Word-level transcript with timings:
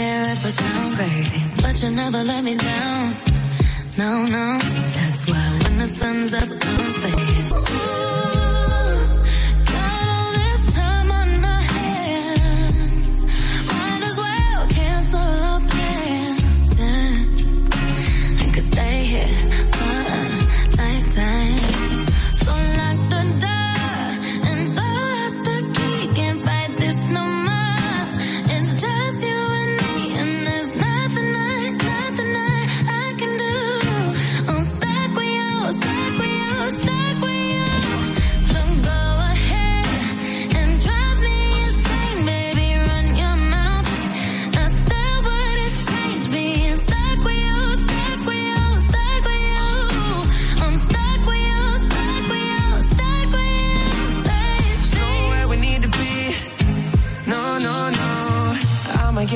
care 0.00 0.22
if 0.22 0.46
I 0.48 0.50
sound 0.60 0.96
crazy, 0.96 1.40
but 1.62 1.74
you 1.82 1.90
never 1.90 2.22
let 2.30 2.42
me 2.42 2.54
down. 2.54 3.04
No, 3.98 4.10
no, 4.36 4.46
that's 4.96 5.22
why 5.28 5.46
when 5.62 5.74
the 5.82 5.88
sun's 5.98 6.32
up, 6.40 6.48
I'm 6.68 6.86
staying. 7.00 7.39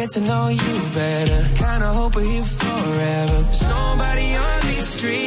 get 0.04 0.12
to 0.12 0.20
know 0.20 0.48
you 0.48 0.80
better. 0.92 1.48
Kinda 1.56 1.92
hope 1.92 2.16
we're 2.16 2.24
here 2.24 2.44
forever. 2.44 3.42
There's 3.42 3.62
nobody 3.62 4.36
on 4.36 4.60
these 4.68 4.88
streets. 4.98 5.20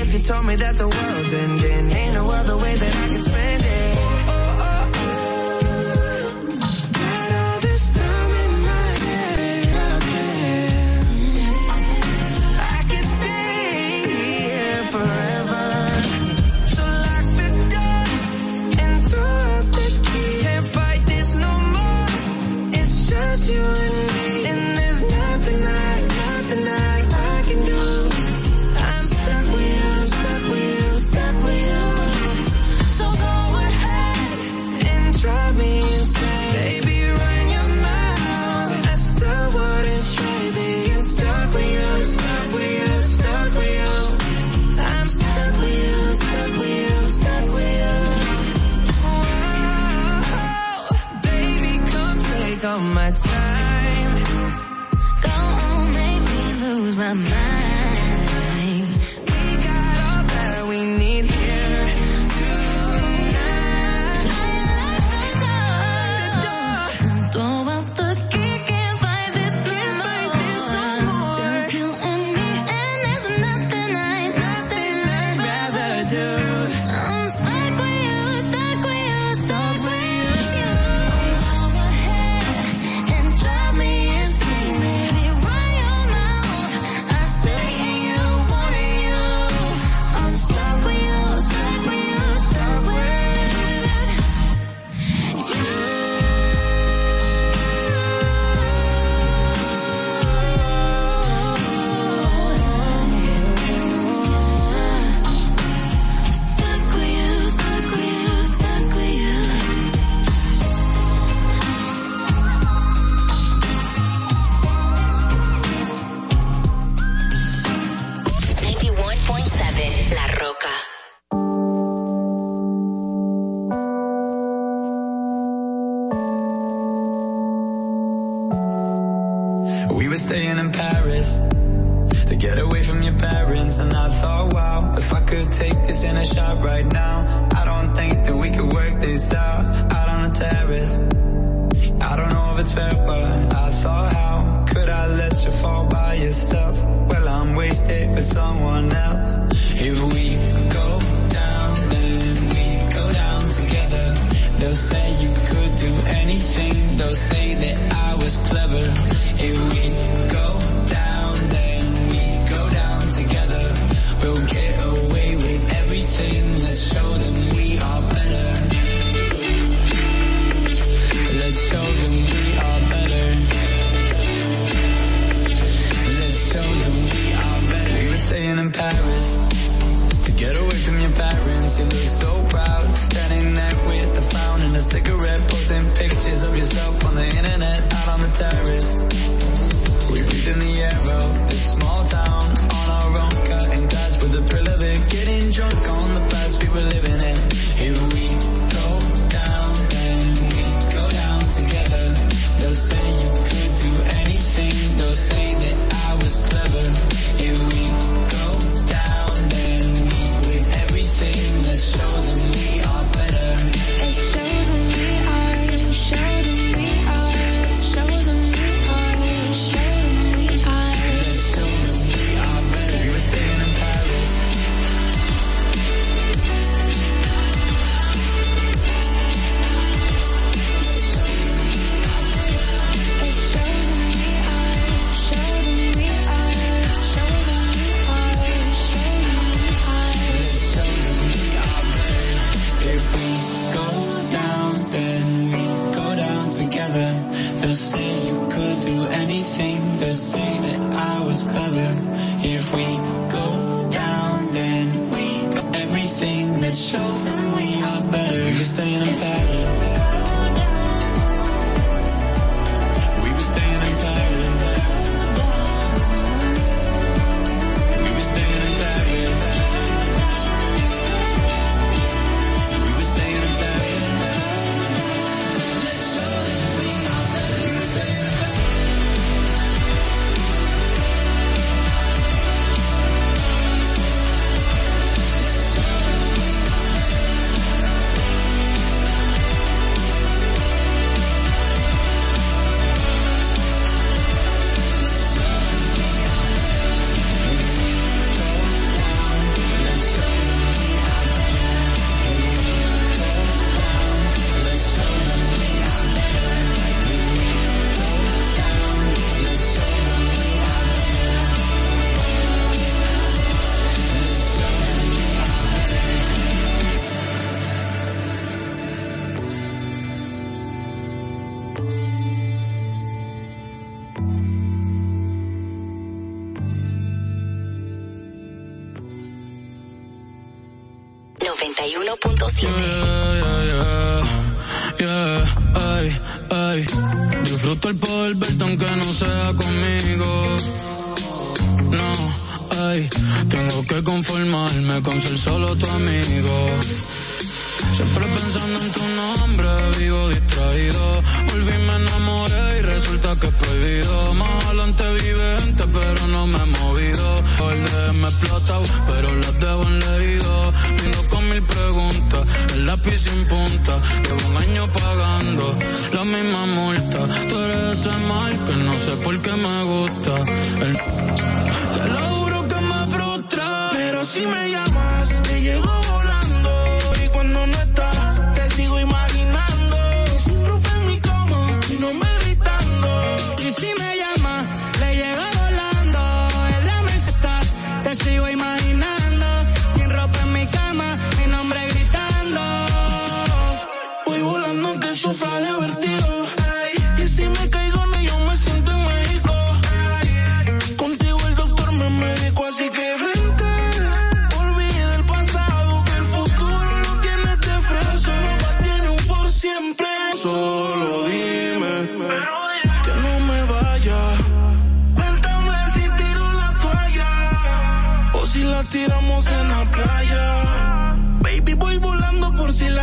If 0.00 0.12
you 0.14 0.18
told 0.18 0.46
me 0.46 0.54
that 0.56 0.78
the 0.78 0.88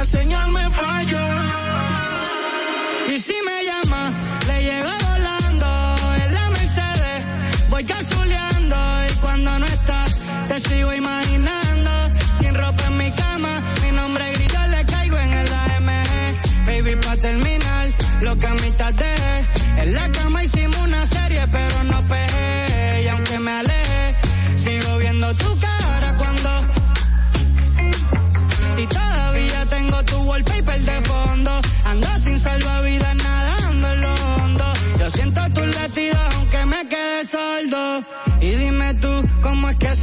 señal 0.10 0.52
me 0.52 0.70
falla. 0.72 1.89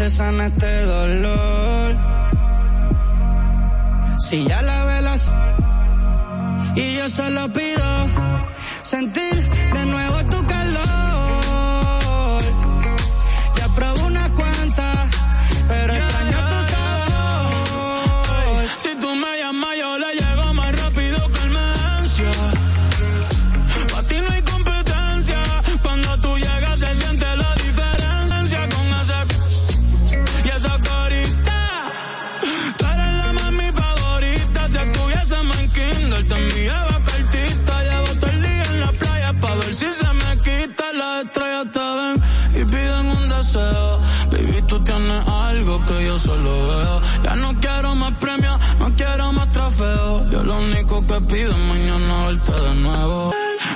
Se 0.08 0.46
este 0.46 0.82
dolor? 0.82 1.96
Si 4.18 4.44
ya 4.46 4.62
la 4.62 4.84
velas 4.84 5.32
y 6.76 6.96
yo 6.96 7.08
solo 7.08 7.48
pido 7.52 7.84
sentir 8.82 9.34
de 9.74 9.86
nuevo 9.86 10.16
tu 10.30 10.46
calor. 10.46 10.55
Solo 46.26 46.52
veo. 46.68 47.00
Ya 47.22 47.36
no 47.36 47.60
quiero 47.60 47.94
más 47.94 48.14
premios, 48.24 48.58
no 48.80 48.86
quiero 48.96 49.32
más 49.32 49.48
trofeos. 49.48 50.30
Yo 50.32 50.42
lo 50.42 50.58
único 50.58 51.06
que 51.06 51.20
pido 51.32 51.52
es 51.52 51.64
mañana 51.72 52.26
verte 52.26 52.52
de 52.52 52.74
nuevo. 52.86 53.32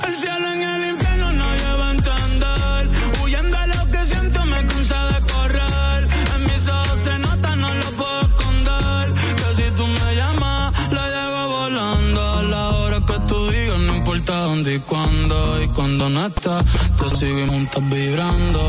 El, 0.06 0.16
cielo 0.16 0.46
en 0.54 0.62
el 0.74 0.82
infierno 0.92 1.32
nadie 1.32 1.70
va 1.80 1.86
a 1.88 1.92
entender. 1.98 2.80
Huyendo 3.22 3.56
a 3.56 3.66
lo 3.74 3.82
que 3.92 4.00
siento 4.04 4.38
me 4.46 4.66
cansa 4.66 4.98
de 5.12 5.20
correr. 5.32 6.00
En 6.34 6.40
mis 6.48 6.68
ojos 6.68 6.98
se 7.06 7.18
nota, 7.18 7.56
no 7.56 7.68
lo 7.82 7.88
puedo 8.00 8.20
esconder. 8.30 9.04
Que 9.38 9.48
si 9.58 9.66
tú 9.78 9.86
me 9.86 10.14
llamas, 10.16 10.92
la 10.96 11.04
llevo 11.14 11.42
volando. 11.58 12.20
A 12.38 12.42
la 12.42 12.68
hora 12.78 12.98
que 13.06 13.18
tú 13.28 13.38
digas, 13.50 13.78
no 13.78 13.94
importa 13.94 14.32
dónde 14.48 14.74
y 14.74 14.80
cuándo. 14.80 15.62
Y 15.62 15.68
cuando 15.68 16.08
no 16.08 16.26
estás, 16.26 16.64
te 16.96 17.16
sigo 17.16 17.46
juntas 17.46 17.82
vibrando. 17.88 18.60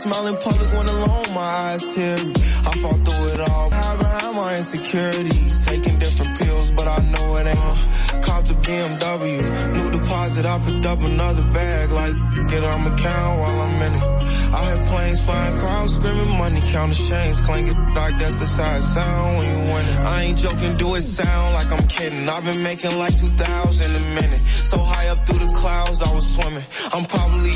Smile 0.00 0.26
in 0.28 0.36
public 0.38 0.72
when 0.72 0.88
alone, 0.88 1.34
my 1.34 1.50
eyes 1.68 1.94
teary. 1.94 2.32
I 2.68 2.72
fought 2.80 3.00
through 3.04 3.34
it 3.34 3.40
all, 3.40 3.70
hide 3.70 3.98
behind 3.98 4.36
my 4.36 4.56
insecurities. 4.56 5.66
Taking 5.66 5.98
different 5.98 6.38
pills, 6.38 6.74
but 6.74 6.86
I 6.88 6.98
know 7.12 7.36
it 7.36 7.46
ain't. 7.46 8.24
Cop 8.24 8.44
the 8.44 8.54
BMW, 8.54 9.40
new 9.74 9.90
deposit, 9.90 10.46
I 10.46 10.58
picked 10.60 10.86
up 10.86 11.00
another 11.00 11.44
bag. 11.52 11.90
Like, 11.90 12.14
get 12.48 12.64
on 12.64 12.80
my 12.84 12.96
count 12.96 13.40
while 13.40 13.60
I'm 13.60 13.82
in 13.82 13.92
it. 13.94 14.20
I 14.52 14.64
hear 14.66 14.84
planes 14.86 15.24
flying, 15.24 15.58
crowds 15.60 15.94
screaming, 15.94 16.38
money 16.38 16.60
counting 16.72 17.06
chains, 17.06 17.40
clanking. 17.40 17.76
Like 18.00 18.18
that's 18.18 18.38
the 18.40 18.46
side 18.46 18.82
sound 18.82 19.36
when 19.36 19.46
you 19.50 19.72
win 19.72 19.84
it. 19.84 19.98
I 19.98 20.22
ain't 20.22 20.38
joking, 20.38 20.76
do 20.78 20.94
it 20.94 21.02
sound 21.02 21.52
like 21.52 21.70
I'm 21.70 21.86
kidding. 21.86 22.26
I've 22.28 22.44
been 22.44 22.62
making 22.62 22.96
like 22.96 23.14
2,000 23.14 23.90
a 23.90 24.08
minute. 24.14 24.40
So 24.70 24.78
high 24.78 25.08
up 25.08 25.26
through 25.26 25.40
the 25.40 25.52
clouds, 25.52 26.02
I 26.02 26.14
was 26.14 26.26
swimming. 26.34 26.64
I'm 26.92 27.04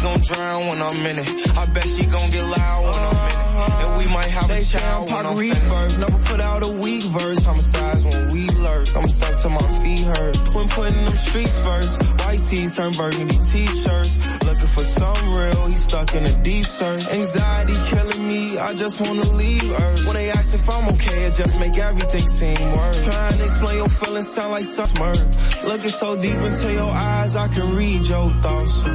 gonna 0.05 0.23
drown 0.23 0.67
when 0.69 0.83
I'm 0.83 1.07
in 1.07 1.19
it. 1.19 1.29
I 1.57 1.67
bet 1.73 1.89
she 1.89 2.05
gonna 2.05 2.31
get 2.31 2.45
loud 2.45 2.83
when 2.85 3.03
I'm 3.09 3.21
in 3.31 3.37
it. 3.41 3.89
And 3.89 3.99
we 3.99 4.07
might 4.13 4.31
have 4.37 4.49
they 4.49 4.63
a 4.63 4.65
child 4.65 5.11
when 5.11 5.27
I'm 5.27 5.37
reverse. 5.37 5.99
Never 5.99 6.19
put 6.31 6.41
out 6.41 6.63
a 6.63 6.73
weak 6.85 7.03
verse. 7.05 7.43
Homicides 7.43 8.05
when 8.05 8.29
we 8.35 8.47
lurk. 8.47 8.97
I'm 8.97 9.09
stuck 9.09 9.37
to 9.43 9.49
my 9.49 9.67
feet 9.81 10.01
hurt. 10.01 10.55
When 10.55 10.69
putting 10.69 11.05
them 11.05 11.17
streets 11.17 11.67
first. 11.67 12.03
White 12.21 12.39
tees 12.49 12.77
turn 12.77 12.93
burgundy 12.93 13.39
t-shirts. 13.39 14.13
Looking 14.45 14.71
for 14.77 14.85
some 14.85 15.33
real, 15.35 15.67
he 15.67 15.77
stuck 15.77 16.15
in 16.15 16.25
a 16.25 16.43
deep 16.43 16.67
search. 16.67 17.07
Anxiety 17.07 17.75
killing 17.91 18.29
me, 18.29 18.59
I 18.59 18.75
just 18.75 19.01
wanna 19.01 19.29
leave 19.33 19.71
Earth. 19.71 20.07
When 20.07 20.17
they 20.17 20.31
ask 20.31 20.55
if 20.55 20.69
I'm 20.69 20.89
okay, 20.95 21.25
it 21.27 21.35
just 21.35 21.59
make 21.61 21.79
everything 21.79 22.35
seem 22.35 22.73
worse. 22.77 23.05
Trying 23.05 23.39
to 23.39 23.45
explain 23.45 23.77
your 23.79 23.89
feelings 23.89 24.29
sound 24.35 24.53
like 24.53 24.65
some 24.65 24.87
smirk. 24.87 25.17
Looking 25.65 25.91
so 25.91 26.17
deep 26.21 26.37
into 26.37 26.73
your 26.73 26.91
eyes, 26.91 27.37
I 27.37 27.49
can 27.49 27.75
read 27.75 28.07
your 28.07 28.31
thoughts. 28.43 28.83
So 28.83 28.89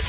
The 0.00 0.06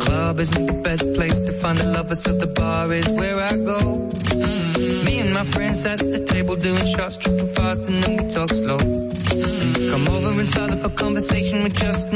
club 0.00 0.40
isn't 0.40 0.66
the 0.66 0.72
best 0.82 1.12
place 1.12 1.40
to 1.42 1.52
find 1.52 1.78
a 1.78 1.84
lover, 1.84 2.14
so 2.14 2.32
the 2.32 2.46
bar 2.46 2.90
is 2.90 3.06
where 3.08 3.38
I 3.38 3.56
go. 3.56 4.08
Mm 4.32 4.40
-hmm. 4.40 5.04
Me 5.04 5.20
and 5.20 5.34
my 5.34 5.44
friends 5.44 5.84
at 5.86 5.98
the 5.98 6.24
table 6.24 6.56
doing 6.56 6.86
shots, 6.86 7.18
tripping 7.18 7.52
fast, 7.54 7.86
and 7.88 8.02
then 8.02 8.16
we 8.16 8.24
talk 8.36 8.50
slow. 8.54 8.78
Mm 8.80 9.10
-hmm. 9.44 9.90
Come 9.90 10.08
over 10.14 10.40
and 10.40 10.48
start 10.48 10.70
up 10.72 10.84
a 10.90 10.92
conversation 11.04 11.62
with 11.64 11.74
just 11.84 12.12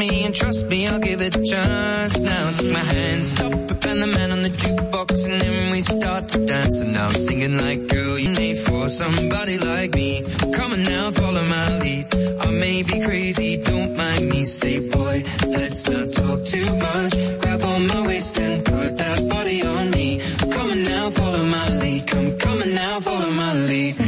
dance 6.48 6.80
and 6.80 6.94
now 6.94 7.06
I'm 7.08 7.12
singing 7.12 7.56
like 7.58 7.86
girl 7.88 8.18
you 8.18 8.30
made 8.30 8.58
for 8.58 8.88
somebody 8.88 9.58
like 9.58 9.94
me. 9.94 10.24
Come 10.56 10.72
on 10.72 10.82
now 10.82 11.10
follow 11.10 11.44
my 11.44 11.78
lead. 11.78 12.06
I 12.40 12.50
may 12.50 12.82
be 12.82 13.00
crazy 13.00 13.62
don't 13.62 13.94
mind 13.94 14.30
me. 14.30 14.44
Say 14.44 14.78
boy 14.90 15.16
let's 15.46 15.86
not 15.86 16.06
talk 16.18 16.38
too 16.46 16.70
much. 16.86 17.12
Grab 17.40 17.62
on 17.62 17.86
my 17.86 18.00
waist 18.06 18.38
and 18.38 18.64
put 18.64 18.96
that 18.96 19.28
body 19.28 19.62
on 19.62 19.90
me. 19.90 20.20
Come 20.54 20.70
on 20.70 20.82
now 20.84 21.10
follow 21.10 21.44
my 21.44 21.68
lead. 21.80 22.06
Come 22.06 22.38
come 22.38 22.62
on 22.62 22.74
now 22.74 23.00
follow 23.00 23.30
my 23.30 23.52
lead. 23.68 24.07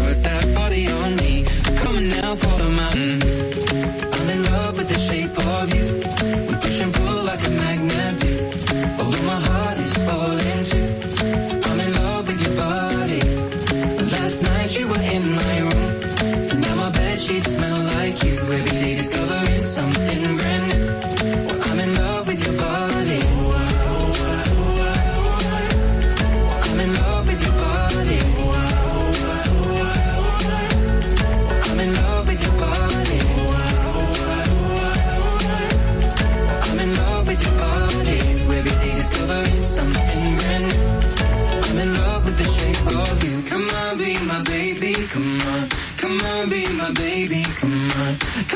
down 2.31 2.37
for 2.37 2.63
the 2.63 3.00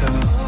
go. 0.00 0.39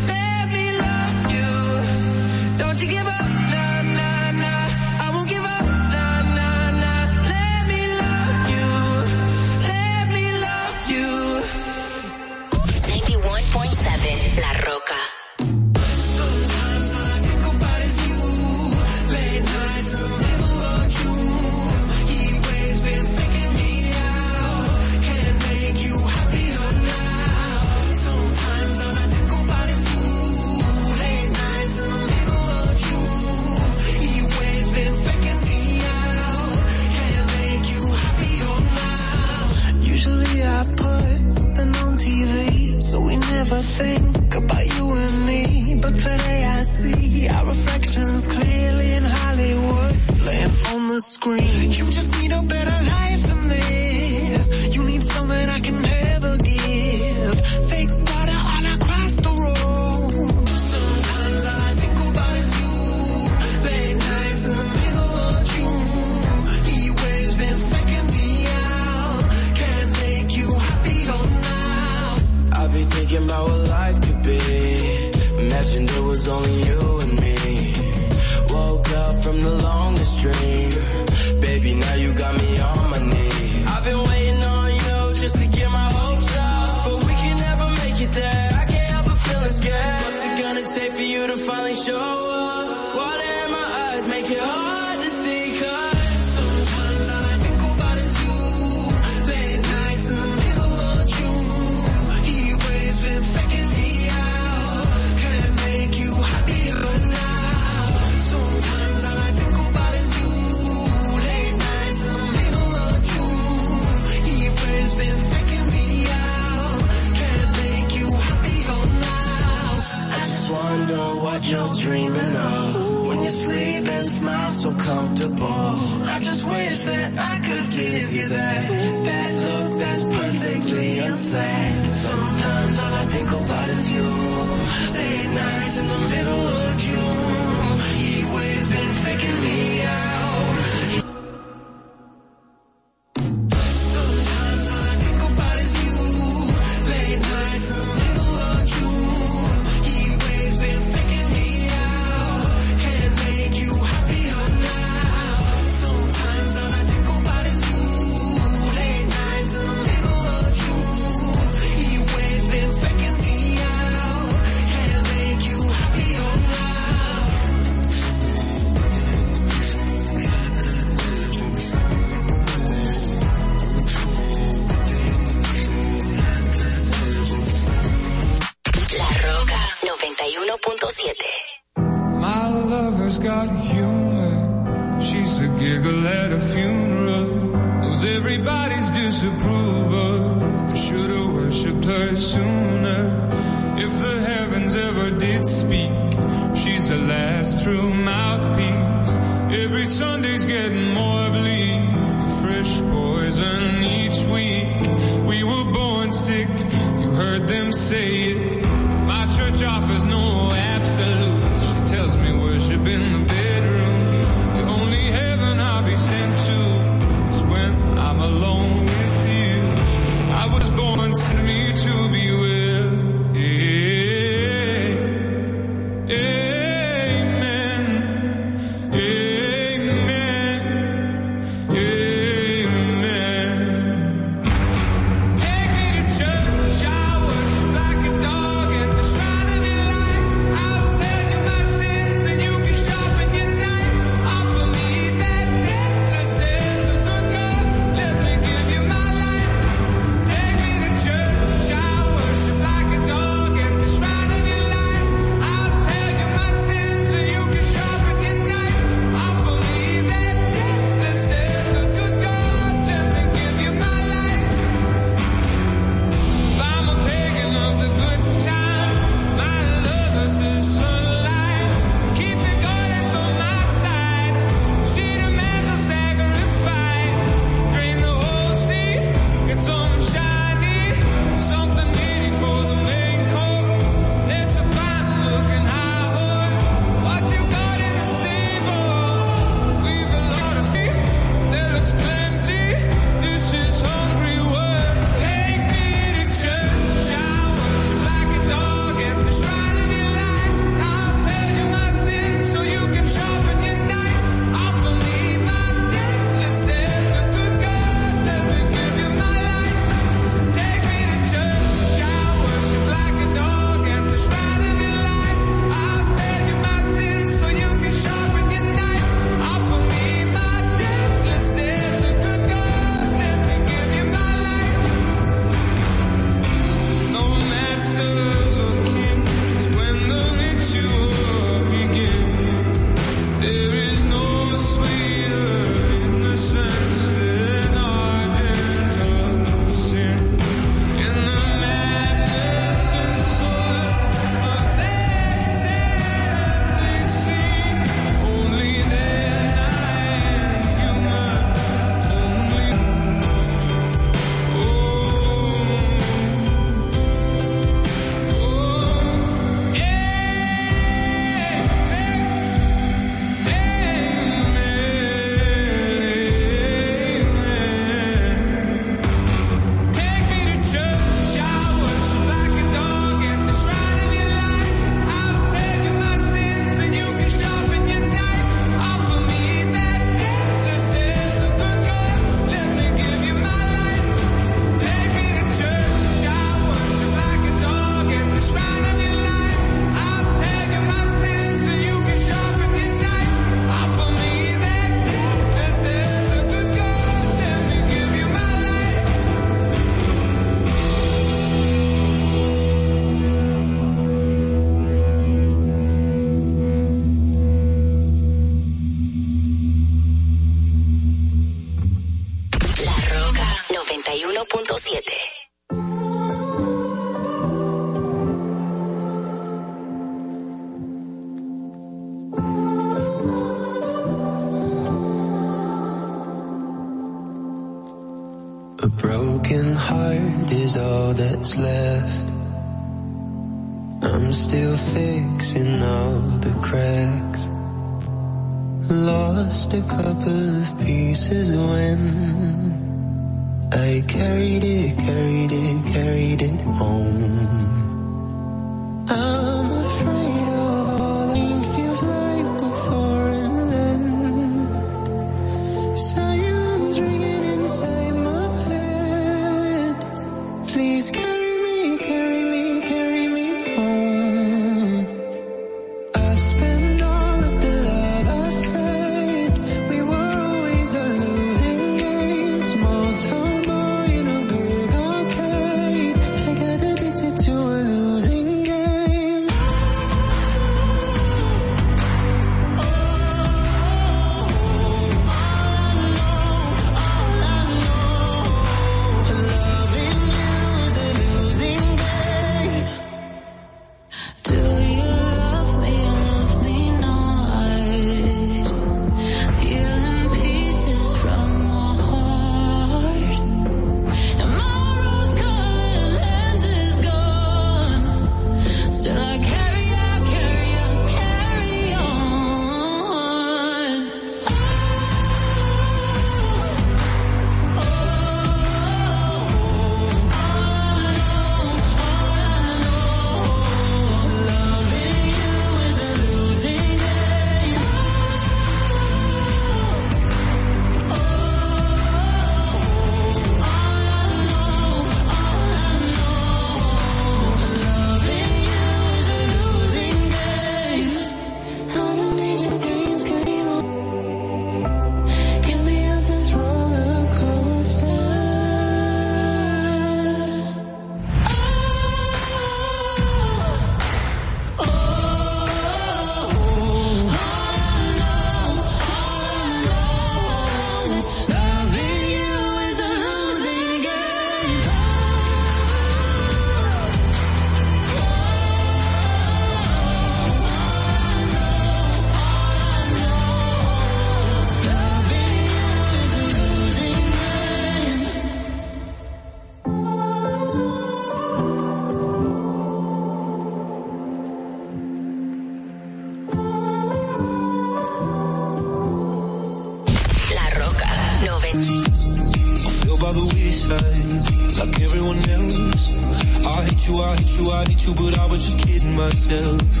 But 598.15 598.37
I 598.37 598.45
was 598.45 598.63
just 598.63 598.79
kidding 598.79 599.15
myself. 599.15 600.00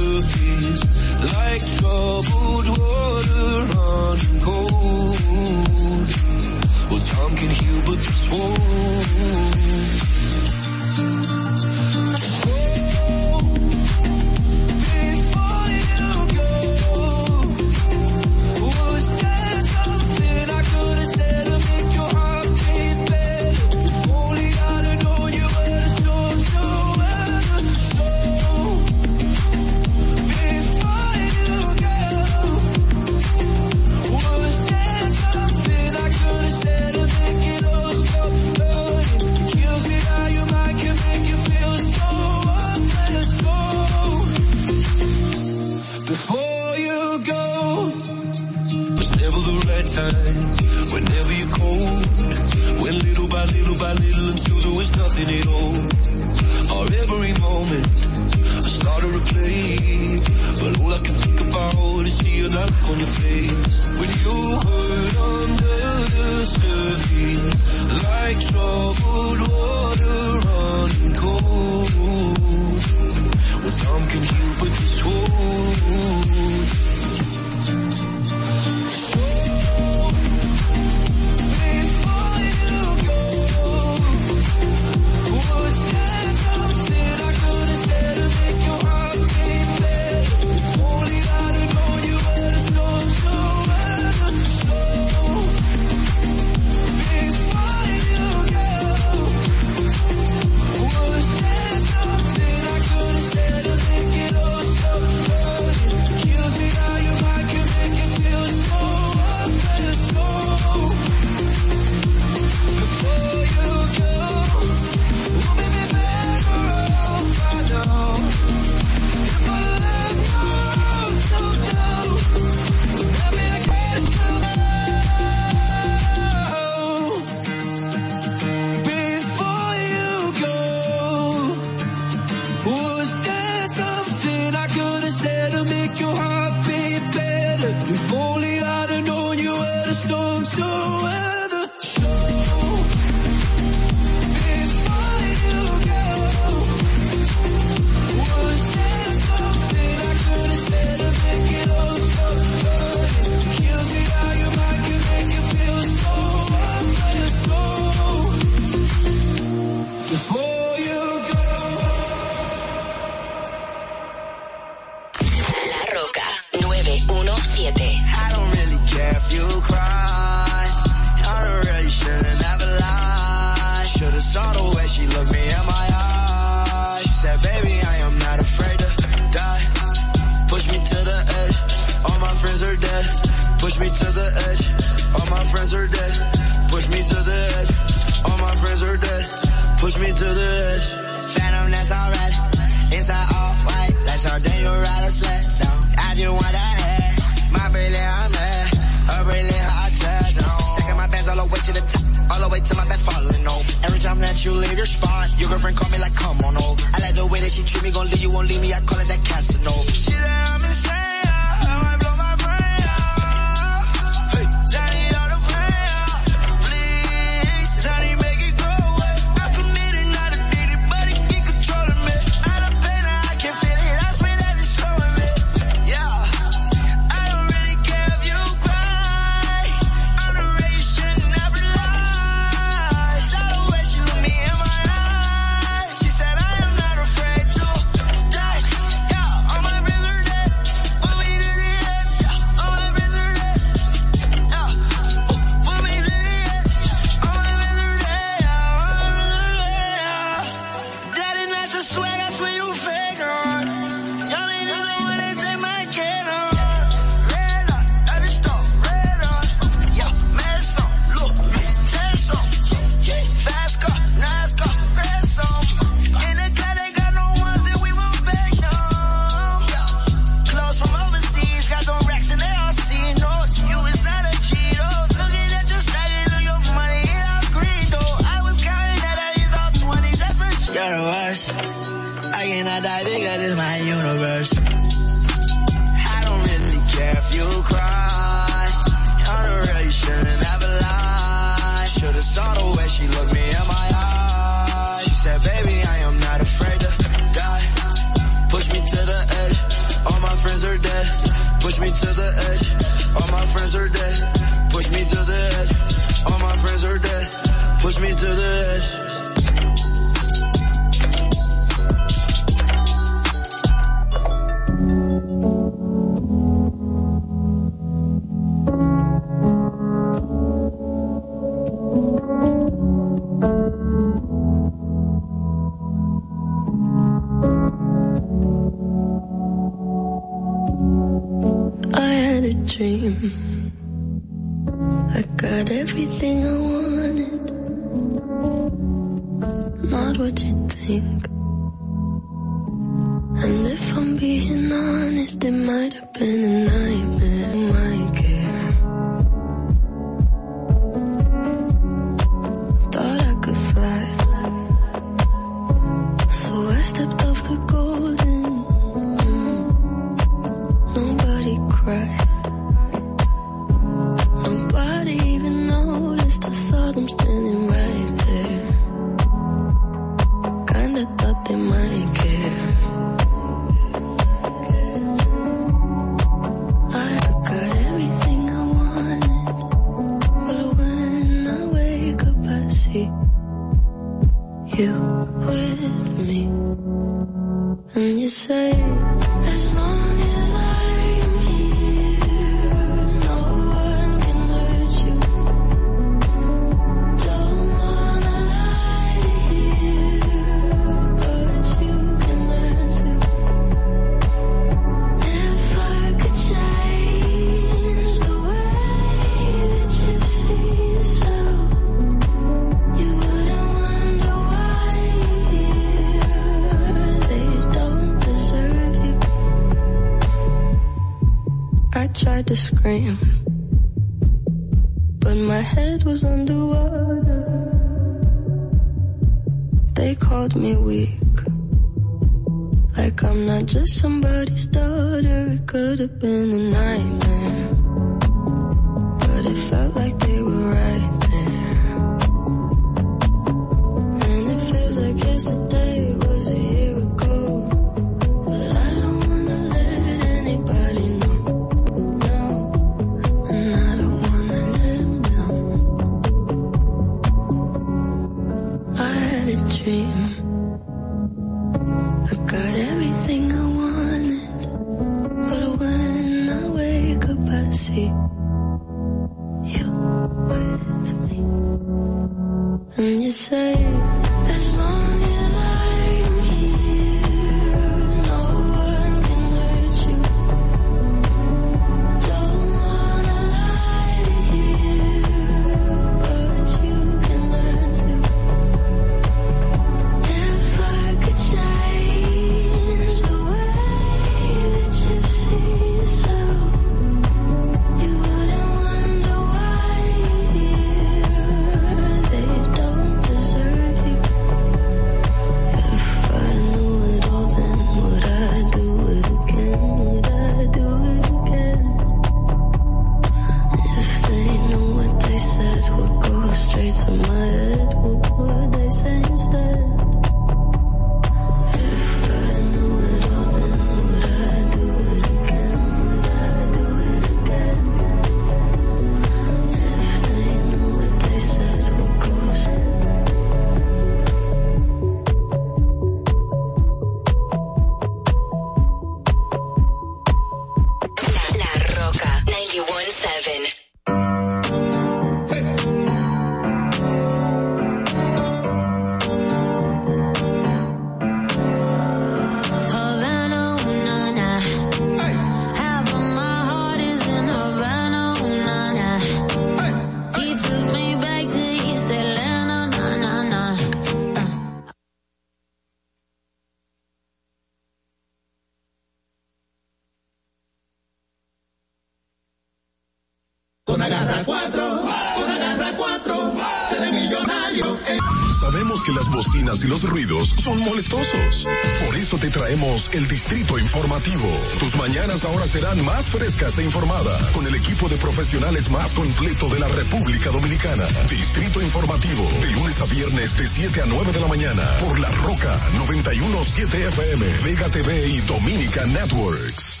El 583.12 583.28
Distrito 583.28 583.78
Informativo. 583.78 584.48
Tus 584.78 584.96
mañanas 584.96 585.44
ahora 585.44 585.66
serán 585.66 586.02
más 586.04 586.26
frescas 586.26 586.78
e 586.78 586.84
informadas 586.84 587.42
con 587.50 587.66
el 587.66 587.74
equipo 587.74 588.08
de 588.08 588.16
profesionales 588.16 588.90
más 588.90 589.12
completo 589.12 589.68
de 589.68 589.80
la 589.80 589.88
República 589.88 590.50
Dominicana. 590.50 591.06
Distrito 591.28 591.82
Informativo, 591.82 592.48
de 592.62 592.70
lunes 592.70 593.00
a 593.00 593.04
viernes 593.06 593.56
de 593.58 593.66
7 593.66 594.02
a 594.02 594.06
9 594.06 594.32
de 594.32 594.40
la 594.40 594.46
mañana 594.46 594.82
por 595.00 595.18
La 595.18 595.30
Roca 595.30 595.78
917 595.96 597.08
FM, 597.08 597.46
Vega 597.64 597.88
TV 597.88 598.28
y 598.28 598.40
Dominica 598.40 599.04
Networks. 599.06 600.00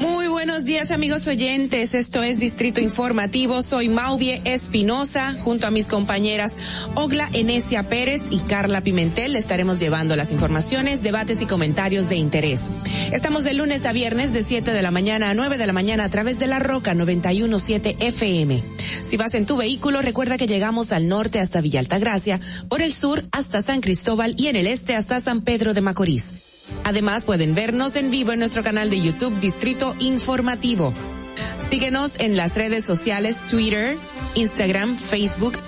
Muy 0.00 0.28
buenos 0.28 0.64
días 0.64 0.90
amigos 0.90 1.26
oyentes, 1.26 1.94
esto 1.94 2.22
es 2.22 2.40
Distrito 2.40 2.80
Informativo, 2.80 3.62
soy 3.62 3.88
Mauvie 3.88 4.40
Espinosa, 4.44 5.34
junto 5.40 5.66
a 5.66 5.70
mis 5.70 5.88
compañeras 5.88 6.52
Ogla 7.04 7.28
Enesia 7.34 7.86
Pérez 7.86 8.22
y 8.30 8.38
Carla 8.38 8.80
Pimentel 8.80 9.34
le 9.34 9.38
estaremos 9.38 9.78
llevando 9.78 10.16
las 10.16 10.32
informaciones, 10.32 11.02
debates 11.02 11.42
y 11.42 11.46
comentarios 11.46 12.08
de 12.08 12.16
interés. 12.16 12.72
Estamos 13.12 13.44
de 13.44 13.52
lunes 13.52 13.84
a 13.84 13.92
viernes 13.92 14.32
de 14.32 14.42
7 14.42 14.72
de 14.72 14.80
la 14.80 14.90
mañana 14.90 15.28
a 15.28 15.34
9 15.34 15.58
de 15.58 15.66
la 15.66 15.74
mañana 15.74 16.04
a 16.04 16.08
través 16.08 16.38
de 16.38 16.46
la 16.46 16.60
Roca 16.60 16.94
917 16.94 17.96
FM. 18.06 18.64
Si 19.04 19.18
vas 19.18 19.34
en 19.34 19.44
tu 19.44 19.58
vehículo, 19.58 20.00
recuerda 20.00 20.38
que 20.38 20.46
llegamos 20.46 20.92
al 20.92 21.06
norte 21.06 21.40
hasta 21.40 21.60
Villa 21.60 21.80
Altagracia, 21.80 22.40
por 22.70 22.80
el 22.80 22.94
sur 22.94 23.22
hasta 23.32 23.60
San 23.60 23.82
Cristóbal 23.82 24.34
y 24.38 24.46
en 24.46 24.56
el 24.56 24.66
este 24.66 24.94
hasta 24.94 25.20
San 25.20 25.42
Pedro 25.42 25.74
de 25.74 25.82
Macorís. 25.82 26.32
Además, 26.84 27.26
pueden 27.26 27.54
vernos 27.54 27.96
en 27.96 28.10
vivo 28.10 28.32
en 28.32 28.38
nuestro 28.38 28.62
canal 28.62 28.88
de 28.88 29.02
YouTube 29.02 29.38
Distrito 29.40 29.94
Informativo. 29.98 30.94
Síguenos 31.68 32.14
en 32.18 32.38
las 32.38 32.56
redes 32.56 32.82
sociales 32.86 33.42
Twitter, 33.46 33.98
Instagram, 34.36 34.96
Facebook 34.96 35.58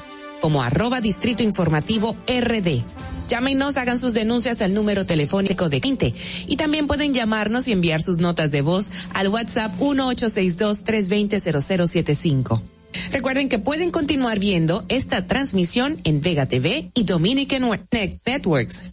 como 0.47 0.63
arroba 0.63 1.01
Distrito 1.01 1.43
Informativo 1.43 2.15
RD. 2.29 2.85
Llámenos, 3.27 3.77
hagan 3.77 3.99
sus 3.99 4.15
denuncias 4.15 4.61
al 4.61 4.75
número 4.75 5.05
telefónico 5.05 5.69
de 5.69 5.81
20 5.81 6.15
y 6.47 6.55
también 6.55 6.87
pueden 6.87 7.13
llamarnos 7.13 7.67
y 7.67 7.73
enviar 7.73 8.01
sus 8.01 8.19
notas 8.19 8.53
de 8.53 8.63
voz 8.63 8.87
al 9.13 9.27
WhatsApp 9.27 9.75
1862-320-0075. 9.81 12.76
Recuerden 13.11 13.49
que 13.49 13.59
pueden 13.59 13.91
continuar 13.91 14.39
viendo 14.39 14.85
esta 14.89 15.27
transmisión 15.27 15.99
en 16.05 16.21
Vega 16.21 16.47
TV 16.47 16.91
y 16.95 17.05
Dominican 17.05 17.63
Net- 17.91 18.21
Networks. 18.25 18.83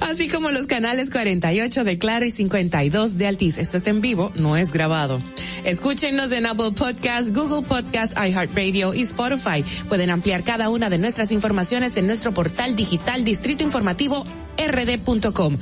Así 0.00 0.28
como 0.28 0.50
los 0.50 0.66
canales 0.66 1.10
48 1.10 1.84
de 1.84 1.98
Claro 1.98 2.26
y 2.26 2.30
52 2.30 3.18
de 3.18 3.26
Altiz. 3.26 3.58
Esto 3.58 3.76
está 3.76 3.90
en 3.90 4.00
vivo, 4.00 4.32
no 4.34 4.56
es 4.56 4.72
grabado. 4.72 5.20
Escúchenos 5.64 6.32
en 6.32 6.46
Apple 6.46 6.72
Podcast, 6.72 7.34
Google 7.34 7.66
Podcast, 7.66 8.16
iHeartRadio 8.18 8.94
y 8.94 9.02
Spotify. 9.02 9.64
Pueden 9.88 10.10
ampliar 10.10 10.44
cada 10.44 10.68
una 10.70 10.90
de 10.90 10.98
nuestras 10.98 11.30
informaciones 11.30 11.96
en 11.96 12.06
nuestro 12.06 12.32
portal 12.32 12.76
digital 12.76 13.24
Distrito 13.24 13.64
Informativo 13.64 14.24
rd.com. 14.58 15.56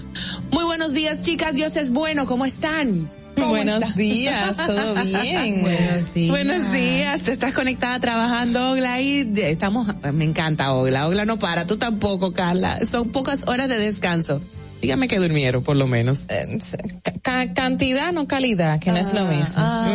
Muy 0.50 0.64
buenos 0.64 0.92
días, 0.92 1.22
chicas. 1.22 1.54
Dios 1.54 1.76
es 1.76 1.90
bueno. 1.90 2.26
¿Cómo 2.26 2.44
están? 2.44 3.10
¿Cómo 3.40 3.50
Buenos 3.50 3.94
días, 3.96 4.56
¿todo 4.56 4.94
bien? 5.04 5.62
Buenos 5.62 6.14
días. 6.14 6.30
Buenos 6.30 6.72
días. 6.72 7.22
Te 7.22 7.32
estás 7.32 7.52
conectada 7.54 7.98
trabajando, 8.00 8.72
Ogla, 8.72 9.00
y 9.00 9.30
estamos, 9.36 9.88
me 10.12 10.24
encanta 10.24 10.72
Ogla. 10.72 11.06
Ogla 11.08 11.24
no 11.24 11.38
para, 11.38 11.66
tú 11.66 11.76
tampoco, 11.76 12.32
Carla. 12.32 12.84
Son 12.86 13.10
pocas 13.10 13.44
horas 13.48 13.68
de 13.68 13.78
descanso. 13.78 14.40
Dígame 14.80 15.08
que 15.08 15.18
durmieron, 15.18 15.62
por 15.62 15.76
lo 15.76 15.86
menos. 15.86 16.20
Ca- 17.22 17.52
cantidad, 17.52 18.12
no 18.12 18.26
calidad, 18.26 18.80
que 18.80 18.90
no 18.90 18.96
es 18.96 19.12
lo 19.12 19.26
mismo. 19.26 19.54
ah. 19.58 19.90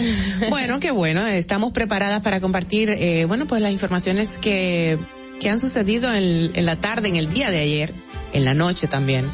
Bueno, 0.48 0.80
qué 0.80 0.90
bueno. 0.92 1.26
Estamos 1.26 1.72
preparadas 1.72 2.22
para 2.22 2.40
compartir, 2.40 2.90
eh, 2.90 3.26
bueno, 3.26 3.46
pues 3.46 3.60
las 3.60 3.70
informaciones 3.72 4.38
que, 4.38 4.98
que 5.40 5.50
han 5.50 5.60
sucedido 5.60 6.10
en, 6.14 6.52
en 6.54 6.64
la 6.66 6.76
tarde, 6.76 7.08
en 7.08 7.16
el 7.16 7.28
día 7.32 7.50
de 7.50 7.58
ayer, 7.58 7.92
en 8.32 8.46
la 8.46 8.54
noche 8.54 8.86
también. 8.86 9.26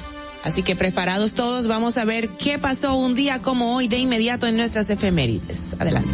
Así 0.47 0.63
que 0.63 0.77
preparados 0.77 1.35
todos, 1.35 1.67
vamos 1.67 1.99
a 1.99 2.05
ver 2.05 2.29
qué 2.29 2.57
pasó 2.57 2.95
un 2.95 3.17
día 3.17 3.43
como 3.43 3.75
hoy 3.75 3.89
de 3.89 3.99
inmediato 3.99 4.47
en 4.47 4.57
nuestras 4.57 4.89
efemérides. 4.91 5.65
Adelante. 5.77 6.09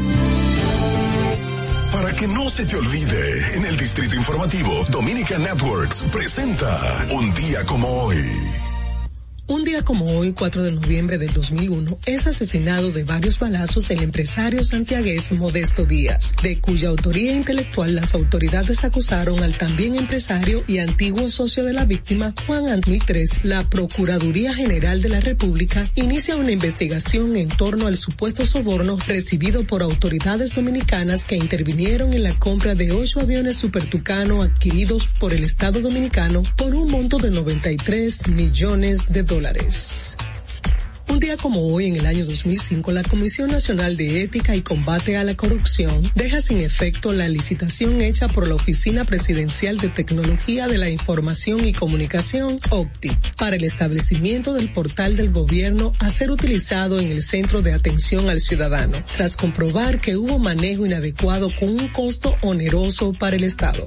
Para 1.92 2.12
que 2.12 2.26
no 2.26 2.48
se 2.48 2.64
te 2.64 2.76
olvide, 2.76 3.56
en 3.56 3.66
el 3.66 3.76
Distrito 3.76 4.16
Informativo, 4.16 4.84
Dominica 4.88 5.36
Networks 5.36 6.02
presenta 6.10 7.06
Un 7.10 7.34
día 7.34 7.66
como 7.66 7.86
hoy. 8.04 8.71
Un 9.52 9.64
día 9.64 9.82
como 9.82 10.06
hoy, 10.06 10.32
4 10.32 10.62
de 10.62 10.72
noviembre 10.72 11.18
del 11.18 11.30
2001, 11.34 11.98
es 12.06 12.26
asesinado 12.26 12.90
de 12.90 13.04
varios 13.04 13.38
balazos 13.38 13.90
el 13.90 14.02
empresario 14.02 14.64
santiagués 14.64 15.30
Modesto 15.30 15.84
Díaz, 15.84 16.32
de 16.42 16.58
cuya 16.58 16.88
autoría 16.88 17.32
intelectual 17.32 17.94
las 17.94 18.14
autoridades 18.14 18.82
acusaron 18.82 19.42
al 19.42 19.58
también 19.58 19.96
empresario 19.96 20.64
y 20.66 20.78
antiguo 20.78 21.28
socio 21.28 21.64
de 21.64 21.74
la 21.74 21.84
víctima, 21.84 22.32
Juan 22.46 22.64
III. 22.86 23.24
La 23.42 23.62
Procuraduría 23.64 24.54
General 24.54 25.02
de 25.02 25.10
la 25.10 25.20
República 25.20 25.86
inicia 25.96 26.36
una 26.36 26.50
investigación 26.50 27.36
en 27.36 27.50
torno 27.50 27.88
al 27.88 27.98
supuesto 27.98 28.46
soborno 28.46 28.96
recibido 29.06 29.66
por 29.66 29.82
autoridades 29.82 30.54
dominicanas 30.54 31.26
que 31.26 31.36
intervinieron 31.36 32.14
en 32.14 32.22
la 32.22 32.38
compra 32.38 32.74
de 32.74 32.92
ocho 32.92 33.20
aviones 33.20 33.56
Super 33.56 33.84
Tucano 33.84 34.40
adquiridos 34.40 35.08
por 35.08 35.34
el 35.34 35.44
Estado 35.44 35.82
Dominicano 35.82 36.42
por 36.56 36.74
un 36.74 36.90
monto 36.90 37.18
de 37.18 37.30
93 37.30 38.28
millones 38.28 39.12
de 39.12 39.22
dólares. 39.22 39.41
Un 41.08 41.20
día 41.20 41.36
como 41.36 41.66
hoy, 41.66 41.88
en 41.88 41.96
el 41.96 42.06
año 42.06 42.24
2005, 42.24 42.90
la 42.92 43.02
Comisión 43.02 43.50
Nacional 43.50 43.98
de 43.98 44.22
Ética 44.22 44.56
y 44.56 44.62
Combate 44.62 45.18
a 45.18 45.24
la 45.24 45.34
Corrupción 45.34 46.10
deja 46.14 46.40
sin 46.40 46.58
efecto 46.58 47.12
la 47.12 47.28
licitación 47.28 48.00
hecha 48.00 48.28
por 48.28 48.48
la 48.48 48.54
Oficina 48.54 49.04
Presidencial 49.04 49.76
de 49.76 49.88
Tecnología 49.88 50.68
de 50.68 50.78
la 50.78 50.88
Información 50.88 51.66
y 51.66 51.74
Comunicación, 51.74 52.58
OCTI, 52.70 53.18
para 53.36 53.56
el 53.56 53.64
establecimiento 53.64 54.54
del 54.54 54.70
portal 54.72 55.16
del 55.16 55.30
gobierno 55.30 55.92
a 55.98 56.10
ser 56.10 56.30
utilizado 56.30 56.98
en 56.98 57.10
el 57.10 57.20
Centro 57.20 57.60
de 57.60 57.74
Atención 57.74 58.30
al 58.30 58.40
Ciudadano, 58.40 59.04
tras 59.16 59.36
comprobar 59.36 60.00
que 60.00 60.16
hubo 60.16 60.38
manejo 60.38 60.86
inadecuado 60.86 61.48
con 61.60 61.68
un 61.68 61.88
costo 61.88 62.36
oneroso 62.40 63.12
para 63.12 63.36
el 63.36 63.44
Estado. 63.44 63.84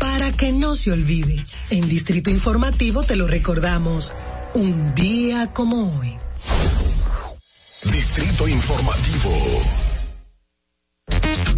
Para 0.00 0.32
que 0.32 0.52
no 0.52 0.74
se 0.74 0.92
olvide, 0.92 1.44
en 1.70 1.88
Distrito 1.88 2.30
Informativo 2.30 3.04
te 3.04 3.16
lo 3.16 3.26
recordamos, 3.26 4.12
un 4.56 4.94
día 4.94 5.52
como 5.52 5.98
hoy. 5.98 6.16
Distrito 7.92 8.48
Informativo. 8.48 9.85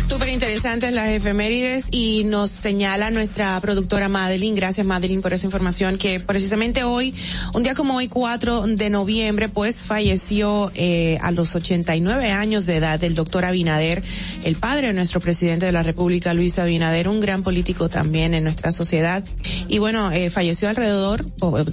Súper 0.08 0.30
interesantes 0.30 0.90
las 0.90 1.10
efemérides 1.10 1.88
y 1.90 2.24
nos 2.24 2.50
señala 2.50 3.10
nuestra 3.10 3.60
productora 3.60 4.08
Madeline, 4.08 4.54
gracias 4.54 4.86
Madeline 4.86 5.20
por 5.20 5.34
esa 5.34 5.44
información, 5.44 5.98
que 5.98 6.18
precisamente 6.18 6.82
hoy, 6.82 7.14
un 7.52 7.62
día 7.62 7.74
como 7.74 7.94
hoy 7.96 8.08
4 8.08 8.68
de 8.68 8.88
noviembre, 8.88 9.50
pues 9.50 9.82
falleció 9.82 10.72
eh, 10.74 11.18
a 11.20 11.30
los 11.30 11.54
89 11.54 12.30
años 12.30 12.64
de 12.64 12.76
edad 12.76 13.04
el 13.04 13.14
doctor 13.14 13.44
Abinader, 13.44 14.02
el 14.44 14.56
padre 14.56 14.86
de 14.86 14.92
nuestro 14.94 15.20
presidente 15.20 15.66
de 15.66 15.72
la 15.72 15.82
República, 15.82 16.32
Luis 16.32 16.58
Abinader, 16.58 17.06
un 17.06 17.20
gran 17.20 17.42
político 17.42 17.90
también 17.90 18.32
en 18.32 18.44
nuestra 18.44 18.72
sociedad. 18.72 19.22
Y 19.68 19.76
bueno, 19.76 20.10
eh, 20.10 20.30
falleció 20.30 20.70
alrededor, 20.70 21.26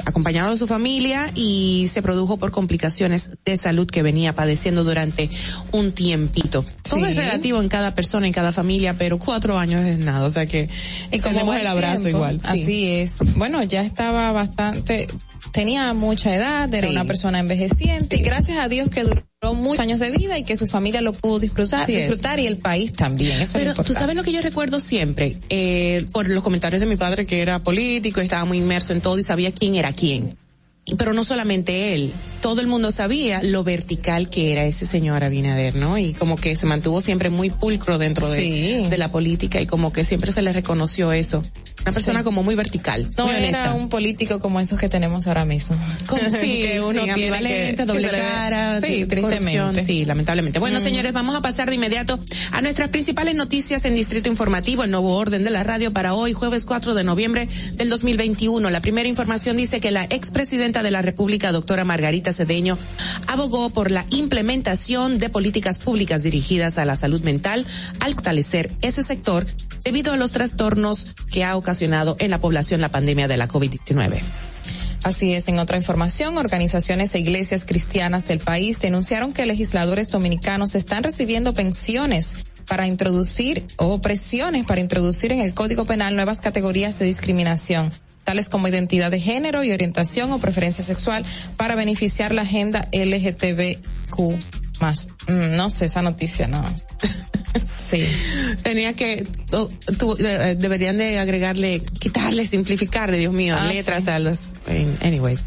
acompañado 0.04 0.52
de 0.52 0.58
su 0.58 0.68
familia 0.68 1.32
y 1.36 1.88
se 1.88 2.02
produjo 2.02 2.36
por 2.36 2.52
complicaciones 2.52 3.30
de 3.46 3.56
salud 3.56 3.88
que 3.88 4.04
venía 4.04 4.36
padeciendo 4.36 4.84
durante 4.84 5.30
un 5.72 5.94
tiempito. 5.94 6.66
Todo 6.82 7.06
es 7.06 7.16
relativo 7.16 7.62
en 7.62 7.70
cada 7.70 7.96
persona, 7.96 8.25
en 8.26 8.34
cada 8.34 8.52
familia, 8.52 8.98
pero 8.98 9.18
cuatro 9.20 9.58
años 9.58 9.84
es 9.86 10.00
nada, 10.00 10.26
o 10.26 10.30
sea 10.30 10.46
que 10.46 10.70
extendemos 11.12 11.56
el 11.58 11.68
abrazo 11.68 12.04
tiempo, 12.04 12.18
igual. 12.18 12.40
sí. 12.40 12.46
Así 12.48 12.88
es. 12.88 13.16
Bueno, 13.36 13.64
ya 13.64 13.82
estaba 13.84 14.32
bastante, 14.32 15.08
tenía 15.52 15.94
mucha 15.94 16.36
edad, 16.36 16.74
era 16.74 16.88
Sí. 16.88 16.94
una 16.94 17.06
persona 17.06 17.40
envejeciente 17.40 18.18
y 18.18 18.20
gracias 18.22 18.58
a 18.60 18.68
Dios 18.68 18.90
que 18.90 19.04
duró 19.04 19.24
muchos 19.54 19.80
años 19.80 20.00
de 20.00 20.12
vida 20.12 20.38
y 20.38 20.44
que 20.44 20.58
su 20.58 20.68
familia 20.68 21.02
lo 21.02 21.14
pudo 21.14 21.40
disfrutar, 21.40 21.86
disfrutar 21.86 22.40
y 22.40 22.48
el 22.48 22.58
país 22.58 22.94
también. 22.94 23.40
Eso 23.42 23.58
Pero 23.58 23.74
tú 23.76 23.94
sabes 23.94 24.16
lo 24.16 24.24
que 24.24 24.32
yo 24.32 24.42
recuerdo 24.42 24.80
siempre, 24.80 25.38
eh, 25.50 26.06
por 26.12 26.28
los 26.28 26.44
comentarios 26.44 26.80
de 26.82 26.88
mi 26.88 26.98
padre 26.98 27.26
que 27.26 27.42
era 27.42 27.60
político, 27.64 28.22
estaba 28.22 28.46
muy 28.46 28.58
inmerso 28.58 28.94
en 28.94 29.02
todo 29.02 29.18
y 29.20 29.24
sabía 29.24 29.52
quién 29.52 29.76
era 29.76 29.94
quién. 29.94 30.36
Pero 30.98 31.14
no 31.14 31.24
solamente 31.24 31.94
él, 31.94 32.14
todo 32.42 32.62
el 32.62 32.68
mundo 32.68 32.92
sabía 32.92 33.42
lo 33.42 33.64
vertical 33.64 34.30
que 34.30 34.52
era 34.52 34.66
ese 34.66 34.86
señor 34.86 35.24
Abinader, 35.24 35.76
¿no? 35.76 35.98
Y 35.98 36.14
como 36.14 36.38
que 36.38 36.56
se 36.56 36.68
mantuvo 36.68 37.02
siempre 37.02 37.32
muy 37.32 37.50
pulcro 37.50 37.98
dentro 37.98 38.30
de 38.30 38.96
la 38.98 39.12
política 39.12 39.60
y 39.60 39.66
como 39.66 39.92
que 39.92 40.04
siempre 40.04 40.32
se 40.32 40.44
le 40.44 40.54
reconoció 40.54 41.12
eso. 41.12 41.44
Una 41.86 41.94
persona 41.94 42.20
Sí. 42.22 42.24
como 42.26 42.42
muy 42.42 42.56
vertical, 42.56 43.08
No 43.16 43.28
muy 43.28 43.36
era 43.36 43.76
un 43.76 43.90
político 43.90 44.40
como 44.40 44.60
esos 44.60 44.80
que 44.80 44.90
tenemos 44.90 45.28
ahora 45.28 45.46
mismo. 45.46 45.78
Como 46.08 46.20
sí, 46.32 46.62
que 46.64 46.82
uno 46.82 47.04
sí, 47.04 47.12
tiene 47.14 47.76
que- 47.76 47.86
doble 47.86 48.10
que 48.10 48.18
cara, 48.18 48.82
Sí, 48.82 49.06
tristemente. 49.06 49.86
sí, 49.86 50.04
lamentablemente. 50.04 50.58
Bueno, 50.58 50.80
Mm. 50.80 50.84
señores, 50.84 51.14
vamos 51.14 51.36
a 51.36 51.42
pasar 51.44 51.70
de 51.70 51.76
inmediato 51.76 52.20
a 52.52 52.62
nuestras 52.64 52.90
principales 52.90 53.36
noticias 53.36 53.86
en 53.86 53.94
Distrito 53.94 54.30
Informativo, 54.30 54.84
el 54.84 54.90
nuevo 54.90 55.16
orden 55.16 55.44
de 55.44 55.52
la 55.52 55.64
radio 55.64 55.94
para 55.94 56.16
hoy, 56.16 56.34
jueves 56.34 56.66
4 56.66 56.96
de 56.96 57.04
noviembre 57.04 57.48
del 57.76 57.88
2021. 57.90 58.72
La 58.72 58.82
primera 58.82 59.08
información 59.08 59.56
dice 59.56 59.80
que 59.80 59.92
la 59.92 60.06
expresidenta 60.06 60.82
de 60.82 60.90
la 60.90 61.04
República, 61.04 61.52
doctora 61.52 61.84
Margarita 61.86 62.34
Cedeño, 62.34 62.80
abogó 63.28 63.70
por 63.70 63.92
la 63.92 64.06
implementación 64.10 65.20
de 65.20 65.30
políticas 65.30 65.78
públicas 65.78 66.24
dirigidas 66.24 66.80
a 66.80 66.86
la 66.86 66.96
salud 66.96 67.22
mental 67.22 67.64
al 68.00 68.16
fortalecer 68.16 68.72
ese 68.82 69.04
sector 69.04 69.46
debido 69.84 70.14
a 70.14 70.18
los 70.18 70.32
trastornos 70.32 71.10
que 71.32 71.44
ha 71.44 71.56
ocasionado 71.56 71.75
en 71.82 72.32
la 72.32 72.40
población 72.40 72.82
la 72.82 72.90
pandemia 72.90 73.28
de 73.28 73.38
la 73.38 73.48
COVID-19. 73.48 74.22
Así 75.04 75.34
es, 75.34 75.48
en 75.48 75.60
otra 75.60 75.78
información, 75.78 76.38
organizaciones 76.38 77.14
e 77.14 77.20
iglesias 77.20 77.64
cristianas 77.66 78.26
del 78.28 78.40
país 78.40 78.82
denunciaron 78.82 79.34
que 79.34 79.46
legisladores 79.46 80.10
dominicanos 80.10 80.74
están 80.74 81.04
recibiendo 81.04 81.54
pensiones 81.54 82.38
para 82.68 82.88
introducir 82.88 83.64
o 83.78 84.02
presiones 84.02 84.66
para 84.66 84.82
introducir 84.82 85.32
en 85.32 85.42
el 85.42 85.54
Código 85.54 85.86
Penal 85.86 86.16
nuevas 86.16 86.42
categorías 86.42 86.98
de 86.98 87.06
discriminación 87.06 87.92
tales 88.26 88.50
como 88.50 88.68
identidad 88.68 89.12
de 89.12 89.20
género 89.20 89.64
y 89.64 89.72
orientación 89.72 90.32
o 90.32 90.40
preferencia 90.40 90.84
sexual 90.84 91.24
para 91.56 91.76
beneficiar 91.76 92.34
la 92.34 92.42
agenda 92.42 92.90
LGTBQ 92.92 94.65
más. 94.82 95.08
Mm, 95.28 95.56
no 95.56 95.70
sé 95.70 95.86
esa 95.86 96.02
noticia, 96.02 96.48
no. 96.48 96.64
Sí. 97.78 98.04
Tenía 98.64 98.94
que, 98.94 99.28
tú- 99.52 99.70
tú, 100.00 100.18
eh, 100.20 100.56
deberían 100.58 100.98
de 100.98 101.20
agregarle, 101.20 101.82
quitarle, 102.00 102.48
simplificarle, 102.48 103.20
Dios 103.20 103.32
mío, 103.34 103.56
Ah, 103.60 103.68
letras 103.68 104.06
sí. 104.06 104.10
a 104.10 104.18
los, 104.18 104.40
anyways. 105.04 105.44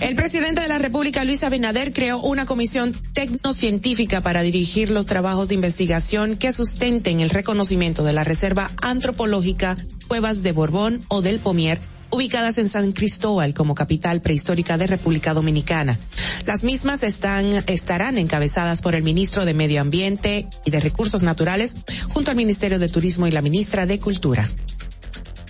El 0.00 0.14
presidente 0.14 0.60
de 0.60 0.68
la 0.68 0.78
República, 0.78 1.24
Luis 1.24 1.42
Abinader, 1.42 1.92
creó 1.92 2.20
una 2.20 2.46
comisión 2.46 2.94
tecnocientífica 3.14 4.20
para 4.20 4.42
dirigir 4.42 4.92
los 4.92 5.06
trabajos 5.06 5.48
de 5.48 5.54
investigación 5.56 6.36
que 6.36 6.52
sustenten 6.52 7.18
el 7.20 7.30
reconocimiento 7.30 8.04
de 8.04 8.12
la 8.12 8.22
Reserva 8.22 8.70
Antropológica 8.80 9.76
Cuevas 10.06 10.42
de 10.44 10.52
Borbón 10.52 11.00
o 11.08 11.20
del 11.20 11.40
Pomier 11.40 11.80
ubicadas 12.12 12.58
en 12.58 12.68
San 12.68 12.92
Cristóbal 12.92 13.54
como 13.54 13.74
capital 13.74 14.20
prehistórica 14.20 14.78
de 14.78 14.86
República 14.86 15.34
Dominicana. 15.34 15.98
Las 16.46 16.62
mismas 16.62 17.02
están, 17.02 17.64
estarán 17.66 18.18
encabezadas 18.18 18.82
por 18.82 18.94
el 18.94 19.02
ministro 19.02 19.44
de 19.44 19.54
Medio 19.54 19.80
Ambiente 19.80 20.46
y 20.64 20.70
de 20.70 20.80
Recursos 20.80 21.22
Naturales 21.22 21.76
junto 22.08 22.30
al 22.30 22.36
Ministerio 22.36 22.78
de 22.78 22.88
Turismo 22.88 23.26
y 23.26 23.30
la 23.30 23.42
ministra 23.42 23.86
de 23.86 23.98
Cultura. 23.98 24.48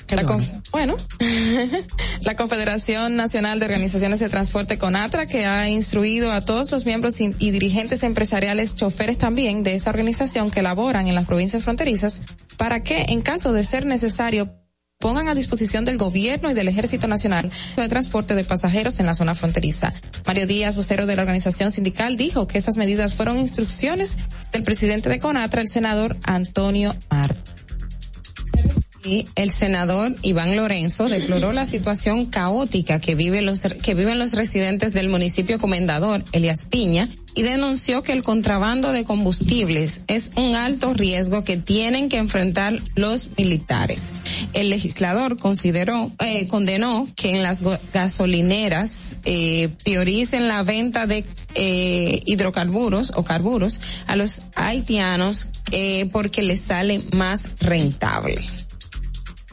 La 0.08 0.24
bueno, 0.70 0.96
la 2.20 2.36
Confederación 2.36 3.16
Nacional 3.16 3.58
de 3.58 3.64
Organizaciones 3.64 4.20
de 4.20 4.28
Transporte 4.28 4.76
CONATRA 4.76 5.24
que 5.24 5.46
ha 5.46 5.70
instruido 5.70 6.32
a 6.32 6.42
todos 6.42 6.70
los 6.70 6.84
miembros 6.84 7.18
y, 7.22 7.34
y 7.38 7.50
dirigentes 7.50 8.02
empresariales, 8.02 8.74
choferes 8.74 9.16
también 9.16 9.62
de 9.62 9.72
esa 9.72 9.88
organización 9.88 10.50
que 10.50 10.60
laboran 10.60 11.08
en 11.08 11.14
las 11.14 11.24
provincias 11.24 11.64
fronterizas 11.64 12.20
para 12.58 12.82
que 12.82 13.06
en 13.08 13.22
caso 13.22 13.52
de 13.52 13.64
ser 13.64 13.86
necesario 13.86 14.61
pongan 15.02 15.28
a 15.28 15.34
disposición 15.34 15.84
del 15.84 15.98
gobierno 15.98 16.48
y 16.50 16.54
del 16.54 16.68
Ejército 16.68 17.08
Nacional 17.08 17.50
de 17.76 17.88
transporte 17.88 18.36
de 18.36 18.44
pasajeros 18.44 19.00
en 19.00 19.06
la 19.06 19.14
zona 19.14 19.34
fronteriza. 19.34 19.92
Mario 20.24 20.46
Díaz, 20.46 20.76
vocero 20.76 21.06
de 21.06 21.16
la 21.16 21.22
organización 21.22 21.72
sindical, 21.72 22.16
dijo 22.16 22.46
que 22.46 22.58
esas 22.58 22.76
medidas 22.76 23.14
fueron 23.14 23.36
instrucciones 23.36 24.16
del 24.52 24.62
presidente 24.62 25.08
de 25.08 25.18
CONATRA, 25.18 25.60
el 25.60 25.68
senador 25.68 26.16
Antonio 26.22 26.94
Mart. 27.10 27.61
El 29.34 29.50
senador 29.50 30.14
Iván 30.22 30.56
Lorenzo 30.56 31.08
deploró 31.08 31.52
la 31.52 31.66
situación 31.66 32.26
caótica 32.26 33.00
que 33.00 33.14
viven 33.14 33.46
los, 33.46 33.60
que 33.60 33.94
viven 33.94 34.18
los 34.18 34.32
residentes 34.32 34.92
del 34.92 35.08
municipio 35.08 35.58
comendador, 35.58 36.24
Elias 36.32 36.66
Piña, 36.66 37.08
y 37.34 37.42
denunció 37.42 38.02
que 38.02 38.12
el 38.12 38.22
contrabando 38.22 38.92
de 38.92 39.04
combustibles 39.04 40.02
es 40.06 40.32
un 40.36 40.54
alto 40.54 40.92
riesgo 40.92 41.44
que 41.44 41.56
tienen 41.56 42.08
que 42.08 42.18
enfrentar 42.18 42.78
los 42.94 43.30
militares. 43.38 44.10
El 44.52 44.70
legislador 44.70 45.38
consideró, 45.38 46.12
eh, 46.18 46.46
condenó 46.46 47.08
que 47.16 47.30
en 47.30 47.42
las 47.42 47.62
gasolineras 47.92 49.16
eh, 49.24 49.70
prioricen 49.82 50.48
la 50.48 50.62
venta 50.62 51.06
de 51.06 51.24
eh, 51.54 52.20
hidrocarburos 52.26 53.12
o 53.16 53.24
carburos 53.24 53.80
a 54.06 54.16
los 54.16 54.42
haitianos 54.54 55.48
eh, 55.70 56.08
porque 56.12 56.42
les 56.42 56.60
sale 56.60 57.00
más 57.12 57.42
rentable. 57.60 58.42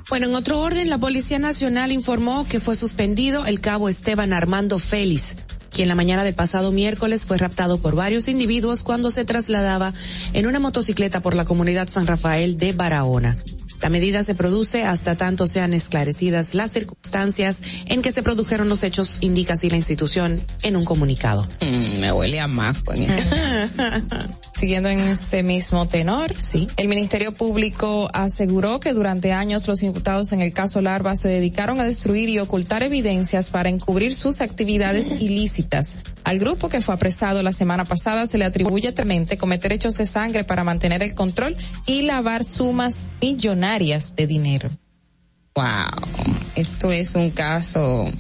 Bueno, 0.10 0.26
en 0.26 0.34
otro 0.34 0.60
orden, 0.60 0.90
la 0.90 0.98
Policía 0.98 1.38
Nacional 1.38 1.92
informó 1.92 2.48
que 2.48 2.60
fue 2.60 2.76
suspendido 2.76 3.46
el 3.46 3.62
cabo 3.62 3.90
Esteban 3.90 4.34
Armando 4.34 4.80
Félix, 4.80 5.36
quien 5.70 5.88
la 5.88 5.94
mañana 5.94 6.24
del 6.24 6.34
pasado 6.34 6.72
miércoles 6.72 7.28
fue 7.28 7.38
raptado 7.38 7.78
por 7.78 7.94
varios 7.94 8.28
individuos 8.28 8.82
cuando 8.82 9.12
se 9.12 9.24
trasladaba 9.24 9.94
en 10.34 10.48
una 10.48 10.60
motocicleta 10.60 11.20
por 11.20 11.36
la 11.36 11.46
comunidad 11.46 11.90
San 11.90 12.08
Rafael 12.08 12.58
de 12.58 12.74
Barahona. 12.74 13.38
La 13.82 13.90
medida 13.90 14.24
se 14.24 14.36
produce 14.36 14.84
hasta 14.84 15.16
tanto 15.16 15.48
sean 15.48 15.74
esclarecidas 15.74 16.54
las 16.54 16.72
circunstancias 16.72 17.62
en 17.86 18.02
que 18.02 18.12
se 18.12 18.22
produjeron 18.22 18.70
los 18.70 18.84
hechos, 18.84 19.20
indica 19.22 19.54
así 19.54 19.70
la 19.70 19.78
institución 19.78 20.42
en 20.62 20.76
un 20.76 20.86
comunicado. 20.86 21.48
Mm, 21.62 22.00
me 22.00 22.12
huele 22.12 22.40
a 22.40 22.48
maco 22.48 22.94
en 22.94 23.04
ese. 23.04 23.24
Siguiendo 24.60 24.90
en 24.90 25.00
ese 25.00 25.42
mismo 25.44 25.88
tenor, 25.88 26.34
sí. 26.42 26.68
el 26.76 26.90
Ministerio 26.90 27.34
Público 27.34 28.10
aseguró 28.14 28.80
que 28.82 28.94
durante 28.94 29.32
años 29.32 29.68
los 29.68 29.84
imputados 29.84 30.34
en 30.34 30.42
el 30.42 30.52
caso 30.52 30.82
Larva 30.82 31.16
se 31.16 31.30
dedicaron 31.30 31.80
a 31.80 31.86
destruir 31.86 32.28
y 32.28 32.40
ocultar 32.40 32.84
evidencias 32.84 33.50
para 33.50 33.70
encubrir 33.70 34.14
sus 34.14 34.42
actividades 34.42 35.12
ilícitas. 35.22 35.98
Al 36.24 36.40
grupo 36.40 36.70
que 36.70 36.82
fue 36.82 36.94
apresado 36.94 37.42
la 37.44 37.52
semana 37.52 37.86
pasada 37.86 38.28
se 38.28 38.38
le 38.38 38.46
atribuye 38.46 38.92
temente 38.92 39.38
cometer 39.38 39.74
hechos 39.74 39.98
de 39.98 40.06
sangre 40.06 40.44
para 40.44 40.64
mantener 40.64 41.02
el 41.02 41.16
control 41.16 41.56
y 41.86 42.04
lavar 42.04 42.44
sumas 42.44 43.08
millonarias 43.22 44.16
de 44.16 44.28
dinero. 44.28 44.70
Wow, 45.56 46.08
esto 46.56 46.92
es 46.92 47.16
un 47.16 47.32
caso, 47.32 48.12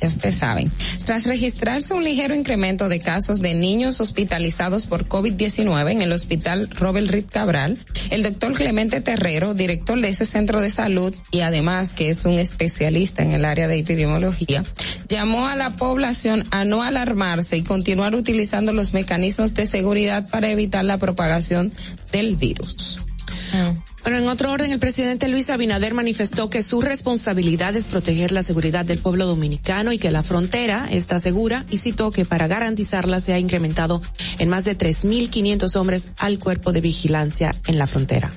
ya 0.00 0.08
ustedes 0.08 0.36
saben. 0.36 0.70
Tras 1.04 1.26
registrarse 1.26 1.94
un 1.94 2.04
ligero 2.04 2.34
incremento 2.34 2.88
de 2.88 3.00
casos 3.00 3.40
de 3.40 3.54
niños 3.54 4.00
hospitalizados 4.00 4.86
por 4.86 5.06
COVID-19 5.06 5.92
en 5.92 6.02
el 6.02 6.12
hospital 6.12 6.68
Robert 6.70 7.08
Reed 7.08 7.26
Cabral, 7.30 7.78
el 8.10 8.22
doctor 8.22 8.54
Clemente 8.54 9.00
Terrero, 9.00 9.54
director 9.54 10.00
de 10.00 10.08
ese 10.08 10.24
centro 10.24 10.60
de 10.60 10.70
salud 10.70 11.14
y 11.30 11.40
además 11.40 11.94
que 11.94 12.10
es 12.10 12.24
un 12.24 12.38
especialista 12.38 13.22
en 13.22 13.32
el 13.32 13.44
área 13.44 13.68
de 13.68 13.78
epidemiología, 13.78 14.64
llamó 15.08 15.46
a 15.46 15.56
la 15.56 15.76
población 15.76 16.44
a 16.50 16.64
no 16.64 16.82
alarmarse 16.82 17.56
y 17.56 17.62
continuar 17.62 18.14
utilizando 18.14 18.72
los 18.72 18.94
mecanismos 18.94 19.54
de 19.54 19.66
seguridad 19.66 20.28
para 20.30 20.50
evitar 20.50 20.84
la 20.84 20.98
propagación 20.98 21.72
del 22.12 22.36
virus. 22.36 23.00
Bueno, 24.02 24.18
en 24.18 24.28
otro 24.28 24.50
orden, 24.50 24.72
el 24.72 24.78
presidente 24.78 25.28
Luis 25.28 25.50
Abinader 25.50 25.92
manifestó 25.92 26.48
que 26.48 26.62
su 26.62 26.80
responsabilidad 26.80 27.76
es 27.76 27.86
proteger 27.86 28.32
la 28.32 28.42
seguridad 28.42 28.84
del 28.84 28.98
pueblo 28.98 29.26
dominicano 29.26 29.92
y 29.92 29.98
que 29.98 30.10
la 30.10 30.22
frontera 30.22 30.88
está 30.90 31.18
segura 31.18 31.66
y 31.70 31.78
citó 31.78 32.10
que 32.10 32.24
para 32.24 32.48
garantizarla 32.48 33.20
se 33.20 33.34
ha 33.34 33.38
incrementado 33.38 34.00
en 34.38 34.48
más 34.48 34.64
de 34.64 34.76
3.500 34.76 35.76
hombres 35.76 36.08
al 36.16 36.38
cuerpo 36.38 36.72
de 36.72 36.80
vigilancia 36.80 37.54
en 37.66 37.76
la 37.76 37.86
frontera. 37.86 38.32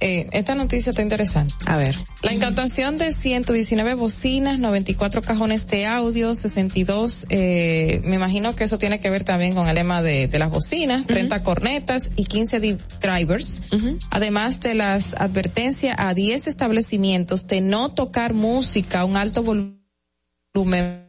Eh, 0.00 0.28
esta 0.32 0.54
noticia 0.54 0.90
está 0.90 1.02
interesante. 1.02 1.54
A 1.66 1.76
ver. 1.76 1.96
La 2.22 2.32
incautación 2.32 2.98
de 2.98 3.12
119 3.12 3.94
bocinas, 3.94 4.58
94 4.58 5.22
cajones 5.22 5.66
de 5.68 5.86
audio, 5.86 6.34
62, 6.34 7.26
eh, 7.30 8.02
me 8.04 8.16
imagino 8.16 8.54
que 8.54 8.64
eso 8.64 8.78
tiene 8.78 9.00
que 9.00 9.08
ver 9.10 9.24
también 9.24 9.54
con 9.54 9.68
el 9.68 9.74
lema 9.74 10.02
de, 10.02 10.28
de 10.28 10.38
las 10.38 10.50
bocinas, 10.50 11.06
30 11.06 11.42
cornetas 11.42 12.10
y 12.16 12.24
15 12.24 12.60
di- 12.60 12.76
drivers. 13.00 13.62
Además 14.10 14.60
de 14.60 14.74
las 14.74 15.14
advertencias 15.14 15.96
a 15.98 16.12
10 16.14 16.46
establecimientos 16.46 17.46
de 17.46 17.60
no 17.62 17.88
tocar 17.88 18.34
música 18.34 19.00
a 19.00 19.04
un 19.04 19.16
alto 19.16 19.42
volumen 19.42 21.05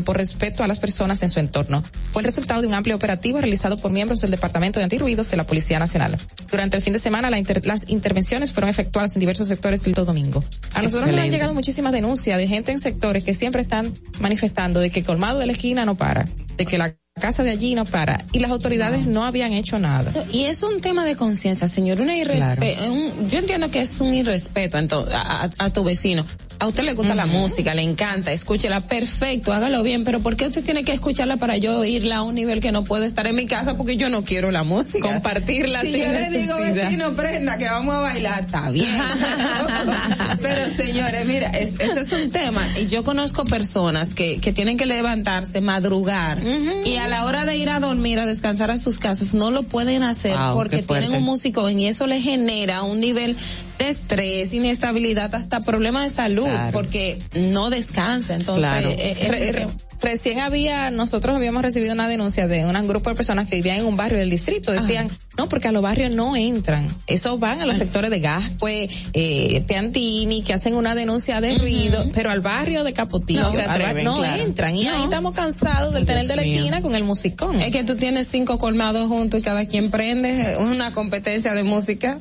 por 0.00 0.16
respeto 0.16 0.64
a 0.64 0.66
las 0.66 0.78
personas 0.78 1.22
en 1.22 1.28
su 1.28 1.38
entorno. 1.38 1.84
Fue 2.12 2.22
el 2.22 2.24
resultado 2.26 2.62
de 2.62 2.66
un 2.66 2.72
amplio 2.72 2.96
operativo 2.96 3.38
realizado 3.42 3.76
por 3.76 3.90
miembros 3.92 4.22
del 4.22 4.30
Departamento 4.30 4.78
de 4.80 4.84
Antirruidos 4.84 5.30
de 5.30 5.36
la 5.36 5.44
Policía 5.44 5.78
Nacional. 5.78 6.16
Durante 6.50 6.78
el 6.78 6.82
fin 6.82 6.94
de 6.94 6.98
semana, 6.98 7.28
la 7.28 7.38
inter- 7.38 7.66
las 7.66 7.82
intervenciones 7.90 8.52
fueron 8.52 8.70
efectuadas 8.70 9.14
en 9.14 9.20
diversos 9.20 9.48
sectores 9.48 9.82
del 9.82 9.92
Domingo. 9.92 10.42
A 10.72 10.80
nosotros 10.80 10.92
nos 10.92 10.94
han 11.02 11.08
Excelente. 11.10 11.30
llegado 11.36 11.52
muchísimas 11.52 11.92
denuncias 11.92 12.38
de 12.38 12.48
gente 12.48 12.72
en 12.72 12.80
sectores 12.80 13.22
que 13.22 13.34
siempre 13.34 13.60
están 13.60 13.92
manifestando 14.18 14.80
de 14.80 14.88
que 14.88 15.00
el 15.00 15.04
colmado 15.04 15.38
de 15.38 15.44
la 15.46 15.52
esquina 15.52 15.84
no 15.84 15.94
para, 15.94 16.24
de 16.56 16.64
que 16.64 16.78
la 16.78 16.94
casa 17.20 17.42
de 17.42 17.50
allí 17.50 17.74
no 17.74 17.84
para, 17.84 18.24
y 18.32 18.38
las 18.38 18.50
autoridades 18.50 19.04
no 19.04 19.26
habían 19.26 19.52
hecho 19.52 19.78
nada. 19.78 20.10
Y 20.32 20.44
es 20.44 20.62
un 20.62 20.80
tema 20.80 21.04
de 21.04 21.16
conciencia, 21.16 21.68
señor. 21.68 22.00
Una 22.00 22.16
irrespe- 22.16 22.78
un- 22.88 23.28
yo 23.28 23.38
entiendo 23.38 23.70
que 23.70 23.82
es 23.82 24.00
un 24.00 24.14
irrespeto 24.14 24.78
a, 25.12 25.44
a- 25.44 25.50
a 25.58 25.70
tu 25.70 25.84
vecino. 25.84 26.24
A 26.62 26.66
usted 26.68 26.84
le 26.84 26.92
gusta 26.94 27.16
la 27.16 27.26
música, 27.26 27.74
le 27.74 27.82
encanta, 27.82 28.30
escúchela, 28.30 28.80
perfecto, 28.82 29.52
hágalo 29.52 29.82
bien, 29.82 30.04
pero 30.04 30.20
¿por 30.20 30.36
qué 30.36 30.46
usted 30.46 30.62
tiene 30.62 30.84
que 30.84 30.92
escucharla 30.92 31.36
para 31.36 31.56
yo 31.56 31.80
oírla 31.80 32.18
a 32.18 32.22
un 32.22 32.36
nivel 32.36 32.60
que 32.60 32.70
no 32.70 32.84
puedo 32.84 33.02
estar 33.04 33.26
en 33.26 33.34
mi 33.34 33.46
casa 33.46 33.76
porque 33.76 33.96
yo 33.96 34.08
no 34.08 34.22
quiero 34.22 34.52
la 34.52 34.62
música? 34.62 35.08
Compartirla 35.08 35.80
Si 35.80 35.90
yo 35.90 36.06
le 36.06 36.30
digo, 36.30 36.54
vecino, 36.58 37.14
prenda, 37.14 37.58
que 37.58 37.64
vamos 37.64 37.96
a 37.96 38.00
bailar, 38.00 38.44
está 38.44 38.70
bien. 38.70 38.86
pero 40.40 40.70
señores, 40.70 41.26
mira, 41.26 41.48
es- 41.48 41.74
eso 41.80 41.98
es 42.00 42.12
un 42.12 42.30
tema. 42.30 42.62
Y 42.80 42.86
yo 42.86 43.02
conozco 43.04 43.44
personas 43.44 44.14
que, 44.14 44.38
que 44.38 44.52
tienen 44.52 44.76
que 44.76 44.86
levantarse, 44.86 45.60
madrugar, 45.60 46.40
y 46.84 46.96
a 46.96 47.08
la 47.08 47.24
hora 47.24 47.44
de 47.44 47.56
ir 47.56 47.70
a 47.70 47.80
dormir, 47.80 48.20
a 48.20 48.26
descansar 48.26 48.70
a 48.70 48.78
sus 48.78 48.98
casas, 48.98 49.34
no 49.34 49.50
lo 49.50 49.64
pueden 49.64 50.02
hacer 50.04 50.36
Wow, 50.36 50.54
porque 50.54 50.82
tienen 50.82 51.12
un 51.12 51.22
músico 51.24 51.68
y 51.70 51.86
eso 51.86 52.06
les 52.06 52.22
genera 52.22 52.82
un 52.84 53.00
nivel 53.00 53.36
de 53.84 53.90
estrés, 53.90 54.52
inestabilidad, 54.52 55.34
hasta 55.34 55.60
problemas 55.60 56.04
de 56.04 56.10
salud, 56.10 56.44
Claro. 56.44 56.72
porque 56.72 57.18
no 57.34 57.70
descansa. 57.70 58.34
Entonces, 58.34 58.62
Claro. 58.68 58.88
eh, 58.90 59.16
eh, 59.20 59.28
Re- 59.28 59.52
re- 59.52 59.66
recién 60.00 60.40
había, 60.40 60.90
nosotros 60.90 61.36
habíamos 61.36 61.62
recibido 61.62 61.92
una 61.92 62.08
denuncia 62.08 62.48
de 62.48 62.64
un 62.64 62.88
grupo 62.88 63.10
de 63.10 63.16
personas 63.16 63.48
que 63.48 63.56
vivían 63.56 63.76
en 63.78 63.86
un 63.86 63.96
barrio 63.96 64.18
del 64.18 64.30
distrito. 64.30 64.72
Decían, 64.72 65.08
no, 65.38 65.48
porque 65.48 65.68
a 65.68 65.72
los 65.72 65.82
barrios 65.82 66.10
no 66.12 66.36
entran. 66.36 66.88
Esos 67.06 67.38
van 67.38 67.60
a 67.60 67.66
los 67.66 67.76
sectores 67.76 68.10
de 68.10 68.20
Gascue, 68.20 68.88
eh, 69.12 69.64
Piantini, 69.66 70.42
que 70.42 70.52
hacen 70.54 70.74
una 70.74 70.94
denuncia 70.94 71.40
de 71.40 71.56
ruido, 71.58 72.04
pero 72.14 72.30
al 72.30 72.40
barrio 72.40 72.82
de 72.84 72.92
Capotillo 72.92 73.42
No 73.42 73.50
se 73.50 73.62
al 73.62 73.68
bar- 73.68 73.80
atreven, 73.82 74.04
no 74.04 74.16
claro. 74.18 74.42
entran. 74.42 74.76
Y 74.76 74.88
ahí 74.88 75.02
estamos 75.04 75.34
cansados 75.34 75.94
del 75.94 76.04
tener 76.06 76.26
de 76.26 76.36
la 76.36 76.42
mío. 76.42 76.56
esquina 76.58 76.82
con 76.82 76.94
el 76.94 77.04
musicón. 77.04 77.60
es 77.60 77.70
que 77.70 77.84
tú 77.84 77.96
tienes 77.96 78.26
cinco 78.26 78.58
colmados 78.58 79.08
juntos 79.08 79.40
y 79.40 79.42
cada 79.42 79.66
quien 79.66 79.90
prende 79.90 80.56
una 80.58 80.92
competencia 80.92 81.54
de 81.54 81.62
música. 81.62 82.18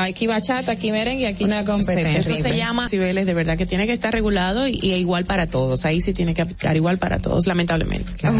Aquí 0.00 0.26
bachata, 0.26 0.72
aquí 0.72 0.90
merengue, 0.90 1.28
aquí 1.28 1.44
Una 1.44 1.64
competencia. 1.64 2.18
Eso 2.18 2.34
se 2.34 2.56
llama 2.56 2.88
niveles 2.90 3.26
de 3.26 3.34
verdad 3.34 3.56
que 3.56 3.64
tiene 3.64 3.86
que 3.86 3.92
estar 3.92 4.12
regulado 4.12 4.66
y, 4.66 4.78
y 4.82 4.94
igual 4.94 5.24
para 5.24 5.46
todos. 5.46 5.84
Ahí 5.84 6.00
sí 6.00 6.12
tiene 6.12 6.34
que 6.34 6.42
aplicar 6.42 6.76
igual 6.76 6.98
para 6.98 7.18
todos, 7.18 7.46
lamentablemente. 7.46 8.10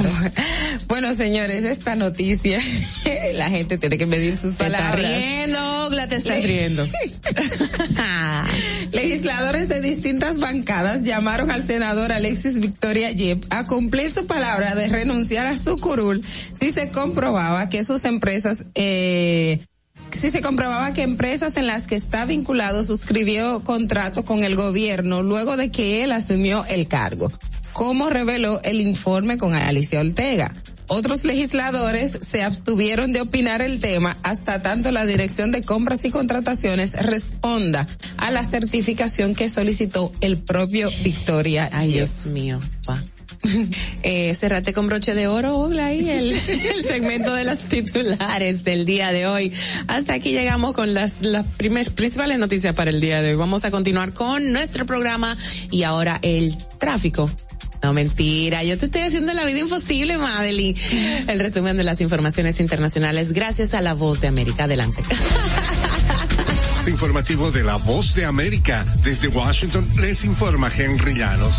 Bueno, 0.88 1.14
señores, 1.16 1.64
esta 1.64 1.94
noticia, 1.94 2.60
la 3.34 3.48
gente 3.48 3.78
tiene 3.78 3.96
que 3.96 4.04
medir 4.04 4.36
sus 4.36 4.56
Te 4.56 4.64
palabras. 4.64 5.00
riendo, 5.00 5.86
Ogla, 5.86 6.06
te 6.06 6.16
estás 6.16 6.42
riendo. 6.44 6.86
Legisladores 8.92 9.68
de 9.68 9.80
distintas 9.80 10.38
bancadas 10.38 11.02
llamaron 11.02 11.50
al 11.50 11.66
senador 11.66 12.12
Alexis 12.12 12.60
Victoria 12.60 13.10
Yep 13.10 13.46
a 13.50 13.64
cumplir 13.64 14.12
su 14.12 14.26
palabra 14.26 14.74
de 14.74 14.88
renunciar 14.88 15.46
a 15.46 15.56
su 15.56 15.76
curul 15.78 16.22
si 16.60 16.72
se 16.72 16.90
comprobaba 16.90 17.68
que 17.70 17.84
sus 17.84 18.04
empresas, 18.04 18.64
eh, 18.74 19.60
si 20.12 20.30
se 20.30 20.40
comprobaba 20.40 20.92
que 20.92 21.02
empresas 21.02 21.56
en 21.56 21.66
las 21.66 21.86
que 21.86 21.96
está 21.96 22.24
vinculado 22.24 22.82
suscribió 22.82 23.64
contrato 23.64 24.24
con 24.24 24.44
el 24.44 24.56
gobierno 24.56 25.22
luego 25.22 25.56
de 25.56 25.70
que 25.70 26.04
él 26.04 26.12
asumió 26.12 26.64
el 26.66 26.88
cargo, 26.88 27.32
como 27.72 28.10
reveló 28.10 28.60
el 28.62 28.80
informe 28.80 29.38
con 29.38 29.54
Alicia 29.54 30.00
Ortega. 30.00 30.54
Otros 30.88 31.24
legisladores 31.24 32.18
se 32.28 32.42
abstuvieron 32.42 33.12
de 33.12 33.22
opinar 33.22 33.62
el 33.62 33.80
tema 33.80 34.14
hasta 34.22 34.60
tanto 34.60 34.90
la 34.90 35.06
Dirección 35.06 35.50
de 35.50 35.62
Compras 35.62 36.04
y 36.04 36.10
Contrataciones 36.10 36.92
responda 36.92 37.88
a 38.18 38.30
la 38.30 38.44
certificación 38.44 39.34
que 39.34 39.48
solicitó 39.48 40.12
el 40.20 40.36
propio 40.36 40.90
Victoria. 41.02 41.70
Ay. 41.72 41.92
Dios 41.92 42.26
mío. 42.26 42.60
pa. 42.84 43.02
Eh, 44.04 44.34
cerrate 44.34 44.72
con 44.72 44.88
broche 44.88 45.14
de 45.14 45.28
oro, 45.28 45.56
Ogla, 45.58 45.86
ahí 45.86 46.08
el, 46.10 46.32
el 46.48 46.84
segmento 46.86 47.32
de 47.34 47.44
las 47.44 47.60
titulares 47.60 48.64
del 48.64 48.84
día 48.84 49.12
de 49.12 49.26
hoy. 49.28 49.52
Hasta 49.86 50.14
aquí 50.14 50.32
llegamos 50.32 50.74
con 50.74 50.92
las, 50.92 51.20
las 51.22 51.46
primer- 51.56 51.92
principales 51.92 52.38
noticias 52.38 52.74
para 52.74 52.90
el 52.90 53.00
día 53.00 53.22
de 53.22 53.30
hoy. 53.30 53.36
Vamos 53.36 53.64
a 53.64 53.70
continuar 53.70 54.12
con 54.12 54.52
nuestro 54.52 54.86
programa 54.86 55.36
y 55.70 55.84
ahora 55.84 56.18
el 56.22 56.56
tráfico. 56.78 57.30
No, 57.82 57.92
mentira, 57.92 58.62
yo 58.64 58.76
te 58.78 58.86
estoy 58.86 59.02
haciendo 59.02 59.32
la 59.34 59.44
vida 59.44 59.58
imposible, 59.60 60.18
Madeline. 60.18 60.76
El 61.28 61.38
resumen 61.40 61.76
de 61.76 61.84
las 61.84 62.00
informaciones 62.00 62.58
internacionales 62.60 63.32
gracias 63.32 63.72
a 63.74 63.80
la 63.80 63.94
voz 63.94 64.20
de 64.20 64.28
América. 64.28 64.64
Adelante. 64.64 65.00
Informativo 66.86 67.50
de 67.52 67.62
la 67.62 67.76
Voz 67.76 68.14
de 68.14 68.24
América. 68.24 68.84
Desde 69.04 69.28
Washington 69.28 69.88
les 70.00 70.24
informa 70.24 70.70
Henry 70.76 71.14
Llanos. 71.14 71.54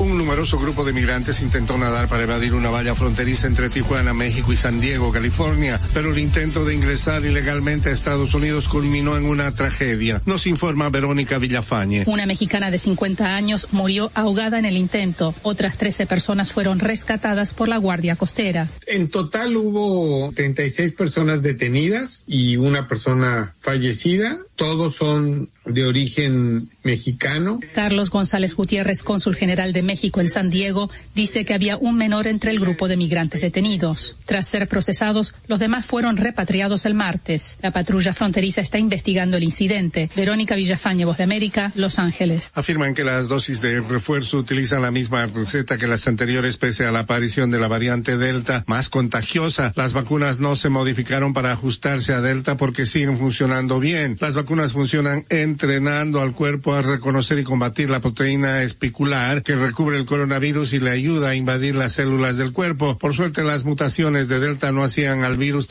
Un 0.00 0.18
numeroso 0.18 0.58
grupo 0.58 0.84
de 0.84 0.92
migrantes 0.92 1.40
intentó 1.40 1.78
nadar 1.78 2.08
para 2.08 2.24
evadir 2.24 2.52
una 2.54 2.68
valla 2.68 2.96
fronteriza 2.96 3.46
entre 3.46 3.70
Tijuana, 3.70 4.12
México 4.12 4.52
y 4.52 4.56
San 4.56 4.80
Diego, 4.80 5.12
California, 5.12 5.80
pero 5.92 6.10
el 6.10 6.18
intento 6.18 6.64
de 6.64 6.74
ingresar 6.74 7.24
ilegalmente 7.24 7.90
a 7.90 7.92
Estados 7.92 8.34
Unidos 8.34 8.66
culminó 8.66 9.16
en 9.16 9.24
una 9.24 9.54
tragedia. 9.54 10.20
Nos 10.26 10.48
informa 10.48 10.90
Verónica 10.90 11.38
Villafañe. 11.38 12.04
Una 12.06 12.26
mexicana 12.26 12.72
de 12.72 12.78
50 12.78 13.36
años 13.36 13.68
murió 13.70 14.10
ahogada 14.14 14.58
en 14.58 14.64
el 14.64 14.76
intento. 14.76 15.32
Otras 15.42 15.78
13 15.78 16.06
personas 16.06 16.52
fueron 16.52 16.80
rescatadas 16.80 17.54
por 17.54 17.68
la 17.68 17.76
Guardia 17.76 18.16
Costera. 18.16 18.68
En 18.86 19.08
total 19.08 19.56
hubo 19.56 20.32
36 20.34 20.92
personas 20.92 21.42
detenidas 21.42 22.24
y 22.26 22.56
una 22.56 22.88
persona 22.88 23.54
fallecida. 23.60 24.38
Todos 24.56 24.96
son 24.96 25.48
de 25.64 25.84
origen 25.84 26.68
mexicano. 26.82 27.58
Carlos 27.74 28.10
González 28.10 28.54
Gutiérrez, 28.54 29.02
cónsul 29.02 29.34
general 29.34 29.72
de 29.72 29.82
México 29.82 30.20
en 30.20 30.28
San 30.28 30.50
Diego, 30.50 30.90
dice 31.14 31.44
que 31.44 31.54
había 31.54 31.76
un 31.76 31.96
menor 31.96 32.26
entre 32.26 32.50
el 32.50 32.60
grupo 32.60 32.86
de 32.86 32.96
migrantes 32.96 33.40
detenidos. 33.40 34.16
Tras 34.26 34.46
ser 34.46 34.68
procesados, 34.68 35.34
los 35.48 35.58
demás 35.58 35.86
fueron 35.86 36.16
repatriados 36.16 36.86
el 36.86 36.94
martes. 36.94 37.58
La 37.62 37.72
patrulla 37.72 38.12
fronteriza 38.12 38.60
está 38.60 38.78
investigando 38.78 39.36
el 39.36 39.42
incidente. 39.42 40.10
Verónica 40.14 40.54
Villafañe, 40.54 41.04
Voz 41.04 41.16
de 41.16 41.24
América, 41.24 41.72
Los 41.74 41.98
Ángeles. 41.98 42.50
Afirman 42.54 42.94
que 42.94 43.04
las 43.04 43.28
dosis 43.28 43.60
de 43.60 43.80
refuerzo 43.80 44.38
utilizan 44.38 44.82
la 44.82 44.90
misma 44.90 45.26
receta 45.26 45.78
que 45.78 45.86
las 45.86 46.06
anteriores 46.06 46.58
pese 46.58 46.84
a 46.84 46.92
la 46.92 47.00
aparición 47.00 47.50
de 47.50 47.58
la 47.58 47.68
variante 47.68 48.18
Delta 48.18 48.64
más 48.66 48.88
contagiosa. 48.88 49.72
Las 49.76 49.94
vacunas 49.94 50.38
no 50.38 50.56
se 50.56 50.68
modificaron 50.68 51.32
para 51.32 51.52
ajustarse 51.52 52.12
a 52.12 52.20
Delta 52.20 52.56
porque 52.56 52.86
siguen 52.86 53.18
funcionando 53.18 53.80
bien. 53.80 54.16
Las 54.20 54.34
vacunas 54.34 54.43
funcionan 54.72 55.24
entrenando 55.28 56.20
al 56.20 56.32
cuerpo 56.32 56.74
a 56.74 56.82
reconocer 56.82 57.38
y 57.38 57.44
combatir 57.44 57.90
la 57.90 58.00
proteína 58.00 58.62
espicular 58.62 59.42
que 59.42 59.56
recubre 59.56 59.98
el 59.98 60.06
coronavirus 60.06 60.72
y 60.74 60.80
le 60.80 60.90
ayuda 60.90 61.30
a 61.30 61.34
invadir 61.34 61.74
las 61.74 61.94
células 61.94 62.36
del 62.36 62.52
cuerpo. 62.52 62.96
Por 62.96 63.14
suerte 63.14 63.42
las 63.42 63.64
mutaciones 63.64 64.28
de 64.28 64.38
Delta 64.38 64.70
no 64.70 64.84
hacían 64.84 65.24
al 65.24 65.36
virus. 65.36 65.64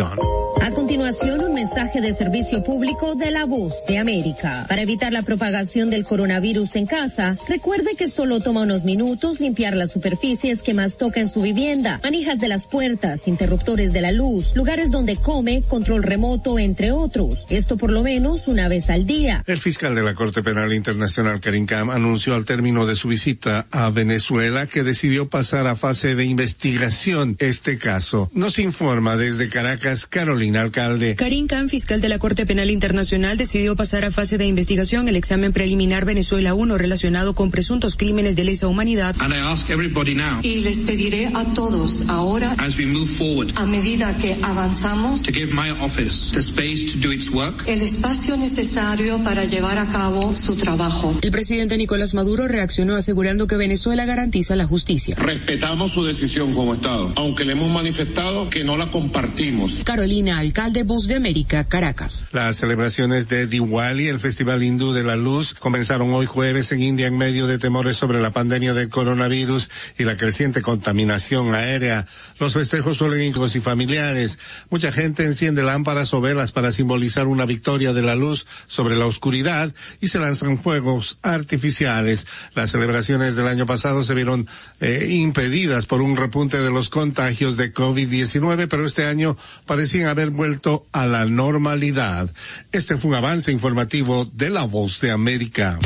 A 0.62 0.72
continuación, 0.72 1.42
un 1.42 1.54
mensaje 1.54 2.02
de 2.02 2.14
servicio 2.14 2.64
público 2.64 3.16
de 3.16 3.32
la 3.32 3.46
voz 3.46 3.84
de 3.88 3.98
América. 3.98 4.66
Para 4.68 4.82
evitar 4.82 5.12
la 5.12 5.22
propagación 5.22 5.90
del 5.90 6.06
coronavirus 6.06 6.76
en 6.78 6.86
casa, 6.86 7.36
recuerde 7.48 7.96
que 7.96 8.08
solo 8.08 8.40
toma 8.40 8.62
unos 8.62 8.84
minutos 8.84 9.40
limpiar 9.40 9.76
las 9.76 9.92
superficies 9.92 10.62
que 10.62 10.74
más 10.74 10.98
toca 10.98 11.20
en 11.20 11.28
su 11.28 11.42
vivienda, 11.42 12.00
manijas 12.02 12.40
de 12.40 12.48
las 12.48 12.66
puertas, 12.66 13.28
interruptores 13.28 13.94
de 13.94 14.02
la 14.02 14.12
luz, 14.12 14.56
lugares 14.56 14.90
donde 14.90 15.18
come, 15.18 15.64
control 15.68 16.02
remoto, 16.02 16.58
entre 16.58 16.92
otros. 16.92 17.46
Esto 17.50 17.78
por 17.78 17.92
lo 17.92 18.02
menos 18.02 18.48
una 18.48 18.63
una 18.64 18.70
vez 18.70 18.90
al 18.90 19.06
día. 19.06 19.44
El 19.46 19.58
fiscal 19.60 19.94
de 19.94 20.04
la 20.04 20.14
Corte 20.16 20.42
Penal 20.42 20.72
Internacional, 20.72 21.42
Karim 21.42 21.66
Kam, 21.66 21.90
anunció 21.90 22.34
al 22.34 22.46
término 22.46 22.86
de 22.86 22.96
su 22.96 23.10
visita 23.10 23.66
a 23.72 23.90
Venezuela 23.90 24.68
que 24.68 24.84
decidió 24.84 25.28
pasar 25.28 25.68
a 25.68 25.76
fase 25.76 26.16
de 26.16 26.24
investigación 26.24 27.36
este 27.40 27.78
caso. 27.78 28.32
Nos 28.34 28.60
informa 28.60 29.18
desde 29.18 29.50
Caracas 29.50 30.06
Carolina 30.06 30.62
Alcalde. 30.62 31.16
Karim 31.16 31.48
Khan, 31.48 31.68
fiscal 31.68 32.00
de 32.00 32.08
la 32.08 32.20
Corte 32.20 32.46
Penal 32.46 32.70
Internacional, 32.70 33.38
decidió 33.38 33.76
pasar 33.76 34.06
a 34.06 34.12
fase 34.12 34.38
de 34.38 34.46
investigación 34.46 35.10
el 35.10 35.18
examen 35.18 35.52
preliminar 35.52 36.06
Venezuela 36.06 36.54
1 36.54 36.78
relacionado 36.78 37.36
con 37.36 37.52
presuntos 37.52 37.98
crímenes 37.98 38.38
de 38.38 38.46
lesa 38.46 38.70
humanidad. 38.70 39.14
And 39.20 39.34
I 39.34 39.40
ask 39.40 39.70
everybody 39.70 40.16
now, 40.16 40.40
Y 40.42 40.60
les 40.60 40.80
pediré 40.80 41.28
a 41.34 41.54
todos 41.54 42.08
ahora, 42.08 42.56
as 42.60 42.78
we 42.78 42.86
move 42.86 43.08
forward, 43.10 43.52
a 43.58 43.66
medida 43.66 44.16
que 44.20 44.38
avanzamos, 44.42 45.22
to 45.22 45.34
give 45.34 45.52
my 45.54 45.70
office 45.82 46.32
the 46.32 46.40
space 46.40 46.94
to 46.94 46.98
do 47.06 47.12
its 47.12 47.30
work. 47.30 47.68
el 47.68 47.82
espacio 47.82 48.38
necesario 48.38 48.53
para 49.24 49.46
llevar 49.46 49.78
a 49.80 49.88
cabo 49.88 50.36
su 50.36 50.56
trabajo. 50.56 51.18
El 51.22 51.32
presidente 51.32 51.76
Nicolás 51.78 52.14
Maduro 52.14 52.48
reaccionó 52.48 52.96
asegurando 52.96 53.48
que 53.48 53.56
Venezuela 53.56 54.06
garantiza 54.06 54.56
la 54.56 54.66
justicia. 54.66 55.16
Respetamos 55.16 55.92
su 55.92 56.04
decisión 56.04 56.54
como 56.54 56.76
Estado, 56.76 57.12
aunque 57.16 57.46
le 57.46 57.54
hemos 57.54 57.72
manifestado 57.72 58.50
que 58.50 58.64
no 58.64 58.78
la 58.78 58.90
compartimos. 58.92 59.82
Carolina 59.84 60.38
Alcalde, 60.38 60.84
Voz 60.84 61.08
de 61.08 61.16
América, 61.16 61.64
Caracas. 61.64 62.28
Las 62.32 62.58
celebraciones 62.58 63.28
de 63.28 63.48
Diwali, 63.48 64.08
el 64.08 64.20
Festival 64.20 64.62
Hindú 64.62 64.94
de 64.94 65.04
la 65.04 65.16
Luz, 65.16 65.56
comenzaron 65.56 66.14
hoy 66.14 66.28
jueves 66.28 66.72
en 66.72 66.82
India 66.82 67.08
en 67.08 67.18
medio 67.18 67.48
de 67.48 67.58
temores 67.58 67.98
sobre 67.98 68.22
la 68.22 68.32
pandemia 68.32 68.74
del 68.74 68.90
coronavirus 68.90 69.70
y 69.98 70.04
la 70.04 70.16
creciente 70.16 70.62
contaminación 70.62 71.56
aérea. 71.56 72.06
Los 72.40 72.54
festejos 72.54 72.98
suelen 72.98 73.24
ir 73.24 73.34
con 73.34 73.44
y 73.44 73.60
familiares. 73.60 74.40
Mucha 74.70 74.92
gente 74.92 75.26
enciende 75.26 75.64
lámparas 75.64 76.14
o 76.14 76.22
velas 76.22 76.52
para 76.52 76.72
simbolizar 76.72 77.28
una 77.28 77.46
victoria 77.46 77.94
de 77.94 78.02
la 78.02 78.16
luz 78.16 78.43
sobre 78.68 78.96
la 78.96 79.06
oscuridad 79.06 79.74
y 80.02 80.08
se 80.08 80.20
lanzan 80.20 80.60
fuegos 80.60 81.18
artificiales. 81.22 82.28
Las 82.56 82.72
celebraciones 82.72 83.36
del 83.36 83.48
año 83.48 83.66
pasado 83.66 84.04
se 84.04 84.14
vieron 84.14 84.48
eh, 84.80 85.08
impedidas 85.10 85.86
por 85.86 86.02
un 86.02 86.18
repunte 86.18 86.62
de 86.62 86.72
los 86.72 86.90
contagios 86.90 87.58
de 87.58 87.74
COVID-19, 87.74 88.68
pero 88.70 88.86
este 88.86 89.06
año 89.06 89.38
parecían 89.66 90.08
haber 90.08 90.30
vuelto 90.30 90.86
a 90.92 91.06
la 91.06 91.26
normalidad. 91.26 92.30
Este 92.72 92.98
fue 92.98 93.12
un 93.12 93.16
avance 93.16 93.52
informativo 93.52 94.26
de 94.26 94.50
La 94.50 94.64
Voz 94.64 95.00
de 95.02 95.12
América. 95.12 95.80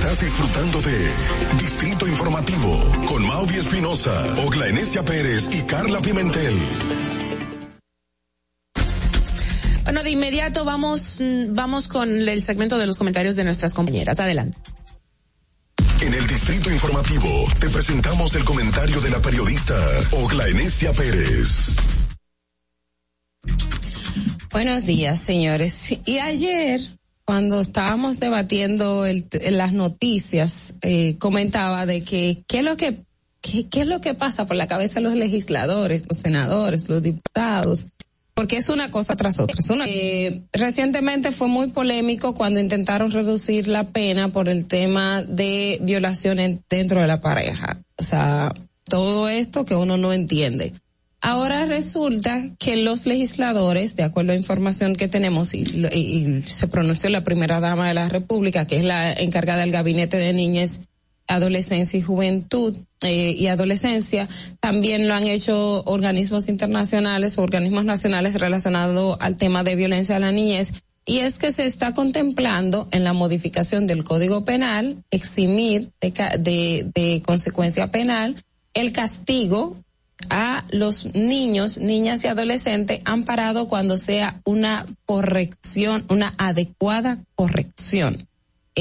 Estás 0.00 0.20
disfrutando 0.20 0.80
de 0.80 1.10
Distrito 1.58 2.08
Informativo 2.08 2.80
con 3.06 3.26
Maudi 3.26 3.56
Espinosa, 3.56 4.34
Ogla 4.46 4.68
Enesia 4.68 5.04
Pérez 5.04 5.54
y 5.54 5.60
Carla 5.62 6.00
Pimentel. 6.00 6.58
Bueno, 9.84 10.02
de 10.02 10.10
inmediato 10.10 10.64
vamos, 10.64 11.18
mm, 11.20 11.54
vamos 11.54 11.88
con 11.88 12.28
el 12.28 12.42
segmento 12.42 12.78
de 12.78 12.86
los 12.86 12.98
comentarios 12.98 13.36
de 13.36 13.44
nuestras 13.44 13.74
compañeras. 13.74 14.18
Adelante. 14.20 14.58
En 16.02 16.14
el 16.14 16.26
Distrito 16.26 16.70
Informativo 16.70 17.28
te 17.58 17.68
presentamos 17.68 18.34
el 18.34 18.44
comentario 18.44 19.00
de 19.00 19.10
la 19.10 19.20
periodista 19.20 19.74
Ogla 20.12 20.48
Enesia 20.48 20.92
Pérez. 20.92 21.74
Buenos 24.50 24.86
días, 24.86 25.20
señores. 25.20 25.98
Y 26.06 26.18
ayer, 26.18 26.80
cuando 27.24 27.60
estábamos 27.60 28.18
debatiendo 28.18 29.06
el- 29.06 29.28
las 29.50 29.72
noticias, 29.72 30.74
eh, 30.82 31.16
comentaba 31.18 31.86
de 31.86 32.02
que 32.02 32.44
qué 32.48 32.58
es 32.58 32.64
lo 32.64 32.76
que 32.76 33.04
qué, 33.42 33.68
qué 33.68 33.82
es 33.82 33.86
lo 33.86 34.00
que 34.00 34.12
pasa 34.14 34.46
por 34.46 34.56
la 34.56 34.66
cabeza 34.66 34.94
de 35.00 35.00
los 35.02 35.14
legisladores, 35.14 36.04
los 36.08 36.18
senadores, 36.18 36.88
los 36.90 37.02
diputados, 37.02 37.86
porque 38.40 38.56
es 38.56 38.70
una 38.70 38.90
cosa 38.90 39.16
tras 39.16 39.38
otra. 39.38 39.56
Es 39.58 39.68
una- 39.68 39.84
eh, 39.86 40.44
recientemente 40.50 41.30
fue 41.30 41.46
muy 41.46 41.66
polémico 41.66 42.34
cuando 42.34 42.58
intentaron 42.58 43.12
reducir 43.12 43.68
la 43.68 43.88
pena 43.90 44.28
por 44.28 44.48
el 44.48 44.64
tema 44.64 45.22
de 45.24 45.78
violaciones 45.82 46.56
dentro 46.70 47.02
de 47.02 47.06
la 47.06 47.20
pareja. 47.20 47.82
O 47.98 48.02
sea, 48.02 48.50
todo 48.84 49.28
esto 49.28 49.66
que 49.66 49.74
uno 49.74 49.98
no 49.98 50.14
entiende. 50.14 50.72
Ahora 51.20 51.66
resulta 51.66 52.42
que 52.58 52.76
los 52.76 53.04
legisladores, 53.04 53.94
de 53.94 54.04
acuerdo 54.04 54.32
a 54.32 54.36
información 54.36 54.96
que 54.96 55.06
tenemos, 55.06 55.52
y, 55.52 55.64
y- 55.92 55.98
y 55.98 56.42
se 56.46 56.66
pronunció 56.66 57.10
la 57.10 57.24
primera 57.24 57.60
dama 57.60 57.88
de 57.88 57.92
la 57.94 58.08
República, 58.08 58.66
que 58.66 58.78
es 58.78 58.84
la 58.84 59.12
encargada 59.12 59.60
del 59.60 59.70
Gabinete 59.70 60.16
de 60.16 60.32
Niñez, 60.32 60.80
Adolescencia 61.30 61.98
y 61.98 62.02
Juventud 62.02 62.76
eh, 63.02 63.30
y 63.30 63.46
Adolescencia, 63.46 64.28
también 64.60 65.08
lo 65.08 65.14
han 65.14 65.26
hecho 65.26 65.82
organismos 65.84 66.48
internacionales 66.48 67.38
o 67.38 67.42
organismos 67.42 67.84
nacionales 67.84 68.34
relacionados 68.34 69.16
al 69.20 69.36
tema 69.36 69.62
de 69.62 69.76
violencia 69.76 70.16
a 70.16 70.20
la 70.20 70.32
niñez. 70.32 70.74
Y 71.06 71.20
es 71.20 71.38
que 71.38 71.52
se 71.52 71.66
está 71.66 71.94
contemplando 71.94 72.88
en 72.90 73.04
la 73.04 73.12
modificación 73.12 73.86
del 73.86 74.04
Código 74.04 74.44
Penal 74.44 75.02
eximir 75.10 75.90
de, 76.00 76.12
de, 76.38 76.90
de 76.94 77.22
consecuencia 77.24 77.90
penal 77.90 78.36
el 78.74 78.92
castigo 78.92 79.76
a 80.28 80.64
los 80.70 81.14
niños, 81.14 81.78
niñas 81.78 82.24
y 82.24 82.28
adolescentes 82.28 83.00
amparado 83.04 83.68
cuando 83.68 83.96
sea 83.96 84.40
una 84.44 84.86
corrección, 85.06 86.04
una 86.08 86.34
adecuada 86.36 87.24
corrección. 87.34 88.28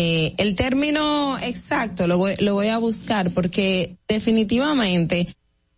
Eh, 0.01 0.33
el 0.37 0.55
término 0.55 1.37
exacto 1.39 2.07
lo 2.07 2.17
voy, 2.17 2.37
lo 2.39 2.53
voy 2.53 2.69
a 2.69 2.77
buscar 2.77 3.31
porque 3.31 3.97
definitivamente 4.07 5.27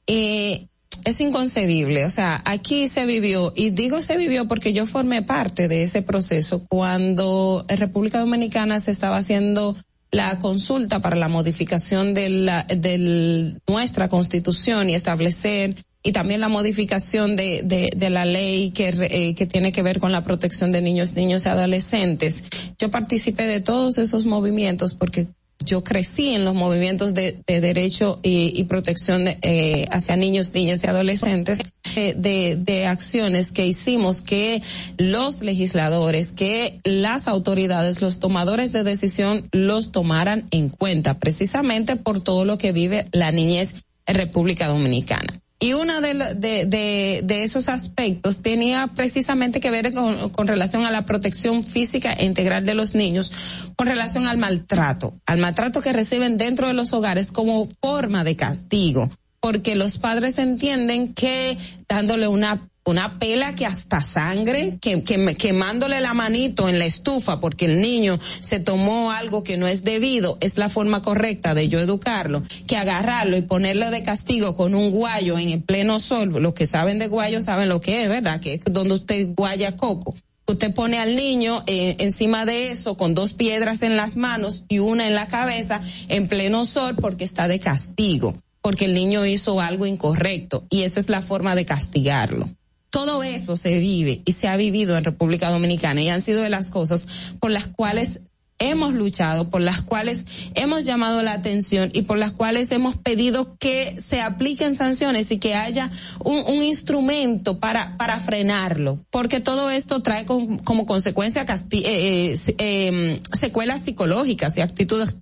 eh, 0.05 0.67
es 1.05 1.21
inconcebible. 1.21 2.05
O 2.05 2.09
sea, 2.11 2.39
aquí 2.45 2.87
se 2.87 3.07
vivió, 3.07 3.51
y 3.55 3.71
digo 3.71 3.99
se 3.99 4.17
vivió 4.17 4.47
porque 4.47 4.73
yo 4.73 4.85
formé 4.85 5.23
parte 5.23 5.67
de 5.67 5.81
ese 5.81 6.03
proceso 6.03 6.63
cuando 6.69 7.65
en 7.67 7.77
República 7.79 8.19
Dominicana 8.19 8.79
se 8.79 8.91
estaba 8.91 9.17
haciendo 9.17 9.75
la 10.11 10.37
consulta 10.37 11.01
para 11.01 11.15
la 11.15 11.27
modificación 11.27 12.13
de 12.13 12.29
la, 12.29 12.61
de 12.65 13.57
nuestra 13.67 14.07
constitución 14.07 14.87
y 14.91 14.93
establecer 14.93 15.83
y 16.03 16.11
también 16.11 16.41
la 16.41 16.49
modificación 16.49 17.35
de, 17.35 17.61
de, 17.63 17.91
de 17.95 18.09
la 18.09 18.25
ley 18.25 18.71
que, 18.71 18.89
eh, 18.89 19.35
que 19.35 19.45
tiene 19.45 19.71
que 19.71 19.83
ver 19.83 19.99
con 19.99 20.11
la 20.11 20.23
protección 20.23 20.71
de 20.71 20.81
niños, 20.81 21.13
niños 21.15 21.45
y 21.45 21.49
adolescentes. 21.49 22.43
Yo 22.79 22.89
participé 22.89 23.45
de 23.45 23.59
todos 23.59 23.97
esos 23.97 24.25
movimientos 24.25 24.93
porque 24.93 25.27
yo 25.63 25.83
crecí 25.83 26.29
en 26.29 26.43
los 26.43 26.55
movimientos 26.55 27.13
de, 27.13 27.37
de 27.45 27.61
derecho 27.61 28.19
y, 28.23 28.51
y 28.55 28.63
protección 28.63 29.25
de, 29.25 29.37
eh, 29.43 29.85
hacia 29.91 30.15
niños, 30.15 30.53
niñas 30.53 30.83
y 30.83 30.87
adolescentes, 30.87 31.59
eh, 31.95 32.15
de, 32.17 32.55
de 32.55 32.87
acciones 32.87 33.51
que 33.51 33.67
hicimos 33.67 34.21
que 34.21 34.61
los 34.97 35.41
legisladores, 35.41 36.31
que 36.31 36.79
las 36.83 37.27
autoridades, 37.27 38.01
los 38.01 38.19
tomadores 38.19 38.71
de 38.71 38.83
decisión 38.83 39.49
los 39.51 39.91
tomaran 39.91 40.47
en 40.51 40.69
cuenta, 40.69 41.19
precisamente 41.19 41.95
por 41.95 42.21
todo 42.21 42.45
lo 42.45 42.57
que 42.57 42.71
vive 42.71 43.07
la 43.11 43.31
niñez 43.31 43.75
en 44.07 44.15
República 44.15 44.67
Dominicana. 44.67 45.40
Y 45.63 45.73
uno 45.73 46.01
de, 46.01 46.15
de, 46.15 46.65
de, 46.65 47.21
de 47.23 47.43
esos 47.43 47.69
aspectos 47.69 48.41
tenía 48.41 48.87
precisamente 48.87 49.59
que 49.59 49.69
ver 49.69 49.93
con, 49.93 50.31
con 50.31 50.47
relación 50.47 50.85
a 50.85 50.91
la 50.91 51.05
protección 51.05 51.63
física 51.63 52.11
e 52.13 52.25
integral 52.25 52.65
de 52.65 52.73
los 52.73 52.95
niños, 52.95 53.31
con 53.75 53.85
relación 53.85 54.25
al 54.25 54.39
maltrato, 54.39 55.13
al 55.27 55.37
maltrato 55.37 55.79
que 55.79 55.93
reciben 55.93 56.39
dentro 56.39 56.67
de 56.67 56.73
los 56.73 56.93
hogares 56.93 57.31
como 57.31 57.69
forma 57.79 58.23
de 58.23 58.35
castigo, 58.35 59.11
porque 59.39 59.75
los 59.75 59.99
padres 59.99 60.39
entienden 60.39 61.13
que 61.13 61.59
dándole 61.87 62.27
una 62.27 62.67
una 62.83 63.19
pela 63.19 63.53
que 63.55 63.65
hasta 63.65 64.01
sangre, 64.01 64.77
que, 64.81 65.03
que, 65.03 65.35
quemándole 65.35 66.01
la 66.01 66.13
manito 66.13 66.67
en 66.67 66.79
la 66.79 66.85
estufa 66.85 67.39
porque 67.39 67.65
el 67.65 67.81
niño 67.81 68.19
se 68.39 68.59
tomó 68.59 69.11
algo 69.11 69.43
que 69.43 69.57
no 69.57 69.67
es 69.67 69.83
debido, 69.83 70.37
es 70.41 70.57
la 70.57 70.69
forma 70.69 71.01
correcta 71.01 71.53
de 71.53 71.67
yo 71.67 71.79
educarlo, 71.79 72.43
que 72.67 72.77
agarrarlo 72.77 73.37
y 73.37 73.43
ponerlo 73.43 73.91
de 73.91 74.03
castigo 74.03 74.55
con 74.55 74.73
un 74.73 74.91
guayo 74.91 75.37
en 75.37 75.49
el 75.49 75.61
pleno 75.61 75.99
sol, 75.99 76.29
los 76.41 76.53
que 76.53 76.65
saben 76.65 76.97
de 76.99 77.07
guayo 77.07 77.41
saben 77.41 77.69
lo 77.69 77.81
que 77.81 78.03
es, 78.03 78.09
¿verdad? 78.09 78.39
Que 78.39 78.55
es 78.55 78.61
donde 78.65 78.95
usted 78.95 79.27
guaya 79.35 79.75
coco. 79.75 80.15
Usted 80.47 80.73
pone 80.73 80.97
al 80.97 81.15
niño 81.15 81.63
eh, 81.67 81.95
encima 81.99 82.45
de 82.45 82.71
eso 82.71 82.97
con 82.97 83.15
dos 83.15 83.33
piedras 83.33 83.83
en 83.83 83.95
las 83.95 84.17
manos 84.17 84.65
y 84.67 84.79
una 84.79 85.07
en 85.07 85.15
la 85.15 85.27
cabeza 85.27 85.81
en 86.09 86.27
pleno 86.27 86.65
sol 86.65 86.95
porque 86.99 87.23
está 87.23 87.47
de 87.47 87.59
castigo, 87.59 88.35
porque 88.61 88.85
el 88.85 88.93
niño 88.93 89.25
hizo 89.25 89.61
algo 89.61 89.85
incorrecto 89.85 90.65
y 90.69 90.83
esa 90.83 90.99
es 90.99 91.09
la 91.09 91.21
forma 91.21 91.55
de 91.55 91.65
castigarlo. 91.65 92.49
Todo 92.91 93.23
eso 93.23 93.55
se 93.55 93.79
vive 93.79 94.21
y 94.25 94.33
se 94.33 94.47
ha 94.47 94.57
vivido 94.57 94.95
en 94.97 95.03
República 95.03 95.49
Dominicana 95.49 96.01
y 96.01 96.09
han 96.09 96.21
sido 96.21 96.41
de 96.43 96.49
las 96.49 96.67
cosas 96.67 97.07
por 97.39 97.49
las 97.49 97.67
cuales 97.67 98.21
hemos 98.61 98.93
luchado, 98.93 99.49
por 99.49 99.61
las 99.61 99.81
cuales 99.81 100.25
hemos 100.53 100.85
llamado 100.85 101.23
la 101.23 101.33
atención 101.33 101.89
y 101.93 102.03
por 102.03 102.17
las 102.17 102.31
cuales 102.31 102.71
hemos 102.71 102.95
pedido 102.95 103.57
que 103.57 103.97
se 104.07 104.21
apliquen 104.21 104.75
sanciones 104.75 105.31
y 105.31 105.39
que 105.39 105.55
haya 105.55 105.89
un, 106.23 106.61
instrumento 106.61 107.59
para, 107.59 107.97
para 107.97 108.19
frenarlo, 108.19 108.99
porque 109.09 109.39
todo 109.39 109.71
esto 109.71 110.03
trae 110.03 110.25
con- 110.25 110.59
como 110.59 110.85
consecuencia 110.85 111.43
eh, 111.71 112.35
eh, 112.35 112.55
eh, 112.59 113.21
secuelas 113.33 113.83
psicológicas 113.83 114.55
y 114.57 114.61
actitudes 114.61 115.17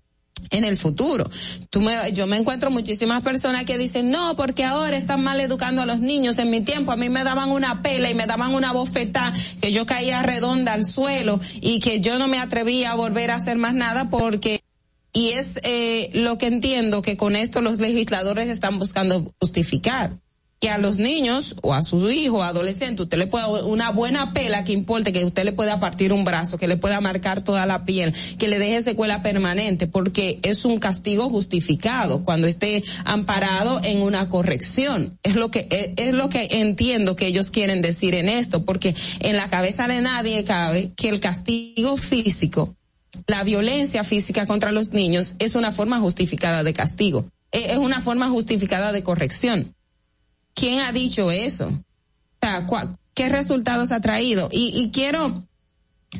en 0.49 0.63
el 0.63 0.77
futuro. 0.77 1.29
Me, 1.79 2.11
yo 2.11 2.27
me 2.27 2.37
encuentro 2.37 2.71
muchísimas 2.71 3.21
personas 3.21 3.65
que 3.65 3.77
dicen, 3.77 4.11
no, 4.11 4.35
porque 4.35 4.63
ahora 4.63 4.97
están 4.97 5.23
mal 5.23 5.39
educando 5.39 5.81
a 5.81 5.85
los 5.85 5.99
niños. 5.99 6.39
En 6.39 6.49
mi 6.49 6.61
tiempo 6.61 6.91
a 6.91 6.95
mí 6.95 7.09
me 7.09 7.23
daban 7.23 7.51
una 7.51 7.81
pela 7.81 8.09
y 8.09 8.15
me 8.15 8.25
daban 8.25 8.53
una 8.53 8.71
bofetada, 8.71 9.33
que 9.61 9.71
yo 9.71 9.85
caía 9.85 10.23
redonda 10.23 10.73
al 10.73 10.85
suelo 10.85 11.39
y 11.61 11.79
que 11.79 11.99
yo 11.99 12.19
no 12.19 12.27
me 12.27 12.39
atrevía 12.39 12.91
a 12.91 12.95
volver 12.95 13.31
a 13.31 13.35
hacer 13.35 13.57
más 13.57 13.73
nada 13.73 14.09
porque 14.09 14.63
y 15.11 15.29
es 15.29 15.59
eh, 15.63 16.11
lo 16.13 16.37
que 16.37 16.45
entiendo 16.45 17.01
que 17.01 17.17
con 17.17 17.35
esto 17.35 17.61
los 17.61 17.79
legisladores 17.79 18.47
están 18.47 18.77
buscando 18.77 19.33
justificar 19.39 20.17
que 20.59 20.69
a 20.69 20.77
los 20.77 20.97
niños 20.97 21.55
o 21.61 21.73
a 21.73 21.81
su 21.83 22.09
hijo 22.11 22.43
adolescente 22.43 23.03
usted 23.03 23.17
le 23.17 23.27
pueda 23.27 23.47
una 23.47 23.91
buena 23.91 24.33
pela 24.33 24.65
que 24.65 24.73
importe 24.73 25.13
que 25.13 25.23
usted 25.23 25.45
le 25.45 25.53
pueda 25.53 25.79
partir 25.79 26.11
un 26.11 26.25
brazo, 26.25 26.57
que 26.57 26.67
le 26.67 26.75
pueda 26.75 26.99
marcar 26.99 27.41
toda 27.43 27.65
la 27.65 27.85
piel, 27.85 28.13
que 28.37 28.49
le 28.49 28.59
deje 28.59 28.81
secuela 28.81 29.21
permanente, 29.21 29.87
porque 29.87 30.39
es 30.43 30.65
un 30.65 30.77
castigo 30.77 31.29
justificado 31.29 32.25
cuando 32.25 32.47
esté 32.47 32.83
amparado 33.05 33.79
en 33.83 34.01
una 34.01 34.27
corrección. 34.27 35.17
Es 35.23 35.35
lo 35.35 35.49
que 35.49 35.67
es, 35.71 35.91
es 35.95 36.13
lo 36.13 36.29
que 36.29 36.49
entiendo 36.51 37.15
que 37.15 37.27
ellos 37.27 37.51
quieren 37.51 37.81
decir 37.81 38.13
en 38.13 38.27
esto, 38.27 38.65
porque 38.65 38.93
en 39.21 39.37
la 39.37 39.47
cabeza 39.49 39.87
de 39.87 40.01
nadie 40.01 40.43
cabe 40.43 40.91
que 40.97 41.07
el 41.07 41.21
castigo 41.21 41.95
físico, 41.95 42.75
la 43.27 43.43
violencia 43.43 44.03
física 44.03 44.45
contra 44.45 44.73
los 44.73 44.91
niños 44.91 45.35
es 45.39 45.55
una 45.55 45.71
forma 45.71 45.99
justificada 45.99 46.63
de 46.63 46.73
castigo, 46.73 47.29
es 47.51 47.67
es 47.67 47.77
una 47.77 48.01
forma 48.01 48.29
justificada 48.29 48.91
de 48.91 49.03
corrección. 49.03 49.73
¿Quién 50.59 50.79
ha 50.81 50.91
dicho 50.91 51.31
eso? 51.31 51.67
O 51.67 51.83
sea, 52.41 52.65
¿cuál- 52.67 52.97
¿qué 53.13 53.29
resultados 53.29 53.91
ha 53.91 54.01
traído? 54.01 54.49
Y, 54.51 54.71
y 54.77 54.89
quiero 54.91 55.45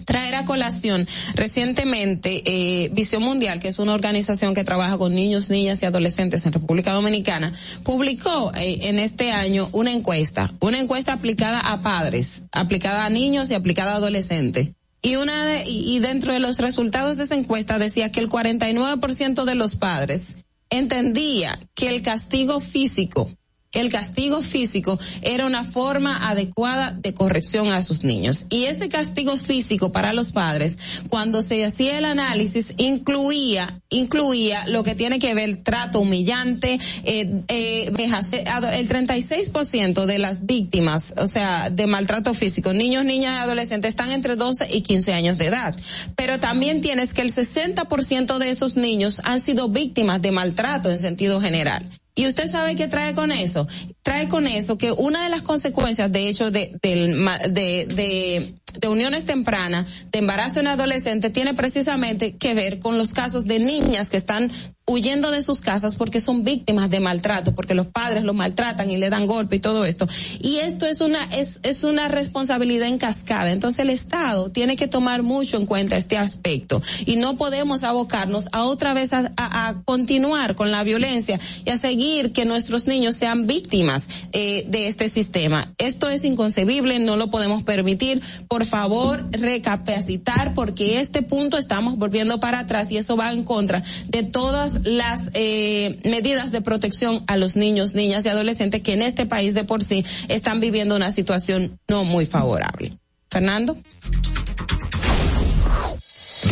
traer 0.06 0.36
a 0.36 0.46
colación 0.46 1.08
recientemente 1.34 2.44
eh, 2.46 2.90
Visión 2.94 3.24
Mundial, 3.24 3.60
que 3.60 3.68
es 3.70 3.80
una 3.80 3.94
organización 3.94 4.54
que 4.54 4.64
trabaja 4.64 4.98
con 4.98 5.14
niños, 5.16 5.50
niñas 5.50 5.82
y 5.82 5.88
adolescentes 5.88 6.46
en 6.46 6.54
República 6.54 6.94
Dominicana, 6.94 7.54
publicó 7.84 8.52
eh, 8.56 8.80
en 8.84 9.00
este 9.00 9.32
año 9.32 9.68
una 9.74 9.92
encuesta, 9.92 10.54
una 10.60 10.80
encuesta 10.80 11.14
aplicada 11.14 11.60
a 11.60 11.82
padres, 11.82 12.44
aplicada 12.52 13.06
a 13.06 13.10
niños 13.10 13.50
y 13.50 13.56
aplicada 13.56 13.94
a 13.94 13.96
adolescentes. 13.96 14.72
Y 15.02 15.16
una 15.16 15.46
de- 15.46 15.68
y 15.70 16.00
dentro 16.00 16.34
de 16.34 16.40
los 16.40 16.60
resultados 16.60 17.18
de 17.18 17.24
esa 17.24 17.36
encuesta 17.36 17.78
decía 17.80 18.12
que 18.12 18.20
el 18.20 18.30
49% 18.30 19.44
de 19.46 19.56
los 19.56 19.76
padres 19.76 20.38
entendía 20.70 21.60
que 21.74 21.90
el 21.90 22.02
castigo 22.04 22.60
físico 22.60 23.32
el 23.72 23.92
castigo 23.92 24.42
físico 24.42 25.00
era 25.22 25.46
una 25.46 25.64
forma 25.64 26.28
adecuada 26.30 26.92
de 26.92 27.14
corrección 27.14 27.68
a 27.68 27.84
sus 27.84 28.04
niños. 28.04 28.48
Y 28.50 28.66
ese 28.66 28.90
castigo 28.90 29.38
físico 29.38 29.92
para 29.92 30.12
los 30.12 30.32
padres, 30.32 30.78
cuando 31.10 31.44
se 31.44 31.64
hacía 31.64 32.00
el 32.00 32.06
análisis, 32.06 32.74
incluía, 32.78 33.80
incluía 33.90 34.66
lo 34.68 34.84
que 34.84 34.96
tiene 34.96 35.20
que 35.20 35.36
ver 35.36 35.58
trato 35.58 36.00
humillante, 36.00 36.80
eh, 37.04 37.44
eh, 37.48 37.92
el 37.92 38.88
36% 38.90 40.06
de 40.06 40.18
las 40.18 40.46
víctimas, 40.48 41.14
o 41.18 41.28
sea, 41.28 41.70
de 41.70 41.86
maltrato 41.86 42.34
físico, 42.34 42.74
niños, 42.74 43.06
niñas 43.06 43.34
y 43.36 43.44
adolescentes, 43.44 43.90
están 43.90 44.12
entre 44.12 44.36
12 44.36 44.68
y 44.76 44.82
15 44.82 45.14
años 45.14 45.38
de 45.38 45.46
edad. 45.46 45.76
Pero 46.16 46.40
también 46.40 46.82
tienes 46.82 47.14
que 47.14 47.22
el 47.22 47.32
60% 47.32 48.40
de 48.40 48.50
esos 48.50 48.78
niños 48.78 49.22
han 49.26 49.42
sido 49.42 49.70
víctimas 49.70 50.22
de 50.24 50.32
maltrato 50.32 50.90
en 50.90 50.98
sentido 50.98 51.40
general. 51.40 51.88
Y 52.20 52.28
usted 52.28 52.50
sabe 52.50 52.76
qué 52.76 52.90
trae 52.90 53.14
con 53.16 53.32
eso. 53.32 53.66
Trae 54.02 54.28
con 54.28 54.46
eso 54.46 54.78
que 54.78 54.92
una 54.92 55.24
de 55.24 55.30
las 55.30 55.42
consecuencias, 55.42 56.12
de 56.12 56.28
hecho, 56.28 56.52
de, 56.52 56.78
de, 56.82 57.88
de, 57.88 58.56
de 58.80 58.88
uniones 58.88 59.26
tempranas, 59.26 59.86
de 60.12 60.20
embarazo 60.20 60.60
en 60.60 60.68
adolescente, 60.68 61.30
tiene 61.30 61.54
precisamente 61.54 62.36
que 62.36 62.54
ver 62.54 62.80
con 62.80 62.98
los 62.98 63.14
casos 63.14 63.46
de 63.46 63.60
niñas 63.60 64.10
que 64.10 64.18
están 64.18 64.52
huyendo 64.86 65.30
de 65.30 65.44
sus 65.44 65.62
casas 65.62 65.96
porque 65.96 66.20
son 66.20 66.44
víctimas 66.44 66.90
de 66.90 67.00
maltrato, 67.00 67.54
porque 67.54 67.76
los 67.76 67.86
padres 67.88 68.24
los 68.24 68.36
maltratan 68.36 68.90
y 68.90 68.98
le 68.98 69.12
dan 69.12 69.28
golpe 69.28 69.58
y 69.58 69.60
todo 69.60 69.86
esto. 69.86 70.08
Y 70.40 70.58
esto 70.58 70.88
es 70.88 71.00
una, 71.02 71.24
es, 71.26 71.60
es 71.62 71.84
una 71.84 72.08
responsabilidad 72.08 72.88
en 72.88 72.98
cascada. 72.98 73.52
Entonces 73.52 73.80
el 73.80 73.92
Estado 73.92 74.50
tiene 74.50 74.76
que 74.76 74.88
tomar 74.88 75.22
mucho 75.22 75.58
en 75.58 75.68
cuenta 75.68 75.96
este 75.96 76.18
aspecto 76.18 76.82
y 77.06 77.18
no 77.18 77.38
podemos 77.38 77.84
abocarnos 77.84 78.50
a 78.52 78.64
otra 78.64 78.94
vez 78.96 79.14
a, 79.14 79.32
a- 79.38 79.68
a 79.70 79.84
continuar 79.84 80.56
con 80.56 80.72
la 80.72 80.84
violencia 80.84 81.40
y 81.66 81.70
a 81.70 81.78
seguir 81.78 82.32
que 82.32 82.46
nuestros 82.46 82.88
niños 82.88 83.16
sean 83.16 83.46
víctimas 83.46 84.10
eh, 84.32 84.66
de 84.70 84.88
este 84.88 85.08
sistema. 85.10 85.72
Esto 85.78 86.10
es 86.10 86.24
inconcebible, 86.26 86.98
no 86.98 87.16
lo 87.16 87.30
podemos 87.30 87.62
permitir. 87.64 88.22
Por 88.48 88.66
favor, 88.70 89.28
recapacitar 89.32 90.54
porque 90.54 91.00
este 91.00 91.22
punto 91.22 91.58
estamos 91.58 91.98
volviendo 91.98 92.40
para 92.40 92.60
atrás 92.60 92.92
y 92.92 92.98
eso 92.98 93.18
va 93.18 93.32
en 93.32 93.44
contra 93.44 93.84
de 94.08 94.24
todas 94.24 94.82
las 94.84 95.32
eh, 95.34 96.00
medidas 96.04 96.52
de 96.52 96.62
protección 96.62 97.24
a 97.28 97.38
los 97.38 97.56
niños, 97.56 97.96
niñas 97.96 98.26
y 98.26 98.30
adolescentes 98.30 98.82
que 98.82 98.94
en 98.94 99.02
este 99.02 99.26
país 99.26 99.54
de 99.54 99.64
por 99.64 99.84
sí 99.84 100.06
están 100.28 100.60
viviendo 100.60 100.96
una 100.96 101.12
situación 101.12 101.80
no 101.88 102.06
muy 102.06 102.26
favorable. 102.26 102.98
Fernando. 103.30 103.78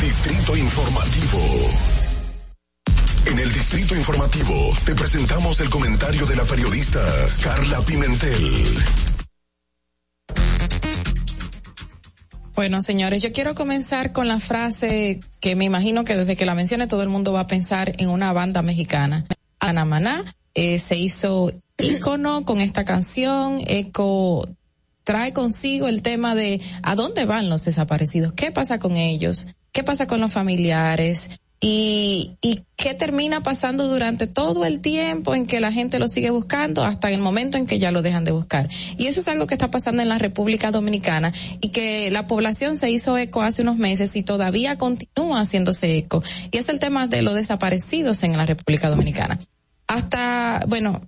Distrito 0.01 0.57
Informativo. 0.57 1.39
En 3.25 3.39
el 3.39 3.51
Distrito 3.51 3.95
Informativo 3.95 4.73
te 4.85 4.95
presentamos 4.95 5.59
el 5.59 5.69
comentario 5.69 6.25
de 6.25 6.35
la 6.35 6.43
periodista 6.43 7.01
Carla 7.41 7.81
Pimentel. 7.81 9.06
Bueno, 12.57 12.81
señores, 12.81 13.21
yo 13.21 13.31
quiero 13.31 13.53
comenzar 13.53 14.13
con 14.13 14.27
la 14.27 14.39
frase 14.39 15.19
que 15.39 15.55
me 15.55 15.63
imagino 15.63 16.03
que 16.03 16.17
desde 16.17 16.35
que 16.35 16.47
la 16.47 16.55
mencione 16.55 16.87
todo 16.87 17.03
el 17.03 17.07
mundo 17.07 17.31
va 17.31 17.41
a 17.41 17.47
pensar 17.47 17.93
en 17.99 18.09
una 18.09 18.33
banda 18.33 18.63
mexicana. 18.63 19.27
Ana 19.59 19.85
Maná 19.85 20.25
eh, 20.55 20.79
se 20.79 20.97
hizo 20.97 21.51
ícono 21.77 22.45
con 22.45 22.59
esta 22.59 22.83
canción, 22.83 23.59
eco 23.67 24.49
trae 25.03 25.33
consigo 25.33 25.87
el 25.87 26.01
tema 26.01 26.33
de 26.33 26.59
a 26.81 26.95
dónde 26.95 27.25
van 27.25 27.47
los 27.47 27.63
desaparecidos, 27.63 28.33
qué 28.33 28.51
pasa 28.51 28.79
con 28.79 28.97
ellos, 28.97 29.49
qué 29.71 29.83
pasa 29.83 30.07
con 30.07 30.19
los 30.19 30.33
familiares 30.33 31.39
y, 31.59 32.37
y 32.41 32.63
qué 32.75 32.93
termina 32.93 33.41
pasando 33.41 33.87
durante 33.87 34.27
todo 34.27 34.65
el 34.65 34.81
tiempo 34.81 35.33
en 35.33 35.47
que 35.47 35.59
la 35.59 35.71
gente 35.71 35.97
lo 35.97 36.07
sigue 36.07 36.29
buscando 36.29 36.83
hasta 36.83 37.11
el 37.11 37.19
momento 37.19 37.57
en 37.57 37.65
que 37.65 37.79
ya 37.79 37.91
lo 37.91 38.03
dejan 38.03 38.23
de 38.23 38.31
buscar. 38.31 38.69
Y 38.97 39.07
eso 39.07 39.21
es 39.21 39.27
algo 39.27 39.47
que 39.47 39.55
está 39.55 39.71
pasando 39.71 40.03
en 40.03 40.09
la 40.09 40.19
República 40.19 40.71
Dominicana 40.71 41.33
y 41.59 41.69
que 41.69 42.11
la 42.11 42.27
población 42.27 42.75
se 42.75 42.91
hizo 42.91 43.17
eco 43.17 43.41
hace 43.41 43.63
unos 43.63 43.77
meses 43.77 44.15
y 44.15 44.23
todavía 44.23 44.77
continúa 44.77 45.39
haciéndose 45.41 45.97
eco. 45.97 46.23
Y 46.51 46.57
es 46.57 46.69
el 46.69 46.79
tema 46.79 47.07
de 47.07 47.23
los 47.23 47.33
desaparecidos 47.33 48.23
en 48.23 48.37
la 48.37 48.45
República 48.45 48.89
Dominicana. 48.89 49.39
Hasta, 49.87 50.63
bueno, 50.67 51.01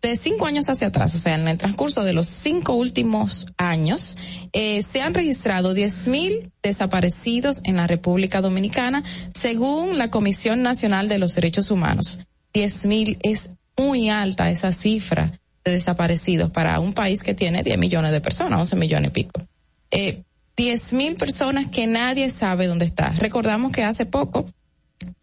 de 0.00 0.16
cinco 0.16 0.46
años 0.46 0.68
hacia 0.68 0.88
atrás, 0.88 1.14
o 1.14 1.18
sea, 1.18 1.34
en 1.34 1.48
el 1.48 1.58
transcurso 1.58 2.02
de 2.02 2.12
los 2.12 2.26
cinco 2.26 2.74
últimos 2.74 3.46
años, 3.56 4.16
eh, 4.52 4.82
se 4.82 5.02
han 5.02 5.14
registrado 5.14 5.74
10.000 5.74 6.50
desaparecidos 6.62 7.60
en 7.64 7.76
la 7.76 7.86
República 7.86 8.40
Dominicana, 8.40 9.02
según 9.34 9.98
la 9.98 10.10
Comisión 10.10 10.62
Nacional 10.62 11.08
de 11.08 11.18
los 11.18 11.34
Derechos 11.34 11.70
Humanos. 11.70 12.20
10.000 12.54 13.18
es 13.22 13.50
muy 13.76 14.08
alta 14.08 14.50
esa 14.50 14.72
cifra 14.72 15.32
de 15.64 15.72
desaparecidos 15.72 16.50
para 16.50 16.80
un 16.80 16.94
país 16.94 17.22
que 17.22 17.34
tiene 17.34 17.62
10 17.62 17.78
millones 17.78 18.12
de 18.12 18.20
personas, 18.20 18.58
11 18.60 18.76
millones 18.76 19.08
y 19.08 19.12
pico. 19.12 19.42
Eh, 19.90 20.22
10.000 20.56 21.18
personas 21.18 21.68
que 21.68 21.86
nadie 21.86 22.30
sabe 22.30 22.66
dónde 22.66 22.86
está. 22.86 23.10
Recordamos 23.10 23.72
que 23.72 23.84
hace 23.84 24.06
poco 24.06 24.46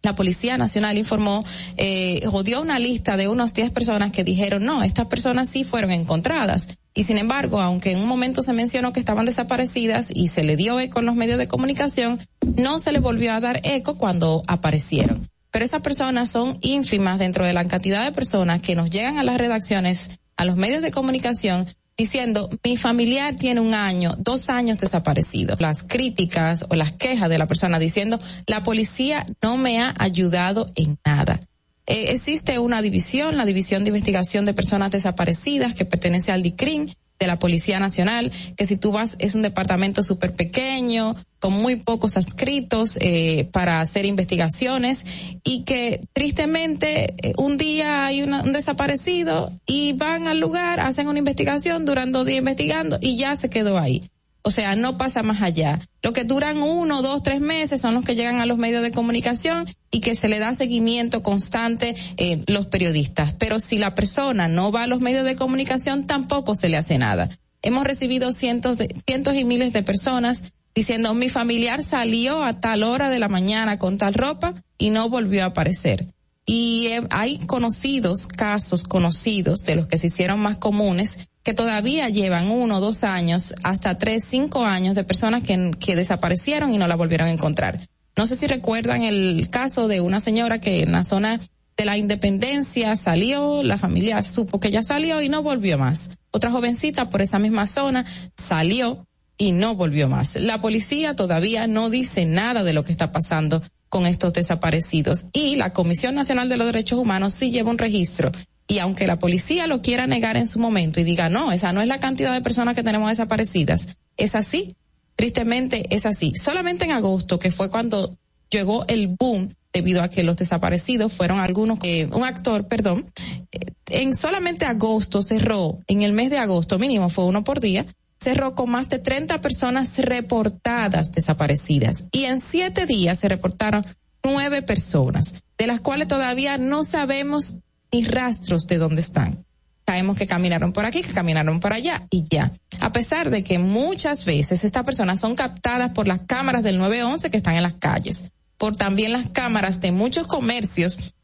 la 0.02 0.14
Policía 0.14 0.56
Nacional 0.58 0.98
informó, 0.98 1.44
eh, 1.76 2.22
o 2.30 2.42
dio 2.42 2.60
una 2.60 2.78
lista 2.78 3.16
de 3.16 3.28
unas 3.28 3.54
10 3.54 3.70
personas 3.70 4.12
que 4.12 4.24
dijeron, 4.24 4.64
no, 4.64 4.82
estas 4.82 5.06
personas 5.06 5.48
sí 5.48 5.64
fueron 5.64 5.90
encontradas. 5.90 6.68
Y 6.94 7.04
sin 7.04 7.18
embargo, 7.18 7.60
aunque 7.60 7.90
en 7.90 8.00
un 8.00 8.06
momento 8.06 8.42
se 8.42 8.52
mencionó 8.52 8.92
que 8.92 9.00
estaban 9.00 9.26
desaparecidas 9.26 10.10
y 10.14 10.28
se 10.28 10.44
le 10.44 10.56
dio 10.56 10.78
eco 10.78 11.00
en 11.00 11.06
los 11.06 11.16
medios 11.16 11.38
de 11.38 11.48
comunicación, 11.48 12.20
no 12.56 12.78
se 12.78 12.92
le 12.92 13.00
volvió 13.00 13.32
a 13.32 13.40
dar 13.40 13.60
eco 13.64 13.98
cuando 13.98 14.42
aparecieron. 14.46 15.28
Pero 15.50 15.64
esas 15.64 15.82
personas 15.82 16.30
son 16.30 16.58
ínfimas 16.60 17.18
dentro 17.18 17.44
de 17.44 17.52
la 17.52 17.64
cantidad 17.66 18.04
de 18.04 18.12
personas 18.12 18.60
que 18.60 18.76
nos 18.76 18.90
llegan 18.90 19.18
a 19.18 19.24
las 19.24 19.38
redacciones, 19.38 20.18
a 20.36 20.44
los 20.44 20.56
medios 20.56 20.82
de 20.82 20.90
comunicación, 20.90 21.66
diciendo, 21.96 22.50
mi 22.64 22.76
familiar 22.76 23.36
tiene 23.36 23.60
un 23.60 23.74
año, 23.74 24.14
dos 24.18 24.50
años 24.50 24.78
desaparecido. 24.78 25.56
Las 25.58 25.82
críticas 25.82 26.66
o 26.68 26.74
las 26.74 26.92
quejas 26.92 27.28
de 27.28 27.38
la 27.38 27.46
persona 27.46 27.78
diciendo, 27.78 28.18
la 28.46 28.62
policía 28.62 29.24
no 29.42 29.56
me 29.56 29.80
ha 29.80 29.94
ayudado 29.98 30.72
en 30.74 30.98
nada. 31.04 31.40
Eh, 31.86 32.06
existe 32.08 32.58
una 32.58 32.80
división, 32.80 33.36
la 33.36 33.44
División 33.44 33.84
de 33.84 33.90
Investigación 33.90 34.44
de 34.44 34.54
Personas 34.54 34.90
Desaparecidas, 34.90 35.74
que 35.74 35.84
pertenece 35.84 36.32
al 36.32 36.42
DICRIN 36.42 36.96
de 37.18 37.26
la 37.26 37.38
Policía 37.38 37.78
Nacional, 37.78 38.32
que 38.56 38.66
si 38.66 38.76
tú 38.76 38.92
vas 38.92 39.16
es 39.18 39.34
un 39.34 39.42
departamento 39.42 40.02
súper 40.02 40.32
pequeño, 40.32 41.14
con 41.38 41.52
muy 41.52 41.76
pocos 41.76 42.16
adscritos 42.16 42.98
eh, 43.00 43.48
para 43.52 43.80
hacer 43.80 44.04
investigaciones 44.06 45.04
y 45.44 45.62
que 45.64 46.00
tristemente 46.12 47.14
eh, 47.22 47.34
un 47.36 47.58
día 47.58 48.06
hay 48.06 48.22
una- 48.22 48.42
un 48.42 48.52
desaparecido 48.52 49.52
y 49.66 49.92
van 49.92 50.26
al 50.26 50.40
lugar, 50.40 50.80
hacen 50.80 51.06
una 51.08 51.18
investigación, 51.18 51.84
duran 51.84 52.12
dos 52.12 52.26
días 52.26 52.38
investigando 52.38 52.98
y 53.00 53.16
ya 53.16 53.36
se 53.36 53.50
quedó 53.50 53.78
ahí. 53.78 54.02
O 54.46 54.50
sea, 54.50 54.76
no 54.76 54.98
pasa 54.98 55.22
más 55.22 55.40
allá. 55.40 55.80
Lo 56.02 56.12
que 56.12 56.24
duran 56.24 56.62
uno, 56.62 57.00
dos, 57.00 57.22
tres 57.22 57.40
meses 57.40 57.80
son 57.80 57.94
los 57.94 58.04
que 58.04 58.14
llegan 58.14 58.40
a 58.40 58.46
los 58.46 58.58
medios 58.58 58.82
de 58.82 58.92
comunicación 58.92 59.66
y 59.90 60.00
que 60.00 60.14
se 60.14 60.28
le 60.28 60.38
da 60.38 60.52
seguimiento 60.52 61.22
constante 61.22 61.96
eh, 62.18 62.44
los 62.46 62.66
periodistas. 62.66 63.32
Pero 63.38 63.58
si 63.58 63.78
la 63.78 63.94
persona 63.94 64.46
no 64.46 64.70
va 64.70 64.82
a 64.82 64.86
los 64.86 65.00
medios 65.00 65.24
de 65.24 65.34
comunicación, 65.34 66.06
tampoco 66.06 66.54
se 66.54 66.68
le 66.68 66.76
hace 66.76 66.98
nada. 66.98 67.30
Hemos 67.62 67.84
recibido 67.84 68.32
cientos 68.32 68.76
de, 68.76 68.94
cientos 69.06 69.34
y 69.34 69.44
miles 69.44 69.72
de 69.72 69.82
personas 69.82 70.52
diciendo 70.74 71.14
mi 71.14 71.30
familiar 71.30 71.82
salió 71.82 72.44
a 72.44 72.60
tal 72.60 72.82
hora 72.82 73.08
de 73.08 73.18
la 73.18 73.28
mañana 73.28 73.78
con 73.78 73.96
tal 73.96 74.12
ropa 74.12 74.54
y 74.76 74.90
no 74.90 75.08
volvió 75.08 75.44
a 75.44 75.46
aparecer. 75.46 76.06
Y 76.44 76.88
eh, 76.88 77.02
hay 77.08 77.38
conocidos, 77.46 78.26
casos 78.26 78.82
conocidos 78.82 79.64
de 79.64 79.76
los 79.76 79.86
que 79.86 79.96
se 79.96 80.08
hicieron 80.08 80.40
más 80.40 80.58
comunes, 80.58 81.30
que 81.44 81.54
todavía 81.54 82.08
llevan 82.08 82.50
uno, 82.50 82.80
dos 82.80 83.04
años, 83.04 83.54
hasta 83.62 83.98
tres, 83.98 84.24
cinco 84.24 84.64
años 84.64 84.96
de 84.96 85.04
personas 85.04 85.42
que, 85.42 85.70
que 85.78 85.94
desaparecieron 85.94 86.72
y 86.74 86.78
no 86.78 86.88
la 86.88 86.96
volvieron 86.96 87.28
a 87.28 87.32
encontrar. 87.32 87.86
No 88.16 88.26
sé 88.26 88.34
si 88.36 88.46
recuerdan 88.46 89.02
el 89.02 89.48
caso 89.50 89.86
de 89.86 90.00
una 90.00 90.20
señora 90.20 90.60
que 90.60 90.82
en 90.82 90.92
la 90.92 91.04
zona 91.04 91.40
de 91.76 91.84
la 91.84 91.98
independencia 91.98 92.96
salió, 92.96 93.62
la 93.62 93.78
familia 93.78 94.22
supo 94.22 94.58
que 94.58 94.70
ya 94.70 94.82
salió 94.82 95.20
y 95.20 95.28
no 95.28 95.42
volvió 95.42 95.76
más. 95.76 96.10
Otra 96.30 96.50
jovencita 96.50 97.10
por 97.10 97.20
esa 97.20 97.38
misma 97.38 97.66
zona 97.66 98.06
salió 98.36 99.06
y 99.36 99.52
no 99.52 99.74
volvió 99.74 100.08
más. 100.08 100.36
La 100.36 100.60
policía 100.60 101.14
todavía 101.14 101.66
no 101.66 101.90
dice 101.90 102.24
nada 102.24 102.62
de 102.62 102.72
lo 102.72 102.84
que 102.84 102.92
está 102.92 103.12
pasando 103.12 103.62
con 103.88 104.06
estos 104.06 104.32
desaparecidos 104.32 105.26
y 105.32 105.56
la 105.56 105.72
Comisión 105.72 106.14
Nacional 106.14 106.48
de 106.48 106.56
los 106.56 106.66
Derechos 106.66 106.98
Humanos 106.98 107.34
sí 107.34 107.50
lleva 107.50 107.70
un 107.70 107.78
registro 107.78 108.32
y 108.66 108.78
aunque 108.78 109.06
la 109.06 109.18
policía 109.18 109.66
lo 109.66 109.82
quiera 109.82 110.06
negar 110.06 110.36
en 110.36 110.46
su 110.46 110.58
momento 110.58 111.00
y 111.00 111.04
diga 111.04 111.28
no, 111.28 111.52
esa 111.52 111.72
no 111.72 111.82
es 111.82 111.88
la 111.88 111.98
cantidad 111.98 112.32
de 112.32 112.40
personas 112.40 112.74
que 112.74 112.82
tenemos 112.82 113.08
desaparecidas, 113.08 113.88
es 114.16 114.34
así, 114.34 114.76
tristemente 115.16 115.86
es 115.94 116.06
así. 116.06 116.34
Solamente 116.34 116.84
en 116.84 116.92
agosto, 116.92 117.38
que 117.38 117.50
fue 117.50 117.70
cuando 117.70 118.16
llegó 118.50 118.84
el 118.88 119.08
boom 119.08 119.48
debido 119.72 120.02
a 120.02 120.08
que 120.08 120.22
los 120.22 120.36
desaparecidos 120.36 121.12
fueron 121.12 121.40
algunos, 121.40 121.78
un 122.12 122.24
actor, 122.24 122.68
perdón, 122.68 123.10
eh, 123.50 123.72
en 123.90 124.14
solamente 124.14 124.64
agosto 124.64 125.22
cerró, 125.22 125.76
en 125.88 126.02
el 126.02 126.12
mes 126.12 126.30
de 126.30 126.38
agosto 126.38 126.78
mínimo 126.78 127.10
fue 127.10 127.24
uno 127.24 127.42
por 127.42 127.60
día, 127.60 127.84
cerró 128.20 128.54
con 128.54 128.70
más 128.70 128.88
de 128.88 129.00
30 129.00 129.40
personas 129.40 129.98
reportadas 129.98 131.12
desaparecidas 131.12 132.04
y 132.12 132.24
en 132.24 132.40
siete 132.40 132.86
días 132.86 133.18
se 133.18 133.28
reportaron 133.28 133.84
nueve 134.22 134.62
personas, 134.62 135.34
de 135.58 135.66
las 135.66 135.80
cuales 135.80 136.08
todavía 136.08 136.56
no 136.56 136.84
sabemos 136.84 137.56
ni 137.94 138.04
rastros 138.04 138.66
de 138.66 138.78
dónde 138.78 139.00
están. 139.00 139.44
Sabemos 139.86 140.18
que 140.18 140.26
caminaron 140.26 140.72
por 140.72 140.84
aquí, 140.84 141.02
que 141.02 141.12
caminaron 141.12 141.60
por 141.60 141.72
allá 141.72 142.08
y 142.10 142.24
ya. 142.28 142.52
A 142.80 142.90
pesar 142.90 143.30
de 143.30 143.44
que 143.44 143.58
muchas 143.58 144.24
veces 144.24 144.64
estas 144.64 144.82
personas 144.82 145.20
son 145.20 145.36
captadas 145.36 145.92
por 145.92 146.08
las 146.08 146.22
cámaras 146.22 146.64
del 146.64 146.78
911 146.78 147.30
que 147.30 147.36
están 147.36 147.54
en 147.54 147.62
las 147.62 147.74
calles, 147.74 148.24
por 148.56 148.74
también 148.74 149.12
las 149.12 149.28
cámaras 149.28 149.80
de 149.80 149.92
muchos 149.92 150.26
comercios 150.26 151.14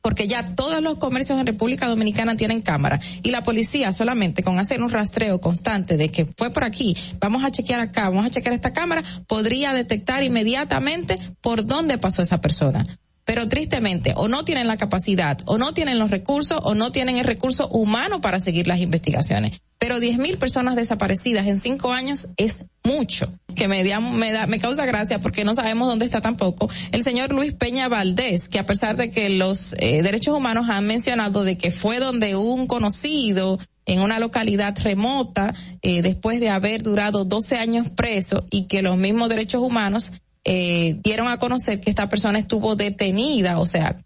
porque 0.00 0.28
ya 0.28 0.54
todos 0.54 0.80
los 0.80 0.96
comercios 0.96 1.38
en 1.38 1.46
República 1.46 1.88
Dominicana 1.88 2.36
tienen 2.36 2.62
cámara 2.62 3.00
y 3.22 3.30
la 3.30 3.42
policía 3.42 3.92
solamente 3.92 4.42
con 4.42 4.58
hacer 4.58 4.80
un 4.80 4.88
rastreo 4.88 5.40
constante 5.40 5.96
de 5.98 6.08
que 6.08 6.24
fue 6.24 6.50
por 6.50 6.64
aquí, 6.64 6.96
vamos 7.20 7.44
a 7.44 7.50
chequear 7.50 7.80
acá, 7.80 8.08
vamos 8.08 8.24
a 8.24 8.30
chequear 8.30 8.54
esta 8.54 8.72
cámara, 8.72 9.02
podría 9.26 9.74
detectar 9.74 10.22
inmediatamente 10.22 11.18
por 11.42 11.66
dónde 11.66 11.98
pasó 11.98 12.22
esa 12.22 12.40
persona. 12.40 12.84
Pero 13.28 13.46
tristemente, 13.46 14.14
o 14.16 14.26
no 14.26 14.42
tienen 14.42 14.66
la 14.68 14.78
capacidad, 14.78 15.38
o 15.44 15.58
no 15.58 15.74
tienen 15.74 15.98
los 15.98 16.10
recursos, 16.10 16.58
o 16.62 16.74
no 16.74 16.92
tienen 16.92 17.18
el 17.18 17.26
recurso 17.26 17.68
humano 17.68 18.22
para 18.22 18.40
seguir 18.40 18.66
las 18.66 18.80
investigaciones. 18.80 19.60
Pero 19.78 19.98
10.000 19.98 20.38
personas 20.38 20.76
desaparecidas 20.76 21.46
en 21.46 21.58
cinco 21.58 21.92
años 21.92 22.28
es 22.38 22.64
mucho, 22.84 23.30
que 23.54 23.68
me, 23.68 23.84
me, 23.84 24.32
da, 24.32 24.46
me 24.46 24.58
causa 24.58 24.86
gracia 24.86 25.20
porque 25.20 25.44
no 25.44 25.54
sabemos 25.54 25.88
dónde 25.88 26.06
está 26.06 26.22
tampoco 26.22 26.70
el 26.90 27.02
señor 27.02 27.30
Luis 27.34 27.52
Peña 27.52 27.88
Valdés, 27.88 28.48
que 28.48 28.60
a 28.60 28.64
pesar 28.64 28.96
de 28.96 29.10
que 29.10 29.28
los 29.28 29.74
eh, 29.78 30.02
derechos 30.02 30.34
humanos 30.34 30.70
han 30.70 30.86
mencionado 30.86 31.44
de 31.44 31.58
que 31.58 31.70
fue 31.70 31.98
donde 31.98 32.34
un 32.34 32.66
conocido 32.66 33.58
en 33.84 34.00
una 34.00 34.18
localidad 34.18 34.74
remota, 34.82 35.54
eh, 35.82 36.00
después 36.00 36.40
de 36.40 36.48
haber 36.48 36.82
durado 36.82 37.26
12 37.26 37.58
años 37.58 37.90
preso 37.90 38.46
y 38.50 38.68
que 38.68 38.80
los 38.80 38.96
mismos 38.96 39.28
derechos 39.28 39.62
humanos 39.62 40.12
eh, 40.50 40.98
dieron 41.02 41.28
a 41.28 41.36
conocer 41.36 41.78
que 41.78 41.90
esta 41.90 42.08
persona 42.08 42.38
estuvo 42.38 42.74
detenida, 42.74 43.58
o 43.58 43.66
sea, 43.66 43.98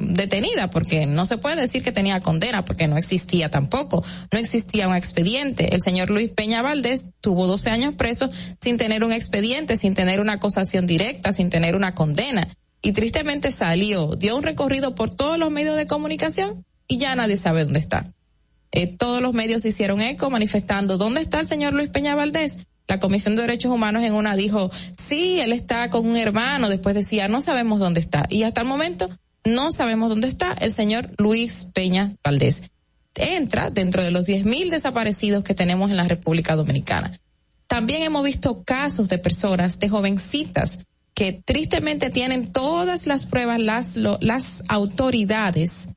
detenida 0.00 0.70
porque 0.70 1.04
no 1.04 1.26
se 1.26 1.36
puede 1.36 1.60
decir 1.60 1.82
que 1.82 1.92
tenía 1.92 2.20
condena 2.20 2.64
porque 2.64 2.88
no 2.88 2.96
existía 2.96 3.50
tampoco, 3.50 4.02
no 4.32 4.38
existía 4.38 4.88
un 4.88 4.96
expediente. 4.96 5.74
El 5.74 5.82
señor 5.82 6.08
Luis 6.08 6.30
Peña 6.30 6.62
Valdés 6.62 7.04
tuvo 7.20 7.46
12 7.46 7.68
años 7.68 7.94
preso 7.96 8.30
sin 8.62 8.78
tener 8.78 9.04
un 9.04 9.12
expediente, 9.12 9.76
sin 9.76 9.94
tener 9.94 10.20
una 10.20 10.32
acusación 10.32 10.86
directa, 10.86 11.34
sin 11.34 11.50
tener 11.50 11.76
una 11.76 11.94
condena. 11.94 12.48
Y 12.80 12.92
tristemente 12.92 13.50
salió, 13.50 14.16
dio 14.16 14.36
un 14.36 14.42
recorrido 14.42 14.94
por 14.94 15.14
todos 15.14 15.36
los 15.36 15.50
medios 15.50 15.76
de 15.76 15.86
comunicación 15.86 16.64
y 16.88 16.96
ya 16.96 17.14
nadie 17.14 17.36
sabe 17.36 17.64
dónde 17.64 17.80
está. 17.80 18.06
Eh, 18.72 18.86
todos 18.86 19.20
los 19.20 19.34
medios 19.34 19.66
hicieron 19.66 20.00
eco 20.00 20.30
manifestando 20.30 20.96
dónde 20.96 21.20
está 21.20 21.40
el 21.40 21.46
señor 21.46 21.74
Luis 21.74 21.90
Peña 21.90 22.14
Valdés 22.14 22.60
la 22.86 22.98
Comisión 22.98 23.36
de 23.36 23.42
Derechos 23.42 23.72
Humanos 23.72 24.02
en 24.02 24.14
una 24.14 24.36
dijo, 24.36 24.70
sí, 24.98 25.40
él 25.40 25.52
está 25.52 25.90
con 25.90 26.06
un 26.06 26.16
hermano, 26.16 26.68
después 26.68 26.94
decía, 26.94 27.28
no 27.28 27.40
sabemos 27.40 27.78
dónde 27.78 28.00
está. 28.00 28.26
Y 28.28 28.42
hasta 28.42 28.60
el 28.60 28.66
momento 28.66 29.08
no 29.44 29.70
sabemos 29.70 30.10
dónde 30.10 30.28
está 30.28 30.52
el 30.52 30.72
señor 30.72 31.10
Luis 31.18 31.66
Peña 31.72 32.12
Valdés. 32.22 32.62
Entra 33.14 33.70
dentro 33.70 34.02
de 34.02 34.10
los 34.10 34.26
10.000 34.26 34.70
desaparecidos 34.70 35.44
que 35.44 35.54
tenemos 35.54 35.90
en 35.90 35.96
la 35.96 36.04
República 36.04 36.56
Dominicana. 36.56 37.18
También 37.66 38.02
hemos 38.02 38.24
visto 38.24 38.64
casos 38.64 39.08
de 39.08 39.18
personas, 39.18 39.78
de 39.78 39.88
jovencitas, 39.88 40.80
que 41.14 41.32
tristemente 41.32 42.10
tienen 42.10 42.52
todas 42.52 43.06
las 43.06 43.24
pruebas, 43.24 43.60
las, 43.60 43.96
las 43.96 44.64
autoridades 44.68 45.88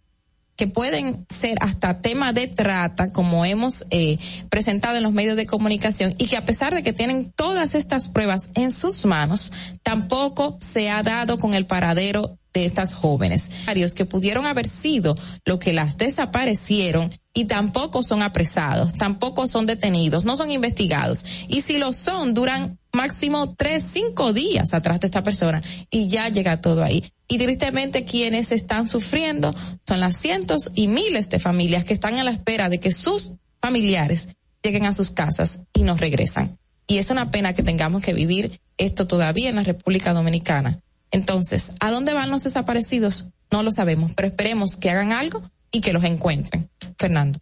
que 0.57 0.67
pueden 0.67 1.25
ser 1.29 1.57
hasta 1.61 2.01
tema 2.01 2.33
de 2.33 2.47
trata, 2.47 3.11
como 3.13 3.45
hemos 3.45 3.85
eh, 3.91 4.17
presentado 4.49 4.97
en 4.97 5.03
los 5.03 5.13
medios 5.13 5.37
de 5.37 5.45
comunicación, 5.45 6.15
y 6.17 6.25
que 6.25 6.35
a 6.35 6.45
pesar 6.45 6.73
de 6.73 6.83
que 6.83 6.93
tienen 6.93 7.31
todas 7.31 7.75
estas 7.75 8.09
pruebas 8.09 8.49
en 8.55 8.71
sus 8.71 9.05
manos, 9.05 9.53
tampoco 9.83 10.57
se 10.59 10.89
ha 10.89 11.03
dado 11.03 11.37
con 11.37 11.53
el 11.53 11.67
paradero 11.67 12.37
de 12.57 12.65
estas 12.65 12.93
jóvenes, 12.95 13.51
que 13.95 14.05
pudieron 14.05 14.47
haber 14.47 14.67
sido 14.67 15.15
lo 15.45 15.59
que 15.59 15.73
las 15.73 15.97
desaparecieron 15.97 17.09
y 17.33 17.45
tampoco 17.45 18.01
son 18.01 18.23
apresados, 18.23 18.93
tampoco 18.93 19.45
son 19.45 19.67
detenidos, 19.67 20.25
no 20.25 20.35
son 20.35 20.49
investigados. 20.49 21.23
Y 21.47 21.61
si 21.61 21.77
lo 21.77 21.93
son, 21.93 22.33
duran 22.33 22.79
máximo 22.93 23.53
tres, 23.55 23.83
cinco 23.85 24.33
días 24.33 24.73
atrás 24.73 24.99
de 24.99 25.07
esta 25.07 25.21
persona 25.21 25.61
y 25.91 26.07
ya 26.07 26.29
llega 26.29 26.61
todo 26.61 26.83
ahí. 26.83 27.03
Y 27.27 27.37
tristemente 27.37 28.05
quienes 28.05 28.51
están 28.51 28.87
sufriendo 28.87 29.53
son 29.87 29.99
las 29.99 30.17
cientos 30.17 30.71
y 30.73 30.87
miles 30.87 31.29
de 31.29 31.39
familias 31.39 31.85
que 31.85 31.93
están 31.93 32.17
a 32.17 32.23
la 32.23 32.31
espera 32.31 32.69
de 32.69 32.79
que 32.79 32.91
sus 32.91 33.33
familiares 33.61 34.29
lleguen 34.63 34.85
a 34.85 34.93
sus 34.93 35.11
casas 35.11 35.61
y 35.73 35.83
no 35.83 35.95
regresan. 35.95 36.57
Y 36.87 36.97
es 36.97 37.11
una 37.11 37.29
pena 37.29 37.53
que 37.53 37.63
tengamos 37.63 38.01
que 38.01 38.13
vivir 38.13 38.59
esto 38.77 39.05
todavía 39.05 39.49
en 39.49 39.57
la 39.57 39.63
República 39.63 40.13
Dominicana. 40.13 40.79
Entonces, 41.11 41.71
¿a 41.79 41.91
dónde 41.91 42.13
van 42.13 42.29
los 42.29 42.43
desaparecidos? 42.43 43.27
No 43.51 43.63
lo 43.63 43.71
sabemos, 43.71 44.13
pero 44.15 44.27
esperemos 44.27 44.75
que 44.75 44.89
hagan 44.89 45.13
algo 45.13 45.49
y 45.71 45.81
que 45.81 45.93
los 45.93 46.03
encuentren. 46.03 46.69
Fernando. 46.97 47.39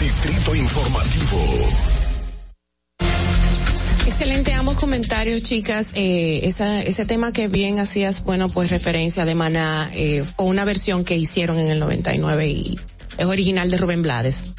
Distrito 0.00 0.54
Informativo. 0.54 1.68
Excelente 4.06 4.52
ambos 4.52 4.76
comentarios, 4.76 5.42
chicas. 5.42 5.92
Eh, 5.94 6.40
esa, 6.44 6.82
ese 6.82 7.06
tema 7.06 7.32
que 7.32 7.48
bien 7.48 7.78
hacías, 7.78 8.22
bueno, 8.22 8.48
pues 8.48 8.70
referencia 8.70 9.24
de 9.24 9.34
Maná, 9.34 9.90
eh, 9.94 10.24
fue 10.24 10.46
una 10.46 10.64
versión 10.64 11.04
que 11.04 11.16
hicieron 11.16 11.58
en 11.58 11.68
el 11.68 11.78
99 11.78 12.48
y 12.48 12.80
es 13.18 13.26
original 13.26 13.70
de 13.70 13.76
Rubén 13.76 14.02
Blades. 14.02 14.52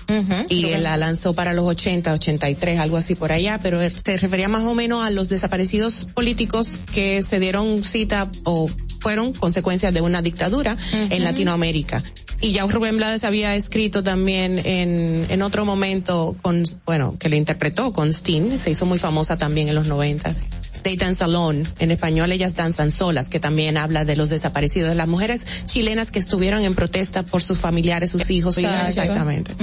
y 0.49 0.65
él 0.65 0.83
la 0.83 0.97
lanzó 0.97 1.33
para 1.33 1.53
los 1.53 1.65
80, 1.65 2.13
83, 2.13 2.79
algo 2.79 2.97
así 2.97 3.15
por 3.15 3.31
allá, 3.31 3.59
pero 3.61 3.79
se 3.81 4.17
refería 4.17 4.47
más 4.49 4.63
o 4.63 4.75
menos 4.75 5.03
a 5.05 5.09
los 5.09 5.29
desaparecidos 5.29 6.07
políticos 6.13 6.79
que 6.93 7.23
se 7.23 7.39
dieron 7.39 7.83
cita 7.83 8.29
o 8.43 8.69
fueron 8.99 9.33
consecuencias 9.33 9.93
de 9.93 10.01
una 10.01 10.21
dictadura 10.21 10.77
en 11.09 11.23
Latinoamérica. 11.23 12.03
Y 12.39 12.53
ya 12.53 12.65
Rubén 12.65 12.97
Blades 12.97 13.23
había 13.23 13.55
escrito 13.55 14.03
también 14.03 14.59
en, 14.65 15.27
en 15.29 15.41
otro 15.43 15.63
momento 15.63 16.35
con, 16.41 16.63
bueno, 16.85 17.15
que 17.19 17.29
le 17.29 17.37
interpretó 17.37 17.93
con 17.93 18.11
Steen, 18.13 18.57
se 18.57 18.71
hizo 18.71 18.85
muy 18.85 18.97
famosa 18.97 19.37
también 19.37 19.69
en 19.69 19.75
los 19.75 19.87
90 19.87 20.35
They 20.81 20.95
Dance 20.95 21.23
Alone, 21.23 21.63
en 21.79 21.91
español 21.91 22.31
ellas 22.31 22.55
danzan 22.55 22.91
solas, 22.91 23.29
que 23.29 23.39
también 23.39 23.77
habla 23.77 24.05
de 24.05 24.15
los 24.15 24.29
desaparecidos, 24.29 24.95
las 24.95 25.07
mujeres 25.07 25.45
chilenas 25.65 26.11
que 26.11 26.19
estuvieron 26.19 26.63
en 26.63 26.75
protesta 26.75 27.23
por 27.23 27.41
sus 27.41 27.59
familiares, 27.59 28.09
sus 28.09 28.29
hijos. 28.29 28.57
Exactamente. 28.57 29.53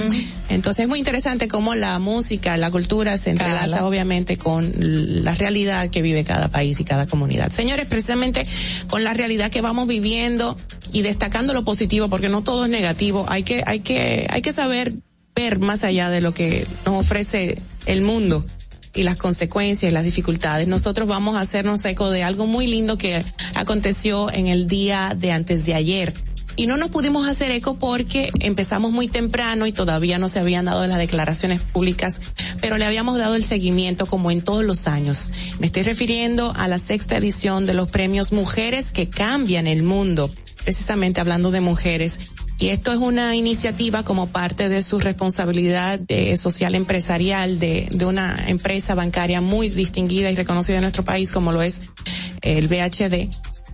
Entonces 0.49 0.83
es 0.83 0.87
muy 0.87 0.99
interesante 0.99 1.47
cómo 1.47 1.75
la 1.75 1.99
música, 1.99 2.57
la 2.57 2.71
cultura 2.71 3.17
se 3.17 3.31
entrelaza 3.31 3.85
obviamente 3.85 4.37
con 4.37 4.71
la 4.77 5.35
realidad 5.35 5.89
que 5.89 6.01
vive 6.01 6.23
cada 6.23 6.49
país 6.49 6.79
y 6.79 6.83
cada 6.83 7.07
comunidad. 7.07 7.51
Señores, 7.51 7.85
precisamente 7.85 8.45
con 8.89 9.03
la 9.03 9.13
realidad 9.13 9.51
que 9.51 9.61
vamos 9.61 9.87
viviendo 9.87 10.57
y 10.91 11.01
destacando 11.01 11.53
lo 11.53 11.63
positivo, 11.63 12.09
porque 12.09 12.29
no 12.29 12.43
todo 12.43 12.65
es 12.65 12.71
negativo, 12.71 13.25
hay 13.27 13.43
que, 13.43 13.63
hay 13.65 13.81
que, 13.81 14.27
hay 14.29 14.41
que 14.41 14.53
saber 14.53 14.93
ver 15.35 15.59
más 15.59 15.83
allá 15.83 16.09
de 16.09 16.21
lo 16.21 16.33
que 16.33 16.67
nos 16.85 17.05
ofrece 17.05 17.57
el 17.85 18.01
mundo 18.01 18.45
y 18.93 19.03
las 19.03 19.17
consecuencias 19.17 19.91
y 19.91 19.93
las 19.93 20.03
dificultades. 20.03 20.67
Nosotros 20.67 21.07
vamos 21.07 21.37
a 21.37 21.41
hacernos 21.41 21.83
eco 21.85 22.09
de 22.09 22.23
algo 22.23 22.47
muy 22.47 22.67
lindo 22.67 22.97
que 22.97 23.23
aconteció 23.55 24.31
en 24.31 24.47
el 24.47 24.67
día 24.67 25.15
de 25.17 25.31
antes 25.31 25.65
de 25.65 25.73
ayer. 25.75 26.13
Y 26.55 26.67
no 26.67 26.75
nos 26.75 26.89
pudimos 26.89 27.25
hacer 27.25 27.51
eco 27.51 27.75
porque 27.75 28.29
empezamos 28.41 28.91
muy 28.91 29.07
temprano 29.07 29.65
y 29.65 29.71
todavía 29.71 30.17
no 30.17 30.27
se 30.27 30.39
habían 30.39 30.65
dado 30.65 30.85
las 30.87 30.97
declaraciones 30.97 31.61
públicas, 31.61 32.19
pero 32.59 32.77
le 32.77 32.83
habíamos 32.83 33.17
dado 33.17 33.35
el 33.35 33.45
seguimiento 33.45 34.07
como 34.07 34.29
en 34.29 34.41
todos 34.41 34.65
los 34.65 34.85
años. 34.85 35.31
Me 35.59 35.67
estoy 35.67 35.83
refiriendo 35.83 36.51
a 36.53 36.67
la 36.67 36.77
sexta 36.77 37.15
edición 37.15 37.65
de 37.65 37.75
los 37.75 37.89
premios 37.89 38.33
Mujeres 38.33 38.91
que 38.91 39.07
cambian 39.09 39.67
el 39.67 39.83
mundo, 39.83 40.33
precisamente 40.65 41.21
hablando 41.21 41.49
de 41.51 41.61
mujeres. 41.61 42.19
Y 42.59 42.69
esto 42.69 42.91
es 42.91 42.97
una 42.97 43.35
iniciativa 43.35 44.03
como 44.03 44.27
parte 44.27 44.67
de 44.67 44.81
su 44.81 44.99
responsabilidad 44.99 45.99
social 46.35 46.75
empresarial 46.75 47.57
de, 47.57 47.87
de 47.89 48.05
una 48.05 48.49
empresa 48.49 48.95
bancaria 48.95 49.39
muy 49.39 49.69
distinguida 49.69 50.29
y 50.29 50.35
reconocida 50.35 50.75
en 50.75 50.81
nuestro 50.81 51.05
país 51.05 51.31
como 51.31 51.53
lo 51.53 51.61
es 51.61 51.81
el 52.41 52.67
BHD 52.67 53.29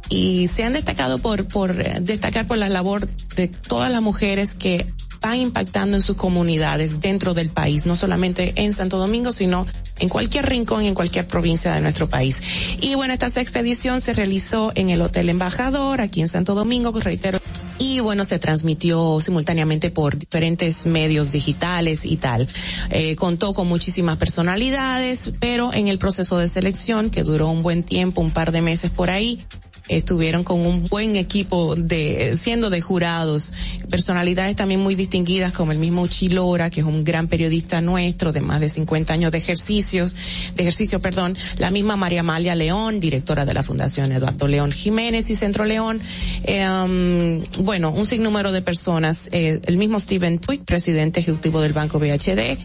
y 0.09 0.47
se 0.47 0.63
han 0.63 0.73
destacado 0.73 1.17
por, 1.17 1.47
por 1.47 1.81
eh, 1.81 1.97
destacar 2.01 2.47
por 2.47 2.57
la 2.57 2.69
labor 2.69 3.07
de 3.35 3.47
todas 3.47 3.91
las 3.91 4.01
mujeres 4.01 4.55
que 4.55 4.85
van 5.25 5.39
impactando 5.39 5.97
en 5.97 6.03
sus 6.03 6.15
comunidades 6.15 6.99
dentro 6.99 7.33
del 7.33 7.49
país, 7.49 7.87
no 7.87 7.95
solamente 7.95 8.53
en 8.57 8.71
Santo 8.73 8.99
Domingo, 8.99 9.31
sino 9.31 9.65
en 9.97 10.07
cualquier 10.07 10.45
rincón, 10.45 10.85
en 10.85 10.93
cualquier 10.93 11.27
provincia 11.27 11.73
de 11.73 11.81
nuestro 11.81 12.07
país. 12.07 12.39
Y 12.79 12.93
bueno, 12.93 13.11
esta 13.11 13.31
sexta 13.31 13.59
edición 13.59 14.01
se 14.01 14.13
realizó 14.13 14.71
en 14.75 14.89
el 14.89 15.01
Hotel 15.01 15.29
Embajador, 15.29 15.99
aquí 15.99 16.21
en 16.21 16.27
Santo 16.27 16.53
Domingo, 16.53 16.91
reitero, 16.99 17.39
y 17.79 18.01
bueno, 18.01 18.23
se 18.23 18.37
transmitió 18.37 19.19
simultáneamente 19.19 19.89
por 19.89 20.15
diferentes 20.15 20.85
medios 20.85 21.31
digitales 21.31 22.05
y 22.05 22.17
tal. 22.17 22.47
Eh, 22.91 23.15
contó 23.15 23.55
con 23.55 23.67
muchísimas 23.67 24.17
personalidades, 24.17 25.31
pero 25.39 25.73
en 25.73 25.87
el 25.87 25.97
proceso 25.97 26.37
de 26.37 26.47
selección, 26.47 27.09
que 27.09 27.23
duró 27.23 27.49
un 27.49 27.63
buen 27.63 27.81
tiempo, 27.81 28.21
un 28.21 28.29
par 28.29 28.51
de 28.51 28.61
meses 28.61 28.91
por 28.91 29.09
ahí, 29.09 29.43
estuvieron 29.87 30.43
con 30.43 30.65
un 30.65 30.83
buen 30.83 31.15
equipo 31.15 31.75
de, 31.75 32.35
siendo 32.37 32.69
de 32.69 32.81
jurados, 32.81 33.53
personalidades 33.89 34.55
también 34.55 34.79
muy 34.79 34.95
distinguidas 34.95 35.53
como 35.53 35.71
el 35.71 35.77
mismo 35.77 36.07
Chilora, 36.07 36.69
que 36.69 36.81
es 36.81 36.85
un 36.85 37.03
gran 37.03 37.27
periodista 37.27 37.81
nuestro 37.81 38.31
de 38.31 38.41
más 38.41 38.59
de 38.59 38.69
50 38.69 39.13
años 39.13 39.31
de 39.31 39.37
ejercicios, 39.37 40.15
de 40.55 40.63
ejercicio, 40.63 40.99
perdón, 40.99 41.37
la 41.57 41.71
misma 41.71 41.95
María 41.95 42.21
Amalia 42.21 42.55
León, 42.55 42.99
directora 42.99 43.45
de 43.45 43.53
la 43.53 43.63
Fundación 43.63 44.11
Eduardo 44.11 44.47
León 44.47 44.71
Jiménez 44.71 45.29
y 45.29 45.35
Centro 45.35 45.65
León, 45.65 46.01
eh, 46.43 47.43
bueno, 47.59 47.91
un 47.91 48.05
sinnúmero 48.05 48.51
de 48.51 48.61
personas, 48.61 49.29
eh, 49.31 49.61
el 49.65 49.77
mismo 49.77 49.99
Steven 49.99 50.39
Puig, 50.39 50.63
presidente 50.63 51.19
ejecutivo 51.19 51.61
del 51.61 51.73
Banco 51.73 51.99
BHD, 51.99 52.57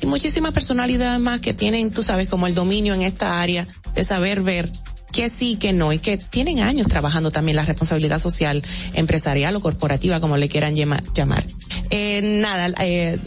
y 0.00 0.06
muchísimas 0.06 0.52
personalidades 0.52 1.20
más 1.20 1.40
que 1.40 1.54
tienen, 1.54 1.90
tú 1.90 2.02
sabes, 2.02 2.28
como 2.28 2.46
el 2.46 2.54
dominio 2.54 2.94
en 2.94 3.02
esta 3.02 3.40
área 3.40 3.66
de 3.94 4.04
saber 4.04 4.42
ver 4.42 4.70
que 5.12 5.30
sí, 5.30 5.56
que 5.56 5.72
no, 5.72 5.92
y 5.92 5.98
que 5.98 6.18
tienen 6.18 6.60
años 6.60 6.88
trabajando 6.88 7.30
también 7.30 7.56
la 7.56 7.64
responsabilidad 7.64 8.18
social, 8.18 8.62
empresarial 8.94 9.56
o 9.56 9.60
corporativa, 9.60 10.20
como 10.20 10.36
le 10.36 10.48
quieran 10.48 10.76
llama- 10.76 11.02
llamar. 11.14 11.44
Eh, 11.90 12.20
nada, 12.22 12.68
eh, 12.84 13.18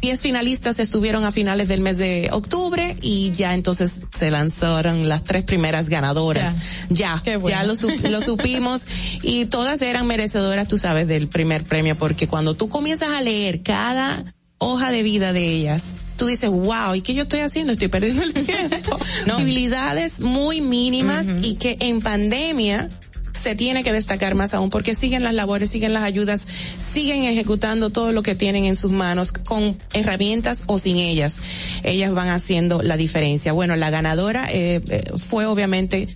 diez 0.00 0.20
finalistas 0.22 0.80
estuvieron 0.80 1.24
a 1.24 1.30
finales 1.30 1.68
del 1.68 1.80
mes 1.80 1.96
de 1.98 2.28
octubre 2.32 2.96
y 3.00 3.30
ya 3.32 3.54
entonces 3.54 4.02
se 4.12 4.30
lanzaron 4.30 5.08
las 5.08 5.22
tres 5.22 5.44
primeras 5.44 5.88
ganadoras. 5.88 6.54
Ya, 6.88 7.22
ya 7.24 7.62
lo, 7.62 7.74
lo 8.10 8.20
supimos 8.20 8.86
y 9.22 9.44
todas 9.46 9.80
eran 9.82 10.06
merecedoras, 10.06 10.66
tú 10.66 10.78
sabes, 10.78 11.06
del 11.06 11.28
primer 11.28 11.64
premio, 11.64 11.96
porque 11.96 12.26
cuando 12.26 12.54
tú 12.54 12.68
comienzas 12.68 13.10
a 13.10 13.20
leer 13.20 13.62
cada 13.62 14.24
hoja 14.58 14.90
de 14.90 15.02
vida 15.04 15.32
de 15.32 15.46
ellas, 15.48 15.94
tú 16.18 16.26
dices, 16.26 16.50
wow, 16.50 16.94
¿y 16.94 17.00
qué 17.00 17.14
yo 17.14 17.22
estoy 17.22 17.40
haciendo? 17.40 17.72
Estoy 17.72 17.88
perdiendo 17.88 18.24
el 18.24 18.34
tiempo. 18.34 18.98
no, 19.26 19.38
habilidades 19.38 20.20
muy 20.20 20.60
mínimas 20.60 21.26
y 21.42 21.54
que 21.54 21.78
en 21.80 22.02
pandemia 22.02 22.90
se 23.32 23.54
tiene 23.54 23.84
que 23.84 23.92
destacar 23.92 24.34
más 24.34 24.52
aún 24.52 24.68
porque 24.68 24.94
siguen 24.94 25.22
las 25.22 25.32
labores, 25.32 25.70
siguen 25.70 25.94
las 25.94 26.02
ayudas, 26.02 26.42
siguen 26.78 27.24
ejecutando 27.24 27.90
todo 27.90 28.10
lo 28.10 28.22
que 28.22 28.34
tienen 28.34 28.64
en 28.64 28.74
sus 28.74 28.90
manos 28.90 29.30
con 29.32 29.78
herramientas 29.92 30.64
o 30.66 30.78
sin 30.78 30.96
ellas. 30.96 31.40
Ellas 31.84 32.12
van 32.12 32.28
haciendo 32.28 32.82
la 32.82 32.96
diferencia. 32.96 33.52
Bueno, 33.52 33.76
la 33.76 33.90
ganadora 33.90 34.48
eh, 34.50 34.82
eh, 34.88 35.04
fue 35.16 35.46
obviamente 35.46 36.08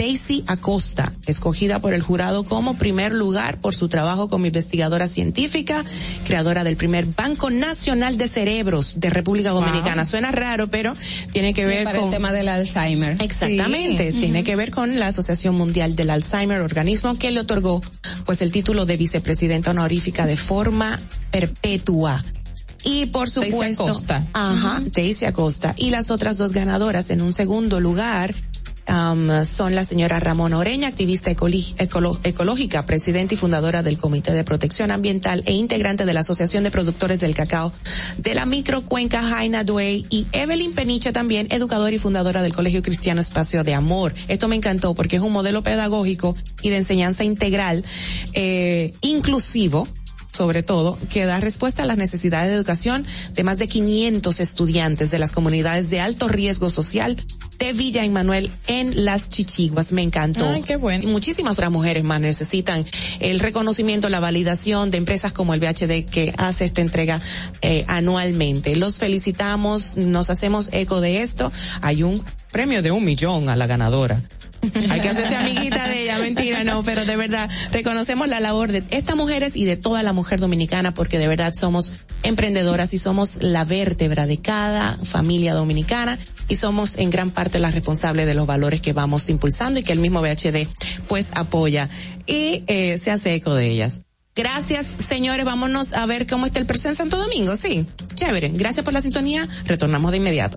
Daisy 0.00 0.44
Acosta, 0.46 1.12
escogida 1.26 1.78
por 1.78 1.92
el 1.92 2.00
jurado 2.00 2.44
como 2.44 2.78
primer 2.78 3.12
lugar 3.12 3.60
por 3.60 3.74
su 3.74 3.90
trabajo 3.90 4.28
como 4.30 4.46
investigadora 4.46 5.06
científica, 5.08 5.84
creadora 6.24 6.64
del 6.64 6.78
primer 6.78 7.04
Banco 7.04 7.50
Nacional 7.50 8.16
de 8.16 8.30
Cerebros 8.30 8.98
de 8.98 9.10
República 9.10 9.50
Dominicana. 9.50 10.06
Suena 10.06 10.30
raro, 10.30 10.68
pero 10.68 10.94
tiene 11.32 11.52
que 11.52 11.66
ver 11.66 11.84
para 11.84 11.98
con 11.98 12.06
el 12.06 12.14
tema 12.14 12.32
del 12.32 12.48
Alzheimer. 12.48 13.18
Exactamente, 13.20 14.12
Sí. 14.12 14.20
tiene 14.20 14.42
que 14.42 14.56
ver 14.56 14.70
con 14.70 14.98
la 14.98 15.08
Asociación 15.08 15.54
Mundial 15.54 15.94
del 15.96 16.08
Alzheimer, 16.08 16.62
organismo 16.62 17.18
que 17.18 17.30
le 17.30 17.40
otorgó 17.40 17.82
pues 18.24 18.40
el 18.40 18.52
título 18.52 18.86
de 18.86 18.96
vicepresidenta 18.96 19.72
honorífica 19.72 20.24
de 20.24 20.38
forma 20.38 20.98
perpetua. 21.30 22.24
Y 22.84 23.04
por 23.04 23.30
Daisy 23.30 23.50
supuesto, 23.50 23.82
Acosta. 23.84 24.26
ajá, 24.32 24.80
Daisy 24.94 25.26
Acosta. 25.26 25.74
Y 25.76 25.90
las 25.90 26.10
otras 26.10 26.38
dos 26.38 26.52
ganadoras 26.52 27.10
en 27.10 27.20
un 27.20 27.34
segundo 27.34 27.80
lugar 27.80 28.34
am, 28.90 29.44
son 29.46 29.74
la 29.74 29.84
señora 29.84 30.20
Ramón 30.20 30.52
Oreña, 30.52 30.88
activista 30.88 31.30
ecológica, 31.30 32.86
presidenta 32.86 33.34
y 33.34 33.36
fundadora 33.36 33.82
del 33.82 33.96
Comité 33.96 34.32
de 34.32 34.44
Protección 34.44 34.90
Ambiental 34.90 35.42
e 35.46 35.52
integrante 35.52 36.04
de 36.04 36.12
la 36.12 36.20
Asociación 36.20 36.64
de 36.64 36.70
Productores 36.70 37.20
del 37.20 37.34
Cacao 37.34 37.72
de 38.18 38.34
la 38.34 38.46
Microcuenca 38.46 39.22
Jaina 39.22 39.64
Duey 39.64 40.06
y 40.10 40.26
Evelyn 40.32 40.72
Peniche 40.72 41.12
también, 41.12 41.46
educadora 41.50 41.94
y 41.94 41.98
fundadora 41.98 42.42
del 42.42 42.52
Colegio 42.52 42.82
Cristiano 42.82 43.20
Espacio 43.20 43.64
de 43.64 43.74
Amor. 43.74 44.14
Esto 44.28 44.48
me 44.48 44.56
encantó 44.56 44.94
porque 44.94 45.16
es 45.16 45.22
un 45.22 45.32
modelo 45.32 45.62
pedagógico 45.62 46.36
y 46.60 46.70
de 46.70 46.78
enseñanza 46.78 47.22
integral, 47.24 47.84
eh, 48.32 48.92
inclusivo, 49.00 49.86
sobre 50.32 50.62
todo, 50.62 50.98
que 51.10 51.24
da 51.24 51.40
respuesta 51.40 51.84
a 51.84 51.86
las 51.86 51.96
necesidades 51.96 52.48
de 52.48 52.56
educación 52.56 53.06
de 53.34 53.42
más 53.42 53.58
de 53.58 53.68
500 53.68 54.40
estudiantes 54.40 55.10
de 55.10 55.18
las 55.18 55.32
comunidades 55.32 55.90
de 55.90 56.00
alto 56.00 56.28
riesgo 56.28 56.70
social 56.70 57.16
de 57.60 57.74
Villa 57.74 58.04
Emanuel 58.04 58.50
en 58.66 59.04
Las 59.04 59.28
Chichiguas. 59.28 59.92
Me 59.92 60.02
encantó. 60.02 60.48
Ay, 60.48 60.62
qué 60.62 60.76
bueno. 60.76 61.08
Muchísimas 61.08 61.58
otras 61.58 61.70
mujeres 61.70 62.02
más 62.02 62.20
necesitan 62.20 62.84
el 63.20 63.38
reconocimiento, 63.38 64.08
la 64.08 64.18
validación 64.18 64.90
de 64.90 64.98
empresas 64.98 65.32
como 65.32 65.54
el 65.54 65.60
BHD 65.60 66.10
que 66.10 66.32
hace 66.38 66.64
esta 66.64 66.80
entrega 66.80 67.20
eh, 67.60 67.84
anualmente. 67.86 68.74
Los 68.76 68.96
felicitamos, 68.96 69.96
nos 69.98 70.30
hacemos 70.30 70.70
eco 70.72 71.00
de 71.00 71.22
esto. 71.22 71.52
Hay 71.82 72.02
un 72.02 72.20
premio 72.50 72.82
de 72.82 72.90
un 72.90 73.04
millón 73.04 73.48
a 73.50 73.56
la 73.56 73.66
ganadora. 73.66 74.20
Hay 74.90 75.00
que 75.00 75.08
hacerse 75.08 75.36
amiguita 75.36 75.88
de 75.88 76.02
ella, 76.02 76.18
mentira, 76.18 76.64
no, 76.64 76.82
pero 76.82 77.04
de 77.06 77.16
verdad 77.16 77.48
reconocemos 77.72 78.28
la 78.28 78.40
labor 78.40 78.72
de 78.72 78.84
estas 78.90 79.16
mujeres 79.16 79.56
y 79.56 79.64
de 79.64 79.76
toda 79.76 80.02
la 80.02 80.12
mujer 80.12 80.40
dominicana 80.40 80.92
porque 80.92 81.18
de 81.18 81.28
verdad 81.28 81.52
somos 81.54 81.92
emprendedoras 82.22 82.92
y 82.92 82.98
somos 82.98 83.42
la 83.42 83.64
vértebra 83.64 84.26
de 84.26 84.38
cada 84.38 84.98
familia 84.98 85.54
dominicana 85.54 86.18
y 86.48 86.56
somos 86.56 86.98
en 86.98 87.10
gran 87.10 87.30
parte 87.30 87.58
las 87.58 87.74
responsables 87.74 88.26
de 88.26 88.34
los 88.34 88.46
valores 88.46 88.80
que 88.80 88.92
vamos 88.92 89.28
impulsando 89.28 89.80
y 89.80 89.82
que 89.82 89.92
el 89.92 89.98
mismo 90.00 90.20
BHD 90.20 90.66
pues 91.08 91.30
apoya 91.34 91.88
y 92.26 92.64
eh, 92.66 92.98
se 92.98 93.10
hace 93.10 93.34
eco 93.34 93.54
de 93.54 93.68
ellas. 93.68 94.02
Gracias, 94.36 94.86
señores. 94.86 95.44
Vámonos 95.44 95.92
a 95.92 96.06
ver 96.06 96.26
cómo 96.26 96.46
está 96.46 96.60
el 96.60 96.66
presente 96.66 96.90
en 96.90 96.96
Santo 96.96 97.16
Domingo. 97.16 97.56
Sí, 97.56 97.84
chévere. 98.14 98.50
Gracias 98.50 98.84
por 98.84 98.94
la 98.94 99.00
sintonía. 99.00 99.48
Retornamos 99.66 100.12
de 100.12 100.18
inmediato. 100.18 100.56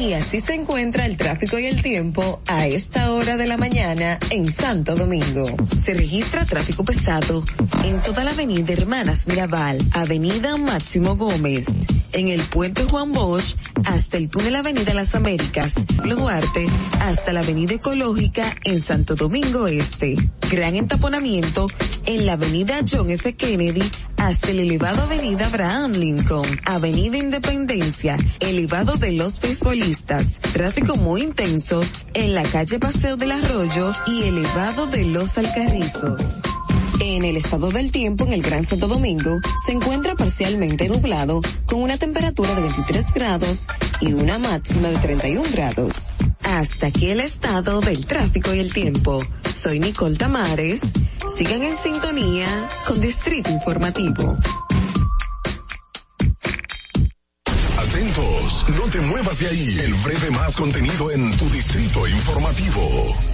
Y 0.00 0.12
así 0.12 0.40
se 0.40 0.54
encuentra 0.54 1.06
el 1.06 1.16
tráfico 1.16 1.58
y 1.58 1.66
el 1.66 1.80
tiempo 1.80 2.42
a 2.46 2.66
esta 2.66 3.12
hora 3.12 3.36
de 3.36 3.46
la 3.46 3.56
mañana 3.56 4.18
en 4.30 4.50
Santo 4.50 4.96
Domingo. 4.96 5.46
Se 5.76 5.94
registra 5.94 6.44
tráfico 6.44 6.84
pesado 6.84 7.44
en 7.84 8.00
toda 8.02 8.24
la 8.24 8.32
avenida 8.32 8.72
Hermanas 8.72 9.28
Mirabal, 9.28 9.78
avenida 9.92 10.56
Máximo 10.56 11.16
Gómez, 11.16 11.66
en 12.12 12.28
el 12.28 12.42
puente 12.42 12.84
Juan 12.84 13.12
Bosch 13.12 13.56
hasta 13.84 14.16
el 14.16 14.28
túnel 14.28 14.56
Avenida 14.56 14.94
Las 14.94 15.14
Américas, 15.14 15.74
Duarte 16.04 16.66
hasta 17.00 17.32
la 17.32 17.40
avenida 17.40 17.74
Ecológica 17.74 18.56
en 18.64 18.82
Santo 18.82 19.14
Domingo 19.14 19.68
Este. 19.68 20.16
Gran 20.50 20.74
entaponamiento 20.74 21.66
en 22.06 22.26
la 22.26 22.32
avenida 22.32 22.80
John 22.88 23.10
F. 23.10 23.34
Kennedy 23.36 23.88
hasta 24.26 24.50
el 24.50 24.60
elevado 24.60 25.02
avenida 25.02 25.46
Abraham 25.46 25.92
Lincoln, 25.92 26.60
avenida 26.64 27.18
Independencia, 27.18 28.16
elevado 28.40 28.96
de 28.96 29.12
los 29.12 29.38
beisbolistas, 29.38 30.40
tráfico 30.52 30.96
muy 30.96 31.22
intenso 31.22 31.82
en 32.14 32.34
la 32.34 32.42
calle 32.44 32.78
Paseo 32.78 33.16
del 33.18 33.32
Arroyo 33.32 33.92
y 34.06 34.22
elevado 34.22 34.86
de 34.86 35.04
los 35.04 35.36
Alcarrizos. 35.36 36.40
En 37.00 37.24
el 37.24 37.36
estado 37.36 37.70
del 37.70 37.90
tiempo 37.90 38.24
en 38.24 38.32
el 38.32 38.42
Gran 38.42 38.64
Santo 38.64 38.88
Domingo 38.88 39.40
se 39.64 39.72
encuentra 39.72 40.14
parcialmente 40.14 40.88
nublado 40.88 41.40
con 41.66 41.82
una 41.82 41.98
temperatura 41.98 42.54
de 42.54 42.62
23 42.62 43.14
grados 43.14 43.66
y 44.00 44.12
una 44.12 44.38
máxima 44.38 44.88
de 44.88 44.96
31 44.98 45.48
grados. 45.52 46.10
Hasta 46.42 46.88
aquí 46.88 47.10
el 47.10 47.20
estado 47.20 47.80
del 47.80 48.06
tráfico 48.06 48.54
y 48.54 48.60
el 48.60 48.72
tiempo. 48.72 49.22
Soy 49.50 49.80
Nicole 49.80 50.16
Tamares. 50.16 50.82
Sigan 51.36 51.62
en 51.62 51.76
sintonía 51.76 52.68
con 52.86 53.00
Distrito 53.00 53.50
Informativo. 53.50 54.36
Atentos, 57.78 58.66
no 58.76 58.90
te 58.90 59.00
muevas 59.00 59.38
de 59.38 59.48
ahí. 59.48 59.78
El 59.84 59.94
breve 59.94 60.30
más 60.30 60.54
contenido 60.54 61.10
en 61.10 61.36
tu 61.36 61.48
distrito 61.50 62.06
informativo. 62.06 63.33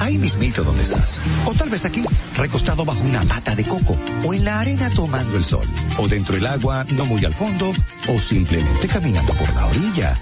Ahí 0.00 0.18
mismito 0.18 0.64
donde 0.64 0.82
estás. 0.82 1.20
O 1.44 1.54
tal 1.54 1.68
vez 1.68 1.84
aquí, 1.84 2.02
recostado 2.34 2.84
bajo 2.84 3.02
una 3.04 3.22
mata 3.24 3.54
de 3.54 3.64
coco. 3.64 3.96
O 4.24 4.32
en 4.32 4.44
la 4.44 4.60
arena 4.60 4.90
tomando 4.90 5.36
el 5.36 5.44
sol. 5.44 5.66
O 5.98 6.08
dentro 6.08 6.34
del 6.34 6.46
agua, 6.46 6.84
no 6.96 7.04
muy 7.04 7.24
al 7.24 7.34
fondo. 7.34 7.72
O 8.08 8.18
simplemente 8.18 8.88
caminando 8.88 9.34
por 9.34 9.54
la 9.54 9.66
orilla. 9.66 10.16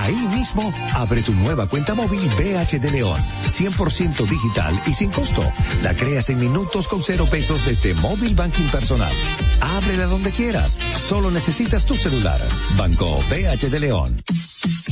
Ahí 0.00 0.28
mismo, 0.28 0.72
abre 0.94 1.22
tu 1.22 1.32
nueva 1.32 1.66
cuenta 1.66 1.94
móvil 1.94 2.28
BH 2.28 2.78
de 2.78 2.90
León. 2.90 3.24
100% 3.46 4.28
digital 4.28 4.80
y 4.86 4.94
sin 4.94 5.10
costo. 5.10 5.42
La 5.82 5.94
creas 5.94 6.30
en 6.30 6.38
minutos 6.38 6.86
con 6.86 7.02
cero 7.02 7.26
pesos 7.28 7.64
desde 7.66 7.94
Móvil 7.94 8.34
Banking 8.34 8.68
Personal. 8.68 9.12
Ábrela 9.60 10.06
donde 10.06 10.30
quieras. 10.30 10.78
Solo 10.94 11.30
necesitas 11.30 11.84
tu 11.84 11.96
celular. 11.96 12.40
Banco 12.76 13.18
BH 13.30 13.68
de 13.68 13.80
León. 13.80 14.22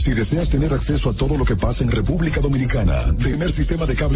Si 0.07 0.13
deseas 0.13 0.49
tener 0.49 0.73
acceso 0.73 1.11
a 1.11 1.15
todo 1.15 1.37
lo 1.37 1.45
que 1.45 1.57
pasa 1.57 1.83
en 1.83 1.91
República 1.91 2.41
Dominicana, 2.41 3.03
primer 3.19 3.51
sistema 3.51 3.87
de 3.87 3.97
cable 3.97 4.16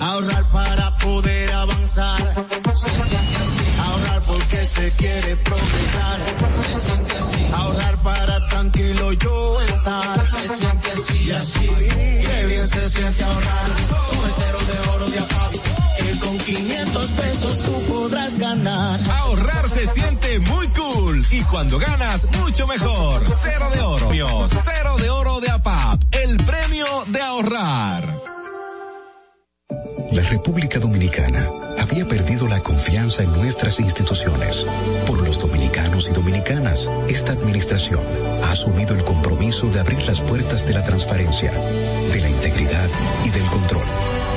Ahorrar 0.00 0.44
para 0.52 0.90
poder 0.98 1.52
avanzar. 1.52 2.34
Se 2.74 2.90
siente 2.90 3.36
así. 3.36 3.64
Ahorrar 3.78 4.22
porque 4.22 4.66
se 4.66 4.90
quiere 4.92 5.36
progresar. 5.36 6.20
Se 6.62 6.80
siente 6.80 7.16
así. 7.18 7.46
Ahorrar 7.52 7.96
para 7.98 8.46
tranquilo 8.48 9.12
yo 9.12 9.60
estar. 9.60 10.26
Se 10.26 10.48
siente 10.48 10.92
así 10.92 11.24
y 11.26 11.30
así. 11.32 11.68
Qué 11.68 12.46
bien 12.46 12.66
se 12.66 12.88
siente 12.88 13.24
ahorrar. 13.24 13.66
Con 14.10 14.24
el 14.24 14.32
cero 14.32 14.58
de 14.66 14.90
oro 14.90 15.10
de 15.10 15.18
APAP. 15.18 15.63
Que 16.14 16.20
con 16.20 16.38
500 16.38 17.10
pesos 17.12 17.62
tú 17.62 17.92
podrás 17.92 18.38
ganar. 18.38 19.00
Ahorrar 19.10 19.68
se 19.68 19.86
siente 19.86 20.38
muy 20.40 20.68
cool 20.68 21.26
y 21.30 21.40
cuando 21.42 21.78
ganas 21.78 22.26
mucho 22.40 22.66
mejor. 22.66 23.22
Cero 23.34 23.68
de 23.72 23.80
oro. 23.80 24.48
Cero 24.50 24.96
de 24.98 25.10
oro 25.10 25.40
de 25.40 25.50
APAP. 25.50 26.02
El 26.12 26.36
premio 26.36 26.86
de 27.06 27.20
ahorrar. 27.20 28.14
La 30.12 30.22
República 30.22 30.78
Dominicana 30.78 31.48
había 31.80 32.06
perdido 32.06 32.46
la 32.46 32.60
confianza 32.60 33.24
en 33.24 33.32
nuestras 33.32 33.80
instituciones. 33.80 34.64
Por 35.06 35.26
los 35.26 35.40
dominicanos 35.40 36.06
y 36.08 36.12
dominicanas, 36.12 36.88
esta 37.08 37.32
administración 37.32 38.00
ha 38.42 38.52
asumido 38.52 38.94
el 38.94 39.02
compromiso 39.02 39.68
de 39.68 39.80
abrir 39.80 40.02
las 40.04 40.20
puertas 40.20 40.64
de 40.66 40.74
la 40.74 40.84
transparencia, 40.84 41.50
de 41.50 42.20
la 42.20 42.28
integridad 42.28 42.88
y 43.24 43.30
del 43.30 43.44
control. 43.46 44.13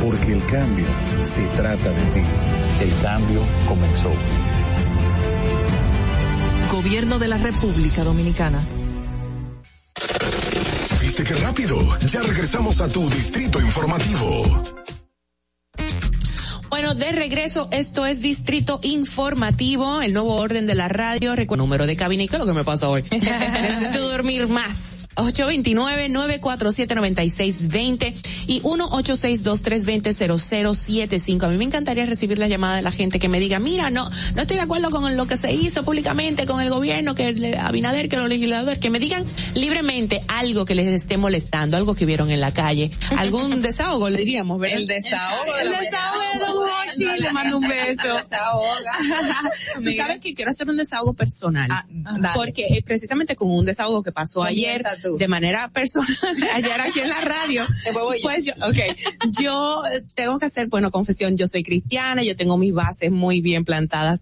Porque 0.00 0.32
el 0.32 0.44
cambio 0.46 0.86
se 1.22 1.42
trata 1.48 1.90
de 1.90 2.04
ti. 2.06 2.22
El 2.80 3.02
cambio 3.02 3.40
comenzó. 3.68 4.10
Gobierno 6.72 7.18
de 7.18 7.28
la 7.28 7.36
República 7.36 8.02
Dominicana. 8.02 8.64
¿Viste 11.00 11.24
qué 11.24 11.34
rápido? 11.34 11.78
Ya 12.06 12.22
regresamos 12.22 12.80
a 12.80 12.88
tu 12.88 13.08
Distrito 13.10 13.60
Informativo. 13.60 14.62
Bueno, 16.72 16.94
de 16.94 17.12
regreso, 17.12 17.68
esto 17.70 18.06
es 18.06 18.22
Distrito 18.22 18.80
Informativo, 18.82 20.00
el 20.00 20.14
nuevo 20.14 20.36
orden 20.36 20.66
de 20.66 20.74
la 20.74 20.88
radio. 20.88 21.36
Recuerda, 21.36 21.62
número 21.62 21.86
de 21.86 21.96
cabina 21.96 22.22
y 22.22 22.28
qué 22.28 22.36
es 22.36 22.40
lo 22.40 22.46
que 22.46 22.54
me 22.54 22.64
pasa 22.64 22.88
hoy. 22.88 23.04
Necesito 23.10 24.08
dormir 24.08 24.48
más. 24.48 24.91
829-947-9620 25.16 28.14
y 28.46 28.60
1-862-320-0075. 28.62 31.44
A 31.44 31.48
mí 31.48 31.56
me 31.56 31.64
encantaría 31.64 32.06
recibir 32.06 32.38
la 32.38 32.46
llamada 32.48 32.76
de 32.76 32.82
la 32.82 32.92
gente 32.92 33.18
que 33.18 33.28
me 33.28 33.40
diga, 33.40 33.58
mira, 33.58 33.90
no, 33.90 34.10
no 34.34 34.42
estoy 34.42 34.56
de 34.56 34.62
acuerdo 34.62 34.90
con 34.90 35.16
lo 35.16 35.26
que 35.26 35.36
se 35.36 35.52
hizo 35.52 35.84
públicamente, 35.84 36.46
con 36.46 36.60
el 36.60 36.70
gobierno, 36.70 37.14
que 37.14 37.28
el 37.28 37.54
Abinader, 37.54 38.08
que 38.08 38.16
los 38.16 38.28
legisladores, 38.28 38.78
que 38.78 38.90
me 38.90 38.98
digan 38.98 39.24
libremente 39.54 40.22
algo 40.28 40.64
que 40.64 40.74
les 40.74 40.88
esté 40.88 41.16
molestando, 41.16 41.76
algo 41.76 41.94
que 41.94 42.06
vieron 42.06 42.30
en 42.30 42.40
la 42.40 42.52
calle, 42.52 42.90
algún 43.16 43.62
desahogo, 43.72 44.10
le 44.10 44.18
diríamos, 44.18 44.58
¿verdad? 44.58 44.78
El 44.78 44.86
desahogo 44.86 45.54
de 45.54 45.62
El 45.62 45.70
desahogo 45.70 46.20
de 46.20 46.41
Don 46.98 47.08
Hochi, 47.10 47.20
le 47.22 47.32
mando 47.32 47.58
un 47.58 47.68
beso. 47.68 48.02
Tú 49.82 49.90
sabes 49.92 50.20
que 50.20 50.34
quiero 50.34 50.50
hacer 50.50 50.68
un 50.68 50.76
desahogo 50.76 51.14
personal. 51.14 51.68
dale. 51.88 52.28
porque 52.34 52.66
eh, 52.68 52.82
precisamente 52.84 53.36
con 53.36 53.50
un 53.50 53.64
desahogo 53.64 54.02
que 54.02 54.12
pasó 54.12 54.42
ayer 54.42 54.82
tú. 55.02 55.16
de 55.18 55.28
manera 55.28 55.68
personal, 55.70 56.08
ayer 56.54 56.80
aquí 56.80 57.00
en 57.00 57.08
la 57.08 57.20
radio. 57.20 57.66
Yo. 57.86 57.92
Pues 58.22 58.44
yo, 58.46 58.52
okay. 58.68 58.94
Yo 59.40 59.82
tengo 60.14 60.38
que 60.38 60.46
hacer, 60.46 60.68
bueno, 60.68 60.90
confesión, 60.90 61.36
yo 61.36 61.46
soy 61.48 61.62
cristiana, 61.62 62.22
yo 62.22 62.36
tengo 62.36 62.56
mis 62.58 62.72
bases 62.72 63.10
muy 63.10 63.40
bien 63.40 63.64
plantadas 63.64 64.20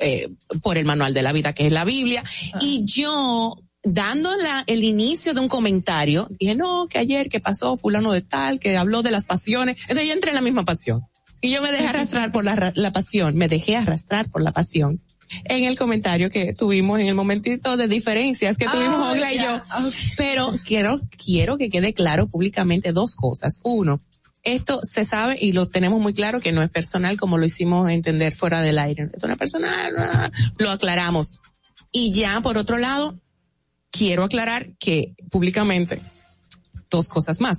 eh, 0.00 0.28
por 0.62 0.76
el 0.78 0.84
manual 0.84 1.14
de 1.14 1.22
la 1.22 1.32
vida 1.32 1.52
que 1.54 1.66
es 1.66 1.72
la 1.72 1.84
Biblia 1.84 2.22
y 2.60 2.84
yo 2.84 3.56
dando 3.82 4.36
la- 4.36 4.62
el 4.66 4.84
inicio 4.84 5.32
de 5.32 5.40
un 5.40 5.48
comentario 5.48 6.26
dije 6.38 6.54
no 6.54 6.88
que 6.88 6.98
ayer 6.98 7.30
que 7.30 7.40
pasó 7.40 7.76
fulano 7.78 8.12
de 8.12 8.20
tal 8.20 8.60
que 8.60 8.76
habló 8.76 9.02
de 9.02 9.10
las 9.10 9.26
pasiones 9.26 9.76
entonces 9.82 10.06
yo 10.06 10.12
entré 10.12 10.30
en 10.30 10.34
la 10.34 10.42
misma 10.42 10.64
pasión 10.64 11.02
y 11.40 11.50
yo 11.50 11.62
me 11.62 11.70
dejé 11.70 11.86
arrastrar 11.86 12.32
por 12.32 12.44
la, 12.44 12.72
la 12.74 12.92
pasión 12.92 13.36
me 13.36 13.48
dejé 13.48 13.76
arrastrar 13.76 14.30
por 14.30 14.42
la 14.42 14.52
pasión 14.52 15.00
en 15.44 15.64
el 15.64 15.78
comentario 15.78 16.30
que 16.30 16.54
tuvimos 16.54 17.00
en 17.00 17.06
el 17.06 17.14
momentito 17.14 17.76
de 17.76 17.86
diferencias 17.86 18.56
que 18.56 18.66
tuvimos 18.66 19.10
Ogla 19.10 19.32
y 19.32 19.38
yo 19.38 19.62
pero 20.16 20.54
quiero 20.64 21.00
quiero 21.22 21.58
que 21.58 21.68
quede 21.68 21.92
claro 21.92 22.28
públicamente 22.28 22.92
dos 22.92 23.14
cosas 23.14 23.60
uno 23.62 24.00
esto 24.44 24.80
se 24.82 25.04
sabe 25.04 25.36
y 25.40 25.52
lo 25.52 25.66
tenemos 25.66 26.00
muy 26.00 26.14
claro 26.14 26.40
que 26.40 26.52
no 26.52 26.62
es 26.62 26.70
personal 26.70 27.16
como 27.18 27.38
lo 27.38 27.44
hicimos 27.44 27.90
entender 27.90 28.32
fuera 28.32 28.62
del 28.62 28.78
aire. 28.78 29.10
Esto 29.12 29.26
no 29.26 29.34
es 29.34 29.38
personal, 29.38 29.92
ah, 29.98 30.30
lo 30.58 30.70
aclaramos. 30.70 31.38
Y 31.92 32.12
ya 32.12 32.40
por 32.40 32.56
otro 32.56 32.78
lado, 32.78 33.18
quiero 33.90 34.24
aclarar 34.24 34.70
que 34.78 35.14
públicamente 35.30 36.00
dos 36.90 37.08
cosas 37.08 37.40
más. 37.40 37.58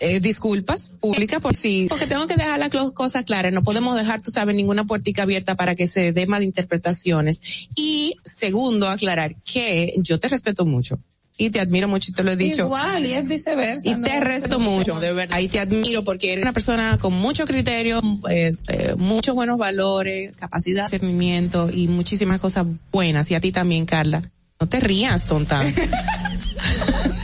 Eh, 0.00 0.18
disculpas 0.18 0.92
públicas 1.00 1.40
por 1.40 1.56
si, 1.56 1.86
porque 1.88 2.06
tengo 2.06 2.26
que 2.26 2.34
dejar 2.34 2.58
las 2.58 2.70
cosas 2.92 3.24
claras. 3.24 3.52
No 3.52 3.62
podemos 3.62 3.96
dejar, 3.96 4.20
tú 4.20 4.30
sabes, 4.32 4.56
ninguna 4.56 4.84
puertica 4.84 5.22
abierta 5.22 5.54
para 5.54 5.76
que 5.76 5.86
se 5.86 6.12
dé 6.12 6.26
malinterpretaciones. 6.26 7.68
Y 7.76 8.16
segundo, 8.24 8.88
aclarar 8.88 9.36
que 9.44 9.94
yo 9.98 10.18
te 10.18 10.28
respeto 10.28 10.64
mucho 10.64 10.98
y 11.36 11.50
te 11.50 11.60
admiro 11.60 11.88
mucho 11.88 12.10
y 12.10 12.14
te 12.14 12.22
lo 12.22 12.32
he 12.32 12.36
dicho. 12.36 12.62
Igual, 12.62 13.06
y 13.06 13.12
es 13.12 13.26
viceversa. 13.26 13.82
Y 13.84 13.94
¿no? 13.94 14.06
te 14.06 14.20
respeto 14.20 14.60
mucho, 14.60 15.00
de 15.00 15.12
verdad. 15.12 15.38
Y 15.38 15.48
te 15.48 15.58
admiro 15.58 16.04
porque 16.04 16.32
eres 16.32 16.42
una 16.42 16.52
persona 16.52 16.98
con 16.98 17.12
mucho 17.12 17.44
criterio, 17.44 18.00
eh, 18.30 18.54
eh, 18.68 18.94
muchos 18.96 19.34
buenos 19.34 19.58
valores, 19.58 20.34
capacidad 20.36 20.88
de 20.88 20.96
discernimiento 20.96 21.70
y 21.72 21.88
muchísimas 21.88 22.40
cosas 22.40 22.66
buenas. 22.92 23.30
Y 23.30 23.34
a 23.34 23.40
ti 23.40 23.50
también, 23.50 23.84
Carla. 23.86 24.30
No 24.60 24.68
te 24.68 24.80
rías, 24.80 25.26
tonta. 25.26 25.62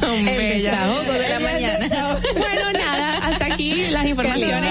El 0.02 0.24
desahogo 0.24 1.12
de 1.12 1.28
la 1.28 1.40
mañana. 1.40 1.80
Y 4.22 4.69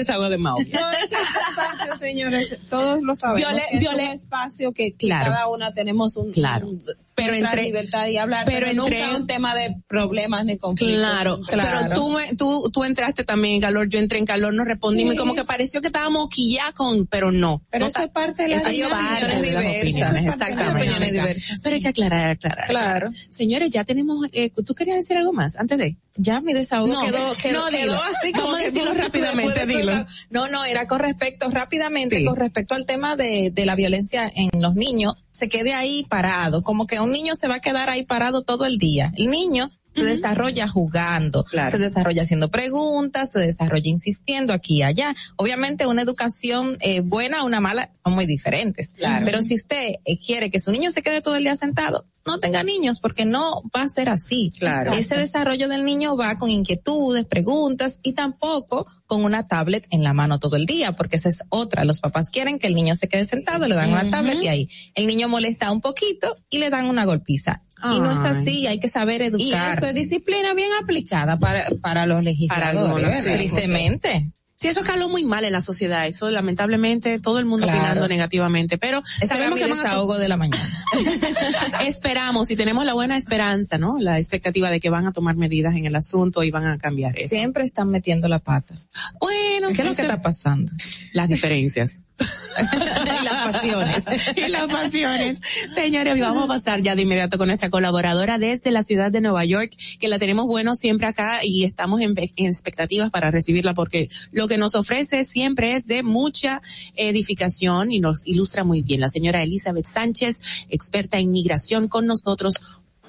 el 0.00 0.06
desahogo 0.06 0.28
de. 0.28 0.38
No, 0.38 0.56
que 0.56 0.62
este 0.64 1.16
espacio, 1.50 1.96
señores, 1.98 2.58
todos 2.70 3.02
lo 3.02 3.14
sabemos. 3.14 3.48
Viole- 3.50 3.64
es 3.70 3.80
viole- 3.80 4.04
un 4.08 4.12
espacio 4.12 4.72
que, 4.72 4.92
Claro. 4.94 5.32
cada 5.32 5.48
una 5.48 5.72
tenemos 5.74 6.16
un, 6.16 6.32
Claro. 6.32 6.68
un- 6.68 6.84
Pero 7.14 7.32
entre- 7.32 7.62
libertad 7.62 8.04
de 8.04 8.18
hablar, 8.18 8.44
pero 8.44 8.66
pero, 8.66 8.82
entre- 8.84 9.00
nunca 9.06 9.16
un 9.18 9.26
tema 9.26 9.54
de 9.54 9.74
problemas 9.88 10.44
ni 10.44 10.58
conflictos. 10.58 10.98
Claro, 11.00 11.40
pero 11.48 11.94
tú, 11.94 12.10
me, 12.10 12.34
tú, 12.36 12.70
tú 12.70 12.84
entraste 12.84 13.24
también 13.24 13.54
en 13.54 13.60
calor, 13.62 13.88
yo 13.88 13.98
entré 13.98 14.18
en 14.18 14.26
calor, 14.26 14.52
nos 14.52 14.66
respondimos 14.66 15.14
y 15.14 15.16
Sí. 15.16 15.20
como 15.20 15.34
que 15.34 15.44
pareció 15.44 15.80
que 15.80 15.86
estábamos 15.86 16.28
quilla 16.28 16.72
con, 16.74 17.06
pero 17.06 17.32
no. 17.32 17.62
Pero 17.70 17.86
No 17.86 17.88
eso 17.88 18.00
es 18.04 18.10
parte 18.10 18.42
de 18.42 18.48
la 18.50 18.56
eso 18.56 18.66
es 18.68 18.74
dinámica. 18.74 18.98
parte 18.98 19.24
Opiniones 19.24 19.54
las 19.54 19.62
diversas. 19.62 19.82
opiniones, 19.86 20.24
las 20.26 20.34
exactamente. 20.34 20.78
opiniones 20.78 21.12
diversas, 21.12 21.60
Pero 21.64 21.74
hay 21.76 21.80
que 21.80 21.88
aclarar, 21.88 22.28
aclarar. 22.32 22.66
Claro. 22.68 23.10
Señores, 23.30 23.70
ya 23.70 23.84
tenemos, 23.84 24.26
eh, 24.32 24.50
¿tú 24.66 24.74
querías 24.74 24.98
decir 24.98 25.16
algo 25.16 25.32
más 25.32 25.56
antes 25.56 25.78
de? 25.78 25.96
Ya 26.18 26.40
mi 26.42 26.52
desahogo 26.54 26.88
No, 26.88 27.00
quedó, 27.02 27.34
quedó, 27.36 27.60
no, 27.64 27.68
quedó 27.68 27.78
dilo. 27.92 28.00
así 28.18 28.32
como 28.32 28.56
decirlo 28.56 28.94
no 28.94 29.00
rápidamente, 29.02 29.66
dilo. 29.66 29.85
No, 30.30 30.48
no, 30.48 30.64
era 30.64 30.86
con 30.86 30.98
respecto, 31.00 31.48
rápidamente, 31.50 32.18
Sí. 32.18 32.24
con 32.24 32.36
respecto 32.36 32.74
al 32.74 32.86
tema 32.86 33.16
de, 33.16 33.50
de 33.52 33.66
la 33.66 33.74
violencia 33.74 34.30
en 34.34 34.50
los 34.60 34.74
niños, 34.74 35.14
se 35.30 35.48
quede 35.48 35.74
ahí 35.74 36.04
parado, 36.08 36.62
como 36.62 36.86
que 36.86 37.00
un 37.00 37.12
niño 37.12 37.34
se 37.34 37.48
va 37.48 37.56
a 37.56 37.60
quedar 37.60 37.90
ahí 37.90 38.04
parado 38.04 38.42
todo 38.42 38.64
el 38.66 38.78
día. 38.78 39.12
El 39.16 39.30
niño 39.30 39.70
se 39.96 40.04
desarrolla 40.04 40.68
jugando, 40.68 41.44
Claro. 41.44 41.70
se 41.70 41.78
desarrolla 41.78 42.22
haciendo 42.22 42.50
preguntas, 42.50 43.32
se 43.32 43.40
desarrolla 43.40 43.88
insistiendo 43.88 44.52
aquí 44.52 44.78
y 44.78 44.82
allá. 44.82 45.14
Obviamente 45.36 45.86
una 45.86 46.02
educación 46.02 46.76
eh, 46.80 47.00
buena 47.00 47.42
o 47.42 47.46
una 47.46 47.60
mala 47.60 47.90
son 48.04 48.14
muy 48.14 48.26
diferentes. 48.26 48.94
Claro. 48.94 49.24
Pero 49.24 49.42
si 49.42 49.54
usted 49.54 49.94
eh, 50.04 50.18
quiere 50.18 50.50
que 50.50 50.60
su 50.60 50.70
niño 50.70 50.90
se 50.90 51.02
quede 51.02 51.22
todo 51.22 51.36
el 51.36 51.44
día 51.44 51.56
sentado, 51.56 52.04
no 52.26 52.40
tenga 52.40 52.62
niños 52.64 52.98
porque 53.00 53.24
no 53.24 53.62
va 53.74 53.82
a 53.82 53.88
ser 53.88 54.08
así. 54.08 54.52
Claro. 54.58 54.92
Ese 54.92 55.16
desarrollo 55.16 55.68
del 55.68 55.84
niño 55.84 56.16
va 56.16 56.36
con 56.36 56.50
inquietudes, 56.50 57.24
preguntas 57.24 58.00
y 58.02 58.14
tampoco 58.14 58.86
con 59.06 59.24
una 59.24 59.46
tablet 59.46 59.86
en 59.90 60.02
la 60.02 60.12
mano 60.12 60.38
todo 60.40 60.56
el 60.56 60.66
día, 60.66 60.92
porque 60.92 61.16
esa 61.16 61.28
es 61.28 61.44
otra. 61.50 61.84
Los 61.84 62.00
papás 62.00 62.30
quieren 62.30 62.58
que 62.58 62.66
el 62.66 62.74
niño 62.74 62.96
se 62.96 63.08
quede 63.08 63.24
sentado, 63.24 63.68
le 63.68 63.76
dan 63.76 63.92
una 63.92 64.10
tablet 64.10 64.42
y 64.42 64.48
ahí 64.48 64.68
el 64.94 65.06
niño 65.06 65.28
molesta 65.28 65.70
un 65.70 65.80
poquito 65.80 66.36
y 66.50 66.58
le 66.58 66.68
dan 66.70 66.86
una 66.86 67.04
golpiza. 67.04 67.62
Y 67.84 68.00
no 68.00 68.10
es 68.10 68.18
así, 68.20 68.66
hay 68.66 68.80
que 68.80 68.88
saber 68.88 69.20
Y 69.22 69.24
educar. 69.26 69.76
eso 69.76 69.86
es 69.86 69.94
disciplina 69.94 70.54
bien 70.54 70.70
aplicada 70.82 71.38
para, 71.38 71.66
para 71.82 72.06
los 72.06 72.22
legisladores. 72.24 73.22
Tristemente. 73.22 74.32
Sí, 74.58 74.68
eso 74.68 74.80
caló 74.82 75.10
muy 75.10 75.22
mal 75.24 75.44
en 75.44 75.52
la 75.52 75.60
sociedad. 75.60 76.06
Eso, 76.06 76.30
lamentablemente, 76.30 77.18
todo 77.20 77.38
el 77.38 77.44
mundo 77.44 77.66
Claro. 77.66 77.78
opinando 77.80 78.08
negativamente. 78.08 78.78
Pero 78.78 79.02
Ese 79.18 79.26
sabemos 79.26 79.58
que 79.58 79.66
van 79.66 79.78
a 79.78 79.82
desahogo 79.82 80.16
de 80.16 80.28
la 80.28 80.38
mañana. 80.38 80.66
esperamos 81.86 82.50
y 82.50 82.56
tenemos 82.56 82.84
la 82.84 82.94
buena 82.94 83.16
esperanza, 83.16 83.76
¿no? 83.78 83.98
La 83.98 84.16
expectativa 84.18 84.70
de 84.70 84.80
que 84.80 84.88
van 84.90 85.06
a 85.06 85.12
tomar 85.12 85.36
medidas 85.36 85.74
en 85.74 85.84
el 85.86 85.94
asunto 85.94 86.42
y 86.42 86.50
van 86.50 86.64
a 86.66 86.78
cambiar 86.78 87.14
eso. 87.16 87.28
Siempre 87.28 87.64
están 87.64 87.90
metiendo 87.90 88.28
la 88.28 88.38
pata. 88.38 88.82
Bueno, 89.20 89.68
¿Qué 89.68 89.82
es 89.82 89.88
lo 89.88 89.94
que 89.94 90.02
está 90.02 90.22
pasando? 90.22 90.72
las 91.12 91.28
diferencias. 91.28 92.02
Y 92.18 93.24
las 93.24 93.52
pasiones. 93.52 94.04
y 94.36 94.48
las 94.48 94.66
pasiones. 94.66 95.40
Señores, 95.74 96.18
vamos 96.18 96.44
a 96.44 96.46
pasar 96.46 96.82
ya 96.82 96.94
de 96.94 97.02
inmediato 97.02 97.38
con 97.38 97.48
nuestra 97.48 97.70
colaboradora 97.70 98.38
desde 98.38 98.70
la 98.70 98.82
ciudad 98.82 99.10
de 99.10 99.20
Nueva 99.20 99.44
York, 99.44 99.76
que 100.00 100.08
la 100.08 100.18
tenemos 100.18 100.46
bueno 100.46 100.74
siempre 100.74 101.06
acá 101.06 101.40
y 101.42 101.64
estamos 101.64 102.00
en, 102.00 102.14
en 102.16 102.46
expectativas 102.46 103.10
para 103.10 103.30
recibirla 103.30 103.74
porque 103.74 104.08
lo 104.32 104.48
que 104.48 104.58
nos 104.58 104.74
ofrece 104.74 105.24
siempre 105.24 105.76
es 105.76 105.86
de 105.86 106.02
mucha 106.02 106.62
edificación 106.96 107.92
y 107.92 108.00
nos 108.00 108.26
ilustra 108.26 108.64
muy 108.64 108.82
bien. 108.82 109.00
La 109.00 109.08
señora 109.08 109.42
Elizabeth 109.42 109.86
Sánchez, 109.86 110.40
experta 110.68 111.18
en 111.18 111.32
migración 111.32 111.88
con 111.88 112.06
nosotros. 112.06 112.54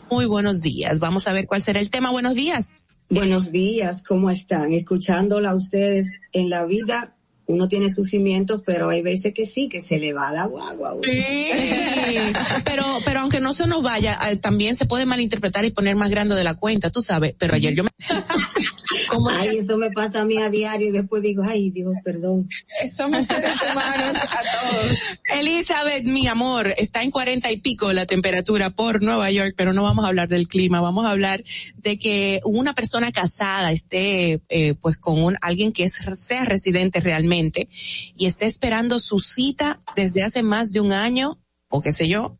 Muy 0.09 0.25
buenos 0.25 0.61
días. 0.61 0.99
Vamos 0.99 1.27
a 1.27 1.33
ver 1.33 1.47
cuál 1.47 1.61
será 1.61 1.79
el 1.79 1.89
tema. 1.89 2.11
Buenos 2.11 2.35
días. 2.35 2.71
Buenos 3.09 3.51
días, 3.53 4.03
¿cómo 4.03 4.29
están? 4.29 4.73
Escuchándola 4.73 5.51
a 5.51 5.55
ustedes 5.55 6.19
en 6.33 6.49
la 6.49 6.65
vida, 6.65 7.15
uno 7.47 7.69
tiene 7.69 7.91
sus 7.91 8.09
cimientos, 8.09 8.61
pero 8.65 8.89
hay 8.89 9.01
veces 9.01 9.33
que 9.33 9.45
sí, 9.45 9.69
que 9.69 9.81
se 9.81 9.97
le 9.99 10.11
va 10.11 10.31
la 10.31 10.45
guagua. 10.47 10.93
uno. 10.93 11.03
Sí, 11.05 11.47
pero, 12.65 12.83
pero 13.05 13.21
aunque 13.21 13.39
no 13.39 13.53
se 13.53 13.67
nos 13.67 13.81
vaya, 13.81 14.17
eh, 14.29 14.35
también 14.35 14.75
se 14.75 14.85
puede 14.85 15.05
malinterpretar 15.05 15.63
y 15.63 15.71
poner 15.71 15.95
más 15.95 16.09
grande 16.09 16.35
de 16.35 16.43
la 16.43 16.55
cuenta, 16.55 16.89
tú 16.89 17.01
sabes. 17.01 17.33
Pero 17.37 17.55
ayer 17.55 17.73
yo 17.73 17.85
me... 17.85 17.89
Ay, 19.39 19.59
eso 19.59 19.77
me 19.77 19.89
pasa 19.91 20.21
a 20.21 20.25
mí 20.25 20.37
a 20.37 20.49
diario 20.49 20.89
y 20.89 20.91
después 20.91 21.21
digo, 21.23 21.43
ay 21.43 21.69
Dios, 21.69 21.93
perdón. 22.03 22.47
Somos 22.95 23.25
seres 23.25 23.53
humanos 23.61 24.21
a 24.21 24.69
todos. 24.69 25.17
Elizabeth, 25.39 26.03
mi 26.03 26.27
amor, 26.27 26.73
está 26.77 27.03
en 27.03 27.11
cuarenta 27.11 27.51
y 27.51 27.57
pico 27.57 27.93
la 27.93 28.05
temperatura 28.05 28.71
por 28.71 29.01
Nueva 29.01 29.31
York, 29.31 29.53
pero 29.55 29.71
no 29.71 29.83
vamos 29.83 30.03
a 30.03 30.09
hablar 30.09 30.27
del 30.27 30.47
clima, 30.47 30.81
vamos 30.81 31.05
a 31.05 31.11
hablar 31.11 31.43
de 31.75 31.97
que 31.97 32.41
una 32.43 32.73
persona 32.73 33.11
casada 33.11 33.71
esté, 33.71 34.41
eh, 34.49 34.73
pues 34.81 34.97
con 34.97 35.23
un, 35.23 35.37
alguien 35.41 35.71
que 35.71 35.85
es, 35.85 35.93
sea 36.19 36.43
residente 36.43 36.99
realmente 36.99 37.36
y 38.15 38.25
esté 38.25 38.45
esperando 38.45 38.99
su 38.99 39.19
cita 39.19 39.81
desde 39.95 40.23
hace 40.23 40.43
más 40.43 40.71
de 40.71 40.81
un 40.81 40.91
año, 40.91 41.39
o 41.69 41.81
qué 41.81 41.91
sé 41.91 42.07
yo, 42.07 42.37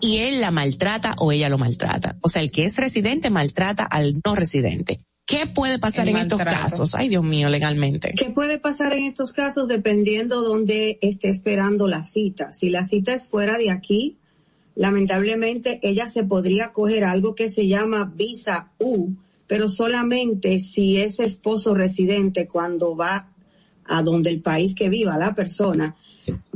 y 0.00 0.18
él 0.18 0.40
la 0.40 0.50
maltrata 0.50 1.14
o 1.18 1.32
ella 1.32 1.48
lo 1.48 1.58
maltrata. 1.58 2.18
O 2.20 2.28
sea, 2.28 2.42
el 2.42 2.50
que 2.50 2.64
es 2.64 2.76
residente 2.76 3.30
maltrata 3.30 3.84
al 3.84 4.20
no 4.24 4.34
residente. 4.34 5.00
¿Qué 5.26 5.46
puede 5.46 5.80
pasar 5.80 6.02
El 6.02 6.10
en 6.10 6.16
estos 6.18 6.38
casos? 6.38 6.94
Ay, 6.94 7.08
Dios 7.08 7.24
mío, 7.24 7.50
legalmente. 7.50 8.14
¿Qué 8.16 8.30
puede 8.30 8.58
pasar 8.60 8.92
en 8.92 9.04
estos 9.04 9.32
casos 9.32 9.66
dependiendo 9.66 10.42
donde 10.42 10.98
esté 11.02 11.30
esperando 11.30 11.88
la 11.88 12.04
cita? 12.04 12.52
Si 12.52 12.70
la 12.70 12.86
cita 12.86 13.12
es 13.12 13.26
fuera 13.26 13.58
de 13.58 13.70
aquí, 13.70 14.18
lamentablemente 14.76 15.80
ella 15.82 16.08
se 16.08 16.22
podría 16.22 16.72
coger 16.72 17.04
algo 17.04 17.34
que 17.34 17.50
se 17.50 17.66
llama 17.66 18.12
visa 18.14 18.70
U, 18.78 19.14
pero 19.48 19.68
solamente 19.68 20.60
si 20.60 20.98
es 20.98 21.18
esposo 21.18 21.74
residente 21.74 22.46
cuando 22.46 22.94
va 22.94 23.32
a 23.88 24.02
donde 24.02 24.30
el 24.30 24.40
país 24.40 24.74
que 24.74 24.88
viva 24.88 25.16
la 25.16 25.34
persona 25.34 25.96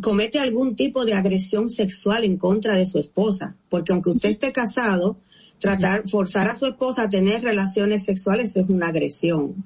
comete 0.01 0.39
algún 0.39 0.75
tipo 0.75 1.05
de 1.05 1.15
agresión 1.15 1.69
sexual 1.69 2.25
en 2.25 2.37
contra 2.37 2.77
de 2.77 2.87
su 2.87 2.99
esposa, 2.99 3.57
porque 3.69 3.93
aunque 3.93 4.11
usted 4.11 4.31
esté 4.31 4.53
casado, 4.53 5.19
tratar, 5.59 6.09
forzar 6.09 6.49
a 6.49 6.57
su 6.57 6.67
esposa 6.67 7.03
a 7.03 7.11
tener 7.11 7.43
relaciones 7.43 8.05
sexuales 8.05 8.57
es 8.57 8.69
una 8.69 8.89
agresión. 8.89 9.65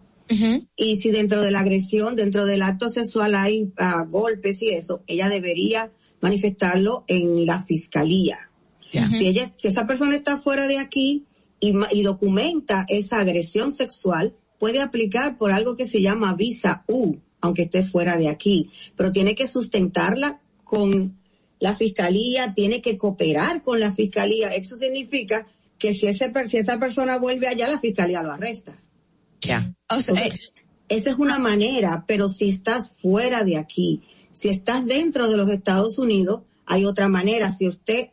Y 0.77 0.97
si 0.97 1.11
dentro 1.11 1.43
de 1.43 1.51
la 1.51 1.61
agresión, 1.61 2.17
dentro 2.17 2.47
del 2.47 2.63
acto 2.63 2.91
sexual 2.91 3.35
hay 3.35 3.71
ah, 3.77 4.05
golpes 4.09 4.63
y 4.63 4.71
eso, 4.71 5.03
ella 5.07 5.29
debería 5.29 5.93
manifestarlo 6.21 7.05
en 7.07 7.45
la 7.45 7.63
fiscalía. 7.65 8.51
Si 8.91 9.27
ella, 9.27 9.53
si 9.57 9.69
esa 9.69 9.87
persona 9.87 10.15
está 10.15 10.41
fuera 10.41 10.69
de 10.69 10.79
aquí 10.79 11.25
y, 11.61 11.75
y 11.93 12.03
documenta 12.03 12.87
esa 12.89 13.19
agresión 13.19 13.73
sexual, 13.73 14.35
puede 14.59 14.81
aplicar 14.81 15.37
por 15.37 15.51
algo 15.51 15.77
que 15.77 15.89
se 15.89 16.01
llama 16.01 16.35
visa 16.35 16.85
U, 16.87 17.17
aunque 17.45 17.63
esté 17.63 17.85
fuera 17.85 18.17
de 18.17 18.29
aquí, 18.29 18.71
pero 18.97 19.13
tiene 19.13 19.35
que 19.35 19.47
sustentarla 19.47 20.41
con 20.65 21.19
la 21.61 21.77
fiscalía, 21.77 22.55
tiene 22.55 22.81
que 22.81 22.97
cooperar 22.97 23.63
con 23.63 23.79
la 23.81 23.95
fiscalía. 23.95 24.49
Eso 24.55 24.77
significa 24.77 25.47
que 25.79 25.95
si, 25.95 26.07
ese, 26.07 26.31
per- 26.31 26.49
si 26.49 26.57
esa 26.57 26.79
persona 26.79 27.19
vuelve 27.19 27.47
allá, 27.49 27.69
la 27.69 27.79
fiscalía 27.81 28.23
lo 28.23 28.33
arresta. 28.33 28.77
Ya. 29.43 29.75
O 29.91 30.01
sea, 30.01 30.15
eh, 30.15 30.31
esa 30.89 31.11
es 31.11 31.17
una 31.19 31.39
manera, 31.39 32.05
pero 32.09 32.29
si 32.29 32.49
estás 32.49 32.91
fuera 33.03 33.45
de 33.45 33.59
aquí, 33.59 34.01
si 34.33 34.49
estás 34.49 34.85
dentro 34.87 35.29
de 35.29 35.37
los 35.37 35.51
Estados 35.51 35.99
Unidos, 35.99 36.43
Hay 36.67 36.87
otra 36.87 37.09
manera, 37.09 37.53
si 37.53 37.69
usted 37.69 38.09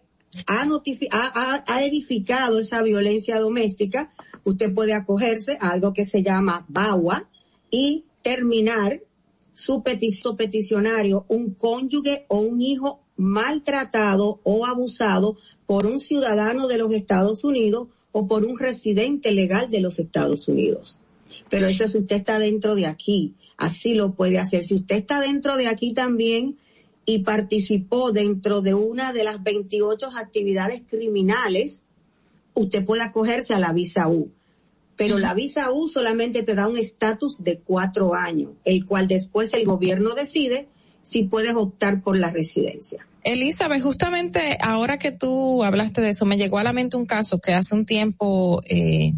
ha, 0.46 0.66
notifi- 0.66 1.08
ha, 1.12 1.32
ha- 1.34 1.64
ha 1.68 1.84
edificado 1.86 2.60
esa 2.60 2.82
violencia 2.82 3.40
doméstica, 3.40 4.12
usted 4.44 4.74
puede 4.74 4.94
acogerse 4.94 5.58
a 5.62 5.70
algo 5.70 5.94
que 5.94 6.06
se 6.06 6.22
llama 6.22 6.66
BAWA 6.68 7.30
y 7.70 8.04
terminar 8.24 9.00
su 9.54 9.84
peticio 9.84 10.36
peticionario, 10.36 11.26
un 11.28 11.54
cónyuge 11.54 12.26
o 12.28 12.40
un 12.40 12.62
hijo 12.62 13.02
maltratado 13.18 14.40
o 14.44 14.66
abusado 14.66 15.38
por 15.66 15.86
un 15.86 16.00
ciudadano 16.00 16.68
de 16.68 16.78
los 16.78 16.92
Estados 16.92 17.44
Unidos 17.44 17.90
o 18.12 18.28
por 18.28 18.46
un 18.46 18.58
residente 18.58 19.32
legal 19.32 19.70
de 19.70 19.82
los 19.82 20.00
Estados 20.00 20.48
Unidos. 20.48 21.00
Pero 21.50 21.68
eso 21.68 21.88
si 21.88 22.00
usted 22.00 22.18
está 22.18 22.40
dentro 22.40 22.76
de 22.76 22.88
aquí, 22.88 23.36
así 23.58 23.94
lo 23.94 24.14
puede 24.14 24.40
hacer. 24.40 24.64
Si 24.64 24.74
usted 24.74 24.96
está 24.96 25.22
dentro 25.22 25.56
de 25.58 25.68
aquí 25.68 25.94
también 25.94 26.58
y 27.06 27.20
participó 27.20 28.12
dentro 28.12 28.62
de 28.62 28.74
una 28.74 29.14
de 29.14 29.24
las 29.24 29.42
28 29.44 30.10
actividades 30.18 30.82
criminales, 30.90 31.84
usted 32.54 32.84
puede 32.86 33.04
acogerse 33.04 33.54
a 33.54 33.60
la 33.60 33.74
visa 33.74 34.08
U. 34.08 34.32
Pero 35.08 35.20
la 35.20 35.34
visa 35.34 35.72
U 35.72 35.88
solamente 35.88 36.44
te 36.44 36.56
da 36.56 36.68
un 36.68 36.78
estatus 36.78 37.38
de 37.40 37.60
cuatro 37.60 38.14
años, 38.16 38.52
el 38.64 38.86
cual 38.86 39.08
después 39.08 39.54
el 39.54 39.66
gobierno 39.66 40.14
decide 40.14 40.68
si 41.02 41.24
puedes 41.24 41.56
optar 41.56 42.02
por 42.02 42.18
la 42.18 42.30
residencia. 42.30 43.08
Elizabeth, 43.24 43.82
justamente 43.82 44.58
ahora 44.62 44.98
que 44.98 45.12
tú 45.12 45.64
hablaste 45.64 46.02
de 46.02 46.10
eso, 46.10 46.26
me 46.26 46.38
llegó 46.38 46.58
a 46.58 46.64
la 46.64 46.74
mente 46.74 46.98
un 46.98 47.06
caso 47.06 47.40
que 47.40 47.54
hace 47.54 47.76
un 47.76 47.86
tiempo 47.86 48.62
eh, 48.66 49.14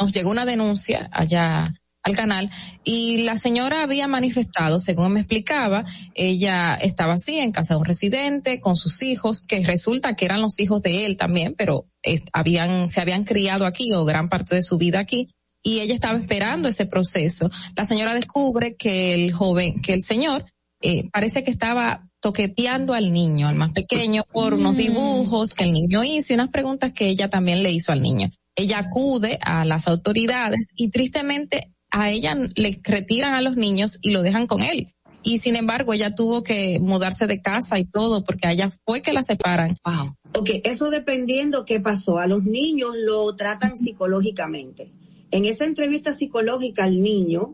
nos 0.00 0.12
llegó 0.12 0.30
una 0.30 0.44
denuncia 0.44 1.08
allá 1.12 1.74
al 2.02 2.16
canal 2.16 2.50
y 2.84 3.24
la 3.24 3.36
señora 3.36 3.82
había 3.82 4.08
manifestado, 4.08 4.80
según 4.80 5.12
me 5.12 5.20
explicaba, 5.20 5.84
ella 6.14 6.74
estaba 6.74 7.14
así 7.14 7.38
en 7.38 7.52
casa 7.52 7.74
de 7.74 7.80
un 7.80 7.84
residente 7.84 8.60
con 8.60 8.76
sus 8.76 9.02
hijos, 9.02 9.42
que 9.42 9.64
resulta 9.64 10.14
que 10.14 10.24
eran 10.24 10.40
los 10.40 10.58
hijos 10.60 10.82
de 10.82 11.06
él 11.06 11.16
también, 11.16 11.54
pero 11.56 11.86
eh, 12.02 12.22
habían, 12.32 12.88
se 12.88 13.00
habían 13.00 13.24
criado 13.24 13.66
aquí 13.66 13.92
o 13.92 14.04
gran 14.04 14.28
parte 14.28 14.54
de 14.54 14.62
su 14.62 14.78
vida 14.78 15.00
aquí 15.00 15.28
y 15.62 15.80
ella 15.80 15.94
estaba 15.94 16.18
esperando 16.18 16.68
ese 16.68 16.86
proceso. 16.86 17.50
La 17.76 17.84
señora 17.84 18.14
descubre 18.14 18.76
que 18.76 19.14
el 19.14 19.32
joven, 19.32 19.80
que 19.80 19.92
el 19.92 20.02
señor 20.02 20.46
eh, 20.82 21.08
parece 21.12 21.44
que 21.44 21.50
estaba 21.50 22.08
toqueteando 22.20 22.94
al 22.94 23.12
niño, 23.12 23.48
al 23.48 23.56
más 23.56 23.72
pequeño, 23.72 24.24
por 24.32 24.54
unos 24.54 24.76
dibujos 24.76 25.52
que 25.52 25.64
el 25.64 25.72
niño 25.72 26.04
hizo 26.04 26.32
y 26.32 26.34
unas 26.34 26.50
preguntas 26.50 26.92
que 26.92 27.08
ella 27.08 27.28
también 27.28 27.62
le 27.62 27.72
hizo 27.72 27.92
al 27.92 28.00
niño. 28.00 28.30
Ella 28.56 28.78
acude 28.78 29.38
a 29.42 29.64
las 29.64 29.86
autoridades 29.86 30.72
y 30.76 30.90
tristemente 30.90 31.72
a 31.90 32.10
ella 32.10 32.36
le 32.54 32.80
retiran 32.82 33.34
a 33.34 33.40
los 33.40 33.56
niños 33.56 33.98
y 34.02 34.10
lo 34.10 34.22
dejan 34.22 34.46
con 34.46 34.62
él. 34.62 34.94
Y 35.22 35.38
sin 35.38 35.56
embargo, 35.56 35.92
ella 35.92 36.14
tuvo 36.14 36.42
que 36.42 36.78
mudarse 36.80 37.26
de 37.26 37.42
casa 37.42 37.78
y 37.78 37.84
todo 37.84 38.24
porque 38.24 38.46
allá 38.46 38.70
fue 38.86 39.02
que 39.02 39.12
la 39.12 39.22
separan. 39.22 39.76
Wow. 39.84 40.14
Ok, 40.38 40.50
eso 40.64 40.90
dependiendo 40.90 41.64
qué 41.64 41.80
pasó. 41.80 42.18
A 42.18 42.26
los 42.26 42.44
niños 42.44 42.92
lo 42.96 43.34
tratan 43.36 43.76
psicológicamente. 43.76 44.90
En 45.30 45.44
esa 45.44 45.64
entrevista 45.64 46.14
psicológica 46.14 46.84
al 46.84 47.02
niño, 47.02 47.50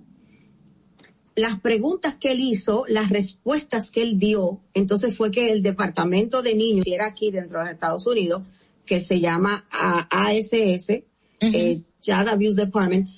las 1.34 1.60
preguntas 1.60 2.14
que 2.14 2.32
él 2.32 2.40
hizo, 2.40 2.84
las 2.88 3.10
respuestas 3.10 3.90
que 3.90 4.02
él 4.02 4.18
dio, 4.18 4.60
entonces 4.72 5.14
fue 5.16 5.30
que 5.30 5.50
el 5.50 5.62
departamento 5.62 6.42
de 6.42 6.54
niños, 6.54 6.84
que 6.84 6.94
era 6.94 7.06
aquí 7.06 7.30
dentro 7.30 7.58
de 7.58 7.64
los 7.64 7.74
Estados 7.74 8.06
Unidos, 8.06 8.42
que 8.86 9.00
se 9.00 9.20
llama 9.20 9.66
ASS, 9.70 11.02
eh, 11.40 11.82
Child 12.00 12.28
Abuse 12.28 12.64
Department, 12.64 13.08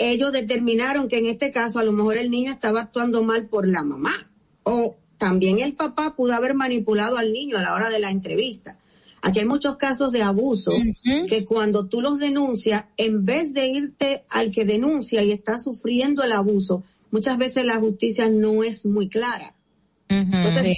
ellos 0.00 0.32
determinaron 0.32 1.08
que 1.08 1.18
en 1.18 1.26
este 1.26 1.52
caso 1.52 1.78
a 1.78 1.84
lo 1.84 1.92
mejor 1.92 2.16
el 2.16 2.30
niño 2.30 2.50
estaba 2.50 2.80
actuando 2.80 3.22
mal 3.22 3.46
por 3.46 3.68
la 3.68 3.84
mamá 3.84 4.30
o 4.62 4.96
también 5.18 5.58
el 5.58 5.74
papá 5.74 6.16
pudo 6.16 6.32
haber 6.32 6.54
manipulado 6.54 7.18
al 7.18 7.32
niño 7.32 7.58
a 7.58 7.62
la 7.62 7.74
hora 7.74 7.90
de 7.90 8.00
la 8.00 8.10
entrevista. 8.10 8.78
Aquí 9.20 9.40
hay 9.40 9.44
muchos 9.44 9.76
casos 9.76 10.12
de 10.12 10.22
abuso 10.22 10.72
que 11.28 11.44
cuando 11.44 11.86
tú 11.86 12.00
los 12.00 12.18
denuncias, 12.18 12.86
en 12.96 13.26
vez 13.26 13.52
de 13.52 13.68
irte 13.68 14.24
al 14.30 14.50
que 14.50 14.64
denuncia 14.64 15.22
y 15.22 15.30
está 15.32 15.62
sufriendo 15.62 16.22
el 16.22 16.32
abuso, 16.32 16.82
muchas 17.10 17.36
veces 17.36 17.66
la 17.66 17.76
justicia 17.76 18.30
no 18.30 18.64
es 18.64 18.86
muy 18.86 19.10
clara. 19.10 19.54
Entonces, 20.08 20.76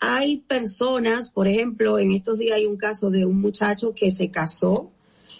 hay 0.00 0.38
personas, 0.38 1.30
por 1.30 1.46
ejemplo, 1.46 1.98
en 2.00 2.10
estos 2.10 2.38
días 2.38 2.56
hay 2.56 2.66
un 2.66 2.76
caso 2.76 3.08
de 3.10 3.24
un 3.24 3.40
muchacho 3.40 3.94
que 3.94 4.10
se 4.10 4.30
casó, 4.30 4.90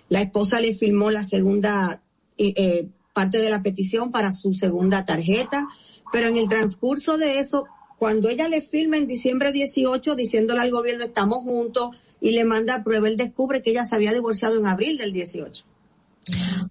la 0.08 0.22
esposa 0.22 0.60
le 0.60 0.74
firmó 0.74 1.10
la 1.10 1.24
segunda 1.24 2.02
eh, 2.38 2.54
eh, 2.56 2.88
parte 3.14 3.38
de 3.38 3.48
la 3.48 3.62
petición 3.62 4.10
para 4.10 4.32
su 4.32 4.52
segunda 4.52 5.06
tarjeta, 5.06 5.68
pero 6.12 6.26
en 6.28 6.36
el 6.36 6.48
transcurso 6.48 7.16
de 7.16 7.38
eso, 7.38 7.64
cuando 7.98 8.28
ella 8.28 8.48
le 8.48 8.60
firma 8.60 8.98
en 8.98 9.06
diciembre 9.06 9.52
18 9.52 10.16
diciéndole 10.16 10.60
al 10.60 10.70
gobierno 10.70 11.04
estamos 11.04 11.38
juntos 11.44 11.90
y 12.20 12.32
le 12.32 12.44
manda 12.44 12.82
prueba, 12.84 13.08
él 13.08 13.16
descubre 13.16 13.62
que 13.62 13.70
ella 13.70 13.84
se 13.84 13.94
había 13.94 14.12
divorciado 14.12 14.58
en 14.58 14.66
abril 14.66 14.98
del 14.98 15.12
18. 15.12 15.64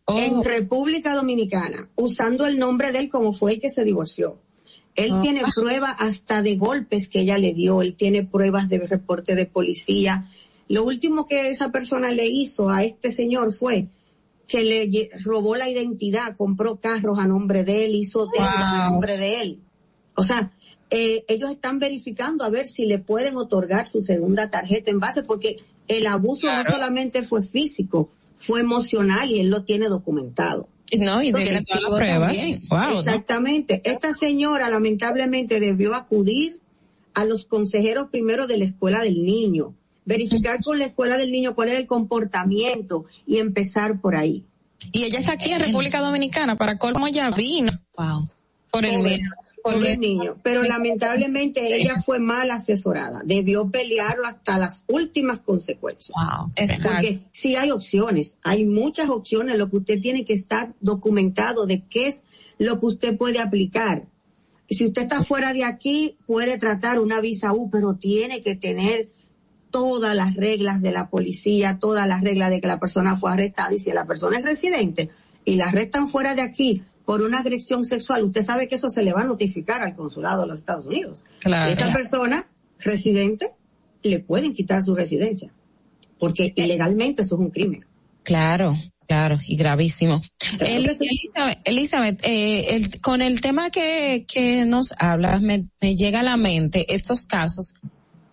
En 0.07 0.44
República 0.44 1.15
Dominicana, 1.15 1.90
usando 1.95 2.45
el 2.45 2.60
nombre 2.60 2.91
de 2.91 2.99
él 2.99 3.10
como 3.10 3.34
fue 3.34 3.53
el 3.53 3.61
que 3.61 3.70
se 3.70 3.84
divorció. 3.84 4.40
Él 4.95 5.11
Oh. 5.14 5.22
tiene 5.22 5.41
pruebas 5.56 5.95
hasta 5.99 6.41
de 6.41 6.56
golpes 6.56 7.07
que 7.07 7.22
ella 7.22 7.38
le 7.38 7.53
dio, 7.53 7.82
él 7.82 7.95
tiene 7.95 8.24
pruebas 8.24 8.70
de 8.70 8.80
reporte 8.80 9.34
de 9.34 9.45
policía. 9.45 10.30
Lo 10.68 10.84
último 10.84 11.26
que 11.26 11.49
esa 11.49 11.72
persona 11.72 12.11
le 12.11 12.28
hizo 12.28 12.70
a 12.70 12.84
este 12.84 13.11
señor 13.11 13.53
fue 13.53 13.88
que 14.48 14.64
le 14.64 15.10
robó 15.24 15.56
la 15.56 15.70
identidad, 15.70 16.36
compró 16.36 16.78
carros 16.78 17.18
a 17.20 17.28
nombre 17.28 17.64
de 17.64 17.86
él, 17.86 17.95
hizo 17.95 18.28
deudas 18.28 18.49
a 18.56 18.84
Wow. 18.84 18.91
nombre 18.91 19.18
de 19.18 19.41
él. 19.41 19.60
O 20.15 20.24
sea, 20.24 20.52
eh, 20.90 21.24
ellos 21.28 21.49
están 21.52 21.80
verificando 21.80 22.44
a 22.44 22.49
ver 22.49 22.68
si 22.68 22.86
le 22.86 22.99
pueden 22.99 23.38
otorgar 23.38 23.88
su 23.88 24.02
segunda 24.02 24.49
tarjeta 24.49 24.91
en 24.91 24.99
base, 24.99 25.24
porque 25.24 25.57
el 25.88 26.06
abuso 26.07 26.48
no 26.48 26.64
solamente 26.70 27.24
fue 27.24 27.44
físico, 27.44 28.10
fue 28.36 28.60
emocional 28.60 29.30
y 29.32 29.40
él 29.40 29.49
lo 29.49 29.64
tiene 29.64 29.88
documentado. 29.88 30.68
No, 30.99 31.24
y 31.24 31.34
tiene 31.34 31.64
todas 31.64 31.82
las 31.82 31.91
pruebas. 31.91 32.38
Wow, 32.70 32.80
¿no? 32.80 32.99
Exactamente. 32.99 33.82
Esta 33.84 34.14
señora 34.14 34.70
lamentablemente 34.70 35.60
debió 35.60 35.95
acudir 35.95 36.60
a 37.15 37.26
los 37.26 37.45
consejeros 37.45 38.10
primero 38.11 38.45
de 38.45 38.57
la 38.57 38.65
escuela 38.65 39.02
del 39.02 39.24
niño, 39.24 39.74
verificar 40.05 40.61
con 40.63 40.80
la 40.80 40.85
escuela 40.85 41.17
del 41.17 41.31
niño 41.31 41.55
cuál 41.55 41.69
era 41.69 41.80
el 41.80 41.88
comportamiento 41.88 43.05
y 43.25 43.38
empezar 43.39 43.99
por 44.01 44.15
ahí. 44.15 44.45
Y 44.91 45.03
ella 45.03 45.19
está 45.19 45.34
aquí 45.34 45.51
en 45.51 45.61
República 45.61 45.99
Dominicana, 46.01 46.57
para 46.57 46.77
colmo 46.77 47.07
ya 47.07 47.30
vino. 47.31 47.71
Wow. 47.97 48.30
Por 48.71 48.85
el 48.85 48.95
Pobre- 48.95 49.17
miedo. 49.17 49.31
pobre 49.63 49.97
niño. 49.97 50.38
Pero 50.43 50.63
lamentablemente 50.63 51.73
ella 51.75 52.01
fue 52.05 52.19
mal 52.19 52.51
asesorada. 52.51 53.21
Debió 53.23 53.69
pelearlo 53.69 54.25
hasta 54.25 54.57
las 54.57 54.84
últimas 54.88 55.39
consecuencias. 55.39 56.15
Exacto. 56.55 56.89
Porque 56.89 57.19
sí 57.31 57.55
hay 57.55 57.71
opciones, 57.71 58.38
hay 58.43 58.65
muchas 58.65 59.09
opciones. 59.09 59.57
Lo 59.57 59.69
que 59.69 59.77
usted 59.77 60.01
tiene 60.01 60.25
que 60.25 60.34
estar 60.34 60.73
documentado 60.81 61.65
de 61.65 61.84
qué 61.88 62.09
es 62.09 62.15
lo 62.57 62.80
que 62.80 62.88
usted 62.88 63.17
puede 63.17 63.39
aplicar. 63.39 64.05
Y 64.67 64.75
si 64.75 64.85
usted 64.88 65.03
está 65.03 65.23
fuera 65.23 65.53
de 65.53 65.63
aquí, 65.63 66.17
puede 66.25 66.57
tratar 66.57 66.99
una 66.99 67.21
visa 67.21 67.53
U, 67.53 67.69
pero 67.69 67.95
tiene 67.95 68.41
que 68.41 68.55
tener 68.55 69.09
todas 69.73 70.15
las 70.15 70.35
reglas 70.35 70.81
de 70.83 70.91
la 70.91 71.09
policía, 71.09 71.79
todas 71.79 72.07
las 72.07 72.21
reglas 72.21 72.51
de 72.51 72.61
que 72.61 72.67
la 72.67 72.79
persona 72.79 73.17
fue 73.17 73.31
arrestada. 73.31 73.73
Y 73.73 73.79
si 73.79 73.91
la 73.91 74.05
persona 74.05 74.37
es 74.37 74.45
residente 74.45 75.09
y 75.43 75.55
la 75.55 75.69
arrestan 75.69 76.07
fuera 76.09 76.35
de 76.35 76.43
aquí 76.43 76.83
por 77.05 77.21
una 77.23 77.39
agresión 77.39 77.83
sexual, 77.83 78.23
usted 78.23 78.45
sabe 78.45 78.69
que 78.69 78.75
eso 78.75 78.89
se 78.91 79.01
le 79.03 79.11
va 79.11 79.21
a 79.21 79.25
notificar 79.25 79.81
al 79.81 79.95
consulado 79.95 80.43
de 80.43 80.47
los 80.47 80.59
Estados 80.59 80.85
Unidos. 80.85 81.23
Claro. 81.39 81.71
Esa 81.71 81.91
persona 81.91 82.47
residente 82.79 83.51
le 84.03 84.19
pueden 84.19 84.53
quitar 84.53 84.83
su 84.83 84.93
residencia, 84.95 85.51
porque 86.19 86.53
ilegalmente 86.55 87.23
eso 87.23 87.35
es 87.35 87.41
un 87.41 87.49
crimen. 87.49 87.83
Claro, 88.21 88.73
claro, 89.07 89.37
y 89.47 89.55
gravísimo. 89.57 90.21
El- 90.59 90.85
Elizabeth, 90.89 91.59
Elizabeth, 91.65 92.19
eh, 92.23 92.75
el- 92.75 93.01
con 93.01 93.21
el 93.21 93.41
tema 93.41 93.69
que, 93.71 94.25
que 94.27 94.63
nos 94.65 94.93
hablas, 94.99 95.41
me, 95.41 95.65
me 95.81 95.95
llega 95.95 96.19
a 96.19 96.23
la 96.23 96.37
mente 96.37 96.85
estos 96.93 97.25
casos 97.25 97.73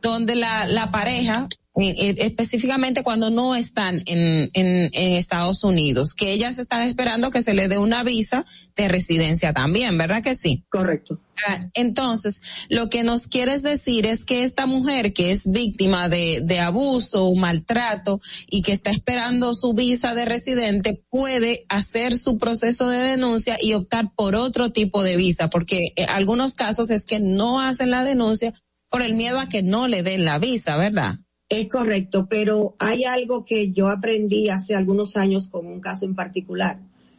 donde 0.03 0.35
la, 0.35 0.67
la 0.67 0.91
pareja, 0.91 1.49
eh, 1.77 1.95
eh, 1.99 2.15
específicamente 2.19 3.03
cuando 3.03 3.31
no 3.31 3.55
están 3.55 4.03
en, 4.07 4.51
en, 4.55 4.91
en 4.93 5.13
Estados 5.13 5.65
Unidos, 5.65 6.15
que 6.15 6.33
ellas 6.33 6.59
están 6.59 6.83
esperando 6.83 7.31
que 7.31 7.43
se 7.43 7.55
le 7.55 7.69
dé 7.69 7.79
una 7.79 8.03
visa 8.03 8.45
de 8.77 8.89
residencia 8.89 9.53
también, 9.53 9.97
¿verdad 9.97 10.23
que 10.23 10.37
sí? 10.37 10.65
Correcto. 10.69 11.21
Ah, 11.47 11.69
Entonces, 11.75 12.43
lo 12.69 12.91
que 12.91 13.03
nos 13.03 13.29
quieres 13.29 13.63
decir 13.63 14.05
es 14.05 14.25
que 14.25 14.43
esta 14.43 14.67
mujer 14.67 15.15
que 15.15 15.31
es 15.31 15.51
víctima 15.51 16.09
de, 16.09 16.41
de 16.43 16.59
abuso 16.59 17.27
o 17.27 17.35
maltrato 17.35 18.21
y 18.49 18.63
que 18.63 18.73
está 18.73 18.91
esperando 18.91 19.55
su 19.55 19.73
visa 19.73 20.15
de 20.15 20.25
residente 20.25 21.03
puede 21.09 21.65
hacer 21.69 22.19
su 22.19 22.37
proceso 22.37 22.89
de 22.89 22.99
denuncia 22.99 23.57
y 23.61 23.75
optar 23.75 24.13
por 24.15 24.35
otro 24.35 24.71
tipo 24.71 25.03
de 25.03 25.17
visa, 25.17 25.49
porque 25.49 25.93
en 25.97 26.11
algunos 26.11 26.55
casos 26.55 26.91
es 26.91 27.07
que 27.07 27.21
no 27.21 27.61
hacen 27.61 27.91
la 27.91 28.05
denuncia 28.05 28.53
por 28.91 29.03
el 29.03 29.15
miedo 29.15 29.39
a 29.39 29.49
que 29.49 29.63
no 29.63 29.89
le 29.89 30.03
den 30.03 30.25
la 30.25 30.39
visa, 30.39 30.77
¿verdad? 30.77 31.21
Es 31.49 31.69
correcto, 31.69 32.27
pero 32.29 32.75
hay 32.79 33.05
algo 33.05 33.45
que 33.45 33.73
yo 33.73 33.89
aprendí 33.89 34.49
hace 34.49 34.75
algunos 34.75 35.17
años 35.17 35.49
con 35.49 35.67
un 35.67 35.81
caso 35.81 36.05
en 36.05 36.15
particular. 36.15 36.79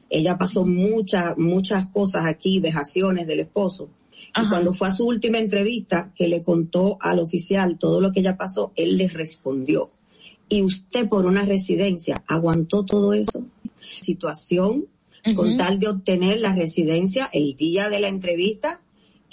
Ella 0.10 0.38
pasó 0.38 0.66
muchas, 0.66 1.38
muchas 1.38 1.88
cosas 1.88 2.26
aquí, 2.26 2.60
vejaciones 2.60 3.28
del 3.28 3.42
esposo. 3.42 3.90
Y 4.42 4.48
cuando 4.48 4.74
fue 4.74 4.88
a 4.88 4.94
su 4.94 5.06
última 5.06 5.38
entrevista, 5.38 6.12
que 6.16 6.28
le 6.28 6.44
contó 6.44 6.98
al 7.02 7.20
oficial 7.20 7.78
todo 7.78 8.00
lo 8.00 8.12
que 8.12 8.22
ya 8.22 8.38
pasó, 8.38 8.72
él 8.76 8.98
le 8.98 9.10
respondió. 9.10 9.90
Y 10.48 10.62
usted 10.64 11.08
por 11.10 11.26
una 11.26 11.44
residencia 11.44 12.24
aguantó 12.28 12.86
todo 12.86 13.14
eso. 13.14 13.46
Situación 14.02 14.86
con 15.36 15.56
tal 15.56 15.80
de 15.80 15.90
obtener 15.90 16.40
la 16.40 16.56
residencia 16.56 17.30
el 17.32 17.56
día 17.56 17.90
de 17.90 18.00
la 18.00 18.08
entrevista 18.08 18.82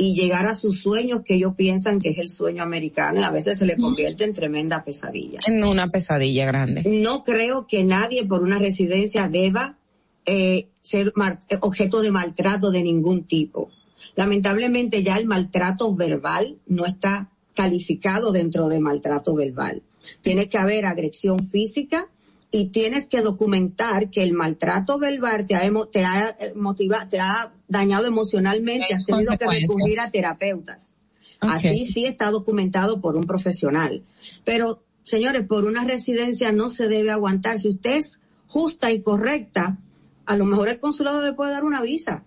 y 0.01 0.15
llegar 0.15 0.47
a 0.47 0.55
sus 0.55 0.81
sueños 0.81 1.23
que 1.25 1.35
ellos 1.35 1.55
piensan 1.57 1.99
que 2.01 2.11
es 2.11 2.19
el 2.19 2.29
sueño 2.29 2.63
americano 2.63 3.21
y 3.21 3.25
a 3.25 3.31
veces 3.31 3.59
se 3.59 3.67
le 3.67 3.77
convierte 3.77 4.23
en 4.25 4.33
tremenda 4.33 4.85
pesadilla. 4.85 5.41
En 5.47 5.63
una 5.65 5.89
pesadilla 5.89 6.47
grande. 6.47 6.85
No 6.87 7.25
creo 7.25 7.67
que 7.67 7.83
nadie 7.83 8.25
por 8.25 8.43
una 8.43 8.59
residencia 8.61 9.29
deba 9.29 9.77
eh, 10.25 10.69
ser 10.81 11.09
eh, 11.49 11.57
objeto 11.61 12.01
de 12.01 12.13
maltrato 12.13 12.71
de 12.71 12.83
ningún 12.85 13.25
tipo. 13.25 13.71
Lamentablemente 14.15 15.03
ya 15.03 15.17
el 15.17 15.27
maltrato 15.27 15.93
verbal 15.95 16.59
no 16.67 16.87
está 16.87 17.31
calificado 17.55 18.31
dentro 18.31 18.69
de 18.69 18.79
maltrato 18.79 19.35
verbal. 19.35 19.83
Tiene 20.23 20.49
que 20.49 20.59
haber 20.59 20.87
agresión 20.87 21.49
física 21.49 22.09
y 22.53 22.69
tienes 22.69 23.09
que 23.09 23.21
documentar 23.21 24.11
que 24.11 24.23
el 24.23 24.33
maltrato 24.33 24.99
verbal 24.99 25.45
te 25.47 25.57
ha, 25.57 25.69
te 25.91 26.05
ha 26.05 26.37
eh, 26.39 26.53
motiva- 26.55 27.09
te 27.09 27.19
ha 27.21 27.53
dañado 27.69 28.07
emocionalmente, 28.07 28.95
has 28.95 29.05
tenido 29.05 29.37
que 29.37 29.47
recurrir 29.47 30.01
a 30.01 30.11
terapeutas. 30.11 30.97
Así 31.41 31.87
sí 31.87 32.05
está 32.05 32.31
documentado 32.31 33.01
por 33.01 33.17
un 33.17 33.27
profesional. 33.27 34.03
Pero, 34.45 34.83
señores, 35.05 35.47
por 35.47 35.67
una 35.67 35.85
residencia 35.85 36.51
no 36.51 36.71
se 36.71 36.89
debe 36.89 37.11
aguantar. 37.11 37.61
Si 37.61 37.69
usted 37.69 37.97
es 37.97 38.19
justa 38.49 38.91
y 38.91 39.03
correcta, 39.03 39.79
a 40.27 40.37
lo 40.37 40.45
mejor 40.45 40.69
el 40.69 40.81
consulado 40.81 41.23
le 41.23 41.35
puede 41.35 41.53
dar 41.53 41.65
una 41.65 41.81
visa. 41.81 42.25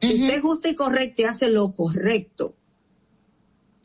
Si 0.00 0.14
usted 0.14 0.36
es 0.36 0.40
justa 0.40 0.68
y 0.68 0.74
correcta 0.74 1.22
y 1.22 1.24
hace 1.26 1.48
lo 1.48 1.72
correcto, 1.72 2.54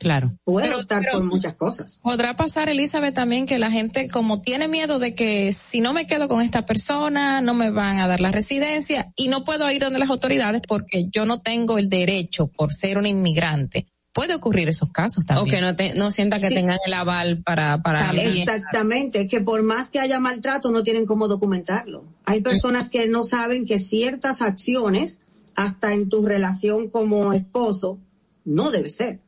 Claro. 0.04 0.36
puede 0.44 0.68
Pero- 0.68 0.80
optar 0.80 1.00
pero- 1.00 1.12
por 1.18 1.24
muchas 1.24 1.54
cosas. 1.54 1.98
Podrá 2.02 2.36
pasar, 2.36 2.68
Elizabeth, 2.68 3.14
también 3.14 3.46
que 3.46 3.58
la 3.58 3.70
gente 3.70 4.06
como 4.08 4.42
tiene 4.42 4.68
miedo 4.68 4.98
de 4.98 5.14
que 5.14 5.52
si 5.54 5.80
no 5.80 5.92
me 5.94 6.06
quedo 6.06 6.28
con 6.28 6.42
esta 6.42 6.66
persona, 6.66 7.40
no 7.40 7.54
me 7.54 7.70
van 7.70 7.98
a 7.98 8.06
dar 8.06 8.20
la 8.20 8.30
residencia 8.30 9.10
y 9.16 9.28
no 9.28 9.44
puedo 9.44 9.70
ir 9.70 9.80
donde 9.82 9.98
las 9.98 10.10
autoridades 10.10 10.60
porque 10.68 11.06
yo 11.10 11.24
no 11.24 11.40
tengo 11.40 11.78
el 11.78 11.88
derecho 11.88 12.46
por 12.48 12.72
ser 12.74 12.98
un 12.98 13.06
inmigrante. 13.06 13.86
Puede 14.12 14.34
ocurrir 14.34 14.68
esos 14.68 14.90
casos 14.92 15.24
O 15.24 15.26
también. 15.26 15.56
que 15.56 15.60
no, 15.62 15.74
te, 15.74 15.94
no 15.94 16.10
sienta 16.12 16.38
que 16.38 16.48
Sí. 16.48 16.54
tengan 16.54 16.78
el 16.86 16.92
aval 16.94 17.42
para... 17.42 17.78
para 17.82 18.12
Exactamente, 18.12 19.26
que 19.26 19.40
por 19.40 19.62
más 19.62 19.88
que 19.88 19.98
haya 20.00 20.20
maltrato 20.20 20.70
no 20.70 20.82
tienen 20.82 21.06
cómo 21.06 21.28
documentarlo. 21.28 22.04
Hay 22.24 22.40
personas 22.40 22.88
que 22.88 23.08
no 23.08 23.24
saben 23.24 23.64
que 23.66 23.78
ciertas 23.78 24.40
acciones, 24.42 25.20
hasta 25.56 25.92
en 25.92 26.08
tu 26.08 26.24
relación 26.26 26.90
como 26.90 27.32
esposo, 27.32 27.98
no 28.44 28.70
debe 28.70 28.90
ser. 28.90 29.20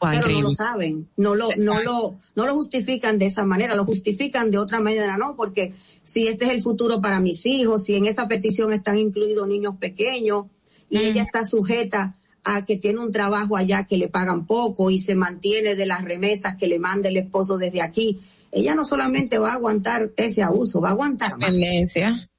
Pero 0.00 0.28
no 0.28 0.40
lo 0.42 0.54
saben, 0.54 1.08
no 1.16 1.34
lo, 1.34 1.48
no 1.56 1.82
lo, 1.82 2.18
no 2.34 2.46
lo 2.46 2.54
justifican 2.54 3.18
de 3.18 3.26
esa 3.26 3.44
manera, 3.44 3.74
lo 3.74 3.84
justifican 3.84 4.50
de 4.50 4.58
otra 4.58 4.80
manera, 4.80 5.16
no, 5.16 5.34
porque 5.34 5.74
si 6.02 6.28
este 6.28 6.44
es 6.46 6.50
el 6.52 6.62
futuro 6.62 7.00
para 7.00 7.20
mis 7.20 7.44
hijos, 7.46 7.84
si 7.84 7.96
en 7.96 8.06
esa 8.06 8.28
petición 8.28 8.72
están 8.72 8.98
incluidos 8.98 9.48
niños 9.48 9.76
pequeños 9.78 10.46
y 10.88 10.98
ella 10.98 11.22
está 11.22 11.44
sujeta 11.44 12.16
a 12.44 12.64
que 12.64 12.76
tiene 12.76 13.00
un 13.00 13.10
trabajo 13.10 13.56
allá 13.56 13.84
que 13.84 13.98
le 13.98 14.08
pagan 14.08 14.46
poco 14.46 14.90
y 14.90 15.00
se 15.00 15.14
mantiene 15.14 15.74
de 15.74 15.86
las 15.86 16.04
remesas 16.04 16.56
que 16.56 16.66
le 16.66 16.78
manda 16.78 17.08
el 17.08 17.16
esposo 17.16 17.58
desde 17.58 17.82
aquí, 17.82 18.20
ella 18.50 18.74
no 18.74 18.84
solamente 18.84 19.38
va 19.38 19.50
a 19.50 19.54
aguantar 19.54 20.10
ese 20.16 20.42
abuso, 20.42 20.80
va 20.80 20.88
a 20.88 20.92
aguantar 20.92 21.36
más. 21.36 21.52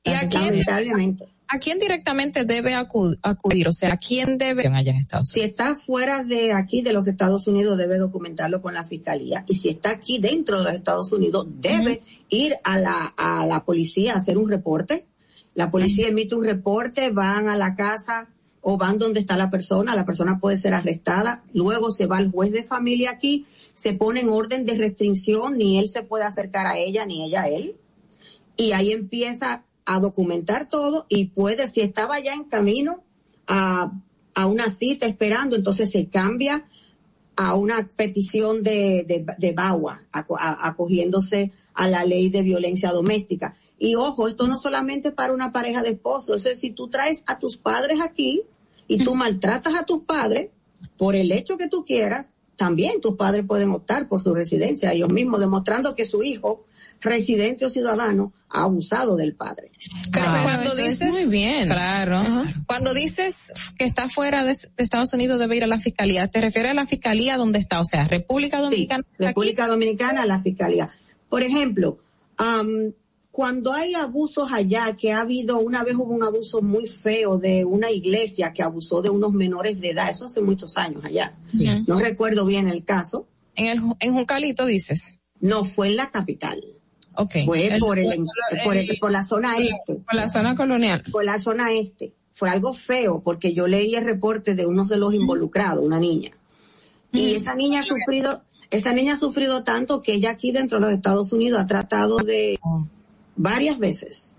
¿Y 0.03 0.11
a 0.11 0.27
quién, 0.27 0.45
Lamentablemente. 0.45 1.26
A 1.49 1.59
quién 1.59 1.80
directamente 1.80 2.45
debe 2.45 2.76
acu- 2.76 3.17
acudir? 3.23 3.67
O 3.67 3.73
sea, 3.73 3.93
¿a 3.93 3.97
quién 3.97 4.38
debe 4.38 4.67
allá 4.67 4.91
en 4.91 4.97
Estados 4.97 5.30
Si 5.30 5.41
está 5.41 5.76
fuera 5.76 6.23
de 6.23 6.53
aquí, 6.53 6.81
de 6.81 6.93
los 6.93 7.07
Estados 7.07 7.47
Unidos, 7.47 7.77
debe 7.77 7.97
documentarlo 7.97 8.61
con 8.61 8.73
la 8.73 8.85
fiscalía. 8.85 9.43
Y 9.47 9.55
si 9.55 9.69
está 9.69 9.89
aquí 9.91 10.19
dentro 10.19 10.59
de 10.59 10.63
los 10.65 10.73
Estados 10.76 11.11
Unidos, 11.11 11.47
debe 11.59 12.01
ir 12.30 12.55
a 12.63 12.77
la, 12.77 13.13
a 13.17 13.45
la 13.45 13.65
policía 13.65 14.13
a 14.13 14.17
hacer 14.17 14.38
un 14.38 14.49
reporte. 14.49 15.05
La 15.55 15.71
policía 15.71 16.07
emite 16.07 16.35
un 16.35 16.45
reporte, 16.45 17.09
van 17.09 17.49
a 17.49 17.57
la 17.57 17.76
casa 17.76 18.30
o 18.61 18.77
van 18.77 18.97
donde 18.97 19.19
está 19.19 19.35
la 19.35 19.49
persona. 19.49 19.95
La 19.95 20.05
persona 20.05 20.39
puede 20.39 20.57
ser 20.57 20.73
arrestada. 20.73 21.41
Luego 21.53 21.91
se 21.91 22.05
va 22.05 22.17
al 22.17 22.31
juez 22.31 22.51
de 22.51 22.63
familia 22.63 23.11
aquí, 23.11 23.45
se 23.73 23.93
pone 23.93 24.19
en 24.21 24.30
orden 24.30 24.65
de 24.65 24.76
restricción, 24.77 25.57
ni 25.57 25.80
él 25.80 25.89
se 25.89 26.03
puede 26.03 26.26
acercar 26.26 26.67
a 26.67 26.77
ella, 26.77 27.05
ni 27.05 27.23
ella 27.26 27.43
a 27.43 27.47
él 27.47 27.76
y 28.57 28.73
ahí 28.73 28.91
empieza 28.91 29.63
a 29.91 29.99
documentar 29.99 30.70
todo 30.70 31.07
y 31.10 31.30
puede, 31.30 31.68
si 31.72 31.82
estaba 31.82 32.20
ya 32.20 32.36
en 32.36 32.44
camino 32.44 33.03
a, 33.48 33.91
a 34.36 34.45
una 34.45 34.70
cita 34.70 35.07
esperando, 35.07 35.56
entonces 35.56 35.90
se 35.90 36.10
cambia 36.10 36.68
a 37.36 37.56
una 37.56 37.90
petición 37.95 38.61
de, 38.61 39.03
de, 39.07 39.26
de 39.36 39.52
BAWA, 39.52 40.02
acogiéndose 40.11 41.52
a 41.74 41.88
la 41.88 42.06
ley 42.06 42.30
de 42.30 42.44
violencia 42.44 42.91
doméstica. 42.91 43.56
Y 43.80 43.95
ojo, 43.95 44.28
esto 44.28 44.48
no 44.48 44.61
solamente 44.61 45.11
para 45.11 45.34
una 45.34 45.52
pareja 45.52 45.82
de 45.82 45.90
esposos, 45.90 46.41
eso 46.41 46.49
es 46.49 46.60
si 46.60 46.70
tú 46.70 46.88
traes 46.90 47.24
a 47.26 47.40
tus 47.40 47.57
padres 47.57 47.99
aquí 47.99 48.44
y 48.88 49.03
tú 49.03 49.16
maltratas 49.16 49.74
a 49.74 49.86
tus 49.86 50.02
padres 50.02 50.52
por 50.98 51.16
el 51.16 51.32
hecho 51.32 51.57
que 51.57 51.68
tú 51.68 51.84
quieras, 51.84 52.36
también 52.56 53.02
tus 53.02 53.16
padres 53.16 53.44
pueden 53.48 53.72
optar 53.72 54.07
por 54.07 54.22
su 54.22 54.36
residencia 54.36 54.91
ellos 54.91 55.11
mismos, 55.11 55.40
demostrando 55.40 55.95
que 55.95 56.06
su 56.06 56.22
hijo, 56.22 56.66
residente 57.01 57.65
o 57.65 57.69
ciudadano, 57.69 58.34
ha 58.49 58.63
abusado 58.63 59.15
del 59.15 59.35
padre. 59.35 59.71
Pero 60.11 60.26
cuando 60.43 60.71
es 60.77 60.99
dices, 60.99 61.13
muy 61.13 61.26
bien. 61.26 61.67
claro, 61.67 62.21
cuando 62.65 62.93
dices 62.93 63.53
que 63.77 63.85
está 63.85 64.09
fuera 64.09 64.43
de, 64.43 64.53
de 64.53 64.84
Estados 64.84 65.13
Unidos 65.13 65.39
debe 65.39 65.57
ir 65.57 65.63
a 65.63 65.67
la 65.67 65.80
fiscalía, 65.80 66.27
¿te 66.27 66.41
refieres 66.41 66.71
a 66.71 66.76
la 66.76 66.85
fiscalía 66.85 67.38
donde 67.38 67.59
está? 67.59 67.80
O 67.80 67.85
sea, 67.85 68.07
República 68.07 68.59
Dominicana. 68.59 69.03
República 69.17 69.67
Dominicana, 69.67 70.26
la 70.26 70.41
fiscalía. 70.41 70.89
Por 71.30 71.43
ejemplo, 71.43 71.99
am, 72.38 72.93
cuando 73.31 73.71
hay 73.73 73.93
abusos 73.93 74.51
allá, 74.51 74.97
que 74.97 75.13
ha 75.13 75.21
habido, 75.21 75.59
una 75.59 75.84
vez 75.84 75.95
hubo 75.95 76.13
un 76.13 76.23
abuso 76.23 76.61
muy 76.61 76.88
feo 76.88 77.38
de 77.38 77.63
una 77.63 77.91
iglesia 77.91 78.51
que 78.51 78.63
abusó 78.63 79.01
de 79.01 79.09
unos 79.09 79.31
menores 79.31 79.80
de 79.80 79.91
edad, 79.91 80.09
eso 80.09 80.26
hace 80.26 80.41
muchos 80.41 80.76
años 80.76 81.05
allá. 81.05 81.38
Sí. 81.51 81.67
No 81.88 81.99
recuerdo 81.99 82.45
bien 82.45 82.67
el 82.67 82.84
caso. 82.84 83.27
En 83.55 83.67
el, 83.67 83.81
en 83.99 84.13
Juncalito 84.13 84.65
dices. 84.65 85.19
No, 85.39 85.63
fue 85.63 85.88
en 85.88 85.95
la 85.95 86.09
capital. 86.09 86.61
Okay. 87.22 87.46
Fue 87.46 87.68
El- 87.68 87.80
por, 87.80 88.00
el, 88.00 88.12
el- 88.12 88.26
por, 88.64 88.78
el- 88.78 88.90
el- 88.91 88.98
por 89.00 89.12
la 89.12 89.26
zona 89.26 89.58
este. 89.58 89.96
Por 90.06 90.16
la 90.16 90.30
zona 90.30 90.56
colonial. 90.56 91.04
Por 91.12 91.26
la 91.26 91.40
zona 91.41 91.72
este. 91.74 92.14
Fue 92.32 92.50
algo 92.50 92.74
feo 92.74 93.22
porque 93.22 93.54
yo 93.54 93.68
leí 93.68 93.96
el 93.96 94.06
reporte 94.06 94.56
de 94.56 94.66
uno 94.66 94.86
de 94.86 94.96
los 94.98 95.14
involucrados, 95.14 95.84
una 95.84 96.00
niña. 96.00 96.32
Y 97.12 97.36
esa 97.36 97.56
niña 97.56 97.82
ha 97.82 97.84
sufrido, 97.84 98.44
esa 98.70 98.94
niña 98.94 99.16
ha 99.16 99.20
sufrido 99.20 99.64
tanto 99.64 100.02
que 100.02 100.14
ella 100.14 100.30
aquí 100.32 100.52
dentro 100.52 100.80
de 100.80 100.86
los 100.86 100.94
Estados 100.94 101.34
Unidos 101.34 101.60
ha 101.60 101.68
tratado 101.68 102.18
de 102.18 102.58
varias 103.36 103.78
veces. 103.80 104.36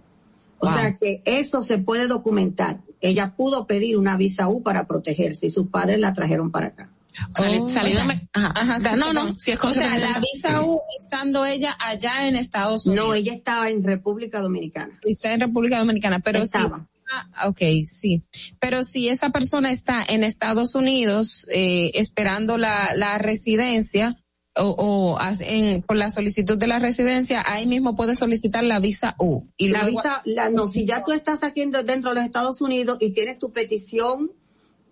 O 0.58 0.66
Wow. 0.66 0.74
sea 0.76 0.96
que 0.98 1.20
eso 1.24 1.62
se 1.62 1.78
puede 1.78 2.06
documentar. 2.06 2.80
Ella 3.02 3.32
pudo 3.36 3.66
pedir 3.66 3.96
una 3.98 4.16
visa 4.16 4.48
U 4.48 4.62
para 4.62 4.86
protegerse 4.86 5.46
y 5.46 5.50
sus 5.50 5.68
padres 5.68 6.00
la 6.00 6.14
trajeron 6.14 6.50
para 6.50 6.68
acá. 6.68 6.90
Sali- 7.36 7.68
salido 7.68 8.04
me- 8.04 8.28
ajá. 8.32 8.52
Ajá, 8.54 8.76
O 8.76 8.80
sea, 8.80 8.92
sí, 8.94 8.98
no, 9.00 9.12
no, 9.12 9.34
si 9.38 9.50
es 9.52 9.58
O 9.58 9.60
cosa 9.60 9.80
sea, 9.82 9.92
que- 9.94 9.98
la 10.00 10.20
visa 10.20 10.62
U 10.62 10.80
estando 11.00 11.44
ella 11.46 11.76
allá 11.80 12.26
en 12.28 12.36
Estados 12.36 12.86
Unidos. 12.86 13.06
No, 13.08 13.14
ella 13.14 13.34
estaba 13.34 13.68
en 13.70 13.82
República 13.82 14.40
Dominicana. 14.40 14.98
está 15.04 15.32
en 15.32 15.40
República 15.40 15.78
Dominicana, 15.78 16.20
pero 16.20 16.40
Estaba. 16.42 16.78
sí. 16.78 16.84
Ah, 17.12 17.48
ok, 17.48 17.58
sí. 17.86 18.22
Pero 18.60 18.84
si 18.84 19.08
esa 19.08 19.30
persona 19.30 19.72
está 19.72 20.04
en 20.08 20.22
Estados 20.22 20.76
Unidos 20.76 21.44
eh, 21.52 21.90
esperando 21.94 22.56
la, 22.56 22.92
la 22.94 23.18
residencia 23.18 24.16
o, 24.56 24.64
o 24.78 25.18
en, 25.40 25.82
por 25.82 25.96
la 25.96 26.10
solicitud 26.10 26.56
de 26.56 26.66
la 26.68 26.78
residencia, 26.78 27.42
ahí 27.46 27.66
mismo 27.66 27.96
puede 27.96 28.14
solicitar 28.14 28.62
la 28.62 28.78
visa 28.78 29.16
U. 29.18 29.48
Y 29.56 29.68
la 29.70 29.82
luego- 29.82 29.98
visa, 29.98 30.22
la, 30.24 30.50
no, 30.50 30.66
si 30.66 30.84
ya 30.86 31.02
tú 31.02 31.10
estás 31.10 31.42
aquí 31.42 31.62
en- 31.62 31.70
dentro 31.72 32.10
de 32.10 32.14
los 32.16 32.24
Estados 32.24 32.60
Unidos 32.60 32.98
y 33.00 33.10
tienes 33.10 33.38
tu 33.38 33.50
petición 33.52 34.30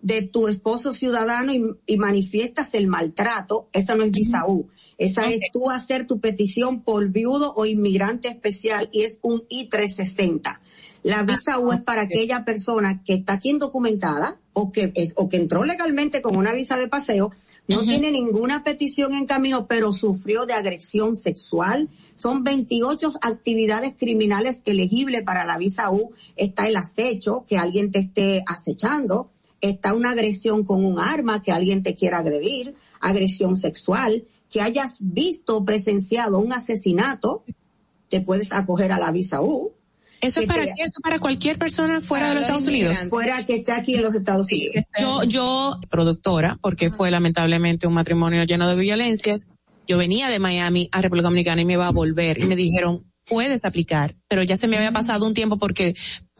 de 0.01 0.21
tu 0.21 0.47
esposo 0.47 0.93
ciudadano 0.93 1.53
y, 1.53 1.63
y 1.85 1.97
manifiestas 1.97 2.73
el 2.73 2.87
maltrato, 2.87 3.69
esa 3.73 3.95
no 3.95 4.03
es 4.03 4.11
visa 4.11 4.45
U. 4.47 4.69
Esa 4.97 5.29
es 5.29 5.39
tú 5.53 5.69
hacer 5.69 6.07
tu 6.07 6.19
petición 6.19 6.81
por 6.83 7.07
viudo 7.07 7.53
o 7.55 7.65
inmigrante 7.65 8.27
especial 8.27 8.89
y 8.91 9.03
es 9.03 9.19
un 9.21 9.45
I-360. 9.47 10.59
La 11.03 11.23
visa 11.23 11.57
U 11.57 11.71
es 11.71 11.81
para 11.81 12.01
aquella 12.01 12.43
persona 12.43 13.01
que 13.03 13.13
está 13.13 13.33
aquí 13.33 13.51
indocumentada 13.51 14.39
o 14.51 14.73
que, 14.73 14.91
eh, 14.95 15.13
o 15.15 15.29
que 15.29 15.37
entró 15.37 15.63
legalmente 15.63 16.21
con 16.21 16.35
una 16.35 16.51
visa 16.51 16.77
de 16.77 16.89
paseo, 16.89 17.31
no 17.69 17.83
tiene 17.83 18.11
ninguna 18.11 18.63
petición 18.63 19.13
en 19.13 19.27
camino, 19.27 19.67
pero 19.67 19.93
sufrió 19.93 20.47
de 20.47 20.53
agresión 20.53 21.15
sexual. 21.15 21.87
Son 22.15 22.43
28 22.43 23.13
actividades 23.21 23.93
criminales 23.95 24.59
elegibles 24.65 25.21
para 25.21 25.45
la 25.45 25.59
visa 25.59 25.91
U. 25.91 26.11
Está 26.35 26.67
el 26.67 26.75
acecho, 26.77 27.45
que 27.47 27.59
alguien 27.59 27.91
te 27.91 27.99
esté 27.99 28.43
acechando. 28.47 29.29
Está 29.61 29.93
una 29.93 30.11
agresión 30.11 30.63
con 30.63 30.85
un 30.85 30.99
arma, 30.99 31.41
que 31.41 31.51
alguien 31.51 31.83
te 31.83 31.95
quiera 31.95 32.19
agredir. 32.19 32.75
Agresión 33.01 33.57
sexual, 33.57 34.23
que 34.49 34.61
hayas 34.61 34.97
visto 34.99 35.57
o 35.57 35.65
presenciado 35.65 36.39
un 36.39 36.53
asesinato, 36.53 37.43
te 38.09 38.21
puedes 38.21 38.51
acoger 38.51 38.91
a 38.91 38.99
la 38.99 39.11
visa 39.11 39.41
U. 39.41 39.71
¿Eso 40.21 40.41
es 40.41 40.47
para 40.47 40.65
te- 40.65 40.73
qué? 40.75 40.81
¿Eso 40.81 40.97
es 40.97 41.01
para 41.01 41.19
cualquier 41.19 41.57
persona 41.57 42.01
fuera 42.01 42.29
de 42.29 42.33
los 42.35 42.43
Estados 42.43 42.65
Unidos? 42.65 42.97
Fuera 43.09 43.45
que 43.45 43.55
esté 43.55 43.71
aquí 43.71 43.95
en 43.95 44.01
los 44.01 44.15
Estados 44.15 44.47
Unidos. 44.51 44.85
Yo, 44.99 45.23
yo, 45.23 45.79
productora, 45.89 46.57
porque 46.61 46.91
fue 46.91 47.09
lamentablemente 47.09 47.87
un 47.87 47.93
matrimonio 47.93 48.43
lleno 48.43 48.67
de 48.67 48.75
violencias, 48.75 49.47
yo 49.87 49.97
venía 49.97 50.27
de 50.27 50.39
Miami 50.39 50.89
a 50.91 51.01
República 51.01 51.23
Dominicana 51.27 51.61
y 51.61 51.65
me 51.65 51.73
iba 51.73 51.87
a 51.87 51.91
volver 51.91 52.37
y 52.39 52.45
me 52.45 52.55
dijeron, 52.57 53.05
puedes 53.25 53.63
aplicar, 53.63 54.15
pero 54.27 54.43
ya 54.43 54.57
se 54.57 54.67
me 54.67 54.75
había 54.75 54.91
pasado 54.91 55.25
un 55.25 55.33
tiempo 55.33 55.57
porque 55.57 55.95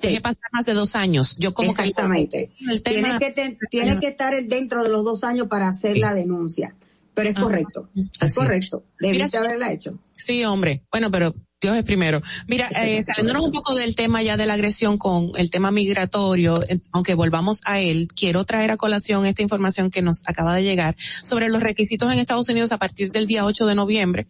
dejé 0.08 0.22
pasar 0.22 0.42
más 0.52 0.66
de 0.66 0.74
dos 0.74 0.96
años. 0.96 1.36
Yo 1.38 1.54
como 1.54 1.74
que- 1.74 1.82
Exactamente. 1.82 2.52
el 2.70 2.82
tema- 2.82 3.18
Tienes 3.18 3.20
que, 3.20 3.32
te- 3.32 3.58
tienes 3.70 4.00
que 4.00 4.08
estar 4.08 4.34
dentro 4.46 4.84
de 4.84 4.90
los 4.90 5.04
dos 5.04 5.24
años 5.24 5.48
para 5.48 5.68
hacer 5.70 5.98
la 5.98 6.14
denuncia. 6.14 6.76
Pero 7.14 7.30
es 7.32 7.36
Ah, 7.38 7.42
correcto. 7.42 7.90
Es 8.22 8.34
correcto. 8.36 8.84
Debiste 9.00 9.26
Mira, 9.26 9.40
haberla 9.40 9.74
hecho. 9.74 10.00
Sí, 10.16 10.46
hombre. 10.46 10.84
Bueno, 10.90 11.12
pero 11.12 11.36
Dios 11.60 11.76
es 11.76 11.84
primero. 11.84 12.22
Mira, 12.48 12.70
eh, 12.82 13.04
saliéndonos 13.04 13.44
un 13.46 13.52
poco 13.52 13.76
del 13.76 13.94
tema 13.96 14.22
ya 14.24 14.38
de 14.38 14.46
la 14.46 14.54
agresión 14.54 14.98
con 14.98 15.32
el 15.36 15.50
tema 15.50 15.70
migratorio, 15.72 16.64
aunque 16.94 17.16
volvamos 17.16 17.60
a 17.66 17.82
él, 17.82 18.08
quiero 18.16 18.46
traer 18.46 18.72
a 18.72 18.78
colación 18.78 19.26
esta 19.26 19.42
información 19.42 19.90
que 19.90 20.02
nos 20.02 20.24
acaba 20.30 20.56
de 20.56 20.64
llegar 20.64 20.96
sobre 21.22 21.50
los 21.50 21.62
requisitos 21.62 22.10
en 22.14 22.20
Estados 22.20 22.48
Unidos 22.48 22.72
a 22.72 22.78
partir 22.78 23.12
del 23.12 23.28
día 23.28 23.44
8 23.44 23.66
de 23.66 23.76
noviembre. 23.76 24.28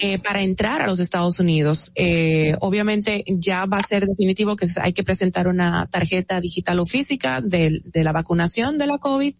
Eh, 0.00 0.18
para 0.18 0.42
entrar 0.42 0.82
a 0.82 0.86
los 0.86 0.98
Estados 0.98 1.38
Unidos, 1.38 1.92
eh, 1.94 2.56
obviamente 2.60 3.24
ya 3.26 3.66
va 3.66 3.78
a 3.78 3.86
ser 3.86 4.06
definitivo 4.06 4.56
que 4.56 4.66
hay 4.80 4.92
que 4.92 5.04
presentar 5.04 5.46
una 5.46 5.86
tarjeta 5.86 6.40
digital 6.40 6.80
o 6.80 6.86
física 6.86 7.40
de, 7.40 7.82
de 7.84 8.04
la 8.04 8.12
vacunación 8.12 8.78
de 8.78 8.86
la 8.86 8.98
COVID, 8.98 9.34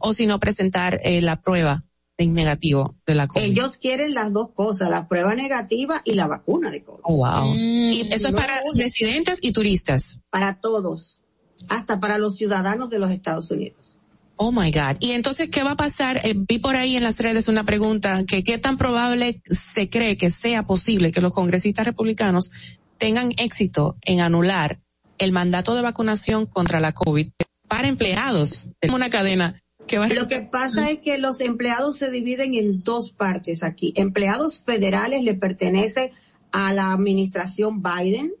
o 0.00 0.12
si 0.12 0.26
no 0.26 0.40
presentar 0.40 1.00
eh, 1.04 1.20
la 1.20 1.40
prueba 1.40 1.84
de 2.16 2.26
negativo 2.26 2.96
de 3.06 3.14
la 3.14 3.28
COVID. 3.28 3.44
Ellos 3.44 3.76
quieren 3.76 4.14
las 4.14 4.32
dos 4.32 4.50
cosas, 4.52 4.88
la 4.88 5.06
prueba 5.06 5.34
negativa 5.34 6.00
y 6.04 6.14
la 6.14 6.26
vacuna 6.26 6.70
de 6.70 6.82
COVID. 6.82 7.00
Oh, 7.04 7.16
wow. 7.16 7.54
y 7.54 8.08
eso 8.10 8.28
es 8.28 8.34
para 8.34 8.58
residentes 8.74 9.40
y 9.42 9.52
turistas. 9.52 10.22
Para 10.30 10.60
todos, 10.60 11.20
hasta 11.68 12.00
para 12.00 12.18
los 12.18 12.36
ciudadanos 12.36 12.90
de 12.90 12.98
los 12.98 13.10
Estados 13.10 13.50
Unidos. 13.50 13.95
Oh 14.36 14.52
my 14.52 14.70
God. 14.70 14.98
Y 15.00 15.12
entonces, 15.12 15.48
¿qué 15.48 15.62
va 15.62 15.72
a 15.72 15.76
pasar? 15.76 16.20
Eh, 16.22 16.34
vi 16.36 16.58
por 16.58 16.76
ahí 16.76 16.96
en 16.96 17.02
las 17.02 17.20
redes 17.20 17.48
una 17.48 17.64
pregunta 17.64 18.24
que 18.26 18.44
qué 18.44 18.58
tan 18.58 18.76
probable 18.76 19.42
se 19.46 19.88
cree 19.88 20.18
que 20.18 20.30
sea 20.30 20.64
posible 20.64 21.10
que 21.10 21.22
los 21.22 21.32
congresistas 21.32 21.86
republicanos 21.86 22.50
tengan 22.98 23.32
éxito 23.38 23.96
en 24.02 24.20
anular 24.20 24.80
el 25.18 25.32
mandato 25.32 25.74
de 25.74 25.82
vacunación 25.82 26.46
contra 26.46 26.80
la 26.80 26.92
COVID 26.92 27.28
para 27.68 27.88
empleados 27.88 28.70
de 28.80 28.90
una 28.90 29.10
cadena 29.10 29.60
Lo 29.88 30.28
que 30.28 30.40
pasa 30.40 30.90
es 30.90 30.98
que 30.98 31.18
los 31.18 31.40
empleados 31.40 31.96
se 31.96 32.10
dividen 32.10 32.54
en 32.54 32.82
dos 32.82 33.12
partes 33.12 33.62
aquí. 33.62 33.92
Empleados 33.96 34.62
federales 34.64 35.22
le 35.22 35.34
pertenece 35.34 36.12
a 36.52 36.72
la 36.72 36.92
administración 36.92 37.82
Biden 37.82 38.32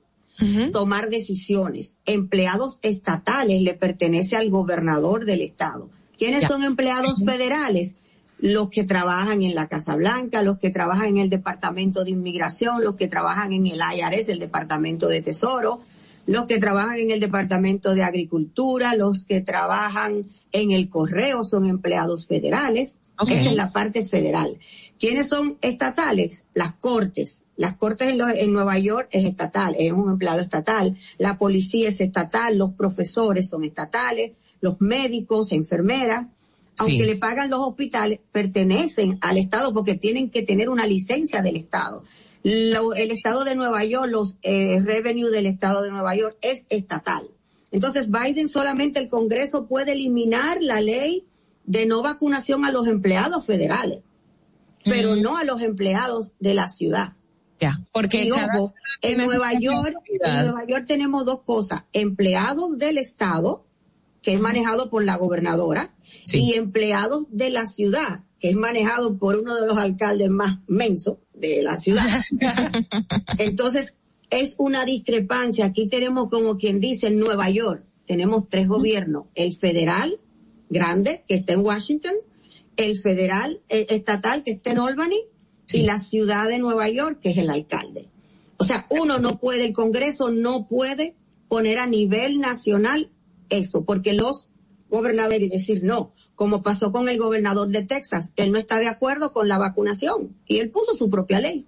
tomar 0.72 1.08
decisiones. 1.10 1.96
Empleados 2.04 2.78
estatales 2.82 3.62
le 3.62 3.74
pertenece 3.74 4.36
al 4.36 4.50
gobernador 4.50 5.24
del 5.24 5.42
estado. 5.42 5.88
¿Quiénes 6.18 6.42
Ya. 6.42 6.48
son 6.48 6.62
empleados 6.62 7.22
federales? 7.24 7.94
Los 8.38 8.68
que 8.68 8.84
trabajan 8.84 9.42
en 9.42 9.54
la 9.54 9.66
Casa 9.66 9.94
Blanca, 9.94 10.42
los 10.42 10.58
que 10.58 10.68
trabajan 10.70 11.08
en 11.08 11.18
el 11.18 11.30
Departamento 11.30 12.04
de 12.04 12.10
Inmigración, 12.10 12.84
los 12.84 12.96
que 12.96 13.08
trabajan 13.08 13.52
en 13.54 13.66
el 13.66 13.80
IRS, 13.80 14.28
el 14.30 14.38
Departamento 14.38 15.08
de 15.08 15.22
Tesoro, 15.22 15.80
los 16.26 16.44
que 16.46 16.58
trabajan 16.58 16.98
en 16.98 17.10
el 17.12 17.20
Departamento 17.20 17.94
de 17.94 18.02
Agricultura, 18.02 18.94
los 18.94 19.24
que 19.24 19.40
trabajan 19.40 20.26
en 20.52 20.72
el 20.72 20.90
correo 20.90 21.44
son 21.44 21.66
empleados 21.66 22.26
federales. 22.26 22.98
Esa 23.26 23.34
es 23.50 23.54
la 23.56 23.72
parte 23.72 24.04
federal. 24.04 24.58
¿Quiénes 24.98 25.28
son 25.28 25.56
estatales? 25.62 26.44
Las 26.52 26.74
cortes. 26.74 27.42
Las 27.56 27.76
cortes 27.76 28.08
en, 28.10 28.18
lo- 28.18 28.28
en 28.28 28.52
Nueva 28.52 28.78
York 28.78 29.08
es 29.12 29.24
estatal, 29.24 29.74
es 29.78 29.92
un 29.92 30.10
empleado 30.10 30.40
estatal. 30.40 30.96
La 31.18 31.38
policía 31.38 31.88
es 31.88 32.00
estatal, 32.00 32.58
los 32.58 32.72
profesores 32.72 33.48
son 33.48 33.64
estatales, 33.64 34.32
los 34.60 34.80
médicos, 34.80 35.52
enfermeras. 35.52 36.26
Aunque 36.78 37.06
le 37.06 37.16
pagan 37.16 37.48
los 37.48 37.60
hospitales, 37.60 38.20
pertenecen 38.32 39.18
al 39.22 39.38
Estado 39.38 39.72
porque 39.72 39.94
tienen 39.94 40.28
que 40.30 40.42
tener 40.42 40.68
una 40.68 40.86
licencia 40.86 41.40
del 41.40 41.56
Estado. 41.56 42.04
Lo- 42.42 42.92
el 42.94 43.10
Estado 43.10 43.44
de 43.44 43.54
Nueva 43.56 43.84
York, 43.84 44.08
los 44.10 44.36
eh, 44.42 44.80
revenue 44.84 45.30
del 45.30 45.46
Estado 45.46 45.82
de 45.82 45.90
Nueva 45.90 46.14
York 46.14 46.36
es 46.42 46.64
estatal. 46.68 47.28
Entonces 47.72 48.08
Biden 48.10 48.48
solamente 48.48 49.00
el 49.00 49.08
Congreso 49.08 49.66
puede 49.66 49.92
eliminar 49.92 50.58
la 50.62 50.80
ley 50.80 51.24
de 51.64 51.86
no 51.86 52.02
vacunación 52.02 52.64
a 52.64 52.70
los 52.70 52.86
empleados 52.86 53.44
federales, 53.44 54.02
pero 54.84 55.16
no 55.16 55.36
a 55.36 55.44
los 55.44 55.60
empleados 55.62 56.32
de 56.38 56.54
la 56.54 56.68
ciudad. 56.70 57.14
Ya, 57.58 57.80
porque 57.92 58.30
ojo, 58.32 58.74
en 59.02 59.18
Nueva 59.18 59.52
York, 59.58 59.96
en 60.08 60.46
Nueva 60.46 60.66
York 60.66 60.84
tenemos 60.86 61.24
dos 61.24 61.42
cosas, 61.42 61.84
empleados 61.92 62.76
del 62.78 62.98
Estado, 62.98 63.64
que 64.20 64.34
es 64.34 64.40
manejado 64.40 64.90
por 64.90 65.04
la 65.04 65.16
gobernadora, 65.16 65.94
y 66.32 66.54
empleados 66.54 67.26
de 67.30 67.50
la 67.50 67.66
ciudad, 67.66 68.24
que 68.40 68.50
es 68.50 68.56
manejado 68.56 69.16
por 69.18 69.36
uno 69.36 69.54
de 69.54 69.66
los 69.66 69.78
alcaldes 69.78 70.28
más 70.28 70.58
mensos 70.66 71.18
de 71.34 71.62
la 71.62 71.78
ciudad. 71.78 72.22
Entonces, 73.38 73.96
es 74.30 74.54
una 74.58 74.84
discrepancia. 74.84 75.66
Aquí 75.66 75.88
tenemos 75.88 76.28
como 76.28 76.56
quien 76.56 76.80
dice 76.80 77.08
en 77.08 77.18
Nueva 77.18 77.48
York, 77.50 77.84
tenemos 78.06 78.48
tres 78.48 78.68
gobiernos, 78.68 79.26
el 79.34 79.56
federal 79.56 80.20
grande, 80.68 81.24
que 81.28 81.34
está 81.34 81.52
en 81.52 81.60
Washington, 81.60 82.14
el 82.76 83.00
federal 83.00 83.60
eh, 83.68 83.86
estatal, 83.90 84.42
que 84.42 84.52
está 84.52 84.72
en 84.72 84.80
Albany, 84.80 85.16
y 85.72 85.82
la 85.82 85.98
ciudad 85.98 86.48
de 86.48 86.58
Nueva 86.58 86.88
York, 86.88 87.20
que 87.20 87.30
es 87.30 87.38
el 87.38 87.50
alcalde. 87.50 88.08
O 88.58 88.64
sea, 88.64 88.86
uno 88.90 89.18
no 89.18 89.38
puede, 89.38 89.64
el 89.64 89.72
Congreso 89.72 90.30
no 90.30 90.66
puede 90.66 91.14
poner 91.48 91.78
a 91.78 91.86
nivel 91.86 92.38
nacional 92.38 93.10
eso, 93.48 93.84
porque 93.84 94.14
los 94.14 94.50
gobernadores 94.88 95.50
decir 95.50 95.82
no, 95.82 96.12
como 96.34 96.62
pasó 96.62 96.92
con 96.92 97.08
el 97.08 97.18
gobernador 97.18 97.68
de 97.68 97.82
Texas, 97.82 98.32
él 98.36 98.52
no 98.52 98.58
está 98.58 98.78
de 98.78 98.88
acuerdo 98.88 99.32
con 99.32 99.48
la 99.48 99.58
vacunación 99.58 100.36
y 100.46 100.58
él 100.58 100.70
puso 100.70 100.94
su 100.94 101.10
propia 101.10 101.40
ley. 101.40 101.66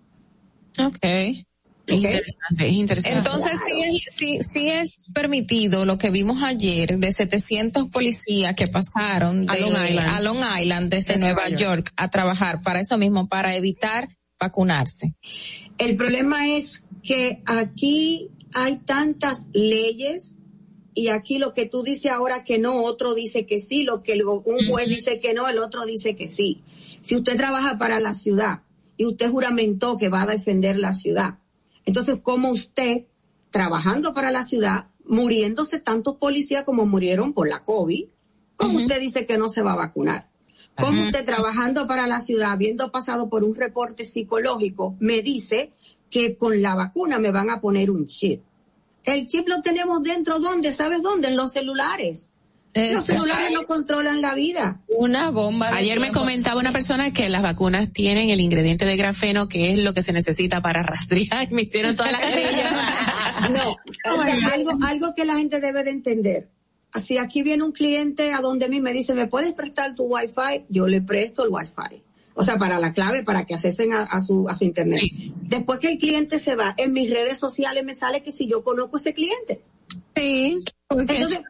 Ok. 0.79 1.47
Es 1.95 2.03
interesante, 2.03 2.69
es 2.69 2.73
interesante. 2.73 3.19
Entonces, 3.19 3.53
sí, 3.67 3.83
es, 3.83 4.15
sí, 4.15 4.39
sí 4.43 4.69
es 4.69 5.11
permitido 5.15 5.85
lo 5.85 5.99
que 5.99 6.11
vimos 6.11 6.43
ayer 6.43 6.99
de 6.99 7.13
700 7.13 7.91
policías 7.91 8.55
que 8.55 8.69
pasaron 8.69 9.49
A 9.49 9.55
de, 9.55 9.61
Long 9.61 9.73
Island. 9.89 10.09
a 10.09 10.21
Long 10.21 10.41
Island 10.61 10.91
desde 10.91 11.15
De 11.15 11.21
Nueva 11.21 11.49
Nueva 11.49 11.59
York. 11.59 11.93
a 11.97 12.11
trabajar 12.11 12.63
para 12.63 12.81
eso 12.81 12.97
mismo, 12.97 13.29
para 13.29 13.55
evitar 13.57 14.09
vacunarse. 14.39 15.15
El 15.79 15.97
problema 15.97 16.49
es 16.49 16.83
que 17.03 17.43
aquí 17.47 18.31
hay 18.55 18.79
tantas 18.79 19.49
leyes 19.53 20.37
y 20.95 21.09
aquí 21.09 21.39
lo 21.39 21.55
que 21.55 21.67
tú 21.67 21.83
dices 21.83 22.11
ahora 22.11 22.45
que 22.45 22.59
no, 22.59 22.83
otro 22.83 23.15
dice 23.15 23.47
que 23.47 23.61
sí, 23.61 23.85
lo 23.85 24.03
que 24.03 24.21
un 24.23 24.69
juez 24.69 24.89
dice 24.89 25.21
que 25.21 25.33
no, 25.33 25.49
el 25.49 25.59
otro 25.59 25.85
dice 25.87 26.17
que 26.17 26.27
sí. 26.27 26.63
Si 27.01 27.15
usted 27.15 27.37
trabaja 27.37 27.79
para 27.79 28.01
la 28.01 28.15
ciudad 28.15 28.63
y 28.97 29.07
usted 29.07 29.31
juramentó 29.31 29.97
que 29.97 30.09
va 30.09 30.23
a 30.23 30.27
defender 30.27 30.77
la 30.77 30.93
ciudad, 30.93 31.39
entonces 31.89 32.19
¿cómo 32.23 32.51
usted, 32.51 33.07
trabajando 33.51 34.13
para 34.13 34.31
la 34.31 34.45
ciudad, 34.45 34.89
muriéndose 35.07 35.81
tantos 35.81 36.17
policías 36.17 36.65
como 36.65 36.85
murieron 36.85 37.33
por 37.33 37.49
la 37.49 37.65
COVID, 37.65 38.07
cómo 38.57 38.79
usted 38.79 39.01
dice 39.01 39.27
que 39.27 39.39
no 39.39 39.49
se 39.49 39.63
va 39.63 39.73
a 39.73 39.77
vacunar? 39.77 40.29
¿Cómo 40.77 41.01
usted 41.03 41.25
trabajando 41.25 41.87
para 41.89 42.07
la 42.07 42.21
ciudad, 42.21 42.53
habiendo 42.53 42.93
pasado 42.93 43.31
por 43.31 43.43
un 43.43 43.55
reporte 43.55 44.05
psicológico, 44.05 44.97
me 45.01 45.23
dice 45.23 45.73
que 46.11 46.37
con 46.37 46.61
la 46.61 46.75
vacuna 46.75 47.19
me 47.19 47.33
van 47.33 47.49
a 47.49 47.59
poner 47.59 47.91
un 47.91 48.07
chip? 48.07 48.43
El 49.03 49.27
chip 49.27 49.49
lo 49.49 49.63
tenemos 49.63 50.03
dentro, 50.03 50.39
¿dónde? 50.39 50.75
¿Sabes 50.75 51.03
dónde? 51.03 51.29
En 51.29 51.37
los 51.37 51.53
celulares. 51.53 52.29
Los 52.75 53.07
celulares 53.07 53.51
no 53.53 53.65
controlan 53.65 54.21
la 54.21 54.35
vida. 54.35 54.81
Una 54.89 55.31
bomba. 55.31 55.71
de 55.71 55.77
Ayer 55.77 56.01
me 56.01 56.13
comentaba 56.13 56.61
una 56.61 56.73
persona 56.73 57.13
que 57.13 57.29
las 57.29 57.43
vacunas 57.43 57.93
tienen 57.93 58.31
el 58.31 58.41
ingrediente 58.41 58.85
de 58.85 58.97
grafeno, 58.97 59.49
que 59.49 59.73
es 59.73 59.79
lo 59.79 59.95
que 59.95 60.03
se 60.03 60.13
necesita 60.13 60.61
para 60.61 60.83
rastrear. 60.83 61.51
Me 61.51 61.63
hicieron 61.63 61.97
todas 61.97 62.13
las 62.13 62.21
No, 63.51 63.71
o 63.71 64.25
sea, 64.25 64.37
algo, 64.53 64.79
algo 64.85 65.15
que 65.15 65.25
la 65.25 65.37
gente 65.37 65.61
debe 65.61 65.85
de 65.85 65.91
entender. 65.91 66.49
Si 67.03 67.19
aquí 67.19 67.43
viene 67.43 67.63
un 67.63 67.73
cliente 67.73 68.33
a 68.33 68.41
donde 68.41 68.69
mí 68.69 68.81
me 68.81 68.93
dice, 68.93 69.15
¿me 69.15 69.27
puedes 69.27 69.53
prestar 69.55 69.95
tu 69.95 70.05
wifi? 70.05 70.65
Yo 70.69 70.87
le 70.87 71.01
presto 71.01 71.45
el 71.45 71.51
wifi. 71.51 72.03
O 72.35 72.45
sea, 72.45 72.57
para 72.57 72.79
la 72.79 72.93
clave, 72.93 73.25
para 73.25 73.45
que 73.47 73.55
accesen 73.55 73.93
a, 73.93 74.05
a 74.05 74.21
su, 74.21 74.49
a 74.49 74.57
su 74.57 74.65
internet. 74.65 75.03
Después 75.43 75.81
que 75.81 75.91
el 75.91 75.99
cliente 75.99 76.39
se 76.39 76.55
va, 76.55 76.75
en 76.77 76.93
mis 76.93 77.11
redes 77.11 77.39
sociales 77.39 77.85
me 77.85 77.95
sale 77.95 78.23
que 78.23 78.31
si 78.31 78.47
yo 78.47 78.63
conozco 78.63 78.97
a 78.97 79.01
ese 79.01 79.13
cliente. 79.13 79.61
Sí. 80.15 80.65
Entonces, 80.91 81.41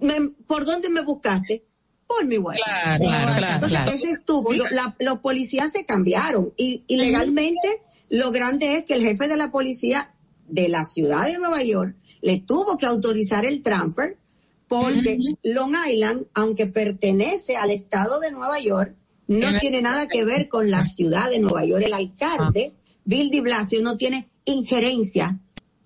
me- 0.00 0.28
¿por 0.46 0.64
dónde 0.64 0.88
me 0.90 1.02
buscaste? 1.02 1.64
Por 2.06 2.24
mi 2.24 2.38
wifi. 2.38 2.60
Claro, 2.62 3.04
claro, 3.04 3.32
claro, 3.36 3.54
Entonces, 3.54 3.78
claro. 3.78 3.92
ese 3.92 4.10
estuvo. 4.12 4.52
Lo- 4.52 4.68
la- 4.70 4.94
los 5.00 5.18
policías 5.18 5.72
se 5.72 5.84
cambiaron 5.84 6.52
y, 6.56 6.84
y 6.86 6.96
legalmente 6.96 7.80
lo 8.08 8.30
grande 8.30 8.76
es 8.76 8.84
que 8.84 8.94
el 8.94 9.02
jefe 9.02 9.26
de 9.28 9.36
la 9.36 9.50
policía 9.50 10.14
de 10.46 10.68
la 10.68 10.84
ciudad 10.84 11.26
de 11.26 11.38
Nueva 11.38 11.62
York 11.64 11.96
le 12.22 12.38
tuvo 12.40 12.78
que 12.78 12.86
autorizar 12.86 13.44
el 13.44 13.62
transfer 13.62 14.16
porque 14.68 15.18
Long 15.42 15.74
Island, 15.88 16.26
aunque 16.34 16.66
pertenece 16.66 17.56
al 17.56 17.70
estado 17.70 18.20
de 18.20 18.30
Nueva 18.32 18.60
York, 18.60 18.94
no 19.28 19.38
Tiene- 19.38 19.58
tiene 19.60 19.82
nada 19.82 20.06
que 20.06 20.24
ver 20.24 20.48
con 20.48 20.70
la 20.70 20.84
ciudad 20.84 21.28
de 21.30 21.40
Nueva 21.40 21.64
York. 21.64 21.82
El 21.86 21.94
alcalde, 21.94 22.72
Bill 23.04 23.30
de 23.30 23.40
Blasio, 23.40 23.82
no 23.82 23.96
tiene 23.96 24.28
injerencia 24.44 25.38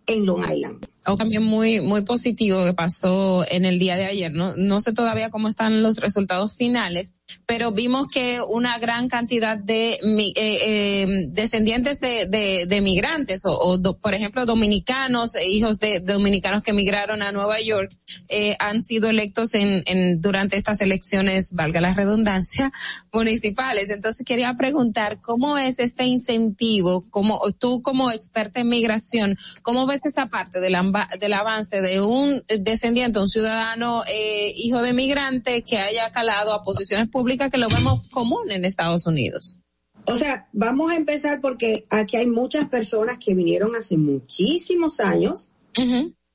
en 0.06 0.26
Long 0.26 0.44
Island. 0.50 0.86
También 1.16 1.42
muy, 1.42 1.80
muy 1.80 2.02
positivo 2.02 2.64
que 2.64 2.74
pasó 2.74 3.44
en 3.50 3.64
el 3.64 3.78
día 3.78 3.96
de 3.96 4.06
ayer. 4.06 4.32
No, 4.32 4.54
no 4.56 4.80
sé 4.80 4.92
todavía 4.92 5.30
cómo 5.30 5.48
están 5.48 5.82
los 5.82 5.96
resultados 5.96 6.56
finales, 6.56 7.14
pero 7.46 7.72
vimos 7.72 8.08
que 8.08 8.40
una 8.40 8.78
gran 8.78 9.08
cantidad 9.08 9.56
de 9.56 9.92
eh, 9.92 10.32
eh, 10.36 11.06
descendientes 11.30 12.00
de, 12.00 12.26
de, 12.26 12.66
de 12.66 12.80
migrantes 12.80 13.40
o, 13.44 13.80
por 14.00 14.14
ejemplo, 14.14 14.46
dominicanos, 14.46 15.34
eh, 15.34 15.48
hijos 15.48 15.78
de, 15.78 16.00
dominicanos 16.00 16.62
que 16.62 16.72
migraron 16.72 17.22
a 17.22 17.32
Nueva 17.32 17.60
York, 17.60 17.92
eh, 18.28 18.56
han 18.58 18.82
sido 18.82 19.08
electos 19.08 19.54
en, 19.54 20.20
durante 20.20 20.56
estas 20.56 20.80
elecciones, 20.80 21.52
valga 21.52 21.80
la 21.80 21.94
redundancia, 21.94 22.72
municipales. 23.12 23.90
Entonces 23.90 24.24
quería 24.24 24.54
preguntar 24.54 25.20
cómo 25.20 25.58
es 25.58 25.78
este 25.78 26.04
incentivo, 26.04 27.06
como 27.10 27.40
tú 27.58 27.82
como 27.82 28.10
experta 28.10 28.60
en 28.60 28.68
migración, 28.68 29.36
cómo 29.62 29.86
ves 29.86 30.04
esa 30.04 30.26
parte 30.26 30.60
del, 30.60 30.74
amba- 30.74 30.99
del 31.18 31.32
avance 31.32 31.80
de 31.80 32.00
un 32.00 32.42
descendiente, 32.46 33.18
un 33.18 33.28
ciudadano 33.28 34.02
eh, 34.08 34.52
hijo 34.56 34.82
de 34.82 34.92
migrante 34.92 35.62
que 35.62 35.78
haya 35.78 36.10
calado 36.12 36.52
a 36.52 36.62
posiciones 36.62 37.08
públicas 37.08 37.50
que 37.50 37.58
lo 37.58 37.68
vemos 37.68 38.02
común 38.10 38.50
en 38.50 38.64
Estados 38.64 39.06
Unidos. 39.06 39.58
O 40.06 40.16
sea, 40.16 40.48
vamos 40.52 40.90
a 40.90 40.96
empezar 40.96 41.40
porque 41.40 41.84
aquí 41.90 42.16
hay 42.16 42.26
muchas 42.26 42.68
personas 42.68 43.18
que 43.18 43.34
vinieron 43.34 43.76
hace 43.76 43.96
muchísimos 43.96 45.00
años 45.00 45.50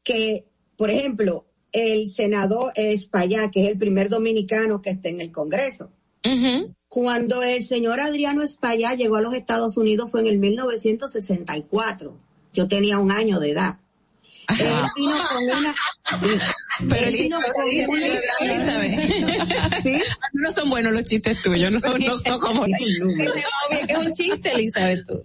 que, 0.04 0.46
por 0.78 0.90
ejemplo, 0.90 1.46
el 1.72 2.10
senador 2.10 2.72
Espaillá, 2.76 3.52
que 3.52 3.64
es 3.64 3.72
el 3.72 3.78
primer 3.78 4.10
dominicano 4.10 4.82
que 4.82 4.92
está 4.92 5.10
en 5.10 5.20
el 5.20 5.32
Congreso. 5.32 5.92
Cuando 6.88 7.44
el 7.44 7.66
señor 7.66 8.00
Adriano 8.00 8.42
Espaillá 8.42 8.94
llegó 8.94 9.18
a 9.18 9.22
los 9.22 9.34
Estados 9.34 9.78
Unidos 9.78 10.10
fue 10.10 10.22
en 10.22 10.28
el 10.28 10.38
1964. 10.38 12.18
Yo 12.54 12.68
tenía 12.68 13.00
un 13.00 13.12
año 13.12 13.40
de 13.40 13.52
edad. 13.52 13.80
Él 14.48 14.68
vino 14.96 15.16
con 15.30 15.44
una... 15.44 15.76
Pero 16.90 17.08
él 17.08 17.14
vino 17.14 17.40
con 17.42 17.66
una... 17.90 18.06
Elizabeth. 18.42 20.04
No 20.34 20.52
son 20.52 20.70
buenos 20.70 20.94
los 20.94 21.04
chistes 21.06 21.42
tuyos, 21.42 21.72
no, 21.72 21.80
no, 21.80 21.98
no 22.26 22.40
como 22.40 22.66
que 22.66 22.72
es 23.88 23.98
un 23.98 24.14
chiste, 24.14 24.52
Elizabeth, 24.52 25.06
tú. 25.06 25.24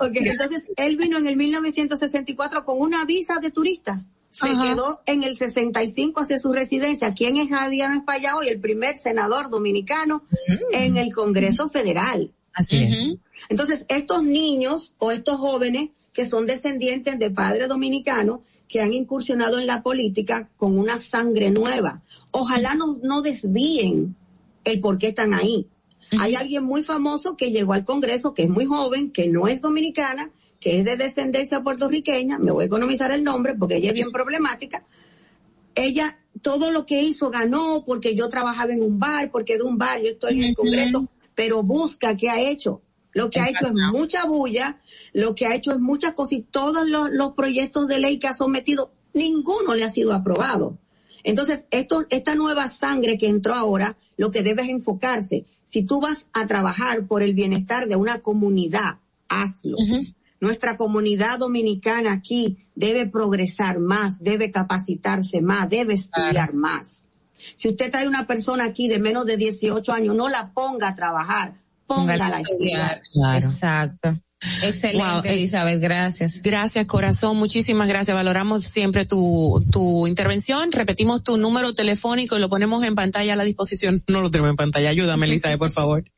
Ok, 0.00 0.12
entonces 0.14 0.62
él 0.76 0.96
vino 0.96 1.18
en 1.18 1.26
el 1.26 1.36
1964 1.36 2.64
con 2.64 2.80
una 2.80 3.04
visa 3.04 3.38
de 3.40 3.50
turista. 3.50 4.02
Se 4.30 4.46
Ajá. 4.46 4.62
quedó 4.64 5.00
en 5.06 5.22
el 5.22 5.38
65 5.38 6.20
hacia 6.20 6.38
su 6.38 6.52
residencia. 6.52 7.14
¿Quién 7.14 7.38
es 7.38 7.50
Adriano 7.52 7.96
Espaillá 8.00 8.36
hoy? 8.36 8.48
El 8.48 8.60
primer 8.60 8.98
senador 8.98 9.48
dominicano 9.48 10.24
en 10.72 10.98
el 10.98 11.12
Congreso 11.14 11.70
Federal. 11.70 12.30
Así 12.52 12.76
es. 12.76 13.14
Entonces, 13.48 13.84
estos 13.88 14.22
niños 14.22 14.92
o 14.98 15.10
estos 15.10 15.38
jóvenes 15.38 15.90
que 16.16 16.26
son 16.26 16.46
descendientes 16.46 17.18
de 17.18 17.30
padres 17.30 17.68
dominicanos 17.68 18.40
que 18.66 18.80
han 18.80 18.94
incursionado 18.94 19.58
en 19.58 19.66
la 19.66 19.82
política 19.82 20.48
con 20.56 20.78
una 20.78 20.96
sangre 20.96 21.50
nueva. 21.50 22.02
Ojalá 22.30 22.74
no, 22.74 22.96
no 23.02 23.20
desvíen 23.20 24.16
el 24.64 24.80
por 24.80 24.96
qué 24.96 25.08
están 25.08 25.34
ahí. 25.34 25.66
Hay 26.18 26.34
alguien 26.34 26.64
muy 26.64 26.82
famoso 26.82 27.36
que 27.36 27.50
llegó 27.50 27.74
al 27.74 27.84
Congreso, 27.84 28.32
que 28.32 28.44
es 28.44 28.48
muy 28.48 28.64
joven, 28.64 29.10
que 29.10 29.28
no 29.28 29.46
es 29.46 29.60
dominicana, 29.60 30.30
que 30.58 30.78
es 30.78 30.86
de 30.86 30.96
descendencia 30.96 31.62
puertorriqueña, 31.62 32.38
me 32.38 32.50
voy 32.50 32.62
a 32.62 32.66
economizar 32.66 33.10
el 33.12 33.22
nombre 33.22 33.54
porque 33.54 33.76
ella 33.76 33.88
es 33.88 33.94
bien 33.94 34.10
problemática. 34.10 34.84
Ella, 35.74 36.18
todo 36.40 36.70
lo 36.70 36.86
que 36.86 37.02
hizo 37.02 37.28
ganó 37.28 37.84
porque 37.84 38.14
yo 38.14 38.30
trabajaba 38.30 38.72
en 38.72 38.82
un 38.82 38.98
bar, 38.98 39.30
porque 39.30 39.58
de 39.58 39.64
un 39.64 39.76
bar 39.76 40.00
yo 40.00 40.12
estoy 40.12 40.38
en 40.38 40.44
el 40.44 40.54
Congreso, 40.54 41.08
pero 41.34 41.62
busca 41.62 42.16
qué 42.16 42.30
ha 42.30 42.40
hecho. 42.40 42.80
Lo 43.12 43.30
que 43.30 43.40
ha 43.40 43.48
hecho 43.48 43.66
es 43.66 43.72
mucha 43.92 44.26
bulla, 44.26 44.78
lo 45.16 45.34
que 45.34 45.46
ha 45.46 45.54
hecho 45.54 45.72
es 45.72 45.80
muchas 45.80 46.12
cosas 46.12 46.32
y 46.32 46.42
todos 46.42 46.86
los, 46.86 47.10
los 47.10 47.32
proyectos 47.32 47.88
de 47.88 47.98
ley 47.98 48.18
que 48.18 48.28
ha 48.28 48.36
sometido, 48.36 48.92
ninguno 49.14 49.74
le 49.74 49.82
ha 49.82 49.90
sido 49.90 50.12
aprobado. 50.12 50.76
Entonces, 51.24 51.66
esto, 51.70 52.04
esta 52.10 52.34
nueva 52.34 52.68
sangre 52.68 53.16
que 53.16 53.26
entró 53.26 53.54
ahora, 53.54 53.96
lo 54.18 54.30
que 54.30 54.42
debe 54.42 54.64
es 54.64 54.68
enfocarse. 54.68 55.46
Si 55.64 55.84
tú 55.84 56.02
vas 56.02 56.26
a 56.34 56.46
trabajar 56.46 57.06
por 57.06 57.22
el 57.22 57.32
bienestar 57.32 57.88
de 57.88 57.96
una 57.96 58.20
comunidad, 58.20 58.98
hazlo. 59.30 59.78
Nuestra 60.38 60.76
comunidad 60.76 61.38
dominicana 61.38 62.12
aquí 62.12 62.66
debe 62.74 63.06
progresar 63.06 63.78
más, 63.78 64.20
debe 64.20 64.50
capacitarse 64.50 65.40
más, 65.40 65.70
debe 65.70 65.94
estudiar 65.94 66.52
más. 66.52 67.04
Si 67.54 67.70
usted 67.70 67.90
trae 67.90 68.06
una 68.06 68.26
persona 68.26 68.64
aquí 68.64 68.86
de 68.86 68.98
menos 68.98 69.24
de 69.24 69.38
18 69.38 69.94
años, 69.94 70.14
no 70.14 70.28
la 70.28 70.52
ponga 70.52 70.88
a 70.88 70.94
trabajar, 70.94 71.54
póngala 71.86 72.26
a 72.26 72.40
estudiar. 72.40 73.00
Exacto. 73.34 74.14
Excelente, 74.62 75.04
Wow, 75.04 75.22
Elizabeth, 75.24 75.80
gracias. 75.80 76.40
Gracias, 76.42 76.86
corazón. 76.86 77.36
Muchísimas 77.36 77.88
gracias. 77.88 78.14
Valoramos 78.14 78.64
siempre 78.64 79.04
tu, 79.06 79.64
tu 79.70 80.06
intervención. 80.06 80.72
Repetimos 80.72 81.22
tu 81.22 81.36
número 81.36 81.74
telefónico 81.74 82.36
y 82.36 82.40
lo 82.40 82.48
ponemos 82.48 82.84
en 82.84 82.94
pantalla 82.94 83.34
a 83.34 83.36
la 83.36 83.44
disposición. 83.44 84.02
No 84.16 84.22
lo 84.22 84.30
tenemos 84.30 84.50
en 84.50 84.56
pantalla. 84.56 84.90
Ayúdame, 84.90 85.26
Elizabeth, 85.26 85.58
por 85.58 85.70
favor. 85.70 86.04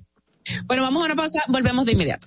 Bueno, 0.66 0.82
vamos 0.82 1.02
a 1.02 1.06
una 1.06 1.14
pausa. 1.14 1.42
Volvemos 1.48 1.86
de 1.86 1.92
inmediato. 1.92 2.26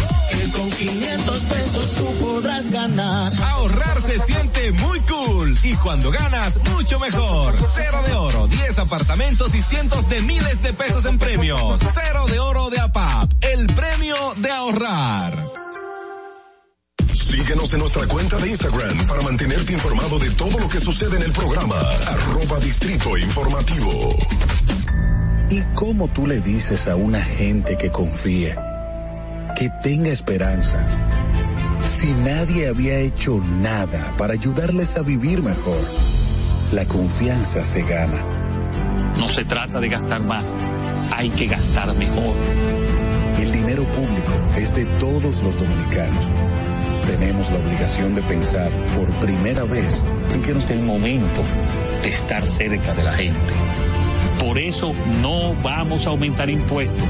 Con 0.53 0.69
500 0.69 1.43
pesos 1.43 1.95
tú 1.95 2.05
podrás 2.23 2.69
ganar. 2.69 3.31
Ahorrar 3.43 4.01
se 4.01 4.19
siente 4.19 4.71
muy 4.73 4.99
cool 5.01 5.57
y 5.63 5.73
cuando 5.75 6.11
ganas 6.11 6.59
mucho 6.71 6.99
mejor. 6.99 7.53
Cero 7.73 8.01
de 8.05 8.13
oro, 8.13 8.47
10 8.47 8.79
apartamentos 8.79 9.55
y 9.55 9.61
cientos 9.61 10.09
de 10.09 10.21
miles 10.21 10.61
de 10.61 10.73
pesos 10.73 11.05
en 11.05 11.17
premios. 11.17 11.79
Cero 11.93 12.25
de 12.27 12.39
oro 12.39 12.69
de 12.69 12.79
APAP, 12.79 13.31
el 13.41 13.67
premio 13.67 14.15
de 14.37 14.51
ahorrar. 14.51 15.45
Síguenos 17.13 17.73
en 17.73 17.79
nuestra 17.79 18.05
cuenta 18.07 18.37
de 18.37 18.49
Instagram 18.49 19.07
para 19.07 19.21
mantenerte 19.21 19.73
informado 19.73 20.19
de 20.19 20.31
todo 20.31 20.59
lo 20.59 20.67
que 20.67 20.79
sucede 20.79 21.17
en 21.17 21.23
el 21.23 21.31
programa. 21.31 21.75
Arroba 21.75 22.59
Distrito 22.59 23.17
Informativo. 23.17 24.15
¿Y 25.49 25.61
cómo 25.73 26.07
tú 26.09 26.27
le 26.27 26.39
dices 26.39 26.87
a 26.87 26.95
una 26.95 27.21
gente 27.21 27.75
que 27.75 27.91
confíe, 27.91 28.55
que 29.55 29.69
tenga 29.69 30.09
esperanza, 30.09 30.85
si 31.83 32.11
nadie 32.13 32.67
había 32.67 32.97
hecho 32.99 33.39
nada 33.39 34.15
para 34.17 34.33
ayudarles 34.33 34.97
a 34.97 35.01
vivir 35.01 35.41
mejor? 35.41 35.81
La 36.71 36.85
confianza 36.85 37.63
se 37.63 37.83
gana. 37.83 38.21
No 39.17 39.29
se 39.29 39.45
trata 39.45 39.79
de 39.79 39.89
gastar 39.89 40.21
más, 40.21 40.53
hay 41.15 41.29
que 41.29 41.47
gastar 41.47 41.93
mejor. 41.95 42.35
El 43.39 43.51
dinero 43.51 43.83
público 43.83 44.31
es 44.55 44.73
de 44.73 44.85
todos 44.99 45.41
los 45.43 45.57
dominicanos. 45.57 46.25
Tenemos 47.05 47.51
la 47.51 47.57
obligación 47.57 48.15
de 48.15 48.21
pensar 48.21 48.71
por 48.95 49.11
primera 49.19 49.63
vez 49.63 50.03
en 50.33 50.41
que 50.41 50.53
nos... 50.53 50.65
Es 50.65 50.71
el 50.71 50.81
momento 50.81 51.41
de 52.03 52.09
estar 52.09 52.47
cerca 52.47 52.93
de 52.93 53.03
la 53.03 53.13
gente. 53.15 53.53
Por 54.39 54.57
eso 54.57 54.93
no 55.21 55.53
vamos 55.61 56.05
a 56.05 56.09
aumentar 56.09 56.49
impuestos. 56.49 57.09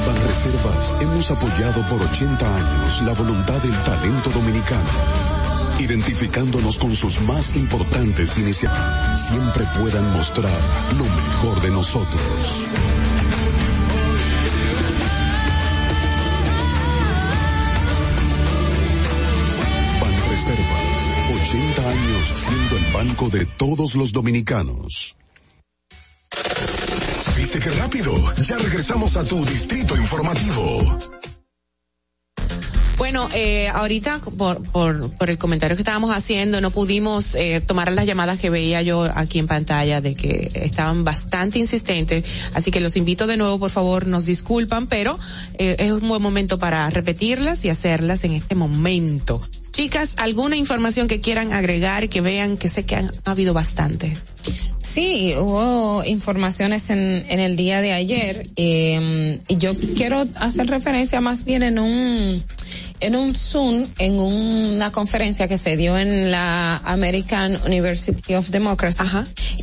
En 0.00 0.06
Banreservas 0.06 0.94
hemos 1.00 1.30
apoyado 1.30 1.86
por 1.86 2.00
80 2.00 2.56
años 2.56 3.02
la 3.02 3.12
voluntad 3.12 3.60
del 3.60 3.76
talento 3.82 4.30
dominicano, 4.30 4.88
identificándonos 5.78 6.78
con 6.78 6.94
sus 6.94 7.20
más 7.20 7.54
importantes 7.56 8.38
iniciativas. 8.38 9.28
Siempre 9.28 9.64
puedan 9.78 10.10
mostrar 10.12 10.58
lo 10.96 11.04
mejor 11.04 11.60
de 11.60 11.70
nosotros. 11.70 12.66
Banreservas, 20.00 20.82
80 21.42 21.90
años 21.90 22.32
siendo 22.36 22.76
el 22.76 22.92
banco 22.92 23.28
de 23.28 23.44
todos 23.44 23.94
los 23.96 24.12
dominicanos. 24.12 25.14
¿Viste 27.52 27.68
qué 27.68 27.76
rápido? 27.76 28.14
Ya 28.42 28.58
regresamos 28.58 29.16
a 29.16 29.24
tu 29.24 29.44
distrito 29.44 29.96
informativo. 29.96 30.98
Bueno, 32.96 33.28
eh, 33.34 33.66
ahorita 33.66 34.20
por, 34.20 34.62
por, 34.70 35.10
por 35.16 35.30
el 35.30 35.36
comentario 35.36 35.76
que 35.76 35.82
estábamos 35.82 36.14
haciendo, 36.14 36.60
no 36.60 36.70
pudimos 36.70 37.34
eh, 37.34 37.60
tomar 37.60 37.90
las 37.90 38.06
llamadas 38.06 38.38
que 38.38 38.50
veía 38.50 38.82
yo 38.82 39.02
aquí 39.02 39.40
en 39.40 39.48
pantalla 39.48 40.00
de 40.00 40.14
que 40.14 40.52
estaban 40.54 41.02
bastante 41.02 41.58
insistentes. 41.58 42.24
Así 42.54 42.70
que 42.70 42.78
los 42.78 42.94
invito 42.94 43.26
de 43.26 43.36
nuevo, 43.36 43.58
por 43.58 43.70
favor, 43.70 44.06
nos 44.06 44.26
disculpan, 44.26 44.86
pero 44.86 45.18
eh, 45.54 45.74
es 45.80 45.90
un 45.90 46.08
buen 46.08 46.22
momento 46.22 46.60
para 46.60 46.88
repetirlas 46.90 47.64
y 47.64 47.68
hacerlas 47.68 48.22
en 48.22 48.30
este 48.30 48.54
momento. 48.54 49.42
Chicas, 49.70 50.14
¿alguna 50.16 50.56
información 50.56 51.06
que 51.08 51.20
quieran 51.20 51.52
agregar 51.52 52.04
y 52.04 52.08
que 52.08 52.20
vean 52.20 52.56
que 52.56 52.68
sé 52.68 52.84
que 52.84 52.96
han 52.96 53.10
ha 53.24 53.30
habido 53.30 53.54
bastante? 53.54 54.16
Sí, 54.78 55.34
hubo 55.38 56.02
informaciones 56.04 56.90
en, 56.90 57.24
en 57.28 57.38
el 57.38 57.56
día 57.56 57.80
de 57.80 57.92
ayer 57.92 58.48
eh, 58.56 59.38
y 59.46 59.56
yo 59.58 59.72
quiero 59.94 60.26
hacer 60.36 60.66
referencia 60.66 61.20
más 61.20 61.44
bien 61.44 61.62
en 61.62 61.78
un 61.78 62.42
en 63.00 63.16
un 63.16 63.34
Zoom, 63.34 63.86
en 63.98 64.20
una 64.20 64.92
conferencia 64.92 65.48
que 65.48 65.58
se 65.58 65.76
dio 65.76 65.98
en 65.98 66.30
la 66.30 66.76
American 66.84 67.58
University 67.66 68.34
of 68.34 68.50
Democracy, 68.50 69.02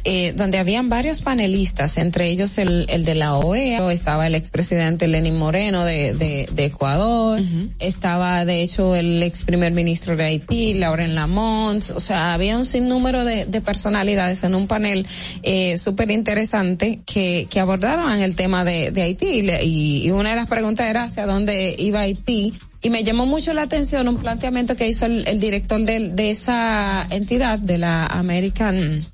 eh, 0.03 0.33
donde 0.35 0.57
habían 0.57 0.89
varios 0.89 1.21
panelistas, 1.21 1.97
entre 1.97 2.27
ellos 2.27 2.57
el, 2.57 2.85
el 2.89 3.05
de 3.05 3.15
la 3.15 3.35
OEA, 3.35 3.91
estaba 3.91 4.27
el 4.27 4.35
expresidente 4.35 5.07
Lenín 5.07 5.37
Moreno 5.37 5.85
de, 5.85 6.13
de, 6.13 6.49
de 6.51 6.65
Ecuador, 6.65 7.41
estaba 7.79 8.45
de 8.45 8.61
hecho 8.61 8.95
el 8.95 9.21
ex 9.23 9.43
primer 9.43 9.73
ministro 9.73 10.15
de 10.15 10.25
Haití, 10.25 10.73
Lauren 10.73 11.15
Lamont, 11.15 11.83
o 11.95 11.99
sea, 11.99 12.33
había 12.33 12.57
un 12.57 12.65
sinnúmero 12.65 13.25
de, 13.25 13.45
de 13.45 13.61
personalidades 13.61 14.43
en 14.43 14.55
un 14.55 14.67
panel 14.67 15.05
eh, 15.43 15.77
súper 15.77 16.11
interesante 16.11 17.01
que, 17.05 17.47
que 17.49 17.59
abordaron 17.59 18.11
el 18.21 18.35
tema 18.35 18.63
de, 18.63 18.91
de 18.91 19.01
Haití. 19.01 19.49
Y, 19.61 20.07
y 20.07 20.11
una 20.11 20.31
de 20.31 20.35
las 20.35 20.47
preguntas 20.47 20.87
era 20.87 21.03
hacia 21.03 21.25
dónde 21.25 21.75
iba 21.77 22.01
Haití 22.01 22.53
y 22.81 22.89
me 22.89 23.03
llamó 23.03 23.25
mucho 23.25 23.53
la 23.53 23.63
atención 23.63 24.07
un 24.07 24.17
planteamiento 24.17 24.75
que 24.75 24.87
hizo 24.87 25.05
el, 25.05 25.27
el 25.27 25.39
director 25.39 25.81
del- 25.83 26.15
de, 26.15 26.31
esa 26.31 27.05
entidad, 27.09 27.59
de 27.59 27.77
la 27.77 28.05
American, 28.05 29.05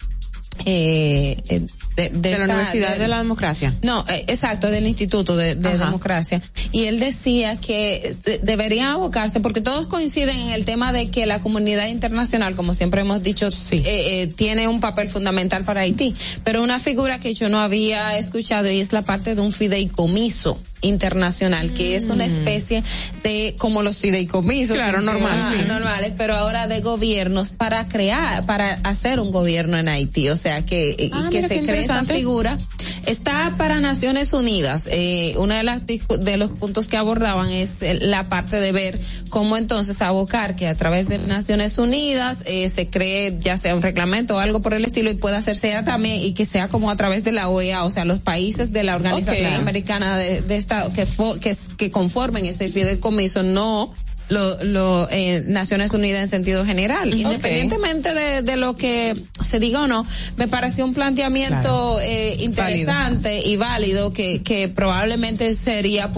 eh, 0.65 1.37
eh, 1.49 1.61
de, 1.95 2.09
De 2.09 2.31
la 2.31 2.37
esta- 2.37 2.43
Universidad 2.45 2.97
de 2.97 3.07
la 3.07 3.17
Democracia. 3.19 3.75
No, 3.83 4.03
eh, 4.09 4.25
exacto, 4.27 4.69
del 4.71 4.87
Instituto 4.87 5.35
de, 5.35 5.55
de 5.55 5.77
Democracia. 5.77 6.41
Y 6.71 6.85
él 6.85 6.99
decía 6.99 7.57
que 7.57 8.15
de- 8.25 8.39
deberían 8.39 8.89
abocarse, 8.89 9.39
porque 9.39 9.61
todos 9.61 9.87
coinciden 9.87 10.39
en 10.39 10.49
el 10.49 10.65
tema 10.65 10.91
de 10.91 11.09
que 11.11 11.25
la 11.25 11.39
comunidad 11.39 11.87
internacional, 11.87 12.55
como 12.55 12.73
siempre 12.73 13.01
hemos 13.01 13.21
dicho, 13.23 13.47
eh, 13.71 13.81
eh, 13.85 14.27
tiene 14.35 14.67
un 14.67 14.79
papel 14.79 15.09
fundamental 15.09 15.63
para 15.65 15.81
Haití. 15.81 16.15
Pero 16.43 16.63
una 16.63 16.79
figura 16.79 17.19
que 17.19 17.33
yo 17.35 17.49
no 17.49 17.59
había 17.59 18.17
escuchado 18.17 18.69
y 18.71 18.79
es 18.79 18.91
la 18.91 19.03
parte 19.03 19.35
de 19.35 19.41
un 19.41 19.53
fideicomiso 19.53 20.59
internacional, 20.83 21.73
que 21.73 21.95
es 21.95 22.05
una 22.05 22.25
especie 22.25 22.83
de, 23.23 23.55
como 23.57 23.81
los 23.81 23.99
fideicomisos. 23.99 24.75
Claro, 24.75 24.99
que- 24.99 25.05
normal, 25.05 25.39
ah, 25.41 25.53
sí. 25.57 25.65
normales, 25.67 26.11
pero 26.17 26.35
ahora 26.35 26.67
de 26.67 26.81
gobiernos 26.81 27.49
para 27.51 27.87
crear, 27.87 28.45
para 28.45 28.79
hacer 28.83 29.19
un 29.19 29.31
gobierno 29.31 29.77
en 29.77 29.87
Haití. 29.87 30.29
O 30.29 30.37
sea, 30.37 30.65
que, 30.65 30.95
y 30.99 31.09
Ah, 31.13 31.29
que 31.31 31.41
se 31.47 31.61
cree 31.61 31.81
esa 31.83 32.03
figura 32.05 32.57
está 33.05 33.53
para 33.57 33.79
Naciones 33.79 34.33
Unidas. 34.33 34.87
Eh, 34.91 35.33
una 35.37 35.57
de 35.57 35.63
las 35.63 35.81
de 35.85 36.37
los 36.37 36.51
puntos 36.51 36.87
que 36.87 36.97
abordaban 36.97 37.49
es 37.49 37.81
el- 37.81 38.09
la 38.11 38.23
parte 38.29 38.59
de 38.59 38.71
ver 38.71 38.99
cómo 39.29 39.57
entonces 39.57 40.01
abocar 40.01 40.55
que 40.55 40.67
a 40.67 40.75
través 40.75 41.07
de 41.07 41.17
Naciones 41.19 41.77
Unidas 41.77 42.39
eh, 42.45 42.69
se 42.69 42.89
cree 42.89 43.37
ya 43.39 43.57
sea 43.57 43.75
un 43.75 43.81
reglamento 43.81 44.35
o 44.35 44.39
algo 44.39 44.61
por 44.61 44.73
el 44.73 44.85
estilo 44.85 45.11
y 45.11 45.15
pueda 45.15 45.37
hacerse 45.37 45.69
ya 45.69 45.83
también 45.83 46.19
y 46.21 46.33
que 46.33 46.45
sea 46.45 46.67
como 46.69 46.89
a 46.91 46.95
través 46.95 47.23
de 47.23 47.31
la 47.31 47.49
OEA, 47.49 47.83
o 47.83 47.91
sea, 47.91 48.05
los 48.05 48.19
países 48.19 48.71
de 48.71 48.83
la 48.83 48.95
Organización. 48.95 49.53
Americana 49.53 50.17
de, 50.17 50.41
de 50.41 50.57
esta 50.57 50.89
que, 50.93 51.07
fo- 51.07 51.39
que 51.39 51.55
que 51.77 51.91
conformen 51.91 52.45
ese 52.45 52.69
fideicomiso 52.69 53.43
no 53.43 53.93
lo, 54.29 54.63
lo 54.63 55.07
eh, 55.11 55.43
Naciones 55.45 55.93
Unidas 55.93 56.23
en 56.23 56.29
sentido 56.29 56.65
general. 56.65 57.13
Independientemente 57.13 58.13
de, 58.13 58.41
de 58.41 58.55
lo 58.57 58.75
que 58.75 59.15
se 59.43 59.59
diga 59.59 59.81
o 59.81 59.87
no, 59.87 60.05
me 60.37 60.47
pareció 60.47 60.85
un 60.85 60.93
planteamiento 60.93 61.99
eh, 62.01 62.37
interesante 62.39 63.39
y 63.45 63.55
válido 63.57 64.13
que, 64.13 64.41
que 64.41 64.67
probablemente 64.69 65.53
sería 65.55 66.11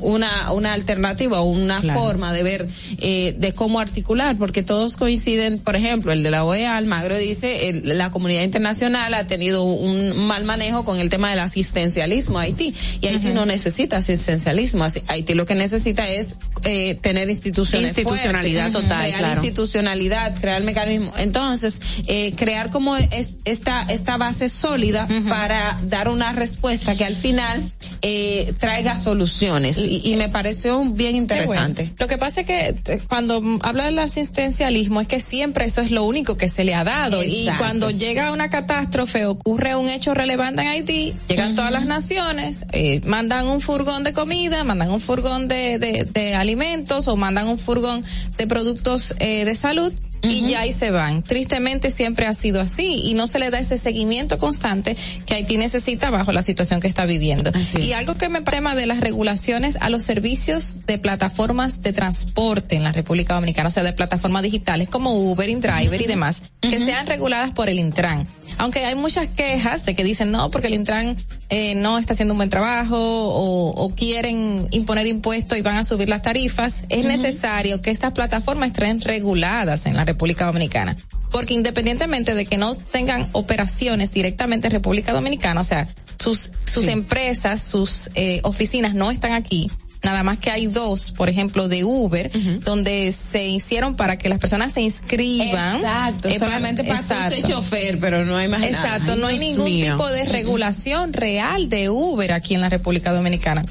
una, 0.00 0.52
una 0.52 0.72
alternativa 0.72 1.40
o 1.40 1.50
una 1.50 1.80
Claro. 1.80 2.00
forma 2.00 2.32
de 2.32 2.42
ver 2.42 2.68
eh, 2.98 3.34
de 3.38 3.52
cómo 3.52 3.80
articular, 3.80 4.36
porque 4.38 4.62
todos 4.62 4.96
coinciden, 4.96 5.58
por 5.58 5.76
ejemplo, 5.76 6.12
el 6.12 6.22
de 6.22 6.30
la 6.30 6.44
OEA, 6.44 6.76
Almagro 6.76 7.16
dice, 7.18 7.68
el- 7.68 7.98
la 7.98 8.10
comunidad 8.10 8.42
internacional 8.42 9.12
ha 9.14 9.26
tenido 9.26 9.64
un 9.64 10.16
mal 10.16 10.44
manejo 10.44 10.84
con 10.84 10.98
el 11.00 11.08
tema 11.08 11.30
del 11.30 11.40
asistencialismo 11.40 12.38
a 12.38 12.42
Haití, 12.42 12.72
y 13.00 13.06
Haití 13.08 13.28
no 13.28 13.44
necesita 13.44 13.96
asistencialismo, 13.98 14.86
Haití 15.08 15.34
lo 15.34 15.46
que 15.46 15.54
necesita 15.54 16.08
es 16.08 16.36
eh, 16.64 16.94
tener 17.24 17.36
instituciones 17.36 17.88
Institucionalidad 17.90 18.70
fuertes, 18.70 18.82
total, 18.88 19.02
crear 19.06 19.18
claro. 19.18 19.34
institucionalidad, 19.34 20.40
crear 20.40 20.62
mecanismo. 20.62 21.12
Entonces, 21.18 21.80
eh, 22.06 22.32
crear 22.36 22.70
como 22.70 22.96
es- 22.96 23.30
esta, 23.44 23.82
esta 23.88 24.16
base 24.16 24.48
sólida 24.48 25.08
para 25.28 25.78
dar 25.84 26.08
una 26.08 26.32
respuesta 26.32 26.94
que 26.94 27.04
al 27.04 27.16
final 27.16 27.70
eh, 28.02 28.54
traiga 28.58 28.96
soluciones. 28.96 29.78
Y, 29.78 30.00
y 30.04 30.16
me 30.16 30.28
pareció 30.28 30.84
bien 30.84 31.16
interesante. 31.16 31.82
Bueno. 31.82 31.96
Lo 31.98 32.08
que 32.08 32.18
pasa 32.18 32.40
es 32.42 32.46
que 32.46 32.74
eh, 32.86 33.00
cuando 33.08 33.42
habla 33.62 33.84
del 33.84 33.98
asistencialismo 33.98 35.00
es 35.00 35.08
que 35.08 35.20
siempre 35.20 35.64
eso 35.64 35.80
es 35.80 35.90
lo 35.90 36.04
único 36.04 36.36
que 36.36 36.48
se 36.48 36.64
le 36.64 36.74
ha 36.74 36.84
dado 36.84 37.22
y 37.22 37.40
Exacto. 37.40 37.58
cuando 37.62 37.90
llega 37.90 38.32
una 38.32 38.50
catástrofe, 38.50 39.26
ocurre 39.26 39.76
un 39.76 39.88
hecho 39.88 40.14
relevante 40.14 40.62
en 40.62 40.68
Haití, 40.68 41.14
llegan 41.28 41.54
todas 41.56 41.70
las 41.72 41.86
naciones, 41.86 42.66
eh, 42.72 43.00
mandan 43.04 43.46
un 43.46 43.60
furgón 43.60 44.04
de 44.04 44.12
comida, 44.12 44.64
mandan 44.64 44.90
un 44.90 45.00
furgón 45.00 45.48
de, 45.48 45.78
de, 45.78 46.04
de 46.12 46.34
alimentos 46.34 47.03
o 47.08 47.16
mandan 47.16 47.48
un 47.48 47.58
furgón 47.58 48.02
de 48.36 48.46
productos 48.46 49.14
eh, 49.18 49.44
de 49.44 49.54
salud 49.54 49.92
y 50.24 50.46
ya 50.46 50.60
ahí 50.60 50.72
se 50.72 50.90
van. 50.90 51.22
Tristemente 51.22 51.90
siempre 51.90 52.26
ha 52.26 52.34
sido 52.34 52.60
así 52.60 53.02
y 53.04 53.14
no 53.14 53.26
se 53.26 53.38
le 53.38 53.50
da 53.50 53.58
ese 53.58 53.76
seguimiento 53.76 54.38
constante 54.38 54.96
que 55.26 55.34
Haití 55.34 55.56
necesita 55.56 56.10
bajo 56.10 56.32
la 56.32 56.42
situación 56.42 56.80
que 56.80 56.88
está 56.88 57.06
viviendo. 57.06 57.50
Y 57.78 57.92
algo 57.92 58.14
que 58.14 58.28
me 58.28 58.40
tema 58.54 58.76
de 58.76 58.86
las 58.86 59.00
regulaciones 59.00 59.76
a 59.80 59.90
los 59.90 60.04
servicios 60.04 60.86
de 60.86 60.96
plataformas 60.98 61.82
de 61.82 61.92
transporte 61.92 62.76
en 62.76 62.84
la 62.84 62.92
República 62.92 63.34
Dominicana, 63.34 63.68
o 63.68 63.72
sea, 63.72 63.82
de 63.82 63.92
plataformas 63.92 64.44
digitales 64.44 64.88
como 64.88 65.12
Uber, 65.12 65.48
InDriver 65.48 66.00
y 66.00 66.06
demás, 66.06 66.44
que 66.60 66.78
sean 66.78 67.06
reguladas 67.06 67.50
por 67.52 67.68
el 67.68 67.80
Intran. 67.80 68.28
Aunque 68.58 68.84
hay 68.84 68.94
muchas 68.94 69.26
quejas 69.26 69.84
de 69.86 69.96
que 69.96 70.04
dicen 70.04 70.30
no, 70.30 70.52
porque 70.52 70.68
el 70.68 70.74
Intran 70.74 71.16
eh, 71.48 71.74
no 71.74 71.98
está 71.98 72.12
haciendo 72.12 72.34
un 72.34 72.38
buen 72.38 72.48
trabajo 72.48 72.96
o, 72.96 73.70
o 73.70 73.90
quieren 73.90 74.68
imponer 74.70 75.08
impuestos 75.08 75.58
y 75.58 75.62
van 75.62 75.76
a 75.76 75.82
subir 75.82 76.08
las 76.08 76.22
tarifas, 76.22 76.84
es 76.88 77.04
necesario 77.04 77.82
que 77.82 77.90
estas 77.90 78.12
plataformas 78.12 78.68
estén 78.68 79.00
reguladas 79.00 79.86
en 79.86 79.96
la 79.96 80.04
República 80.04 80.13
Dominicana. 80.46 80.96
Porque 81.30 81.54
independientemente 81.54 82.34
de 82.34 82.46
que 82.46 82.56
no 82.56 82.74
tengan 82.74 83.28
operaciones 83.32 84.12
directamente 84.12 84.68
en 84.68 84.72
República 84.72 85.12
Dominicana, 85.12 85.60
o 85.60 85.64
sea, 85.64 85.88
sus, 86.18 86.50
sus 86.64 86.86
empresas, 86.86 87.62
sus 87.62 88.10
eh, 88.14 88.40
oficinas 88.44 88.94
no 88.94 89.10
están 89.10 89.32
aquí, 89.32 89.70
Nada 90.04 90.22
más 90.22 90.38
que 90.38 90.50
hay 90.50 90.66
dos, 90.66 91.12
por 91.12 91.30
ejemplo, 91.30 91.66
de 91.66 91.82
Uber, 91.82 92.30
donde 92.60 93.10
se 93.10 93.46
hicieron 93.48 93.96
para 93.96 94.18
que 94.18 94.28
las 94.28 94.38
personas 94.38 94.74
se 94.74 94.82
inscriban. 94.82 95.76
Exacto, 95.76 96.28
Eh, 96.28 96.38
solamente 96.38 96.84
para 96.84 97.00
tú 97.00 97.06
ser 97.06 97.42
chofer, 97.42 97.98
pero 97.98 98.22
no 98.26 98.36
hay 98.36 98.46
más 98.46 98.60
nada. 98.60 98.70
Exacto, 98.70 99.12
Ay, 99.12 99.18
no 99.18 99.26
hay 99.26 99.38
Dios 99.38 99.50
ningún 99.52 99.64
mío. 99.72 99.92
tipo 99.92 100.10
de 100.10 100.24
regulación 100.26 101.14
real 101.14 101.70
de 101.70 101.88
Uber 101.88 102.32
aquí 102.34 102.54
en 102.54 102.60
la 102.60 102.68
República 102.68 103.14
Dominicana. 103.14 103.64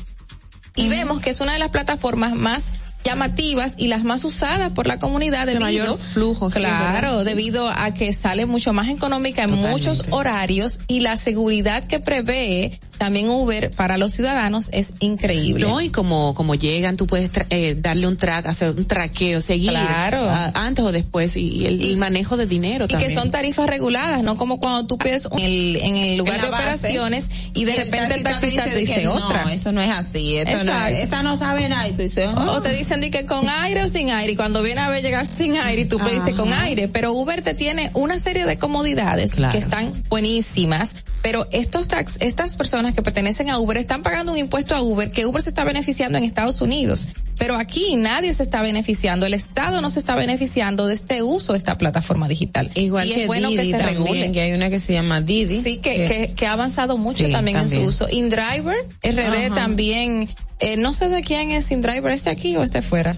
Y 0.76 0.90
vemos 0.90 1.22
que 1.22 1.30
es 1.30 1.40
una 1.40 1.54
de 1.54 1.60
las 1.60 1.70
plataformas 1.70 2.34
más 2.34 2.74
llamativas 3.04 3.74
y 3.78 3.88
las 3.88 4.04
más 4.04 4.24
usadas 4.24 4.72
por 4.72 4.88
la 4.88 5.00
comunidad 5.00 5.46
debido 5.46 5.62
mayor 5.62 5.98
flujo, 5.98 6.50
claro 6.50 7.24
debido 7.24 7.70
a 7.70 7.94
que 7.94 8.14
sale 8.14 8.46
mucho 8.46 8.74
más 8.74 8.90
económica 8.90 9.44
en 9.44 9.52
muchos 9.52 10.06
horarios 10.10 10.80
y 10.88 11.02
la 11.02 11.18
seguridad 11.18 11.84
que 11.84 12.00
prevé 12.00 12.80
también 13.04 13.30
Uber 13.30 13.70
para 13.72 13.98
los 13.98 14.14
ciudadanos 14.14 14.70
es 14.72 14.94
increíble 15.00 15.66
No, 15.66 15.82
y 15.82 15.90
como, 15.90 16.34
como 16.34 16.56
llegan, 16.56 16.96
tú 16.96 17.06
puedes 17.06 17.32
tra- 17.34 17.46
eh, 17.50 17.76
darle 17.78 18.08
un 18.08 18.16
track, 18.18 18.46
hacer 18.48 18.70
un 18.72 18.86
traqueo, 18.86 19.42
seguir. 19.42 19.72
Claro. 19.72 20.30
a- 20.30 20.52
antes 20.56 20.86
o 20.86 20.92
después, 20.92 21.36
y, 21.36 21.48
y 21.48 21.66
el, 21.66 21.82
el 21.84 21.98
manejo 21.98 22.38
de 22.38 22.46
dinero 22.46 22.86
y 22.86 22.88
también. 22.88 23.10
que 23.10 23.14
son 23.16 23.30
tarifas 23.32 23.68
reguladas, 23.68 24.24
no 24.24 24.38
como 24.38 24.60
cuando 24.60 24.86
tú 24.88 24.98
pides 24.98 25.28
en 25.34 25.40
el, 25.40 25.76
en 25.82 25.96
el 25.98 26.18
lugar 26.18 26.36
En 26.36 26.42
de 26.44 26.50
base. 26.50 26.64
operaciones 26.64 27.30
y 27.54 27.66
de 27.66 27.72
Y 27.72 27.76
el 27.76 27.86
repente 27.86 28.16
el 28.16 28.24
taxista 28.24 28.64
te 28.66 28.76
dice 28.78 29.08
otra. 29.08 29.44
No, 29.44 29.50
eso 29.50 29.72
no 29.72 29.82
es 29.82 29.90
así. 29.92 30.38
Esto 30.38 30.64
no, 30.64 30.72
Exacto. 30.72 30.96
esta 30.98 31.24
no 31.24 31.36
sabe 31.38 31.68
nada. 31.70 31.88
Y 31.88 31.92
tú 31.92 32.02
dices, 32.04 32.28
ah. 32.34 32.52
O 32.54 32.62
te 32.62 32.70
dicen 32.74 33.02
di 33.02 33.10
que 33.10 33.26
con 33.26 33.50
aire 33.50 33.84
o 33.84 33.88
sin 33.88 34.12
aire 34.12 34.34
y 34.34 34.36
cuando 34.36 34.62
viene 34.64 34.82
a 34.82 34.90
ver 34.90 35.04
llegar 35.04 35.26
sin 35.26 35.58
aire 35.58 35.82
y 35.82 35.86
tú 35.86 36.00
pediste 36.00 36.34
con 36.34 36.54
aire, 36.54 36.88
pero 36.88 37.12
Uber 37.14 37.42
te 37.42 37.54
tiene 37.54 37.92
una 37.94 38.18
serie 38.18 38.46
de 38.46 38.58
comodidades 38.58 39.32
que 39.52 39.58
están 39.58 39.92
buenísimas, 40.10 40.96
pero 41.22 41.48
estos 41.52 41.88
tax, 41.88 42.18
estas 42.22 42.56
personas 42.56 42.93
que 42.94 43.02
pertenecen 43.02 43.50
a 43.50 43.60
Uber 43.60 43.78
están 43.78 44.04
pagando 44.04 44.32
un 44.32 44.38
impuesto 44.38 44.76
a 44.76 44.82
Uber 44.82 45.12
que 45.12 45.26
Uber 45.26 45.42
se 45.42 45.50
está 45.50 45.64
beneficiando 45.64 46.18
en 46.18 46.24
Estados 46.24 46.62
Unidos, 46.62 47.08
pero 47.38 47.56
aquí 47.56 47.96
nadie 47.96 48.34
se 48.34 48.44
está 48.44 48.62
beneficiando, 48.62 49.26
el 49.26 49.34
Estado 49.34 49.82
no 49.82 49.90
se 49.90 50.00
está 50.00 50.16
beneficiando 50.16 50.88
de 50.88 50.94
este 50.94 51.24
uso 51.24 51.54
de 51.54 51.58
esta 51.58 51.78
plataforma 51.78 52.28
digital. 52.28 52.72
Igual 52.76 53.08
y 53.10 53.14
que 53.14 53.22
es 53.22 53.28
bueno 53.28 53.50
Didi 53.50 53.58
que 53.64 53.72
se 53.72 53.78
también, 53.78 53.98
regule. 54.04 54.32
que 54.32 54.42
hay 54.42 54.52
una 54.54 54.70
que 54.70 54.80
se 54.80 54.94
llama 54.94 55.22
Didi. 55.22 55.62
Sí, 55.64 55.78
que, 55.78 55.96
que, 56.08 56.34
que 56.36 56.48
ha 56.48 56.54
avanzado 56.54 56.98
mucho 56.98 57.26
Sí, 57.26 57.32
también, 57.32 57.58
en 57.58 57.70
su 57.70 57.80
uso. 57.82 58.08
InDriver, 58.10 58.78
RD 59.04 59.20
Ajá. 59.48 59.56
también, 59.56 60.30
eh, 60.60 60.78
no 60.78 60.94
sé 60.94 61.10
de 61.10 61.22
quién 61.22 61.52
es 61.52 61.70
InDriver, 61.72 62.12
este 62.12 62.30
aquí 62.30 62.56
o 62.56 62.64
este 62.64 62.82
fuera. 62.82 63.16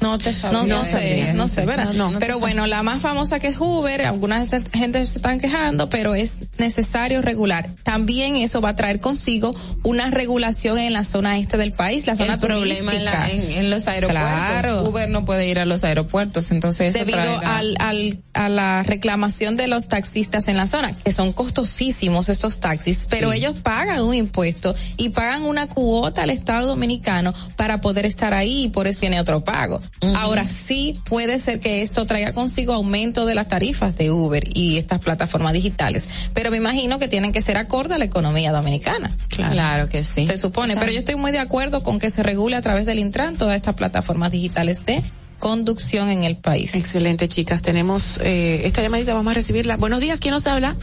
No 0.00 0.18
te 0.18 0.32
sabría 0.32 0.60
No, 0.62 0.66
no 0.66 0.84
sé, 0.84 1.32
no 1.34 1.48
sé, 1.48 1.64
¿verdad? 1.66 1.92
No, 1.94 2.10
no 2.12 2.18
pero 2.18 2.38
bueno, 2.38 2.66
la 2.66 2.82
más 2.82 3.02
famosa 3.02 3.38
que 3.40 3.48
es 3.48 3.56
Uber, 3.58 4.02
algunas 4.02 4.48
gente 4.72 5.06
se 5.06 5.18
están 5.18 5.38
quejando, 5.40 5.88
pero 5.90 6.14
es 6.14 6.38
necesario 6.58 7.22
regular. 7.22 7.68
También 7.82 8.36
eso 8.36 8.60
va 8.60 8.70
a 8.70 8.76
traer 8.76 9.00
consigo 9.00 9.52
una 9.82 10.10
regulación 10.10 10.78
en 10.78 10.92
la 10.92 11.04
zona 11.04 11.38
este 11.38 11.56
del 11.56 11.72
país, 11.72 12.06
la 12.06 12.16
zona 12.16 12.34
el 12.34 12.40
problema 12.40 12.94
en, 12.94 13.04
la- 13.04 13.12
turística. 13.12 13.30
en- 13.52 13.58
en 13.64 13.70
los 13.70 13.88
aeropuertos. 13.88 14.22
Claro. 14.24 14.84
Uber 14.84 15.08
no 15.08 15.24
puede 15.24 15.46
ir 15.48 15.58
a 15.58 15.64
los 15.64 15.82
aeropuertos, 15.84 16.50
entonces 16.50 16.90
eso 16.94 16.98
debido 17.04 17.18
traerá- 17.18 17.56
al, 17.56 17.76
al, 17.80 18.18
a 18.34 18.48
la 18.48 18.82
reclamación 18.82 19.56
de 19.56 19.66
los 19.66 19.88
taxistas 19.88 20.48
en 20.48 20.56
la 20.56 20.66
zona, 20.66 20.94
que 20.96 21.12
son 21.12 21.32
costosísimos 21.32 22.28
estos 22.28 22.60
taxis, 22.60 23.06
pero 23.10 23.32
ellos 23.32 23.54
pagan 23.62 24.00
un 24.02 24.14
impuesto 24.14 24.74
y 24.96 25.08
pagan 25.10 25.42
una 25.44 25.66
cuota 25.66 26.22
al 26.22 26.30
Estado 26.30 26.66
Dominicano 26.68 27.32
para 27.56 27.80
poder 27.80 28.06
estar 28.06 28.34
ahí 28.34 28.64
y 28.64 28.68
por 28.68 28.86
eso 28.86 29.00
tiene 29.00 29.20
otro 29.20 29.42
pago. 29.42 29.80
Ahora 30.14 30.48
sí 30.48 30.98
puede 31.08 31.38
ser 31.38 31.58
que 31.58 31.82
esto 31.82 32.06
traiga 32.06 32.32
consigo 32.32 32.74
aumento 32.74 33.24
de 33.26 33.34
las 33.34 33.48
tarifas 33.48 33.96
de 33.96 34.10
Uber 34.10 34.44
y 34.54 34.76
estas 34.76 35.00
plataformas 35.00 35.52
digitales, 35.54 36.04
pero 36.34 36.50
me 36.50 36.58
imagino 36.58 36.98
que 36.98 37.08
tienen 37.08 37.32
que 37.32 37.42
ser 37.42 37.56
acorde 37.56 37.94
a 37.94 37.98
la 37.98 38.04
economía 38.04 38.52
dominicana. 38.52 39.16
Claro, 39.28 39.88
que 39.88 40.04
sí. 40.04 40.26
Se 40.26 40.38
supone, 40.38 40.76
pero 40.76 40.92
yo 40.92 40.98
estoy 40.98 41.16
muy 41.16 41.32
de 41.32 41.38
acuerdo 41.38 41.82
con 41.82 41.98
que 41.98 42.10
se 42.10 42.22
regule 42.22 42.56
a 42.56 42.62
través 42.62 42.86
del 42.86 42.98
Intran 42.98 43.36
todas 43.36 43.56
estas 43.56 43.74
plataformas 43.74 44.30
digitales 44.30 44.84
de 44.84 45.02
conducción 45.38 46.10
en 46.10 46.24
el 46.24 46.36
país. 46.36 46.74
Excelente, 46.74 47.28
chicas. 47.28 47.62
Tenemos 47.62 48.18
eh, 48.22 48.62
esta 48.64 48.82
llamadita, 48.82 49.14
vamos 49.14 49.30
a 49.30 49.34
recibirla. 49.34 49.76
Buenos 49.76 50.00
días, 50.00 50.20
¿quién 50.20 50.32
nos 50.32 50.46
habla? 50.46 50.76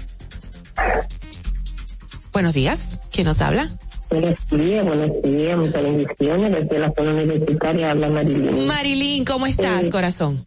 Buenos 2.32 2.54
días, 2.54 2.98
¿quién 3.12 3.28
nos 3.28 3.42
habla? 3.42 3.70
Buenos 4.14 4.48
días, 4.48 4.86
buenos 4.86 5.22
días, 5.24 5.58
muchas 5.58 5.82
bendiciones. 5.82 6.54
Desde 6.54 6.78
la 6.78 6.94
zona 6.96 7.12
universitaria 7.14 7.90
habla 7.90 8.10
Marilyn. 8.10 8.68
Marilyn, 8.68 9.26
¿cómo 9.26 9.48
estás, 9.48 9.86
Eh, 9.86 9.90
corazón? 9.90 10.46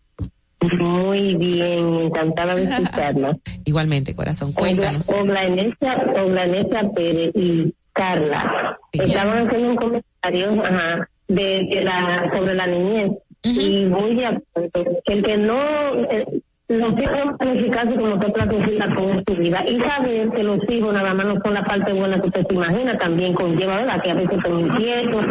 Muy 0.79 1.35
bien, 1.35 1.95
encantada 2.05 2.55
de 2.55 2.63
escucharla. 2.71 3.37
Igualmente, 3.65 4.15
corazón, 4.15 4.53
cuéntanos. 4.53 5.11
Oblanesia 5.11 6.91
Pérez 6.95 7.33
y 7.35 7.75
Carla 7.93 8.79
estaban 8.93 9.49
haciendo 9.49 9.71
un 9.71 9.77
comentario 9.77 10.63
ajá, 10.65 11.09
de, 11.27 11.67
de 11.69 11.81
la, 11.83 12.31
sobre 12.33 12.55
la 12.55 12.67
niñez. 12.69 13.11
Y 13.43 13.85
muy 13.87 14.15
de 14.15 14.27
acuerdo. 14.27 15.01
El 15.07 15.23
que 15.25 15.37
no, 15.37 15.59
eh, 16.09 16.25
los 16.69 16.93
hijos 17.01 17.37
planificarse 17.39 17.95
como 17.95 18.15
usted 18.15 18.33
planifica 18.33 18.95
con 18.95 19.25
su 19.27 19.35
vida. 19.35 19.65
Y 19.69 19.81
saber 19.81 20.31
que 20.31 20.43
los 20.43 20.59
hijos 20.69 20.93
nada 20.93 21.15
más 21.15 21.27
no 21.27 21.41
son 21.43 21.55
la 21.55 21.65
parte 21.65 21.93
buena 21.93 22.21
que 22.21 22.29
usted 22.29 22.47
se 22.49 22.55
imagina, 22.55 22.99
también 22.99 23.35
conlleva, 23.35 23.77
¿verdad? 23.77 24.03
Que 24.03 24.11
a 24.11 24.15
veces 24.15 24.39
son 24.45 24.61
inquietos, 24.61 25.27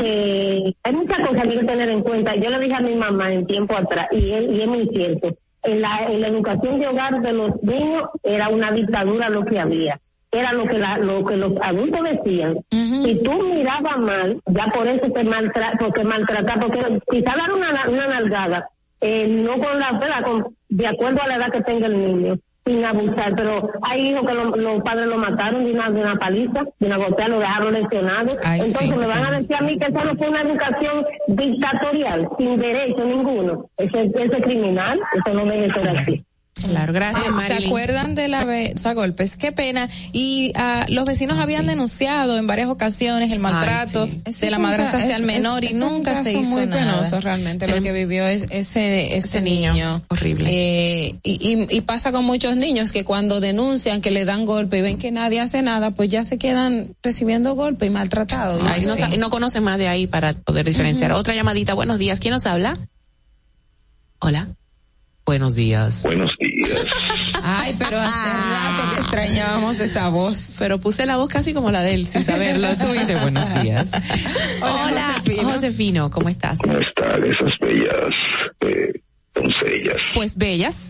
que 0.00 0.74
hay 0.82 0.92
muchas 0.92 1.18
cosas 1.20 1.42
que 1.42 1.48
hay 1.50 1.58
que 1.58 1.64
tener 1.64 1.90
en 1.90 2.02
cuenta. 2.02 2.34
Yo 2.36 2.50
le 2.50 2.58
dije 2.58 2.74
a 2.74 2.80
mi 2.80 2.94
mamá 2.94 3.32
en 3.32 3.46
tiempo 3.46 3.76
atrás, 3.76 4.08
y 4.12 4.30
es, 4.30 4.52
y 4.52 4.60
es 4.60 4.68
muy 4.68 4.86
cierto, 4.88 5.30
en 5.62 5.80
la, 5.80 6.06
en 6.06 6.20
la 6.20 6.28
educación 6.28 6.78
de 6.78 6.86
hogar 6.86 7.20
de 7.22 7.32
los 7.32 7.62
niños 7.62 8.04
era 8.22 8.48
una 8.48 8.70
dictadura 8.70 9.30
lo 9.30 9.44
que 9.44 9.58
había. 9.58 9.98
Era 10.30 10.52
lo 10.52 10.64
que, 10.64 10.78
la, 10.78 10.98
lo 10.98 11.24
que 11.24 11.36
los 11.36 11.52
adultos 11.62 12.00
decían. 12.02 12.56
Si 12.68 13.22
tú 13.22 13.32
mirabas 13.44 13.98
mal, 13.98 14.40
ya 14.46 14.66
por 14.66 14.86
eso 14.88 15.08
te 15.12 15.22
maltrata, 15.22 15.78
porque 15.78 16.02
maltratar, 16.02 16.58
porque 16.58 16.98
quizá 17.08 17.36
dar 17.36 17.52
una, 17.52 17.88
una 17.88 18.08
nalgada, 18.08 18.68
eh, 19.06 19.26
no 19.28 19.52
con 19.62 19.78
la, 19.78 19.92
¿verdad? 19.92 20.22
Con, 20.24 20.56
de 20.68 20.86
acuerdo 20.86 21.22
a 21.22 21.28
la 21.28 21.36
edad 21.36 21.50
que 21.52 21.60
tenga 21.60 21.86
el 21.86 21.98
niño, 21.98 22.36
sin 22.66 22.82
abusar, 22.84 23.34
pero 23.36 23.70
hay 23.82 24.08
hijos 24.08 24.26
que 24.26 24.34
lo- 24.34 24.56
los 24.56 24.82
padres 24.82 25.06
lo 25.06 25.18
mataron 25.18 25.64
de 25.64 25.72
una, 25.72 25.90
de 25.90 26.00
una 26.00 26.14
paliza, 26.16 26.62
de 26.80 26.86
una 26.86 26.96
golpeada, 26.96 27.28
lo 27.34 27.40
dejaron 27.40 27.72
lesionado. 27.74 28.30
Ay, 28.42 28.60
Entonces 28.60 28.88
sí. 28.88 28.96
me 28.96 29.06
van 29.06 29.26
a 29.26 29.30
decir 29.38 29.56
a 29.56 29.60
mí 29.60 29.78
que 29.78 29.84
esa 29.86 30.04
no 30.04 30.14
fue 30.16 30.28
una 30.30 30.40
educación 30.42 31.04
dictatorial, 31.28 32.26
sin 32.38 32.58
derecho 32.58 33.04
ninguno. 33.04 33.66
Eso, 33.76 33.98
es- 33.98 34.14
eso 34.14 34.36
es 34.38 34.42
criminal, 34.42 34.98
eso 35.14 35.34
no 35.34 35.44
debe 35.44 35.68
ser 35.74 35.88
así. 35.88 36.24
Claro, 36.54 36.92
gracias, 36.92 37.24
Ah, 37.28 37.42
¿Se 37.48 37.66
acuerdan 37.66 38.14
de 38.14 38.28
la 38.28 38.44
ve- 38.44 38.72
o 38.76 38.78
sea, 38.78 38.94
golpes? 38.94 39.36
Qué 39.36 39.50
pena. 39.50 39.88
Y 40.12 40.52
ah, 40.54 40.86
los 40.88 41.04
vecinos 41.04 41.38
habían 41.40 41.66
denunciado 41.66 42.38
en 42.38 42.46
varias 42.46 42.68
ocasiones 42.68 43.32
el 43.32 43.40
maltrato 43.40 44.06
de 44.06 44.50
la 44.50 44.60
madrastra 44.60 45.00
hacia 45.00 45.16
el 45.16 45.24
menor 45.24 45.64
y 45.64 45.74
nunca 45.74 46.22
se 46.22 46.30
hizo 46.32 46.42
muy 46.50 46.66
nada. 46.66 46.92
penoso 47.00 47.20
realmente 47.20 47.66
lo 47.66 47.82
que 47.82 47.90
vivió 47.90 48.28
es, 48.28 48.46
ese 48.50 49.16
ese 49.16 49.40
niño, 49.40 50.02
horrible 50.08 50.50
y, 50.52 51.20
y, 51.24 51.66
y 51.76 51.80
pasa 51.80 52.12
con 52.12 52.24
muchos 52.24 52.56
niños 52.56 52.92
que 52.92 53.04
cuando 53.04 53.40
denuncian 53.40 54.00
que 54.00 54.12
le 54.12 54.24
dan 54.24 54.46
golpe 54.46 54.78
y 54.78 54.82
ven 54.82 54.96
que 54.98 55.10
nadie 55.10 55.40
hace 55.40 55.60
nada 55.60 55.90
pues 55.90 56.08
ya 56.08 56.22
se 56.22 56.38
quedan 56.38 56.94
recibiendo 57.02 57.54
golpe 57.56 57.86
y 57.86 57.90
maltratados 57.90 58.62
Ay, 58.64 58.82
no, 58.86 58.94
sa- 58.94 59.08
no 59.08 59.28
conocen 59.28 59.64
más 59.64 59.76
de 59.78 59.88
ahí 59.88 60.06
para 60.06 60.32
poder 60.34 60.64
diferenciar. 60.64 61.10
Otra 61.12 61.34
llamadita, 61.34 61.74
buenos 61.74 61.98
días, 61.98 62.20
¿quién 62.20 62.32
nos 62.32 62.46
habla? 62.46 62.78
Hola. 64.20 64.48
Buenos 65.26 65.54
días. 65.54 66.02
Buenos 66.04 66.30
días. 66.38 66.86
ay 67.42 67.74
pero 67.78 67.98
hace 67.98 68.28
rato 68.28 68.94
que 68.94 69.00
extrañábamos 69.00 69.80
esa 69.80 70.08
voz 70.10 70.54
Pero 70.58 70.78
puse 70.78 71.06
la 71.06 71.16
voz 71.16 71.30
casi 71.30 71.54
como 71.54 71.70
la 71.70 71.82
de 71.82 71.94
él, 71.94 72.06
sin 72.06 72.22
saberlo. 72.22 72.68
Tú 72.76 72.92
dices 72.92 73.20
buenos 73.20 73.62
días. 73.62 73.90
Hola, 74.60 75.22
Josefino. 75.42 76.10
¿cómo 76.10 76.28
estás? 76.28 76.58
¿Cómo 76.58 76.78
están 76.78 77.24
esas 77.24 77.58
bellas 77.58 78.10
eh, 78.60 79.00
doncellas? 79.34 79.96
Pues 80.12 80.36
bellas. 80.36 80.84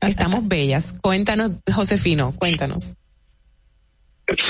Estamos 0.00 0.46
bellas. 0.46 0.94
Cuéntanos, 1.00 1.52
Josefino, 1.72 2.32
cuéntanos. 2.36 2.94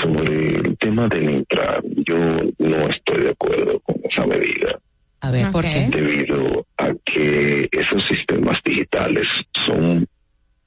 Sobre 0.01 0.57
el 0.57 0.77
tema 0.77 1.07
del 1.07 1.29
Intran, 1.29 1.81
yo 2.05 2.15
no 2.59 2.89
estoy 2.89 3.23
de 3.23 3.29
acuerdo 3.31 3.79
con 3.81 3.95
esa 4.09 4.25
medida. 4.25 4.79
A 5.23 5.31
ver, 5.31 5.49
¿por 5.51 5.63
qué? 5.63 5.87
Debido 5.89 6.67
a 6.77 6.91
que 7.05 7.69
esos 7.71 8.05
sistemas 8.09 8.57
digitales 8.61 9.25
son 9.65 10.05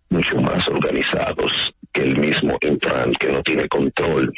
mucho 0.09 0.41
más 0.41 0.67
organizados 0.69 1.53
que 1.93 2.01
el 2.01 2.17
mismo 2.17 2.57
Intran, 2.63 3.13
que 3.21 3.33
no 3.33 3.43
tiene 3.43 3.69
control 3.69 4.33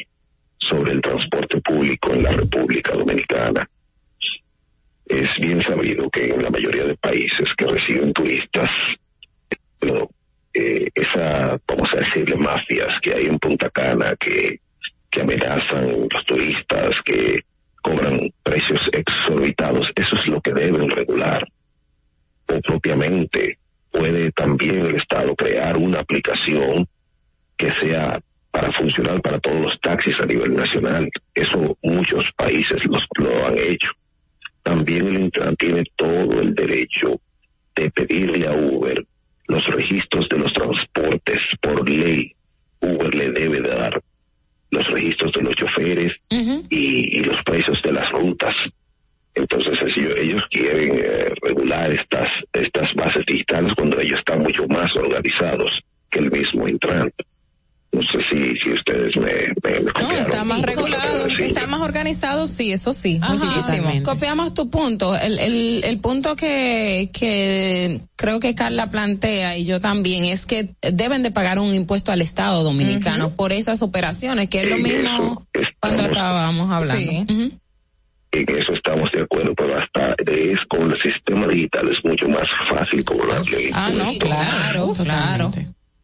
sobre 0.59 0.91
el 0.91 1.01
transporte 1.01 1.61
público 1.61 2.13
en 2.13 2.25
la 2.25 2.33
República 2.33 2.95
Dominicana. 2.95 3.71
Es 5.07 5.29
bien 5.41 5.63
sabido 5.63 6.11
que 6.11 6.35
en 6.35 6.43
la 6.43 6.51
mayoría 6.51 6.85
de 6.85 6.97
países 6.97 7.47
que 7.57 7.67
reciben 7.67 8.13
turistas, 8.13 8.71
pero, 9.79 10.11
eh, 10.53 10.89
esa, 10.97 11.61
vamos 11.65 11.91
a 11.93 12.01
decirle, 12.01 12.35
mafias 12.35 12.99
que 13.01 13.15
hay 13.15 13.27
en 13.27 13.39
Punta 13.39 13.71
Cana 13.71 14.17
que, 14.19 14.59
que 15.09 15.21
amenazan 15.21 16.09
los 16.13 16.25
turistas, 16.25 16.91
que 17.05 17.39
cobran 17.89 18.33
precios 18.43 18.81
exorbitados, 18.93 19.87
eso 19.95 20.17
es 20.17 20.27
lo 20.27 20.41
que 20.41 20.53
deben 20.53 20.91
regular. 20.91 21.47
O 22.47 22.61
propiamente 22.61 23.59
puede 23.91 24.31
también 24.33 24.87
el 24.87 24.97
Estado 24.97 25.35
crear 25.35 25.77
una 25.77 26.01
aplicación 26.01 26.87
que 27.57 27.71
sea 27.73 28.21
para 28.51 28.73
funcionar 28.73 29.21
para 29.21 29.39
todos 29.39 29.61
los 29.61 29.81
taxis 29.81 30.15
a 30.21 30.27
nivel 30.27 30.55
nacional. 30.55 31.09
Eso 31.35 31.77
muchos 31.83 32.25
países 32.37 32.79
los, 32.85 33.07
lo 33.19 33.47
han 33.47 33.57
hecho. 33.59 33.89
También 34.63 35.09
el 35.09 35.21
Intran 35.21 35.57
tiene 35.57 35.85
todo 35.97 36.41
el 36.41 36.55
derecho 36.55 37.21
de 37.75 37.91
pedirle 37.91 38.47
a 38.49 38.53
Uber 38.53 39.05
los 39.47 39.65
registros 39.67 40.29
de 40.29 40.39
los 40.39 40.53
transportes 40.53 41.41
por 41.61 41.89
ley. 41.89 42.35
Uber 42.81 43.15
le 43.15 43.31
debe 43.31 43.61
de 43.61 43.71
dar 43.71 44.03
los 44.71 44.87
registros 44.91 45.33
de 45.33 45.43
los 45.43 45.55
choferes 45.55 46.13
y, 46.29 47.19
y 47.19 47.25
los 47.25 47.37
precios 47.45 47.81
de 47.83 47.93
las 47.93 48.11
rutas. 48.11 48.55
Entonces, 49.35 49.79
ellos 49.97 50.43
quieren 50.51 50.99
eh, 50.99 51.33
regular 51.43 51.91
estas 51.93 52.27
estas 52.53 52.93
bases 52.95 53.25
digitales 53.27 53.73
cuando 53.77 54.01
ellos 54.01 54.19
están 54.19 54.43
mucho 54.43 54.67
más 54.67 54.95
organizados 54.97 55.71
que 56.11 56.19
el 56.19 56.31
mismo 56.31 56.67
Intran. 56.67 57.13
No 57.91 58.03
sé 58.03 58.19
si, 58.31 58.55
si 58.63 58.71
ustedes 58.73 59.17
me, 59.17 59.25
me, 59.25 59.81
me 59.81 59.81
No, 59.81 59.93
copiaron 59.95 60.27
está 60.31 60.45
más 60.45 60.63
regulado, 60.63 61.27
está 61.39 61.67
más 61.67 61.81
organizado, 61.81 62.47
sí, 62.47 62.71
eso 62.71 62.93
sí, 62.93 63.19
Ajá. 63.23 63.35
muchísimo. 63.43 63.91
Copiamos 64.05 64.53
tu 64.53 64.69
punto. 64.69 65.17
El, 65.17 65.39
el, 65.39 65.83
el 65.85 65.99
punto 65.99 66.37
que, 66.37 67.09
que 67.15 68.03
creo 68.17 68.41
que 68.41 68.55
Carla 68.55 68.91
plantea 68.91 69.57
y 69.57 69.65
yo 69.65 69.81
también 69.81 70.27
es 70.27 70.45
que 70.45 70.75
deben 70.83 71.23
de 71.23 71.31
pagar 71.31 71.59
un 71.59 71.73
impuesto 71.75 72.13
al 72.13 72.21
Estado 72.21 72.63
dominicano 72.63 73.31
por 73.31 73.53
esas 73.53 73.81
operaciones, 73.81 74.49
que 74.51 74.61
es 74.61 74.69
lo 74.69 74.77
mismo 74.77 75.47
cuando 75.81 76.03
estábamos 76.05 76.71
hablando. 76.71 77.11
Sí. 77.11 77.27
Ujú. 77.29 77.53
En 78.31 78.59
eso 78.59 78.75
estamos 78.75 79.11
de 79.13 79.23
acuerdo, 79.23 79.55
pero 79.55 79.79
hasta 79.81 80.15
es 80.31 80.59
con 80.69 80.93
el 80.93 80.99
sistema 81.03 81.47
digital 81.47 81.89
es 81.91 82.05
mucho 82.05 82.29
más 82.29 82.43
fácil 82.69 83.03
cobrarle 83.03 83.67
el 83.69 83.73
Ah, 83.75 83.89
no, 83.91 84.13
impuesto. 84.13 85.05
Claro, 85.05 85.51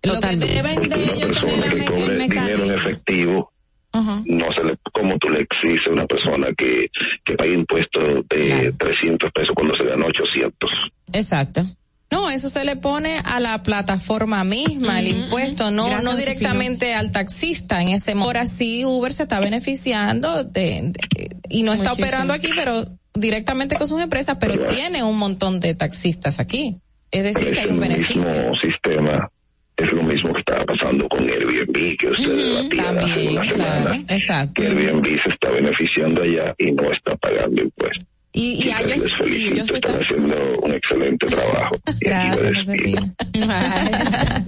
claro. 0.04 0.36
Lo 0.36 0.46
que 0.46 0.52
deben 0.54 0.88
de 0.88 0.96
ellos 1.12 1.40
tener 1.40 1.58
la 1.58 1.74
meca- 1.74 1.90
Cobre 1.92 2.18
dinero 2.28 2.64
en 2.64 2.78
efectivo, 2.78 3.52
Ajá. 3.92 4.22
no 4.26 4.46
se 4.56 4.64
le, 4.64 4.76
como 4.92 5.16
tú 5.18 5.28
le 5.30 5.40
exiges 5.42 5.86
a 5.88 5.90
una 5.90 6.06
persona 6.06 6.48
que, 6.56 6.88
que 7.24 7.34
pague 7.36 7.52
impuestos 7.54 8.02
de 8.28 8.72
300 8.78 9.30
pesos 9.32 9.54
cuando 9.54 9.76
se 9.76 9.84
gana 9.84 10.06
800. 10.06 10.70
Exacto. 11.12 11.64
No, 12.10 12.30
eso 12.30 12.48
se 12.48 12.64
le 12.64 12.76
pone 12.76 13.18
a 13.24 13.40
la 13.40 13.62
plataforma 13.64 14.44
misma, 14.44 15.00
el 15.00 15.08
impuesto, 15.08 15.70
no, 15.72 15.86
Gracias, 15.86 16.04
no 16.04 16.16
directamente 16.16 16.94
al 16.94 17.10
taxista 17.10 17.82
en 17.82 17.88
ese 17.88 18.14
momento. 18.14 18.26
Ahora 18.28 18.46
sí, 18.46 18.84
Uber 18.84 19.12
se 19.12 19.24
está 19.24 19.40
beneficiando 19.40 20.44
de, 20.44 20.92
de- 20.92 21.36
y 21.48 21.62
no 21.64 21.72
está 21.72 21.90
Muchísimo. 21.90 22.06
operando 22.06 22.32
aquí, 22.34 22.50
pero 22.54 22.86
directamente 23.14 23.74
con 23.76 23.88
sus 23.88 24.00
empresas, 24.00 24.36
pero 24.38 24.64
tiene 24.66 25.02
un 25.02 25.16
montón 25.18 25.58
de 25.60 25.74
taxistas 25.74 26.38
aquí. 26.38 26.76
Es 27.10 27.24
decir, 27.24 27.52
que 27.52 27.60
hay 27.60 27.70
un 27.70 27.80
beneficio. 27.80 28.22
mismo 28.32 28.54
sistema 28.56 29.30
es 29.76 29.92
lo 29.92 30.02
mismo 30.02 30.32
que 30.32 30.40
estaba 30.40 30.64
pasando 30.64 31.08
con 31.08 31.28
Airbnb, 31.28 31.96
que 31.96 32.08
ustedes 32.08 32.70
debatían 32.70 32.98
hace 32.98 33.28
una 33.28 33.44
semana. 33.44 34.04
Exacto. 34.08 34.62
Que 34.62 34.68
Airbnb 34.68 35.04
se 35.04 35.30
está 35.30 35.50
beneficiando 35.50 36.22
allá 36.22 36.54
y 36.58 36.70
no 36.72 36.92
está 36.92 37.16
pagando 37.16 37.62
impuestos. 37.62 38.13
Y, 38.36 38.64
y 38.66 38.70
a 38.70 38.80
ellos, 38.80 39.04
y 39.30 39.46
ellos 39.46 39.70
están 39.72 39.94
están... 39.94 40.02
haciendo 40.02 40.36
un 40.60 40.74
excelente 40.74 41.26
trabajo. 41.26 41.76
Y 42.00 42.04
Gracias. 42.04 42.66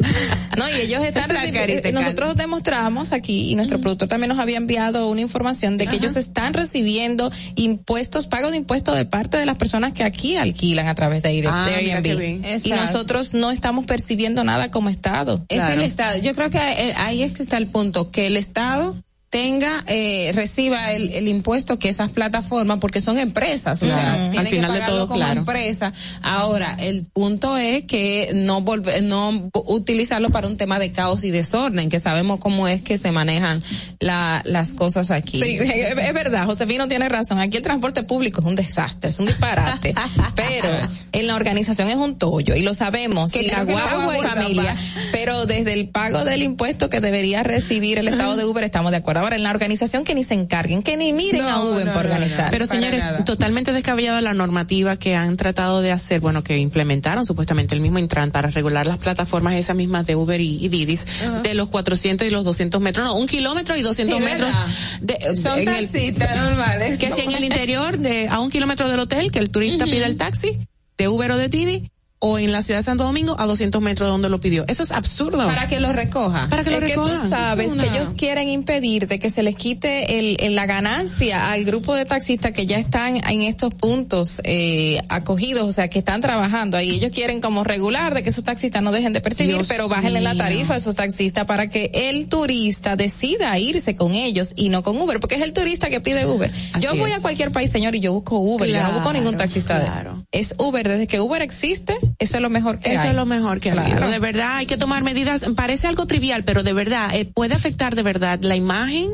No, 0.57 0.65
y 0.71 0.81
ellos 0.81 1.05
están 1.05 1.29
recibiendo, 1.29 1.93
nosotros 1.93 2.35
demostramos 2.35 3.13
aquí 3.13 3.51
y 3.51 3.57
nuestro 3.57 3.79
productor 3.79 4.09
también 4.09 4.31
nos 4.31 4.39
había 4.39 4.57
enviado 4.57 5.09
una 5.11 5.21
información 5.21 5.77
de 5.77 5.87
que 5.87 5.97
ellos 5.97 6.17
están 6.17 6.55
recibiendo 6.55 7.31
impuestos, 7.57 8.27
pago 8.27 8.51
de 8.51 8.57
impuestos 8.57 8.97
de 8.97 9.05
parte 9.05 9.37
de 9.37 9.45
las 9.45 9.59
personas 9.59 9.93
que 9.93 10.03
aquí 10.03 10.37
alquilan 10.37 10.89
a 10.89 10.95
través 10.95 11.23
de 11.23 11.47
Ah, 11.47 11.67
Airbnb. 11.67 12.23
Y 12.23 12.47
Exacto. 12.47 12.77
nosotros 12.77 13.35
no 13.35 13.51
estamos 13.51 13.85
percibiendo 13.85 14.45
nada 14.45 14.71
como 14.71 14.89
Estado. 14.89 15.45
Es 15.49 15.63
el 15.63 15.83
Estado. 15.83 16.19
Yo 16.23 16.35
creo 16.35 16.49
que 16.49 16.59
ahí 16.59 17.23
es 17.23 17.33
que 17.33 17.43
está 17.43 17.59
el 17.59 17.67
punto, 17.67 18.11
que 18.11 18.27
el 18.27 18.39
Estado 18.39 18.97
tenga, 19.37 19.85
eh, 19.87 20.33
reciba 20.35 20.93
el, 20.93 21.11
el 21.11 21.29
impuesto 21.29 21.79
que 21.79 21.91
esas 21.91 22.09
plataformas, 22.09 22.79
porque 22.79 23.03
son 23.03 23.19
empresas, 23.19 23.83
o 23.83 23.87
sea, 23.87 24.31
Al 24.35 24.47
final 24.47 24.73
que 24.73 24.79
de 24.79 24.87
todo, 24.87 25.07
como 25.09 25.21
claro. 25.21 25.41
empresa. 25.41 25.93
Ahora, 26.23 26.75
el 26.81 27.05
punto 27.05 27.59
es 27.59 27.85
que 27.85 28.31
no 28.35 28.63
volver, 28.63 29.03
no 29.03 29.51
utilizarlo 29.53 30.31
para 30.31 30.47
un 30.47 30.57
tema 30.57 30.79
de 30.79 30.91
caos 30.91 31.23
y 31.23 31.31
desorden, 31.31 31.91
que 31.91 32.01
sabemos 32.01 32.41
cómo 32.41 32.67
es 32.67 32.81
que 32.81 32.97
se 32.97 33.13
manejan 33.13 33.63
la, 34.01 34.41
las 34.47 34.73
cosas 34.73 35.11
aquí. 35.11 35.39
Sí, 35.39 35.59
es 35.61 36.15
verdad, 36.15 36.47
Josefino 36.47 36.89
tiene 36.89 37.07
razón. 37.11 37.39
Aquí 37.39 37.59
el 37.59 37.63
transporte 37.63 38.05
público 38.05 38.41
es 38.41 38.47
un 38.47 38.55
desastre, 38.55 39.11
es 39.11 39.19
un 39.19 39.27
disparate. 39.27 39.95
pero 40.35 40.69
en 41.13 41.27
la 41.27 41.37
organización 41.37 41.91
es 41.91 41.97
un 41.97 42.17
tollo 42.17 42.55
y 42.57 42.63
lo 42.63 42.73
sabemos. 42.73 43.33
Que 43.33 43.43
y 43.43 43.49
la 43.49 43.65
guagua 43.65 44.17
familia. 44.35 44.75
Pero 45.13 45.45
desde 45.45 45.75
el 45.75 45.91
pago 45.91 46.25
del 46.25 46.43
impuesto 46.43 46.89
que 46.89 47.03
debería 47.03 47.43
recibir 47.43 47.99
el 47.99 48.09
Estado 48.09 48.37
de 48.37 48.47
Uber 48.47 48.65
estamos 48.65 48.93
de 48.93 48.97
acuerdo. 48.97 49.26
Ahora 49.27 49.37
en 49.37 49.43
la 49.43 49.51
organización 49.51 50.05
que 50.05 50.15
ni 50.15 50.23
se 50.23 50.35
encarguen, 50.35 50.85
que 50.85 50.97
ni 50.97 51.13
miren 51.13 51.43
a 51.43 51.61
Uber 51.61 51.93
por 51.93 52.07
organizar. 52.07 52.49
Pero 52.53 52.65
señores, 52.65 53.03
totalmente 53.25 53.73
descabellada 53.73 54.21
la 54.21 54.35
normativa 54.35 54.97
que 54.99 55.17
han 55.17 55.37
tratado 55.37 55.83
de 55.83 55.91
hacer, 55.91 56.21
bueno, 56.21 56.45
que 56.45 56.57
implementaron 56.59 57.25
supuestamente 57.25 57.75
el 57.75 57.81
mismo 57.81 57.99
Intran 57.99 58.31
para 58.31 58.51
regular 58.51 58.87
las 58.87 58.99
plataformas 58.99 59.55
esas 59.55 59.75
mismas 59.75 60.07
de 60.07 60.15
Uber 60.15 60.41
y, 60.41 60.65
y 60.65 60.69
Didis 60.69 61.07
de 61.43 61.55
los 61.55 61.69
400 61.71 62.25
y 62.25 62.31
los 62.31 62.45
200 62.45 62.81
metros, 62.81 63.05
no, 63.05 63.17
un 63.17 63.27
kilómetro 63.27 63.77
y 63.77 63.83
200 63.83 64.17
Sí, 64.17 64.25
metros. 64.25 64.55
De, 65.01 65.17
Son 65.37 65.59
en 65.59 65.69
el- 65.69 65.89
taxistas 65.91 66.41
normales. 66.41 66.99
que 66.99 67.11
si 67.11 67.23
en 67.23 67.33
el 67.33 67.43
interior 67.43 67.99
de 67.99 68.29
a 68.29 68.39
un 68.39 68.49
kilómetro 68.51 68.89
del 68.89 69.01
hotel 69.01 69.33
que 69.33 69.41
el 69.41 69.51
turista 69.51 69.87
pide 69.87 70.05
el 70.05 70.17
taxi 70.17 70.57
de 70.99 71.09
Uber 71.09 71.33
o 71.33 71.37
de 71.37 71.49
Didi 71.49 71.91
o 72.27 72.39
en 72.39 72.53
la 72.53 72.63
ciudad 72.63 72.81
de 72.81 72.85
Santo 72.85 73.05
Domingo 73.05 73.37
a 73.39 73.47
200 73.47 73.81
metros 73.81 74.07
de 74.09 74.11
donde 74.13 74.29
lo 74.29 74.41
pidió. 74.41 74.65
Eso 74.69 74.83
es 74.83 74.91
absurdo. 74.93 75.47
Para 75.47 75.67
que 75.69 75.81
lo 75.81 75.93
recoja. 75.93 76.49
Para 76.49 76.65
que 76.65 76.71
lo 76.71 76.79
es 76.79 76.85
que 76.85 76.95
tú 76.95 77.07
sabes 77.29 77.67
Es 77.67 77.73
una- 77.73 77.85
que 77.85 77.91
ellos 77.91 78.11
quieren 78.17 78.49
impedir 78.49 79.07
de 79.07 79.19
que 79.19 79.31
se 79.31 79.43
les 79.43 79.57
quite 79.57 80.19
el, 80.19 80.37
el- 80.41 80.55
la 80.55 80.67
ganancia 80.67 81.53
al 81.53 81.65
grupo 81.65 81.95
de 81.95 82.05
taxistas 82.05 82.53
que 82.53 82.67
ya 82.67 82.79
están 82.79 83.17
en 83.29 83.43
estos 83.43 83.75
puntos 83.75 84.41
eh, 84.45 85.01
acogidos, 85.09 85.65
o 85.65 85.71
sea, 85.73 85.89
que 85.89 85.99
están 85.99 86.21
trabajando 86.21 86.77
ahí. 86.77 86.91
Ellos 86.97 87.11
quieren 87.13 87.41
como 87.41 87.65
regular 87.65 88.15
de 88.15 88.23
que 88.23 88.31
esos 88.31 88.45
taxistas 88.45 88.83
no 88.83 88.93
dejen 88.93 89.13
de 89.13 89.21
percibir, 89.21 89.55
Dios 89.55 89.69
pero 89.69 89.89
bájenle 89.89 90.21
la 90.21 90.33
mío. 90.35 90.43
tarifa 90.43 90.75
a 90.75 90.77
esos 90.79 90.95
taxistas 90.95 91.45
para 91.45 91.69
que 91.69 91.91
el 91.93 92.29
turista 92.29 92.97
decida 92.97 93.59
irse 93.59 93.95
con 93.97 94.15
ellos 94.15 94.53
y 94.57 94.69
no 94.69 94.83
con 94.83 95.01
Uber, 95.01 95.21
porque 95.21 95.35
es 95.37 95.43
el 95.43 95.53
turista 95.53 95.91
que 95.91 96.01
pide 96.01 96.27
Uber. 96.27 96.51
yo 96.81 96.91
Así 96.91 96.99
voy 96.99 97.11
es. 97.11 97.19
a 97.19 97.21
cualquier 97.23 97.53
país, 97.53 97.71
señor, 97.71 97.95
y 97.95 98.01
yo 98.01 98.13
busco 98.13 98.39
Uber, 98.39 98.69
yo 98.69 98.83
no 98.83 98.93
busco 98.93 99.13
ningún 99.13 99.33
Claro, 99.35 99.45
taxista. 99.45 99.79
de- 99.79 99.85
claro. 99.87 100.25
Es 100.33 100.55
Uber, 100.59 100.89
desde 100.89 101.07
que 101.07 101.21
Uber 101.21 101.43
existe, 101.43 101.97
eso 102.19 102.37
es 102.37 102.43
lo 102.43 102.51
mejor 102.51 102.79
que 102.79 102.93
Eso 102.93 103.03
hay. 103.03 103.09
es 103.11 103.15
lo 103.15 103.27
mejor 103.27 103.61
que 103.61 103.71
ha 103.71 103.81
habido. 103.81 104.09
De 104.09 104.19
verdad, 104.19 104.57
hay 104.57 104.67
que 104.67 104.77
tomar 104.77 105.03
medidas. 105.03 105.45
Parece 105.55 105.87
algo 105.87 106.07
trivial, 106.07 106.45
pero 106.45 106.63
de 106.63 106.73
verdad, 106.73 107.15
eh, 107.15 107.25
puede 107.27 107.55
afectar 107.55 107.95
de 107.95 108.03
verdad 108.03 108.39
la 108.43 108.57
imagen 108.57 109.11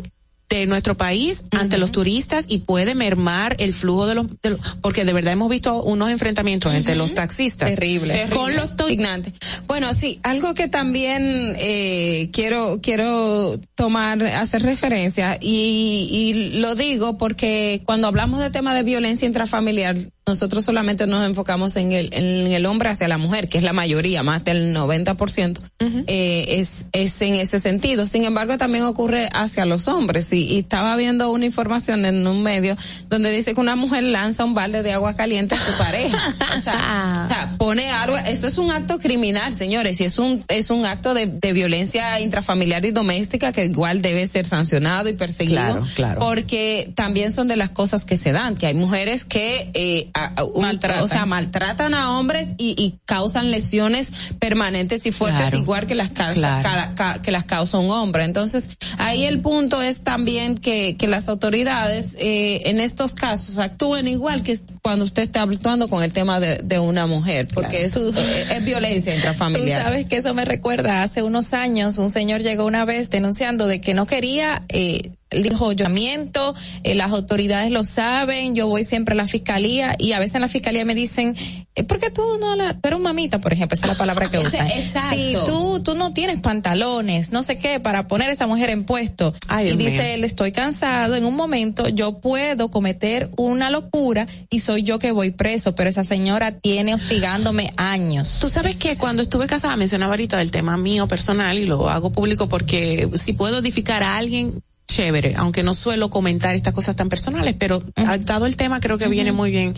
de 0.48 0.66
nuestro 0.66 0.98
país 0.98 1.44
ante 1.52 1.78
los 1.78 1.92
turistas 1.92 2.44
y 2.46 2.58
puede 2.58 2.94
mermar 2.94 3.56
el 3.58 3.72
flujo 3.72 4.06
de 4.06 4.14
los, 4.14 4.26
de 4.42 4.50
los- 4.50 4.76
porque 4.82 5.06
de 5.06 5.14
verdad 5.14 5.32
hemos 5.32 5.48
visto 5.48 5.82
unos 5.82 6.10
enfrentamientos 6.10 6.74
entre 6.74 6.94
los 6.94 7.14
taxistas 7.14 7.70
Terribles. 7.74 8.28
con 8.30 8.54
los 8.54 8.76
tu- 8.76 8.82
indignante. 8.84 9.32
Bueno, 9.66 9.94
sí, 9.94 10.20
algo 10.24 10.52
que 10.52 10.68
también 10.68 11.54
eh, 11.58 12.28
quiero 12.34 12.80
quiero 12.82 13.58
tomar, 13.74 14.22
hacer 14.24 14.60
referencia 14.62 15.38
y, 15.40 16.08
y 16.12 16.58
lo 16.60 16.74
digo 16.74 17.16
porque 17.16 17.80
cuando 17.86 18.06
hablamos 18.08 18.38
de 18.40 18.50
tema 18.50 18.74
de 18.74 18.82
violencia 18.82 19.26
intrafamiliar, 19.26 19.96
nosotros 20.24 20.64
solamente 20.64 21.08
nos 21.08 21.26
enfocamos 21.26 21.76
en 21.76 21.90
el, 21.90 22.10
en 22.12 22.52
el 22.52 22.64
hombre 22.66 22.90
hacia 22.90 23.08
la 23.08 23.18
mujer, 23.18 23.48
que 23.48 23.58
es 23.58 23.64
la 23.64 23.72
mayoría, 23.72 24.22
más 24.22 24.44
del 24.44 24.74
90%, 24.74 25.58
eh, 26.06 26.44
es, 26.48 26.86
es 26.92 27.20
en 27.22 27.34
ese 27.34 27.58
sentido. 27.58 28.06
Sin 28.06 28.24
embargo, 28.24 28.56
también 28.56 28.84
ocurre 28.84 29.28
hacia 29.32 29.66
los 29.66 29.88
hombres 29.88 30.32
y, 30.32 30.44
y 30.44 30.60
estaba 30.60 30.94
viendo 30.94 31.30
una 31.30 31.44
información 31.44 32.04
en 32.04 32.24
un 32.24 32.42
medio 32.42 32.76
donde 33.08 33.32
dice 33.32 33.52
que 33.54 33.60
una 33.60 33.74
mujer 33.74 34.04
lanza 34.04 34.44
un 34.44 34.54
balde 34.54 34.84
de 34.84 34.92
agua 34.92 35.14
caliente 35.14 35.56
a 35.56 35.58
su 35.58 35.76
pareja. 35.76 36.34
O 36.56 36.60
sea, 36.60 37.24
o 37.24 37.28
sea, 37.28 37.54
pone 37.58 37.90
algo, 37.90 38.16
eso 38.16 38.46
es 38.46 38.58
un 38.58 38.70
acto 38.70 38.98
criminal, 38.98 39.54
señores, 39.54 40.00
y 40.00 40.04
es 40.04 40.18
un, 40.18 40.40
es 40.48 40.70
un 40.70 40.84
acto 40.84 41.14
de, 41.14 41.26
de 41.26 41.52
violencia 41.52 42.20
intrafamiliar 42.20 42.84
y 42.84 42.92
doméstica 42.92 43.52
que 43.52 43.64
igual 43.64 44.02
debe 44.02 44.26
ser 44.28 44.46
sancionado 44.46 45.08
y 45.08 45.14
perseguido. 45.14 45.62
Claro, 45.62 45.86
claro. 45.96 46.20
Porque 46.20 46.92
también 46.94 47.32
son 47.32 47.48
de 47.48 47.56
las 47.56 47.70
cosas 47.70 48.04
que 48.04 48.16
se 48.16 48.30
dan, 48.30 48.54
que 48.54 48.68
hay 48.68 48.74
mujeres 48.74 49.24
que 49.24 49.70
eh, 49.74 50.10
a- 50.14 50.32
a- 50.40 50.44
un- 50.44 50.64
o 51.02 51.08
sea, 51.08 51.26
maltratan 51.26 51.94
a 51.94 52.18
hombres 52.18 52.48
y, 52.58 52.74
y 52.82 52.98
causan 53.04 53.50
lesiones 53.50 54.12
permanentes 54.38 55.06
y 55.06 55.10
fuertes 55.10 55.40
Claro. 55.40 55.56
igual 55.58 55.86
que 55.86 55.94
las 55.94 56.10
causa, 56.10 56.60
Claro. 56.60 56.68
ca- 56.68 56.94
ca- 56.94 57.22
que 57.22 57.30
las 57.32 57.44
causa 57.44 57.78
un 57.78 57.90
hombre. 57.90 58.24
Entonces, 58.24 58.70
ahí 58.98 59.24
el 59.24 59.40
punto 59.40 59.82
es 59.82 60.00
también 60.00 60.56
que, 60.56 60.96
que 60.96 61.06
las 61.08 61.28
autoridades 61.28 62.16
eh, 62.18 62.62
en 62.66 62.80
estos 62.80 63.14
casos 63.14 63.58
actúen 63.58 64.08
igual 64.08 64.42
que 64.42 64.58
cuando 64.82 65.04
usted 65.04 65.22
está 65.22 65.42
actuando 65.42 65.88
con 65.88 66.02
el 66.02 66.12
tema 66.12 66.40
de, 66.40 66.58
de 66.58 66.78
una 66.78 67.06
mujer, 67.06 67.48
porque 67.52 67.84
es, 67.84 67.96
es, 67.96 68.50
es 68.50 68.64
violencia 68.64 69.12
Tú 69.12 69.16
intrafamiliar. 69.18 69.82
sabes 69.82 70.06
que 70.06 70.16
eso 70.16 70.34
me 70.34 70.44
recuerda, 70.44 71.02
hace 71.02 71.22
unos 71.22 71.52
años 71.52 71.98
un 71.98 72.10
señor 72.10 72.42
llegó 72.42 72.64
una 72.66 72.84
vez 72.84 73.10
denunciando 73.10 73.66
de 73.66 73.80
que 73.80 73.94
no 73.94 74.06
quería, 74.06 74.62
eh, 74.68 75.10
dijo 75.30 75.72
llamamiento, 75.72 76.54
eh, 76.82 76.94
las 76.94 77.10
autoridades 77.10 77.70
lo 77.70 77.84
saben, 77.84 78.54
yo 78.54 78.68
voy 78.68 78.84
siempre 78.84 79.14
a 79.14 79.16
la 79.16 79.26
fiscalía 79.26 79.94
y 79.98 80.12
a 80.12 80.18
veces 80.18 80.36
en 80.36 80.42
la 80.42 80.48
fiscalía 80.48 80.84
me 80.84 80.94
dicen, 80.94 81.34
eh, 81.74 81.84
¿por 81.84 81.98
qué 81.98 82.10
tú 82.10 82.22
no 82.38 82.54
la, 82.56 82.78
pero 82.82 82.98
mamita, 82.98 83.40
por 83.40 83.52
ejemplo, 83.52 83.74
esa 83.74 83.86
es 83.86 83.92
la 83.92 83.98
palabra 83.98 84.30
que 84.30 84.38
usan. 84.46 84.66
exacto. 84.68 85.16
Si 85.16 85.34
tú, 85.46 85.80
tú 85.82 85.94
no 85.94 86.12
tienes 86.12 86.40
pantalones, 86.40 87.30
no 87.30 87.42
sé 87.42 87.56
qué, 87.56 87.80
para 87.80 88.08
poner 88.08 88.28
a 88.28 88.32
esa 88.32 88.46
mujer 88.46 88.70
en 88.70 88.81
puesto. 88.82 89.34
Ay, 89.48 89.70
y 89.70 89.76
dice 89.76 90.14
él, 90.14 90.24
estoy 90.24 90.52
cansado, 90.52 91.14
en 91.14 91.24
un 91.24 91.34
momento 91.34 91.88
yo 91.88 92.20
puedo 92.20 92.70
cometer 92.70 93.30
una 93.36 93.70
locura 93.70 94.26
y 94.50 94.60
soy 94.60 94.82
yo 94.82 94.98
que 94.98 95.12
voy 95.12 95.30
preso, 95.30 95.74
pero 95.74 95.90
esa 95.90 96.04
señora 96.04 96.52
tiene 96.52 96.94
hostigándome 96.94 97.72
años. 97.76 98.38
Tú 98.40 98.48
sabes 98.48 98.76
que 98.76 98.96
cuando 98.96 99.22
estuve 99.22 99.46
casada 99.46 99.76
mencionaba 99.76 100.12
ahorita 100.12 100.36
del 100.36 100.50
tema 100.50 100.76
mío 100.76 101.08
personal 101.08 101.58
y 101.58 101.66
lo 101.66 101.88
hago 101.88 102.12
público 102.12 102.48
porque 102.48 103.08
si 103.14 103.32
puedo 103.32 103.58
edificar 103.58 104.02
a 104.02 104.16
alguien 104.16 104.62
chévere, 104.92 105.34
aunque 105.36 105.62
no 105.62 105.74
suelo 105.74 106.10
comentar 106.10 106.54
estas 106.54 106.74
cosas 106.74 106.96
tan 106.96 107.08
personales, 107.08 107.54
pero 107.58 107.82
dado 108.24 108.46
el 108.46 108.56
tema 108.56 108.78
creo 108.80 108.98
que 108.98 109.08
viene 109.08 109.32
muy 109.32 109.50
bien. 109.50 109.72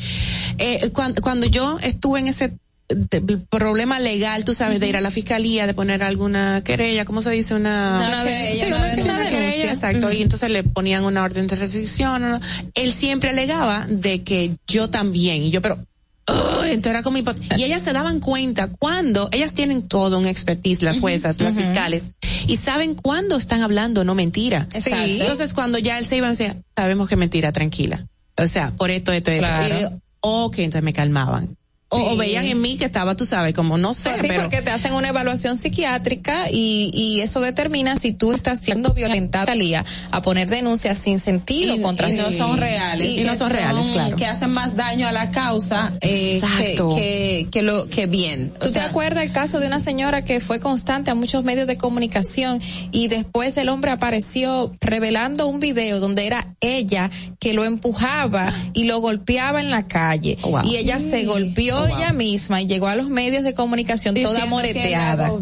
Eh, 0.59 0.91
cuando, 0.93 1.23
cuando 1.23 1.47
yo 1.47 1.79
estuve 1.83 2.19
en 2.19 2.27
ese 2.27 2.53
de- 2.89 3.39
problema 3.49 3.99
legal, 3.99 4.45
tú 4.45 4.55
sabes, 4.55 4.79
de 4.81 4.89
ir 4.89 4.97
a 4.97 5.01
la 5.01 5.11
fiscalía, 5.11 5.67
de 5.67 5.75
poner 5.75 6.03
alguna 6.03 6.63
querella, 6.65 7.05
¿cómo 7.05 7.23
se 7.23 7.31
dice? 7.31 7.55
Una, 7.55 7.97
Una 8.09 8.23
querella, 8.25 8.61
Sí, 8.61 8.67
una 8.67 8.77
una, 8.77 8.87
denuncia. 8.89 9.15
una 9.15 9.29
querella, 9.31 9.73
exacto. 9.73 10.13
Y 10.13 10.23
entonces 10.23 10.51
le 10.51 10.63
ponían 10.65 11.05
una 11.05 11.23
orden 11.25 11.47
de 11.47 11.57
restricción. 11.57 12.41
Él 12.75 12.93
siempre 12.93 13.31
alegaba 13.31 13.87
de 13.89 14.23
que 14.23 14.57
yo 14.67 14.91
también. 14.91 15.43
Y 15.45 15.51
yo, 15.51 15.63
pero 15.63 15.79
Ugh, 16.27 16.65
entonces 16.65 16.91
era 16.91 17.03
como 17.03 17.19
y 17.19 17.63
ellas 17.65 17.83
se 17.83 17.93
daban 17.93 18.19
cuenta 18.19 18.69
cuando 18.69 19.29
ellas 19.31 19.53
tienen 19.53 19.83
todo 19.83 20.19
un 20.19 20.25
expertise 20.25 20.81
las 20.83 20.99
juezas 20.99 21.39
las 21.39 21.55
fiscales 21.55 22.13
y 22.47 22.57
saben 22.57 22.95
cuándo 22.95 23.37
están 23.37 23.61
hablando 23.61 24.05
no 24.05 24.15
mentira 24.15 24.67
Exacto. 24.75 24.97
entonces 25.05 25.53
cuando 25.53 25.77
ya 25.77 25.99
él 25.99 26.07
se 26.07 26.17
iba 26.17 26.31
decía 26.31 26.57
sabemos 26.75 27.11
que 27.11 27.17
mentira 27.17 27.53
tranquila 27.53 28.07
o 28.39 28.47
sea 28.47 28.71
por 28.71 28.91
esto 28.91 29.13
esto 29.13 29.31
esto 29.33 29.47
Claro. 29.47 29.75
Y, 29.79 30.01
ok 30.23 30.59
entonces 30.61 30.83
me 30.83 30.95
calmaban 30.95 31.59
o, 31.95 32.17
veían 32.17 32.45
en 32.47 32.61
mí 32.61 32.77
que 32.77 32.85
estaba 32.85 33.17
tú 33.17 33.27
sabes 33.27 33.55
como 33.55 33.79
no 33.79 33.95
sé 33.95 34.11
Sí, 34.15 34.27
pero 34.29 34.43
porque 34.43 34.63
te 34.63 34.71
hacen 34.71 34.95
una 34.95 35.09
evaluación 35.09 35.57
psiquiátrica 35.57 36.51
y, 36.51 36.91
y 36.93 37.21
eso 37.21 37.41
determina 37.41 37.99
si 37.99 38.13
tú 38.13 38.33
estás 38.33 38.61
siendo 38.61 38.93
violentada 38.95 39.47
Talía, 39.47 39.85
a 40.11 40.23
poner 40.23 40.49
denuncias 40.49 40.99
sin 40.99 41.19
sentido 41.19 41.75
y, 41.75 41.81
contra 41.81 42.11
y 42.11 42.17
no 42.17 42.31
sí. 42.31 42.39
son 42.39 42.57
reales 42.57 43.13
Y 43.13 43.25
no 43.25 43.35
son 43.35 43.51
reales, 43.51 43.87
claro. 43.93 44.17
que 44.17 44.27
hacen 44.27 44.51
más 44.51 44.75
daño 44.77 45.07
a 45.07 45.13
la 45.13 45.31
causa 45.31 45.93
eh, 46.01 46.01
que, 46.01 46.37
Exacto. 46.37 46.95
que, 46.97 47.49
que 47.51 47.63
lo 47.63 47.89
que 47.89 48.07
bien 48.07 48.53
O 48.61 48.65
¿Tú 48.65 48.73
te 48.73 48.81
acuerdas 48.81 49.25
el 49.25 49.33
caso 49.33 49.61
de 49.61 49.67
una 49.67 49.81
señora 49.81 50.25
que 50.25 50.41
fue 50.41 50.61
constante 50.61 51.11
a 51.11 51.15
muchos 51.15 51.45
medios 51.45 51.67
de 51.67 51.77
comunicación 51.77 52.61
y 52.91 53.09
después 53.09 53.57
el 53.57 53.69
hombre 53.69 53.91
apareció 53.91 54.71
revelando 54.81 55.47
un 55.47 55.61
video 55.61 56.01
donde 56.01 56.27
era 56.27 56.47
ella 56.61 57.11
que 57.39 57.53
lo 57.53 57.65
empujaba 57.65 58.53
y 58.73 58.85
lo 58.85 59.01
golpeaba 59.01 59.61
en 59.61 59.71
la 59.71 59.87
calle 59.87 60.39
wow. 60.43 60.63
y 60.65 60.77
ella 60.77 60.99
se 60.99 61.25
golpeó 61.25 61.84
ella 61.87 62.13
misma 62.13 62.61
y 62.63 62.67
llegó 62.67 62.89
a 62.89 62.95
los 62.97 63.09
medios 63.09 63.45
de 63.45 63.55
comunicación 63.55 64.15
toda 64.15 64.29
diciendo 64.31 64.47
moreteada 64.51 65.33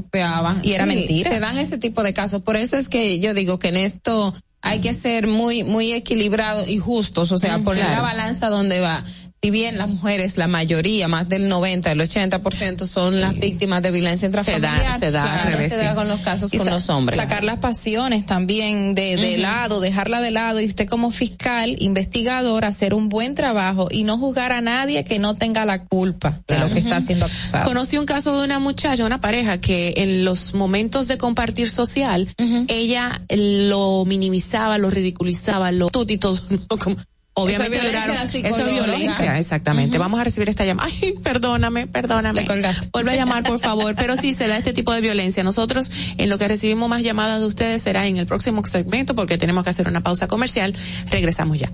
y 0.62 0.72
era 0.72 0.84
Sí, 0.84 0.88
mentira. 0.94 1.30
Te 1.30 1.40
dan 1.40 1.58
ese 1.58 1.78
tipo 1.78 2.02
de 2.02 2.12
casos. 2.12 2.42
Por 2.42 2.56
eso 2.56 2.76
es 2.76 2.88
que 2.88 3.18
yo 3.20 3.34
digo 3.34 3.58
que 3.58 3.68
en 3.68 3.76
esto 3.76 4.34
hay 4.60 4.80
que 4.80 4.92
ser 4.94 5.26
muy, 5.26 5.64
muy 5.64 5.92
equilibrados 5.92 6.68
y 6.68 6.78
justos. 6.78 7.32
O 7.32 7.38
sea, 7.38 7.58
Mm, 7.58 7.64
poner 7.64 7.82
claro. 7.84 7.96
la 7.96 8.02
balanza 8.02 8.48
donde 8.48 8.80
va. 8.80 9.04
Si 9.44 9.50
bien 9.50 9.76
las 9.76 9.90
mujeres, 9.90 10.36
la 10.36 10.46
mayoría, 10.46 11.08
más 11.08 11.28
del 11.28 11.48
90, 11.48 11.90
el 11.90 12.00
80% 12.00 12.86
son 12.86 13.20
las 13.20 13.36
víctimas 13.36 13.82
de 13.82 13.90
violencia 13.90 14.26
intrafamiliar. 14.26 15.00
se 15.00 15.10
da, 15.10 15.42
al 15.42 15.52
revés, 15.54 15.72
se 15.72 15.78
da 15.78 15.96
con 15.96 16.06
los 16.06 16.20
casos 16.20 16.54
Y 16.54 16.58
con 16.58 16.70
los 16.70 16.88
hombres. 16.90 17.18
Sacar 17.18 17.42
las 17.42 17.58
pasiones 17.58 18.24
también 18.24 18.94
de, 18.94 19.16
de 19.16 19.38
lado, 19.38 19.80
dejarla 19.80 20.20
de 20.20 20.30
lado 20.30 20.60
y 20.60 20.66
usted 20.66 20.88
como 20.88 21.10
fiscal, 21.10 21.74
investigador, 21.80 22.64
hacer 22.64 22.94
un 22.94 23.08
buen 23.08 23.34
trabajo 23.34 23.88
y 23.90 24.04
no 24.04 24.16
juzgar 24.16 24.52
a 24.52 24.60
nadie 24.60 25.02
que 25.02 25.18
no 25.18 25.34
tenga 25.34 25.66
la 25.66 25.82
culpa 25.86 26.38
de 26.46 26.60
lo 26.60 26.70
que 26.70 26.78
está 26.78 27.00
siendo 27.00 27.26
acusado. 27.26 27.64
Conocí 27.64 27.98
un 27.98 28.06
caso 28.06 28.38
de 28.38 28.44
una 28.44 28.60
muchacha, 28.60 29.04
una 29.04 29.20
pareja, 29.20 29.58
que 29.60 29.94
en 29.96 30.24
los 30.24 30.54
momentos 30.54 31.08
de 31.08 31.18
compartir 31.18 31.68
social, 31.68 32.28
ella 32.68 33.20
lo 33.28 34.04
minimizaba, 34.04 34.78
lo 34.78 34.88
ridiculizaba, 34.88 35.72
lo 35.72 35.90
todo 35.90 36.06
y 36.12 36.18
todo. 36.18 36.38
¿no? 36.48 36.78
Como- 36.78 36.96
Obviamente 37.34 37.76
Eso 37.78 37.86
es 37.86 37.92
violencia 37.92 38.12
duraron- 38.12 38.26
eso 38.26 38.38
es 38.38 38.42
psicológica. 38.54 38.84
violencia, 38.84 39.38
exactamente. 39.38 39.96
Vamos 39.98 40.20
a 40.20 40.24
recibir 40.24 40.48
esta 40.50 40.64
llamada. 40.66 40.88
Ay, 40.92 41.14
perdóname, 41.22 41.86
perdóname. 41.86 42.46
Vuelve 42.92 43.12
a 43.12 43.16
llamar, 43.16 43.42
por 43.44 43.58
favor. 43.58 43.94
Pero 43.96 44.16
sí, 44.16 44.34
se 44.34 44.46
da 44.48 44.58
este 44.58 44.72
tipo 44.74 44.92
de 44.92 45.00
violencia. 45.00 45.42
Nosotros, 45.42 45.90
en 46.18 46.28
lo 46.28 46.36
que 46.38 46.46
recibimos 46.46 46.90
más 46.90 47.02
llamadas 47.02 47.40
de 47.40 47.46
ustedes, 47.46 47.80
será 47.82 48.06
en 48.06 48.18
el 48.18 48.26
próximo 48.26 48.62
segmento, 48.66 49.14
porque 49.14 49.38
tenemos 49.38 49.64
que 49.64 49.70
hacer 49.70 49.88
una 49.88 50.02
pausa 50.02 50.28
comercial. 50.28 50.74
Regresamos 51.10 51.58
ya. 51.58 51.72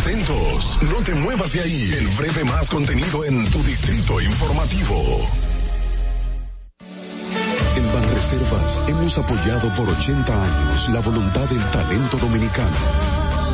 Atentos, 0.00 0.78
no 0.82 1.02
te 1.02 1.14
muevas 1.16 1.52
de 1.52 1.60
ahí. 1.62 1.90
El 1.98 2.06
breve 2.08 2.44
más 2.44 2.68
contenido 2.68 3.24
en 3.24 3.48
tu 3.50 3.62
distrito 3.64 4.20
informativo. 4.20 5.28
En 7.76 7.86
Banreservas 7.92 8.80
hemos 8.88 9.18
apoyado 9.18 9.68
por 9.74 9.88
80 9.88 10.44
años 10.44 10.88
la 10.90 11.00
voluntad 11.00 11.44
del 11.48 11.62
talento 11.70 12.16
dominicano, 12.16 12.76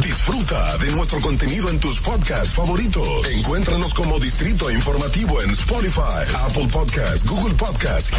Disfruta 0.00 0.78
de 0.78 0.90
nuestro 0.92 1.20
contenido 1.20 1.68
en 1.68 1.78
tus 1.78 2.00
podcasts 2.00 2.54
favoritos. 2.54 3.26
Encuéntranos 3.28 3.92
como 3.92 4.18
Distrito 4.18 4.70
Informativo 4.70 5.42
en 5.42 5.50
Spotify, 5.50 6.24
Apple 6.34 6.68
Podcasts, 6.68 7.24
Google 7.26 7.54
Podcasts. 7.54 8.12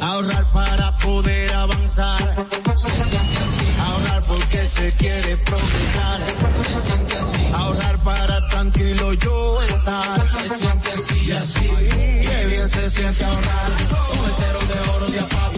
Ahorrar 0.00 0.44
para 0.52 0.96
poder 0.98 1.54
avanzar. 1.54 2.46
Se 2.76 3.04
siente 3.04 3.38
así. 3.38 3.66
Ahorrar 3.80 4.22
porque 4.24 4.66
se 4.66 4.92
quiere 4.92 5.36
progresar. 5.38 6.26
Se 6.62 6.80
siente 6.80 7.16
así. 7.16 7.38
Ahorrar 7.54 7.98
para 8.04 8.48
tranquilo 8.48 9.12
yo 9.14 9.62
estar. 9.62 10.26
Se 10.26 10.48
siente 10.48 10.90
así 10.92 11.26
y 11.26 11.32
así. 11.32 11.60
Qué 11.60 12.46
bien 12.48 12.68
se 12.68 12.90
siente 12.90 13.24
ahorrar. 13.24 13.66
El 14.26 14.32
cero 14.36 14.58
de 14.68 14.90
oro 14.90 15.06
de 15.10 15.20
APAP. 15.20 15.57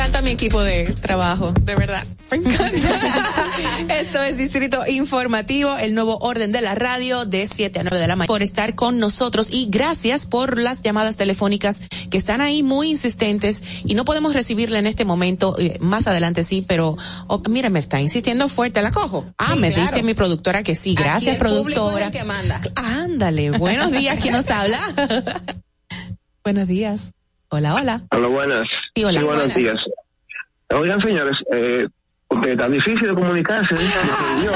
Me 0.00 0.06
encanta 0.06 0.22
mi 0.22 0.30
equipo 0.30 0.62
de 0.62 0.84
trabajo, 1.02 1.52
de 1.60 1.74
verdad. 1.76 2.06
Me 2.30 2.38
encanta. 2.38 2.70
Esto 4.00 4.22
es 4.22 4.38
Distrito 4.38 4.86
Informativo, 4.86 5.76
el 5.76 5.94
nuevo 5.94 6.16
orden 6.22 6.52
de 6.52 6.62
la 6.62 6.74
radio 6.74 7.26
de 7.26 7.46
7 7.46 7.80
a 7.80 7.82
9 7.82 7.98
de 7.98 8.06
la 8.08 8.16
mañana. 8.16 8.26
Por 8.26 8.42
estar 8.42 8.74
con 8.74 8.98
nosotros 8.98 9.48
y 9.50 9.66
gracias 9.68 10.24
por 10.24 10.58
las 10.58 10.80
llamadas 10.80 11.16
telefónicas 11.16 11.80
que 12.10 12.16
están 12.16 12.40
ahí 12.40 12.62
muy 12.62 12.88
insistentes 12.88 13.62
y 13.84 13.92
no 13.94 14.06
podemos 14.06 14.32
recibirla 14.32 14.78
en 14.78 14.86
este 14.86 15.04
momento. 15.04 15.54
eh, 15.58 15.76
más 15.80 16.06
adelante 16.06 16.44
sí, 16.44 16.64
pero 16.66 16.96
oh, 17.26 17.42
mira, 17.50 17.68
me 17.68 17.78
está 17.78 18.00
insistiendo 18.00 18.48
fuerte. 18.48 18.80
¿La 18.80 18.92
cojo? 18.92 19.26
Ah, 19.36 19.50
Sí, 19.52 19.58
me 19.60 19.70
claro. 19.70 19.90
dice 19.90 20.02
mi 20.02 20.14
productora 20.14 20.62
que 20.62 20.76
sí. 20.76 20.92
Aquí 20.96 21.02
Gracias, 21.02 21.34
el 21.34 21.42
público 21.42 21.68
es 21.68 21.74
productora. 21.74 22.06
el 22.06 22.12
que 22.12 22.24
manda. 22.24 22.60
Ándale, 22.74 23.50
buenos 23.50 23.92
días. 23.92 24.18
¿Quién 24.18 24.32
nos 24.32 24.48
habla? 24.50 24.78
buenos 26.42 26.66
días. 26.66 27.12
Hola, 27.52 27.74
hola. 27.74 28.02
Hola, 28.12 28.28
buenas. 28.28 28.62
Sí, 28.94 29.02
hola. 29.04 29.22
buenos 29.24 29.38
Buenas. 29.52 29.56
días. 29.56 29.76
Oigan, 30.74 31.00
señores, 31.02 31.36
eh, 31.52 31.86
porque 32.28 32.56
tan 32.56 32.72
difícil 32.72 33.08
de 33.08 33.14
comunicarse, 33.14 33.74
yo. 34.44 34.52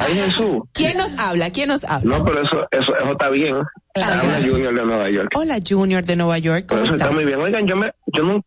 Ay, 0.00 0.14
Jesús. 0.14 0.58
¿Quién 0.74 0.96
nos 0.98 1.18
habla? 1.18 1.50
¿Quién 1.50 1.68
nos 1.68 1.82
habla? 1.84 2.18
No, 2.18 2.24
pero 2.24 2.42
eso, 2.42 2.66
eso, 2.70 2.94
eso 2.96 3.12
está 3.12 3.28
bien. 3.30 3.56
Claro. 3.94 4.22
Habla 4.22 4.48
Junior 4.48 4.74
de 4.74 4.84
Nueva 4.84 5.10
York. 5.10 5.28
Hola, 5.34 5.58
Junior 5.66 6.04
de 6.04 6.16
Nueva 6.16 6.38
York. 6.38 6.66
¿Cómo 6.68 6.82
eso 6.84 6.94
está 6.94 7.10
muy 7.10 7.24
bien. 7.24 7.40
Oigan, 7.40 7.66
yo 7.66 7.76
me, 7.76 7.90
yo 8.06 8.22
no, 8.22 8.44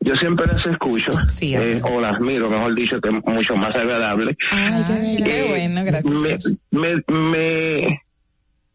yo 0.00 0.14
siempre 0.16 0.46
las 0.46 0.64
escucho. 0.66 1.10
eh, 1.42 1.80
o 1.84 2.00
las 2.00 2.20
miro, 2.20 2.48
mejor 2.48 2.74
dicho, 2.74 3.00
que 3.00 3.08
es 3.08 3.14
mucho 3.24 3.56
más 3.56 3.74
agradable. 3.74 4.36
Ay, 4.52 4.84
qué, 4.86 4.92
Eh, 4.94 5.22
qué 5.24 5.44
bueno, 5.48 5.84
gracias. 5.84 6.44
me, 6.70 6.94
me, 7.08 7.14
me, 7.18 8.02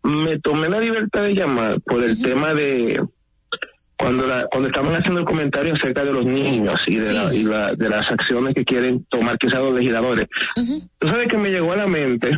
me 0.04 0.40
tomé 0.40 0.70
la 0.70 0.80
libertad 0.80 1.24
de 1.24 1.34
llamar 1.34 1.80
por 1.82 2.04
el 2.04 2.22
tema 2.22 2.54
de 2.54 3.02
cuando 3.98 4.28
la, 4.28 4.46
cuando 4.48 4.68
estaban 4.70 4.94
haciendo 4.96 5.20
el 5.22 5.26
comentario 5.26 5.74
acerca 5.76 6.04
de 6.04 6.14
los 6.14 6.26
niños 6.26 6.80
y 6.88 6.98
de, 6.98 7.14
la- 7.14 7.34
y 7.34 7.44
la- 7.44 7.74
de 7.76 7.90
las 7.90 8.04
acciones 8.12 8.54
que 8.54 8.66
quieren 8.66 9.06
tomar 9.10 9.38
quizás 9.38 9.62
los 9.62 9.74
legisladores. 9.76 10.28
Tú 11.00 11.08
sabes 11.08 11.28
que 11.28 11.38
me 11.38 11.50
llegó 11.50 11.74
a 11.74 11.78
la 11.78 11.88
mente 11.88 12.32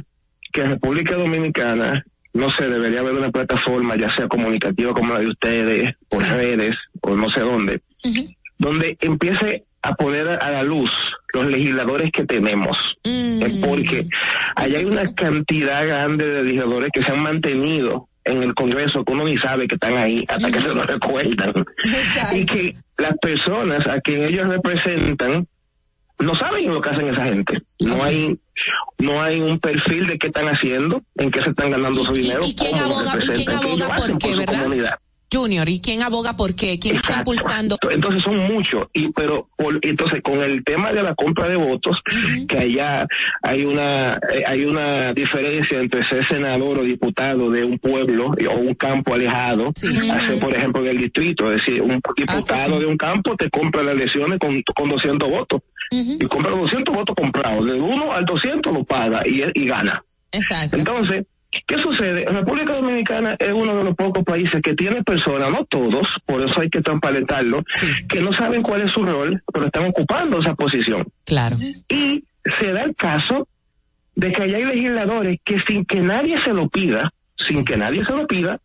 que 0.54 0.62
en 0.62 0.70
República 0.72 1.16
Dominicana, 1.16 2.04
no 2.34 2.52
sé, 2.52 2.70
debería 2.70 3.00
haber 3.00 3.14
una 3.16 3.32
plataforma, 3.32 3.96
ya 3.96 4.08
sea 4.16 4.28
comunicativa 4.28 4.94
como 4.94 5.14
la 5.14 5.20
de 5.20 5.28
ustedes, 5.28 5.90
por 6.10 6.24
redes, 6.24 6.76
o 7.02 7.16
no 7.16 7.28
sé 7.30 7.42
dónde, 7.42 7.82
donde 8.58 8.98
empiece 9.02 9.64
a 9.82 9.94
poner 9.96 10.28
a, 10.28 10.50
la 10.52 10.64
luz 10.64 10.92
los 11.34 11.46
legisladores 11.48 12.12
que 12.12 12.26
tenemos. 12.26 12.78
Es 13.44 13.58
porque 13.58 14.08
allá 14.56 14.78
hay 14.80 14.86
una 14.86 15.06
cantidad 15.14 15.86
grande 15.86 16.28
de 16.28 16.44
legisladores 16.44 16.90
que 16.94 17.02
se 17.02 17.12
han 17.12 17.22
mantenido 17.22 18.08
en 18.28 18.44
el 18.44 18.54
Congreso 18.54 19.04
que 19.04 19.14
uno 19.14 19.24
ni 19.26 19.38
sabe 19.38 19.68
que 19.68 19.76
están 19.76 19.98
ahí 19.98 20.26
hasta 20.28 20.52
que 20.52 20.62
se 20.62 20.68
lo 20.68 20.84
recuerdan. 20.84 21.54
Y 22.34 22.46
que 22.46 22.76
las 22.98 23.18
personas 23.18 23.86
a 23.88 24.00
quien 24.02 24.24
ellos 24.26 24.48
representan 24.48 25.48
no 26.20 26.34
saben 26.36 26.70
lo 26.74 26.82
que 26.82 26.90
hacen 26.90 27.08
esa 27.10 27.24
gente. 27.26 27.62
No 27.80 28.04
hay 28.04 28.38
no 29.00 29.22
hay 29.22 29.40
un 29.40 29.60
perfil 29.60 30.08
de 30.08 30.18
qué 30.18 30.28
están 30.28 30.48
haciendo, 30.48 31.04
en 31.16 31.30
qué 31.30 31.44
se 31.44 31.50
están 31.52 31.70
ganando 31.70 32.04
su 32.04 32.12
dinero, 32.14 32.42
y 32.44 32.56
quién 32.56 32.72
cómo 32.72 32.84
lo 33.04 33.10
aboga- 33.10 33.24
y 33.24 33.46
quién 33.46 33.50
aboga 33.52 33.96
por 33.96 34.18
qué, 34.18 34.36
verdad? 34.36 34.64
comunidad. 34.64 35.00
Junior, 35.32 35.68
¿y 35.68 35.82
quién 35.82 36.02
aboga 36.04 36.38
por 36.38 36.56
qué? 36.56 36.80
¿Quién 36.80 36.96
está 36.96 37.18
impulsando? 37.18 37.78
Entonces 37.92 38.24
son 38.24 38.38
muchos 38.48 38.88
y 38.94 39.10
pero 39.12 39.50
por- 39.58 39.78
entonces 39.82 40.22
con 40.22 40.42
el 40.42 40.64
tema 40.64 40.94
de 40.94 41.04
la 41.04 41.16
compra 41.16 41.50
de 41.50 41.58
votos 41.58 41.98
que 42.48 42.58
allá 42.58 43.06
hay 43.42 43.66
una 43.66 44.14
eh, 44.34 44.44
hay 44.48 44.64
una 44.66 45.12
diferencia 45.14 45.80
entre 45.82 46.08
ser 46.08 46.26
senador 46.28 46.80
o 46.80 46.84
diputado 46.84 47.52
de 47.52 47.64
un 47.66 47.78
pueblo 47.78 48.28
o 48.50 48.54
un 48.56 48.74
campo 48.76 49.14
alejado 49.16 49.74
a 50.12 50.28
ser 50.28 50.40
por 50.40 50.56
ejemplo 50.56 50.82
del 50.82 50.98
distrito, 50.98 51.52
es 51.52 51.60
decir, 51.66 51.82
un 51.82 52.00
diputado 52.16 52.80
de 52.80 52.86
un 52.86 52.98
campo 52.98 53.36
te 53.36 53.50
compra 53.50 53.84
las 53.84 53.96
elecciones 53.96 54.40
con 54.40 54.62
con 54.74 54.90
200 54.90 55.30
votos 55.30 55.62
y 56.22 56.26
compra 56.28 56.52
los 56.52 56.62
200 56.62 56.94
votos 56.96 57.16
comprados, 57.16 57.66
del 57.66 57.82
1 57.82 58.12
al 58.14 58.26
200 58.26 58.74
lo 58.74 58.84
paga 58.86 59.22
y 59.28 59.44
y 59.54 59.66
gana. 59.66 60.04
Exacto. 60.32 60.78
Entonces, 60.78 61.26
¿qué 61.66 61.78
sucede? 61.78 62.26
República 62.26 62.74
Dominicana 62.74 63.36
es 63.40 63.54
uno 63.54 63.76
de 63.76 63.84
los 63.84 63.96
pocos 63.96 64.24
países 64.24 64.62
que 64.62 64.74
tiene 64.74 65.04
personas, 65.04 65.52
no 65.52 65.66
todos, 65.66 66.08
por 66.26 66.42
eso 66.42 66.62
hay 66.62 66.70
que 66.70 66.82
transparentarlo, 66.82 67.64
que 68.08 68.22
no 68.22 68.32
saben 68.34 68.62
cuál 68.62 68.82
es 68.82 68.92
su 68.92 69.04
rol, 69.04 69.42
pero 69.52 69.66
están 69.66 69.86
ocupando 69.86 70.40
esa 70.40 70.54
posición. 70.56 71.06
Claro. 71.26 71.58
Y 71.90 72.24
se 72.60 72.74
da 72.74 72.84
el 72.84 72.96
caso 72.96 73.48
de 74.16 74.32
que 74.32 74.44
allá 74.44 74.58
hay 74.58 74.66
legisladores 74.66 75.40
que 75.44 75.58
sin 75.68 75.86
que 75.86 76.02
nadie 76.02 76.42
se 76.44 76.54
lo 76.54 76.70
pida, 76.70 77.12
sin 77.48 77.64
que 77.64 77.78
nadie 77.78 78.04
se 78.06 78.14
lo 78.14 78.26
pida, 78.28 78.60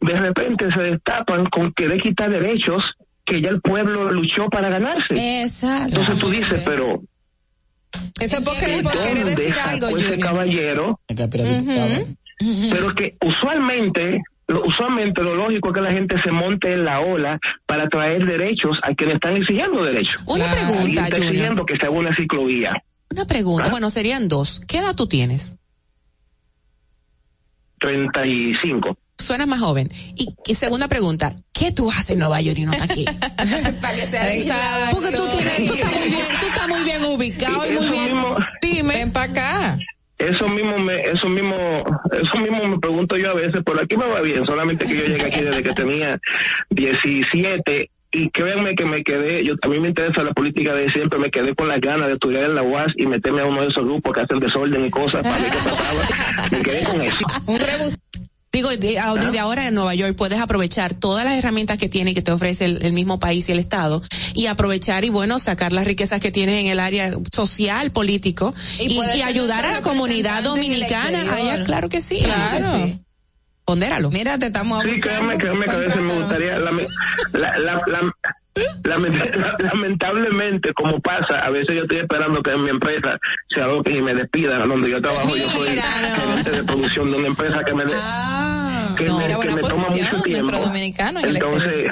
de 0.00 0.14
repente 0.18 0.68
se 0.72 0.82
destapan 0.82 1.46
con 1.46 1.72
querer 1.72 2.00
quitar 2.00 2.30
derechos 2.30 2.82
que 3.24 3.40
ya 3.40 3.50
el 3.50 3.60
pueblo 3.60 4.10
luchó 4.10 4.48
para 4.48 4.68
ganarse. 4.68 5.42
Exacto. 5.42 5.98
Entonces 5.98 6.18
tú 6.18 6.30
dices, 6.30 6.62
pero 6.64 7.02
Eso 8.20 8.36
es 8.36 8.42
porque, 8.42 8.80
por 8.82 8.92
querer 8.92 9.24
¿dónde 9.24 9.34
decir 9.34 9.58
algo, 9.58 9.90
Junior. 9.90 10.18
caballero? 10.20 11.00
Pero 12.38 12.94
que 12.94 13.16
usualmente, 13.22 14.22
lo- 14.48 14.64
usualmente 14.64 15.22
lo 15.22 15.34
lógico 15.34 15.68
es 15.68 15.74
que 15.74 15.80
la 15.80 15.92
gente 15.92 16.16
se 16.22 16.30
monte 16.30 16.72
en 16.74 16.84
la 16.84 17.00
ola 17.00 17.38
para 17.66 17.88
traer 17.88 18.24
derechos 18.26 18.76
a 18.82 18.94
quienes 18.94 19.16
están 19.16 19.36
exigiendo 19.36 19.84
derechos. 19.84 20.14
Una 20.26 20.50
pregunta, 20.50 21.04
está 21.04 21.16
exigiendo 21.16 21.64
que 21.66 21.76
se 21.76 21.86
haga 21.86 21.94
una 21.94 22.14
ciclovía. 22.14 22.72
Una 23.10 23.24
pregunta. 23.26 23.68
Bueno, 23.68 23.90
serían 23.90 24.28
dos. 24.28 24.60
¿Qué 24.66 24.78
edad 24.78 24.94
tú 24.96 25.06
tienes? 25.06 25.54
35. 27.78 28.96
Suenas 29.18 29.46
más 29.46 29.60
joven. 29.60 29.90
Y, 30.16 30.34
y 30.46 30.54
segunda 30.54 30.88
pregunta, 30.88 31.34
¿qué 31.52 31.70
tú 31.70 31.90
haces 31.90 32.10
en 32.10 32.18
Nueva 32.20 32.40
York 32.40 32.58
y 32.58 32.64
no 32.64 32.72
estás 32.72 32.90
aquí? 32.90 33.04
Para 33.80 33.94
que 33.94 34.06
sea 34.06 34.34
Exacto. 34.34 34.96
Porque 34.96 35.16
tú 35.16 35.22
tienes, 35.36 35.56
tú 35.68 35.74
estás 35.74 35.90
muy 35.92 36.08
bien, 36.08 36.26
tú 36.40 36.46
estás 36.46 36.68
muy 36.68 36.80
bien 36.82 37.04
ubicado 37.04 37.70
y 37.70 37.74
muy 37.74 37.88
bien. 37.88 38.14
mismo- 38.16 38.36
Dime. 38.60 38.94
Ven 38.94 39.12
para 39.12 39.30
acá. 39.30 39.78
Eso 40.18 40.48
mismo 40.48 40.78
me, 40.78 41.00
eso 41.00 41.28
mismo, 41.28 41.56
eso 42.12 42.38
mismo 42.38 42.66
me 42.68 42.78
pregunto 42.78 43.16
yo 43.16 43.30
a 43.30 43.34
veces, 43.34 43.62
pero 43.64 43.80
aquí 43.80 43.96
me 43.96 44.06
va 44.06 44.20
bien, 44.20 44.46
solamente 44.46 44.84
que 44.84 44.96
yo 44.96 45.04
llegué 45.04 45.26
aquí 45.26 45.40
desde 45.40 45.62
que 45.62 45.72
tenía 45.72 46.20
17 46.70 47.90
y 48.12 48.30
créanme 48.30 48.76
que 48.76 48.84
me 48.84 49.02
quedé, 49.02 49.44
yo 49.44 49.56
también 49.56 49.82
me 49.82 49.88
interesa 49.88 50.22
la 50.22 50.32
política 50.32 50.72
de 50.72 50.88
siempre, 50.92 51.18
me 51.18 51.32
quedé 51.32 51.54
con 51.56 51.66
las 51.66 51.80
ganas 51.80 52.06
de 52.06 52.14
estudiar 52.14 52.44
en 52.44 52.54
la 52.54 52.62
UAS 52.62 52.92
y 52.96 53.06
meterme 53.08 53.40
a 53.40 53.46
uno 53.46 53.62
de 53.62 53.68
esos 53.68 53.84
grupos 53.84 54.14
que 54.14 54.20
hacen 54.20 54.38
desorden 54.38 54.86
y 54.86 54.90
cosas 54.90 55.22
para 55.22 55.36
ver 55.36 55.50
qué 55.50 55.58
pasaba. 55.58 56.48
Me 56.52 56.62
quedé 56.62 56.84
con 56.84 57.02
eso. 57.02 57.18
Digo, 58.54 58.70
de- 58.70 58.98
a- 58.98 59.14
desde 59.14 59.38
ahora 59.40 59.66
en 59.68 59.74
Nueva 59.74 59.94
York 59.94 60.14
puedes 60.16 60.40
aprovechar 60.40 60.94
todas 60.94 61.24
las 61.24 61.36
herramientas 61.36 61.76
que 61.76 61.88
tiene 61.88 62.12
y 62.12 62.14
que 62.14 62.22
te 62.22 62.30
ofrece 62.30 62.64
el, 62.64 62.78
el 62.82 62.92
mismo 62.92 63.18
país 63.18 63.48
y 63.48 63.52
el 63.52 63.58
Estado 63.58 64.00
y 64.32 64.46
aprovechar 64.46 65.04
y 65.04 65.10
bueno, 65.10 65.38
sacar 65.38 65.72
las 65.72 65.84
riquezas 65.84 66.20
que 66.20 66.30
tienes 66.30 66.60
en 66.62 66.66
el 66.68 66.78
área 66.80 67.12
social, 67.32 67.90
político 67.90 68.54
Y 68.78 68.98
ayudar 69.22 69.66
a 69.66 69.72
la 69.72 69.82
comunidad 69.82 70.42
dominicana. 70.44 71.24
claro 71.64 71.88
que 71.88 72.00
sí. 72.00 72.20
Claro. 72.22 72.90
Pondéralo. 73.64 74.10
Mira, 74.10 74.38
te 74.38 74.46
estamos 74.46 74.82
Sí, 74.84 75.00
que 75.00 75.10
a 75.10 75.20
veces 75.20 76.02
me 76.02 76.14
gustaría, 76.14 76.58
la, 76.58 76.70
la, 76.70 76.78
la, 77.32 77.58
la- 77.58 77.80
Lament- 77.86 78.12
lamentablemente, 79.58 80.72
como 80.72 81.00
pasa, 81.00 81.40
a 81.40 81.50
veces 81.50 81.76
yo 81.76 81.82
estoy 81.82 81.98
esperando 81.98 82.42
que 82.42 82.52
en 82.52 82.62
mi 82.64 82.70
empresa 82.70 83.18
se 83.48 83.60
adopten 83.60 83.96
y 83.96 84.02
me 84.02 84.14
despidan. 84.14 84.68
Donde 84.68 84.90
yo 84.90 85.00
trabajo, 85.02 85.36
yo 85.36 85.48
soy 85.48 85.68
gerente 85.68 86.50
de 86.50 86.64
producción 86.64 87.10
de 87.10 87.16
una 87.18 87.26
empresa 87.28 87.64
que 87.64 87.74
me, 87.74 87.84
de- 87.84 87.92
que 88.96 89.04
no, 89.06 89.18
me, 89.18 89.26
que 89.26 89.60
toma 89.68 89.88
mucho 89.88 90.22
tiempo. 90.22 90.56
dominicano 90.58 91.20
en 91.20 91.26
Entonces. 91.28 91.90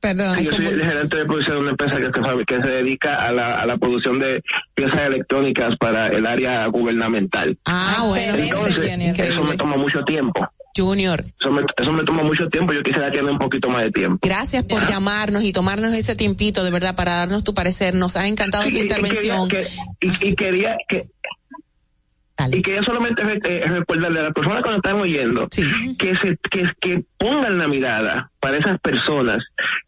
Perdón. 0.00 0.36
Sí, 0.36 0.44
yo 0.44 0.52
soy 0.52 0.66
el 0.66 0.84
gerente 0.84 1.16
de 1.16 1.24
producción 1.24 1.56
de 1.56 1.60
una 1.62 1.70
empresa 1.70 1.96
que, 1.96 2.44
que 2.44 2.62
se 2.62 2.68
dedica 2.68 3.16
a 3.16 3.32
la, 3.32 3.54
a 3.56 3.66
la 3.66 3.76
producción 3.78 4.20
de 4.20 4.40
piezas 4.74 5.00
electrónicas 5.08 5.76
para 5.76 6.06
el 6.06 6.24
área 6.24 6.64
gubernamental. 6.66 7.58
Ah, 7.64 8.04
bueno. 8.06 8.36
Entonces, 8.38 9.18
eso 9.18 9.42
me 9.44 9.56
toma 9.56 9.76
mucho 9.76 10.04
tiempo. 10.04 10.46
Junior. 10.78 11.24
Eso 11.38 11.50
me, 11.50 11.62
eso 11.76 11.92
me 11.92 12.04
toma 12.04 12.22
mucho 12.22 12.48
tiempo. 12.48 12.72
Yo 12.72 12.82
quisiera 12.82 13.10
tener 13.10 13.30
un 13.30 13.38
poquito 13.38 13.68
más 13.68 13.82
de 13.84 13.90
tiempo. 13.90 14.18
Gracias 14.26 14.64
por 14.64 14.86
llamarnos 14.88 15.42
y 15.44 15.52
tomarnos 15.52 15.92
ese 15.94 16.14
tiempito, 16.16 16.64
de 16.64 16.70
verdad, 16.70 16.94
para 16.96 17.14
darnos 17.14 17.44
tu 17.44 17.52
parecer. 17.54 17.94
Nos 17.94 18.16
ha 18.16 18.26
encantado 18.26 18.64
tu 18.64 18.70
Y- 18.70 18.78
intervención. 18.80 19.48
quería 19.48 19.68
que- 20.00 20.06
y, 20.06 20.28
y 20.30 20.34
quería 20.36 20.76
que 20.88 21.08
y 22.52 22.62
quería 22.62 22.82
solamente 22.84 23.24
re- 23.24 23.40
eh, 23.44 23.66
recordarle 23.66 24.20
a 24.20 24.22
las 24.24 24.32
personas 24.32 24.62
que 24.62 24.68
nos 24.70 24.76
están 24.76 25.00
oyendo 25.00 25.48
que 25.48 26.16
se 26.18 26.36
que, 26.48 26.70
que 26.80 27.02
pongan 27.18 27.58
la 27.58 27.66
mirada 27.66 28.30
para 28.38 28.58
esas 28.58 28.78
personas 28.78 29.38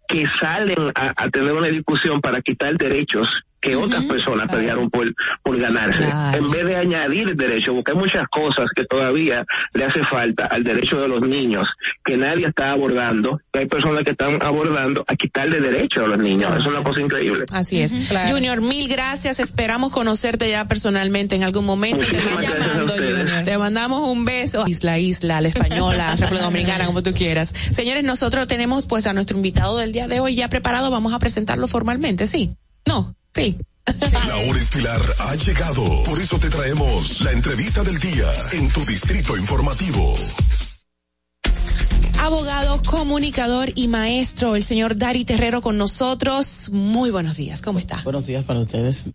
que 0.09 0.27
salen 0.41 0.91
a, 0.97 1.13
a 1.17 1.31
tener 1.31 1.53
una 1.53 1.69
discusión 1.69 2.21
para 2.21 2.43
quitar 2.43 2.77
derechos 2.77 3.29
que 3.61 3.77
otras 3.77 4.05
personas 4.05 4.51
pelearon 4.51 4.91
por, 4.91 5.13
por 5.43 5.59
ganarse, 5.59 6.05
en 6.37 6.51
vez 6.51 6.65
de 6.65 6.77
añadir 6.77 7.37
derechos, 7.37 7.75
porque 7.75 7.93
hay 7.93 7.97
muchas 7.99 8.27
cosas 8.29 8.67
que 8.75 8.85
todavía 8.85 9.45
le 9.75 9.85
hace 9.85 10.05
falta 10.05 10.47
al 10.47 10.65
derecho 10.65 11.01
de 11.01 11.09
los 11.09 11.23
niños, 11.23 11.67
que 12.05 12.17
nadie 12.17 12.47
está 12.47 12.71
abordando, 12.71 13.41
que 13.53 13.61
hay 13.61 13.67
personas 13.67 14.05
que 14.05 14.13
están 14.13 14.43
abordando 14.43 15.05
a 15.07 15.15
quitarle 15.15 15.61
derechos 15.61 16.05
a 16.05 16.07
los 16.07 16.19
niños, 16.19 16.53
es 16.59 16.67
una 16.67 16.83
cosa 16.83 17.01
increíble. 17.01 17.45
Así 17.53 17.81
es. 17.81 17.93
Junior, 18.29 18.61
mil 18.61 18.89
gracias. 18.89 19.39
Esperamos 19.39 19.93
conocerte 19.93 20.49
ya 20.49 20.67
personalmente 20.67 21.37
en 21.37 21.43
algún 21.43 21.65
momento. 21.65 22.05
Te, 22.07 22.17
llamando. 22.17 22.93
Junior. 22.95 23.45
Te 23.45 23.59
mandamos 23.59 24.09
un 24.09 24.25
beso. 24.25 24.67
Isla, 24.67 24.99
isla, 24.99 25.41
la 25.41 25.49
española, 25.49 26.17
República 26.19 26.45
Dominicana, 26.45 26.87
como 26.87 27.03
tú 27.03 27.13
quieras. 27.13 27.53
Señores, 27.73 28.05
nosotros 28.05 28.47
tenemos 28.49 28.87
pues 28.87 29.07
a 29.07 29.13
nuestro 29.13 29.37
invitado 29.37 29.79
del 29.79 29.93
día 29.93 30.09
de 30.09 30.21
hoy 30.21 30.35
ya 30.35 30.49
preparado. 30.49 30.91
Vamos 30.91 31.13
a 31.13 31.19
presentarlo 31.19 31.67
formalmente, 31.69 32.27
¿sí? 32.27 32.57
No, 32.87 33.15
sí. 33.35 33.59
La 34.27 34.37
hora 34.37 34.59
estilar 34.59 35.03
ha 35.19 35.35
llegado. 35.35 36.03
Por 36.05 36.21
eso 36.21 36.39
te 36.39 36.49
traemos 36.49 37.21
la 37.23 37.33
entrevista 37.33 37.83
del 37.83 37.99
día 37.99 38.33
en 38.53 38.69
tu 38.71 38.85
distrito 38.85 39.37
informativo. 39.37 40.15
Abogado, 42.19 42.83
comunicador 42.83 43.73
y 43.75 43.89
maestro, 43.89 44.55
el 44.55 44.63
señor 44.63 44.97
Dari 44.97 45.25
Terrero 45.25 45.63
con 45.63 45.79
nosotros. 45.79 46.69
Muy 46.71 47.11
buenos 47.11 47.37
días, 47.37 47.63
¿cómo 47.63 47.79
está? 47.79 48.03
Buenos 48.05 48.27
días 48.27 48.45
para 48.45 48.61
ustedes. 48.61 49.07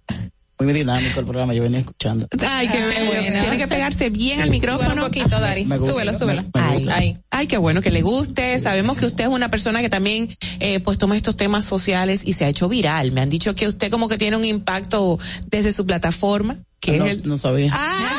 Muy 0.58 0.72
dinámico 0.74 1.20
el 1.20 1.26
programa, 1.26 1.54
yo 1.54 1.64
venía 1.64 1.80
escuchando. 1.80 2.28
Ay, 2.48 2.70
qué 2.70 2.82
bello. 2.86 3.06
bueno. 3.12 3.42
Tiene 3.42 3.58
que 3.58 3.68
pegarse 3.68 4.10
bien 4.10 4.40
al 4.42 4.50
micrófono. 4.50 4.84
Súbelo 4.92 5.06
un 5.06 5.12
poquito, 5.12 5.40
Dari. 5.40 5.66
Súbelo, 5.66 6.14
súbelo. 6.14 6.46
Ay, 6.54 6.88
Ahí. 6.94 7.18
ay, 7.30 7.48
qué 7.48 7.58
bueno 7.58 7.82
que 7.82 7.92
le 7.92 8.02
guste. 8.02 8.60
Sabemos 8.62 8.98
que 8.98 9.06
usted 9.06 9.26
es 9.26 9.30
una 9.30 9.50
persona 9.52 9.82
que 9.82 9.90
también 9.90 10.34
eh, 10.62 10.80
pues 10.80 10.98
toma 10.98 11.18
estos 11.18 11.36
temas 11.36 11.66
sociales 11.66 12.22
y 12.26 12.34
se 12.34 12.46
ha 12.46 12.50
hecho 12.50 12.70
viral. 12.70 13.12
Me 13.12 13.20
han 13.22 13.30
dicho 13.30 13.54
que 13.54 13.68
usted 13.68 13.92
como 13.92 14.08
que 14.08 14.18
tiene 14.18 14.38
un 14.38 14.46
impacto 14.46 15.20
desde 15.48 15.74
su 15.74 15.86
plataforma. 15.86 16.56
Que 16.80 17.00
no, 17.00 17.06
es 17.06 17.22
el- 17.24 17.30
no 17.30 17.38
sabía. 17.38 17.72
qué 17.72 18.15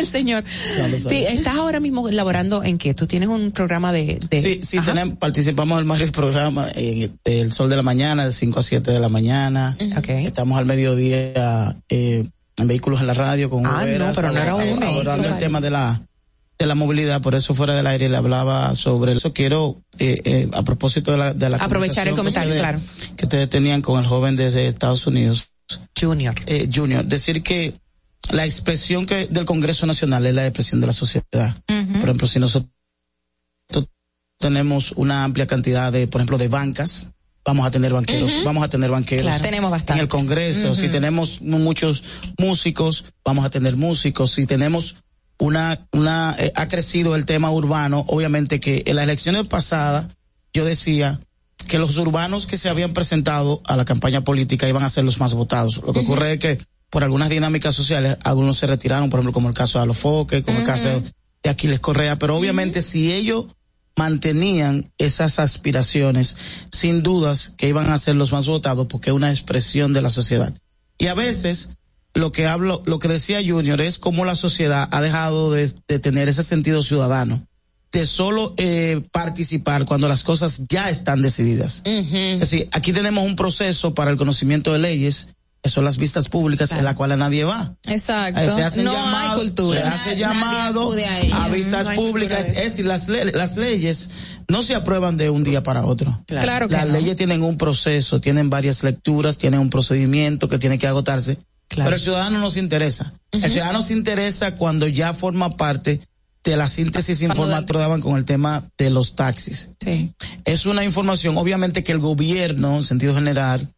humilde 0.00 0.44
el 0.90 1.00
señor. 1.00 1.08
Sí, 1.10 1.24
estás 1.28 1.56
ahora 1.56 1.80
mismo 1.80 2.08
elaborando 2.08 2.62
en 2.64 2.78
qué? 2.78 2.94
Tú 2.94 3.06
tienes 3.06 3.28
un 3.28 3.52
programa 3.52 3.92
de... 3.92 4.18
de- 4.30 4.40
Sí, 4.40 4.60
sí, 4.62 4.78
tenemos, 4.80 5.16
participamos 5.18 5.80
en 5.80 5.88
varios 5.88 6.10
programas, 6.10 6.72
en 6.74 7.18
el 7.24 7.52
Sol 7.52 7.68
de 7.70 7.76
la 7.76 7.82
Mañana, 7.82 8.24
de 8.24 8.32
5 8.32 8.60
a 8.60 8.62
7 8.62 8.90
de 8.90 9.00
la 9.00 9.08
mañana. 9.08 9.76
Estamos 10.26 10.58
al 10.58 10.66
mediodía 10.66 11.76
eh, 11.88 12.24
en 12.56 12.66
vehículos 12.66 13.00
en 13.00 13.06
la 13.06 13.14
radio 13.14 13.48
con 13.50 13.64
Ah, 13.66 13.84
no, 13.86 14.12
pero 14.14 14.32
no 14.32 14.38
era 14.42 14.54
uno, 14.54 14.86
abordando 14.86 15.28
el 15.28 15.38
tema 15.38 15.60
de 15.60 15.70
la 15.70 16.02
de 16.58 16.66
la 16.66 16.74
movilidad, 16.74 17.22
por 17.22 17.34
eso 17.34 17.54
fuera 17.54 17.74
del 17.74 17.86
aire 17.86 18.10
le 18.10 18.16
hablaba 18.18 18.74
sobre 18.74 19.12
eso. 19.12 19.32
Quiero, 19.32 19.80
eh, 19.98 20.20
eh, 20.26 20.50
a 20.52 20.62
propósito 20.62 21.10
de 21.10 21.16
la, 21.16 21.32
de 21.32 21.48
la 21.48 21.56
Aprovechar 21.56 22.06
el 22.06 22.14
comentario, 22.14 22.52
ustedes- 22.54 23.12
que 23.16 23.24
ustedes 23.24 23.48
tenían 23.48 23.80
con 23.80 23.98
el 23.98 24.04
joven 24.04 24.36
desde 24.36 24.66
Estados 24.66 25.06
Unidos. 25.06 25.48
Junior. 25.98 26.34
Eh, 26.44 26.68
junior, 26.70 27.06
decir 27.06 27.42
que 27.42 27.72
la 28.30 28.44
expresión 28.44 29.06
que 29.06 29.26
del 29.26 29.44
Congreso 29.44 29.86
Nacional 29.86 30.24
es 30.26 30.34
la 30.34 30.46
expresión 30.46 30.80
de 30.80 30.86
la 30.86 30.92
sociedad. 30.92 31.54
Por 31.66 31.76
ejemplo, 32.04 32.26
si 32.26 32.38
nosotros 32.38 32.70
tenemos 34.38 34.92
una 34.92 35.24
amplia 35.24 35.46
cantidad 35.46 35.92
de, 35.92 36.06
por 36.06 36.20
ejemplo, 36.20 36.38
de 36.38 36.48
bancas, 36.48 37.08
vamos 37.44 37.66
a 37.66 37.70
tener 37.70 37.92
banqueros, 37.92 38.30
vamos 38.44 38.62
a 38.62 38.68
tener 38.68 38.90
banqueros. 38.90 39.24
Claro, 39.24 39.42
tenemos 39.42 39.68
En 39.68 39.72
bastantes. 39.72 40.02
el 40.02 40.08
Congreso, 40.08 40.74
si 40.74 40.88
tenemos 40.88 41.42
mu- 41.42 41.58
muchos 41.58 42.02
músicos, 42.38 43.04
vamos 43.24 43.44
a 43.44 43.50
tener 43.50 43.76
músicos. 43.76 44.32
Si 44.32 44.46
tenemos 44.46 44.96
una, 45.38 45.86
una, 45.92 46.34
eh, 46.38 46.52
ha 46.54 46.68
crecido 46.68 47.16
el 47.16 47.26
tema 47.26 47.50
urbano, 47.50 48.04
obviamente 48.08 48.60
que 48.60 48.82
en 48.86 48.96
las 48.96 49.04
elecciones 49.04 49.46
pasadas, 49.46 50.08
yo 50.52 50.64
decía 50.64 51.20
que 51.68 51.78
los 51.78 51.96
urbanos 51.98 52.46
que 52.46 52.56
se 52.56 52.68
habían 52.68 52.92
presentado 52.92 53.60
a 53.66 53.76
la 53.76 53.84
campaña 53.84 54.22
política 54.22 54.68
iban 54.68 54.82
a 54.82 54.88
ser 54.88 55.04
los 55.04 55.18
más 55.20 55.34
votados. 55.34 55.82
Lo 55.86 55.92
que 55.92 56.00
ocurre 56.00 56.34
es 56.34 56.40
que 56.40 56.58
por 56.90 57.04
algunas 57.04 57.28
dinámicas 57.28 57.74
sociales, 57.74 58.16
algunos 58.24 58.58
se 58.58 58.66
retiraron, 58.66 59.08
por 59.08 59.20
ejemplo, 59.20 59.32
como 59.32 59.48
el 59.48 59.54
caso 59.54 59.78
de 59.78 59.84
Alofoque, 59.84 60.42
como 60.42 60.58
el 60.58 60.64
caso 60.64 61.02
de 61.42 61.50
Aquiles 61.50 61.80
Correa, 61.80 62.18
pero 62.18 62.36
obviamente 62.36 62.82
si 62.82 63.12
ellos 63.12 63.46
mantenían 63.96 64.90
esas 64.98 65.38
aspiraciones, 65.38 66.36
sin 66.72 67.02
dudas 67.02 67.52
que 67.56 67.68
iban 67.68 67.90
a 67.90 67.98
ser 67.98 68.16
los 68.16 68.32
más 68.32 68.46
votados 68.46 68.86
porque 68.88 69.10
es 69.10 69.16
una 69.16 69.30
expresión 69.30 69.92
de 69.92 70.02
la 70.02 70.10
sociedad. 70.10 70.54
Y 70.98 71.06
a 71.06 71.14
veces 71.14 71.70
lo 72.14 72.32
que 72.32 72.46
hablo, 72.46 72.82
lo 72.86 72.98
que 72.98 73.08
decía 73.08 73.40
Junior 73.46 73.80
es 73.80 73.98
cómo 73.98 74.24
la 74.24 74.34
sociedad 74.34 74.88
ha 74.90 75.00
dejado 75.00 75.52
de, 75.52 75.70
de 75.86 75.98
tener 75.98 76.28
ese 76.28 76.42
sentido 76.42 76.82
ciudadano, 76.82 77.46
de 77.92 78.06
solo 78.06 78.54
eh, 78.56 79.02
participar 79.12 79.84
cuando 79.84 80.08
las 80.08 80.24
cosas 80.24 80.62
ya 80.68 80.90
están 80.90 81.22
decididas. 81.22 81.82
Es 81.84 82.40
decir, 82.40 82.68
aquí 82.72 82.92
tenemos 82.92 83.24
un 83.24 83.36
proceso 83.36 83.94
para 83.94 84.10
el 84.10 84.16
conocimiento 84.16 84.72
de 84.72 84.78
leyes, 84.78 85.28
son 85.64 85.84
las 85.84 85.98
vistas 85.98 86.28
públicas, 86.28 86.72
en 86.72 86.84
la 86.84 86.94
cual 86.94 87.12
a 87.12 87.16
nadie 87.16 87.44
va. 87.44 87.74
Exacto. 87.86 88.40
Se 88.56 88.62
hace 88.62 88.82
no 88.82 88.92
llamado, 88.94 89.32
hay 89.32 89.38
cultura. 89.40 89.80
Se 89.82 89.86
hace 89.88 90.16
llamado 90.16 90.92
a 91.34 91.48
vistas 91.48 91.86
No 91.86 91.94
públicas. 91.94 92.46
Es 92.48 92.54
decir, 92.56 92.86
las, 92.86 93.08
le- 93.08 93.32
las 93.32 93.56
leyes 93.56 94.08
no 94.48 94.62
se 94.62 94.74
aprueban 94.74 95.16
de 95.16 95.28
un 95.30 95.44
día 95.44 95.62
para 95.62 95.84
otro. 95.84 96.22
Claro. 96.26 96.42
Claro 96.44 96.68
que 96.68 96.76
Las 96.76 96.86
no. 96.88 96.94
leyes 96.94 97.16
tienen 97.16 97.42
un 97.42 97.56
proceso, 97.58 98.20
tienen 98.20 98.48
varias 98.48 98.82
lecturas, 98.82 99.36
tienen 99.36 99.60
un 99.60 99.70
procedimiento 99.70 100.48
que 100.48 100.58
tiene 100.58 100.78
que 100.78 100.86
agotarse. 100.86 101.38
Pero 101.68 101.90
el 101.90 102.00
ciudadano 102.00 102.38
no 102.40 102.50
se 102.50 102.58
interesa. 102.58 103.12
El 103.30 103.48
ciudadano 103.48 103.82
se 103.82 103.92
interesa 103.92 104.56
cuando 104.56 104.88
ya 104.88 105.14
forma 105.14 105.56
parte 105.56 106.00
de 106.42 106.56
la 106.56 106.66
síntesis 106.68 107.20
informativa 107.22 108.00
con 108.00 108.16
el 108.16 108.24
tema 108.24 108.64
de 108.78 108.90
los 108.90 109.14
taxis. 109.14 109.70
Sí. 109.78 110.12
Es 110.46 110.64
una 110.66 110.84
información, 110.84 111.36
obviamente 111.36 111.84
que 111.84 111.92
el 111.92 111.98
gobierno, 111.98 112.76
en 112.76 112.82
sentido 112.82 113.14
general, 113.14 113.68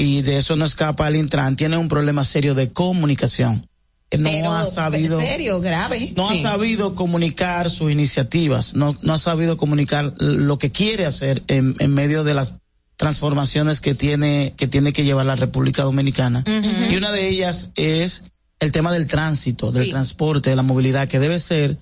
y 0.00 0.22
de 0.22 0.36
eso 0.36 0.54
no 0.54 0.64
escapa 0.64 1.08
el 1.08 1.16
Intran, 1.16 1.56
tiene 1.56 1.76
un 1.76 1.88
problema 1.88 2.22
serio 2.24 2.54
de 2.54 2.72
comunicación. 2.72 3.66
Eh, 4.10 4.18
No 4.18 4.30
Pero, 4.30 4.52
ha 4.52 4.64
sabido 4.64 5.20
serio, 5.20 5.60
grave. 5.60 6.12
no 6.16 6.30
Sí. 6.30 6.38
ha 6.38 6.42
sabido 6.42 6.94
comunicar 6.94 7.68
sus 7.68 7.90
iniciativas, 7.90 8.74
no, 8.74 8.94
no 9.02 9.14
ha 9.14 9.18
sabido 9.18 9.56
comunicar 9.56 10.14
lo 10.18 10.56
que 10.56 10.70
quiere 10.70 11.04
hacer 11.04 11.42
en, 11.48 11.74
en 11.80 11.92
medio 11.92 12.22
de 12.22 12.34
las 12.34 12.54
transformaciones 12.96 13.80
que 13.80 13.94
tiene, 13.94 14.54
que 14.56 14.66
tiene 14.68 14.92
que 14.92 15.04
llevar 15.04 15.26
la 15.26 15.36
República 15.36 15.82
Dominicana. 15.82 16.44
Y 16.90 16.96
una 16.96 17.10
de 17.12 17.28
ellas 17.28 17.70
es 17.76 18.24
el 18.60 18.72
tema 18.72 18.92
del 18.92 19.06
tránsito, 19.06 19.70
del 19.72 19.90
transporte, 19.90 20.50
de 20.50 20.56
la 20.56 20.62
movilidad, 20.62 21.08
que 21.08 21.18
debe 21.20 21.38
ser 21.38 21.78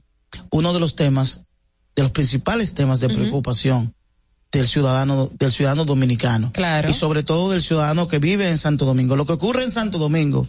uno 0.50 0.72
de 0.74 0.80
los 0.80 0.94
temas, 0.94 1.40
de 1.94 2.02
los 2.02 2.12
principales 2.12 2.74
temas 2.74 3.00
de 3.00 3.08
preocupación 3.08 3.94
del 4.52 4.66
ciudadano, 4.66 5.30
del 5.38 5.52
ciudadano 5.52 5.84
dominicano. 5.84 6.50
Claro. 6.52 6.88
Y 6.90 6.92
sobre 6.94 7.22
todo 7.22 7.50
del 7.50 7.62
ciudadano 7.62 8.08
que 8.08 8.18
vive 8.18 8.48
en 8.48 8.58
Santo 8.58 8.84
Domingo. 8.84 9.16
Lo 9.16 9.26
que 9.26 9.32
ocurre 9.34 9.64
en 9.64 9.70
Santo 9.70 9.98
Domingo, 9.98 10.46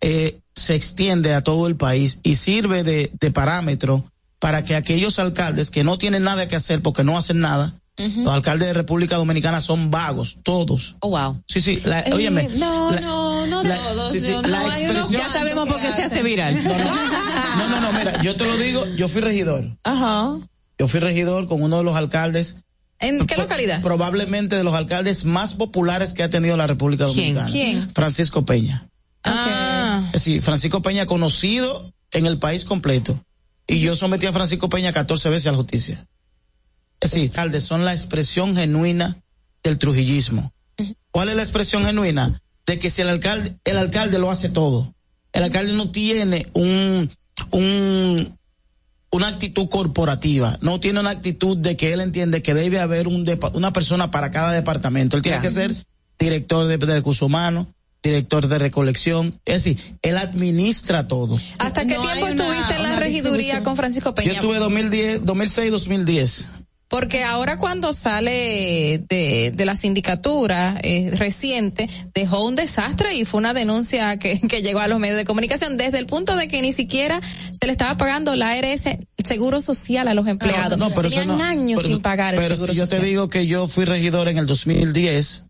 eh, 0.00 0.40
se 0.54 0.74
extiende 0.74 1.34
a 1.34 1.42
todo 1.42 1.66
el 1.66 1.76
país 1.76 2.18
y 2.22 2.36
sirve 2.36 2.84
de, 2.84 3.10
de 3.18 3.30
parámetro 3.30 4.04
para 4.38 4.64
que 4.64 4.74
aquellos 4.76 5.18
alcaldes 5.18 5.70
que 5.70 5.84
no 5.84 5.98
tienen 5.98 6.24
nada 6.24 6.48
que 6.48 6.56
hacer 6.56 6.82
porque 6.82 7.04
no 7.04 7.16
hacen 7.16 7.38
nada, 7.40 7.74
los 7.96 8.34
alcaldes 8.34 8.66
de 8.68 8.74
República 8.74 9.16
Dominicana 9.16 9.60
son 9.60 9.90
vagos, 9.90 10.38
todos. 10.42 10.96
Oh, 11.00 11.10
wow. 11.10 11.40
Sí, 11.46 11.60
sí, 11.60 11.80
la, 11.84 12.00
Eh, 12.00 12.12
óyeme. 12.12 12.48
no, 12.56 12.90
la- 12.90 13.00
no, 13.00 13.46
no 13.46 13.62
la- 13.62 13.76
todos. 13.78 14.10
sí, 14.12 14.18
sí, 14.20 14.30
no, 14.32 14.42
la 14.42 14.66
expresión- 14.66 15.10
ya 15.22 15.32
sabemos 15.32 15.68
por 15.68 15.80
qué 15.80 15.92
se 15.92 16.02
hace 16.04 16.22
viral. 16.22 16.58
No, 16.64 17.68
no, 17.68 17.80
no, 17.80 17.92
mira, 17.92 18.20
yo 18.22 18.34
te 18.34 18.44
lo 18.44 18.56
digo, 18.56 18.84
yo 18.96 19.06
fui 19.08 19.20
regidor. 19.20 19.76
Ajá. 19.84 20.36
Yo 20.78 20.88
fui 20.88 20.98
regidor 21.00 21.46
con 21.46 21.62
uno 21.62 21.78
de 21.78 21.84
los 21.84 21.94
alcaldes. 21.94 22.56
¿En 23.02 23.26
qué 23.26 23.36
localidad? 23.36 23.82
Probablemente 23.82 24.56
de 24.56 24.64
los 24.64 24.74
alcaldes 24.74 25.24
más 25.24 25.54
populares 25.54 26.14
que 26.14 26.22
ha 26.22 26.30
tenido 26.30 26.56
la 26.56 26.66
República. 26.66 27.04
Dominicana. 27.04 27.50
¿Quién? 27.50 27.90
Francisco 27.90 28.46
Peña. 28.46 28.88
Ah. 29.24 30.02
Es 30.06 30.12
decir, 30.12 30.40
Francisco 30.40 30.82
Peña 30.82 31.04
conocido 31.04 31.92
en 32.12 32.26
el 32.26 32.38
país 32.38 32.64
completo. 32.64 33.22
Y 33.66 33.80
yo 33.80 33.96
sometí 33.96 34.26
a 34.26 34.32
Francisco 34.32 34.68
Peña 34.68 34.92
14 34.92 35.28
veces 35.28 35.46
a 35.48 35.50
la 35.50 35.58
justicia. 35.58 36.06
Es 37.00 37.10
decir, 37.10 37.30
alcaldes 37.30 37.64
son 37.64 37.84
la 37.84 37.92
expresión 37.92 38.56
genuina 38.56 39.16
del 39.62 39.78
trujillismo. 39.78 40.52
¿Cuál 41.10 41.28
es 41.28 41.36
la 41.36 41.42
expresión 41.42 41.84
genuina? 41.84 42.40
De 42.66 42.78
que 42.78 42.90
si 42.90 43.02
el 43.02 43.08
alcalde, 43.08 43.56
el 43.64 43.76
alcalde 43.76 44.18
lo 44.18 44.30
hace 44.30 44.48
todo. 44.48 44.94
El 45.32 45.42
alcalde 45.42 45.72
no 45.72 45.90
tiene 45.90 46.46
un, 46.52 47.10
un, 47.50 48.38
una 49.12 49.28
actitud 49.28 49.68
corporativa, 49.68 50.58
no 50.62 50.80
tiene 50.80 50.98
una 51.00 51.10
actitud 51.10 51.56
de 51.56 51.76
que 51.76 51.92
él 51.92 52.00
entiende 52.00 52.42
que 52.42 52.54
debe 52.54 52.80
haber 52.80 53.06
un 53.08 53.24
depa- 53.26 53.50
una 53.54 53.72
persona 53.72 54.10
para 54.10 54.30
cada 54.30 54.50
departamento. 54.52 55.16
Él 55.16 55.22
tiene 55.22 55.40
que 55.40 55.50
ser 55.50 55.76
director 56.18 56.66
de, 56.66 56.78
de 56.78 56.86
recursos 56.94 57.22
humanos, 57.22 57.66
director 58.02 58.48
de 58.48 58.58
recolección, 58.58 59.38
es 59.44 59.62
decir, 59.64 59.96
él 60.02 60.16
administra 60.18 61.06
todo. 61.08 61.38
¿Hasta 61.58 61.84
qué 61.86 61.94
No 61.96 62.02
tiempo 62.02 62.26
estuviste 62.26 62.74
en 62.74 62.82
la 62.82 62.96
regiduría 62.98 63.62
con 63.62 63.76
Francisco 63.76 64.10
Yo 64.10 64.14
Peña? 64.14 64.32
estuve 64.32 64.58
2010, 64.58 65.24
2006, 65.24 65.70
2010. 65.70 66.48
Porque 66.92 67.24
ahora 67.24 67.58
cuando 67.58 67.94
sale 67.94 69.02
de, 69.08 69.50
de 69.54 69.64
la 69.64 69.74
sindicatura 69.74 70.78
eh, 70.82 71.10
reciente, 71.14 71.88
dejó 72.12 72.44
un 72.46 72.54
desastre 72.54 73.14
y 73.14 73.24
fue 73.24 73.38
una 73.38 73.54
denuncia 73.54 74.18
que, 74.18 74.38
que 74.40 74.60
llegó 74.60 74.80
a 74.80 74.88
los 74.88 75.00
medios 75.00 75.16
de 75.16 75.24
comunicación 75.24 75.78
desde 75.78 75.98
el 75.98 76.04
punto 76.04 76.36
de 76.36 76.48
que 76.48 76.60
ni 76.60 76.74
siquiera 76.74 77.18
se 77.58 77.66
le 77.66 77.72
estaba 77.72 77.96
pagando 77.96 78.36
la 78.36 78.50
ARS, 78.50 78.84
el 78.84 79.24
seguro 79.24 79.62
social 79.62 80.06
a 80.06 80.12
los 80.12 80.28
empleados. 80.28 80.76
No, 80.78 80.90
pero 80.90 81.08
eso 81.08 81.16
Tenían 81.18 81.38
no- 81.38 81.42
años 81.42 81.80
pero- 81.80 81.94
sin 81.94 82.02
pagar 82.02 82.34
el 82.34 82.40
Pero 82.40 82.56
seguro 82.56 82.74
si 82.74 82.78
yo 82.80 82.84
social. 82.86 83.00
te 83.00 83.06
digo 83.06 83.28
que 83.30 83.46
yo 83.46 83.68
fui 83.68 83.86
regidor 83.86 84.28
en 84.28 84.36
el 84.36 84.44
2010, 84.46 85.44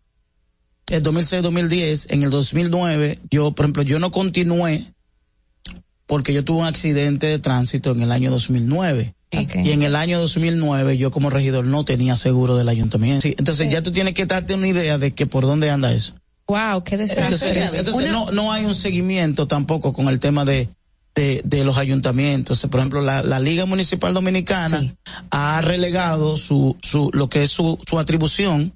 el 0.91 1.03
2006-2010, 1.03 2.05
en 2.09 2.23
el 2.23 2.29
2009, 2.29 3.19
yo, 3.29 3.51
por 3.51 3.65
ejemplo, 3.65 3.83
yo 3.83 3.99
no 3.99 4.11
continué 4.11 4.85
porque 6.13 6.31
yo 6.31 6.45
tuve 6.45 6.59
un 6.61 6.67
accidente 6.67 7.25
de 7.25 7.39
tránsito 7.39 7.89
en 7.89 8.03
el 8.03 8.11
año 8.11 8.29
2009. 8.29 9.15
Y 9.31 9.71
en 9.71 9.81
el 9.81 9.95
año 9.95 10.19
2009 10.19 10.95
yo 10.95 11.09
como 11.09 11.31
regidor 11.31 11.65
no 11.65 11.83
tenía 11.85 12.15
seguro 12.15 12.55
del 12.55 12.69
ayuntamiento. 12.69 13.21
Sí, 13.23 13.33
entonces 13.35 13.71
ya 13.71 13.81
tú 13.81 13.91
tienes 13.91 14.13
que 14.13 14.27
darte 14.27 14.53
una 14.53 14.67
idea 14.67 14.99
de 14.99 15.15
que 15.15 15.25
por 15.25 15.43
dónde 15.43 15.71
anda 15.71 15.91
eso. 15.91 16.13
Wow, 16.47 16.83
qué 16.83 16.97
desastre. 16.97 17.25
Entonces, 17.63 17.79
entonces 17.79 18.09
Una- 18.09 18.11
no, 18.11 18.31
no 18.31 18.51
hay 18.53 18.63
un 18.63 18.75
seguimiento 18.75 19.47
tampoco 19.47 19.91
con 19.91 20.07
el 20.07 20.19
tema 20.19 20.45
de, 20.45 20.69
de, 21.15 21.41
de 21.45 21.63
los 21.63 21.79
ayuntamientos. 21.79 22.61
Por 22.69 22.79
ejemplo, 22.81 23.01
la, 23.01 23.23
la 23.23 23.39
Liga 23.39 23.65
Municipal 23.65 24.13
Dominicana 24.13 24.93
ha 25.31 25.61
relegado 25.61 26.37
su, 26.37 26.77
su, 26.83 27.09
lo 27.11 27.27
que 27.27 27.41
es 27.41 27.49
su, 27.49 27.79
su 27.89 27.97
atribución 27.97 28.71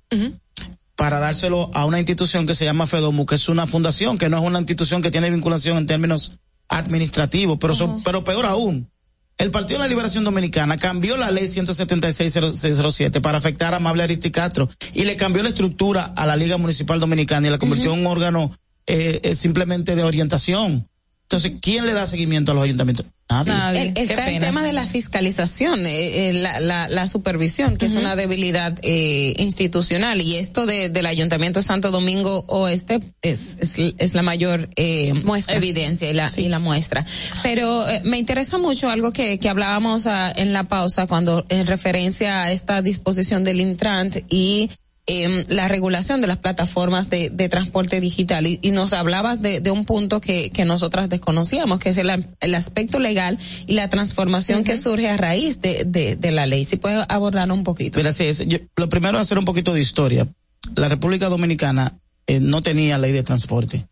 para 0.95 1.19
dárselo 1.19 1.69
a 1.75 1.85
una 1.85 1.99
institución 1.99 2.48
que 2.48 2.56
se 2.56 2.66
llama 2.66 2.88
FEDOMU, 2.88 3.27
que 3.27 3.35
es 3.35 3.48
una 3.48 3.67
fundación, 3.67 4.17
que 4.17 4.27
no 4.27 4.38
es 4.40 4.43
una 4.43 4.57
institución 4.57 5.03
que 5.03 5.11
tiene 5.11 5.30
vinculación 5.30 5.77
en 5.77 5.85
términos 5.85 6.32
administrativos, 6.70 7.58
pero, 7.60 7.74
son- 7.74 8.04
pero 8.04 8.24
peor 8.24 8.46
aún. 8.46 8.90
El 9.38 9.52
Partido 9.52 9.78
de 9.80 9.86
la 9.86 9.90
Liberación 9.90 10.24
Dominicana 10.24 10.78
cambió 10.78 11.16
la 11.16 11.30
ley 11.30 11.46
176-07 11.48 13.22
para 13.22 13.38
afectar 13.38 13.74
a 13.74 13.78
Amable 13.78 14.04
Aristi 14.04 14.32
Castro 14.32 14.70
y 14.94 15.04
le 15.04 15.16
cambió 15.16 15.44
la 15.44 15.50
estructura 15.50 16.06
a 16.16 16.26
la 16.26 16.36
Liga 16.36 16.58
Municipal 16.58 17.00
Dominicana 17.00 17.48
y 17.48 17.52
la 17.52 17.58
convirtió 17.60 17.94
en 17.94 18.00
un 18.00 18.08
órgano 18.08 18.52
eh, 18.88 19.20
eh, 19.24 19.36
simplemente 19.36 19.96
de 19.96 20.04
orientación. 20.04 20.88
Entonces, 21.24 21.54
¿quién 21.62 21.86
le 21.86 21.94
da 21.94 22.08
seguimiento 22.08 22.52
a 22.52 22.56
los 22.56 22.64
ayuntamientos? 22.64 23.06
Nadie. 23.30 23.93
El- 23.95 23.97
está 23.97 24.30
el 24.30 24.39
tema 24.39 24.64
de 24.64 24.72
la 24.73 24.85
fiscalización, 24.85 25.85
eh, 25.85 26.30
eh, 26.30 26.33
la, 26.33 26.59
la, 26.59 26.88
la 26.88 27.07
supervisión, 27.07 27.75
que 27.77 27.85
es 27.85 27.95
una 27.95 28.15
debilidad 28.15 28.77
eh, 28.83 29.33
institucional, 29.38 30.22
y 30.22 30.38
esto 30.38 30.65
de, 30.65 30.89
del 30.89 31.06
Ayuntamiento 31.06 31.59
de 31.59 31.64
Santo 31.64 31.91
Domingo 31.91 32.45
Oeste 32.47 32.99
es, 33.22 33.57
es, 33.59 33.75
es 33.97 34.14
la 34.14 34.22
mayor 34.22 34.69
eh, 34.75 35.14
evidencia 35.49 36.09
y 36.09 36.14
la, 36.14 36.31
y 36.38 36.47
la 36.47 36.59
muestra. 36.59 37.06
Pero 37.43 37.88
eh, 37.89 38.01
me 38.06 38.17
interesa 38.17 38.57
mucho 38.57 38.89
algo 38.89 39.11
que, 39.11 39.39
que 39.39 39.49
hablábamos 39.49 40.07
ah, 40.07 40.31
en 40.35 40.53
la 40.53 40.64
pausa 40.64 41.06
cuando 41.07 41.45
en 41.49 41.67
referencia 41.67 42.43
a 42.43 42.51
esta 42.51 42.81
disposición 42.81 43.43
del 43.43 43.59
Intrant 43.59 44.17
y 44.30 44.69
em, 45.08 45.44
la 45.48 45.68
regulación 45.68 46.22
de 46.22 46.27
las 46.27 46.38
plataformas 46.38 47.10
de, 47.10 47.30
de 47.30 47.50
transporte 47.50 48.00
digital 48.00 48.45
y, 48.45 48.60
y 48.61 48.72
nos 48.72 48.94
hablabas 48.94 49.42
de, 49.42 49.60
de 49.61 49.72
un 49.72 49.86
punto 49.86 50.22
que, 50.22 50.50
que 50.52 50.66
nosotras 50.66 51.10
desconocíamos, 51.10 51.80
que 51.80 51.90
es 51.90 51.98
el, 51.98 52.11
el 52.40 52.56
aspecto 52.56 53.00
legal 53.00 53.38
y 53.66 53.74
la 53.74 53.90
transformación 53.90 54.64
que 54.64 54.77
surge 54.77 55.10
a 55.10 55.18
raíz 55.18 55.61
de, 55.61 55.84
de, 55.86 56.16
de 56.16 56.32
la 56.32 56.45
ley. 56.45 56.66
Si 56.66 56.76
puede 56.77 57.03
abordar 57.10 57.52
un 57.52 57.64
poquito. 57.64 57.98
Mira, 57.98 58.14
sí, 58.14 58.26
es- 58.26 58.45
yo- 58.48 58.60
lo 58.76 58.90
primero 58.90 59.18
es 59.18 59.24
hacer 59.24 59.38
un 59.40 59.45
poquito 59.45 59.74
de 59.74 59.80
historia. 59.80 60.27
La 60.76 60.88
República 60.90 61.30
Dominicana 61.30 61.98
eh, 62.27 62.40
no 62.42 62.61
tenía 62.61 62.98
ley 62.98 63.14
de 63.14 63.24
transporte. 63.24 63.88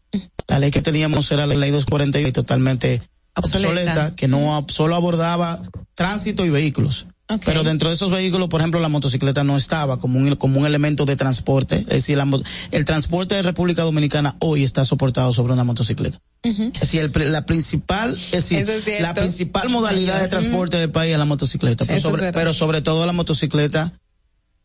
La 0.48 0.60
ley 0.60 0.70
que 0.72 0.82
teníamos 0.82 1.32
era 1.32 1.48
la 1.48 1.56
ley 1.56 1.72
248 1.72 2.34
totalmente 2.34 3.02
Obsoleta. 3.38 3.70
obsoleta, 3.70 4.16
que 4.16 4.28
no 4.28 4.66
solo 4.70 4.96
abordaba 4.96 5.62
tránsito 5.96 6.46
y 6.46 6.50
vehículos. 6.50 7.08
Pero 7.44 7.64
dentro 7.64 7.90
de 7.90 7.96
esos 7.96 8.12
vehículos, 8.12 8.50
por 8.50 8.62
ejemplo, 8.62 8.80
la 8.80 8.90
motocicleta 8.90 9.44
no 9.44 9.58
estaba 9.58 9.98
como 9.98 10.20
un, 10.20 10.36
como 10.36 10.60
un 10.60 10.66
elemento 10.68 11.06
de 11.06 11.16
transporte. 11.16 11.80
Es 11.80 11.88
decir, 11.88 12.18
la 12.18 12.28
el 12.72 12.86
transporte 12.86 13.34
de 13.36 13.42
República 13.42 13.82
Dominicana 13.84 14.36
hoy 14.40 14.64
está 14.64 14.86
soportado 14.86 15.32
sobre 15.32 15.54
una 15.54 15.64
motocicleta. 15.64 16.20
Es 16.44 16.80
decir, 16.80 17.02
el 17.02 17.32
la 17.32 17.48
principal, 17.48 18.14
es 18.14 18.32
decir, 18.32 18.68
la 19.02 19.16
principal 19.16 19.70
modalidad 19.70 20.22
de 20.22 20.28
transporte 20.28 20.78
del 20.78 20.92
país 20.92 21.14
es 21.14 21.18
la 21.18 21.26
motocicleta. 21.26 21.86
Pero 21.86 22.00
sobre, 22.00 22.22
verdad. 22.26 22.40
pero 22.40 22.54
sobre 22.54 22.82
todo 22.84 23.06
la 23.08 23.14
motocicleta 23.14 23.94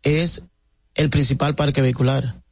es 0.02 0.42
el 0.94 1.08
principal 1.08 1.54
parque 1.54 1.80
vehicular. 1.80 2.42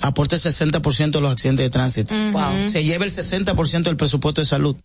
Aporta 0.00 0.36
el 0.36 0.40
60% 0.40 1.10
de 1.10 1.20
los 1.20 1.32
accidentes 1.32 1.64
de 1.64 1.70
tránsito. 1.70 2.14
Wow. 2.32 2.68
Se 2.68 2.84
lleva 2.84 3.04
el 3.04 3.10
60% 3.10 3.82
del 3.82 3.96
presupuesto 3.96 4.40
de 4.40 4.46
salud. 4.46 4.76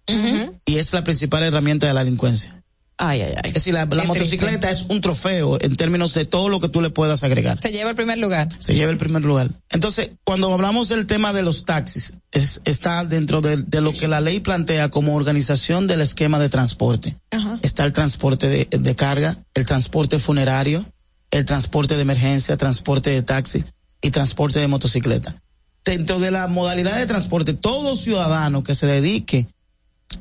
Y 0.66 0.76
es 0.76 0.92
la 0.92 1.04
principal 1.04 1.44
herramienta 1.44 1.88
de 1.88 1.94
la 1.94 2.04
delincuencia. 2.04 2.63
Ay, 3.06 3.22
ay, 3.22 3.34
ay. 3.36 3.42
Es 3.50 3.54
decir, 3.56 3.74
la, 3.74 3.86
la 3.86 4.04
motocicleta 4.06 4.70
es 4.72 4.84
un 4.90 5.02
trofeo 5.02 5.58
en 5.62 5.76
términos 5.76 6.14
de 6.14 6.26
todo 6.26 6.48
lo 6.50 6.60
que 6.60 6.70
tú 6.70 6.82
le 6.82 6.90
puedas 6.90 7.24
agregar. 7.24 7.60
Se 7.62 7.72
lleva 7.72 7.90
el 7.90 7.96
primer 7.96 8.18
lugar. 8.18 8.48
Se 8.60 8.74
lleva 8.74 8.92
el 8.92 8.98
primer 8.98 9.24
lugar. 9.24 9.50
Entonces, 9.70 10.12
cuando 10.24 10.54
hablamos 10.54 10.90
del 10.90 11.06
tema 11.06 11.34
de 11.34 11.44
los 11.44 11.66
taxis, 11.66 12.14
es- 12.32 12.62
está 12.66 13.04
dentro 13.04 13.42
de, 13.42 13.58
de 13.58 13.82
lo 13.82 13.94
que 13.94 14.08
la 14.08 14.22
ley 14.22 14.40
plantea 14.40 14.90
como 14.90 15.16
organización 15.16 15.86
del 15.88 16.02
esquema 16.02 16.40
de 16.40 16.50
transporte. 16.50 17.18
Está 17.62 17.84
el 17.84 17.94
transporte 17.94 18.48
de, 18.48 18.68
de 18.72 18.96
carga, 18.96 19.36
el 19.54 19.66
transporte 19.66 20.20
funerario, 20.20 20.86
el 21.32 21.46
transporte 21.46 21.96
de 21.96 22.02
emergencia, 22.04 22.58
transporte 22.58 23.10
de 23.10 23.24
taxis 23.24 23.66
y 24.02 24.12
transporte 24.12 24.60
de 24.60 24.68
motocicleta. 24.68 25.36
Dentro 25.84 26.20
de 26.20 26.32
la 26.32 26.48
modalidad 26.48 26.98
de 26.98 27.06
transporte, 27.08 27.54
todo 27.54 27.96
ciudadano 27.98 28.64
que 28.64 28.76
se 28.76 28.88
dedique 28.88 29.48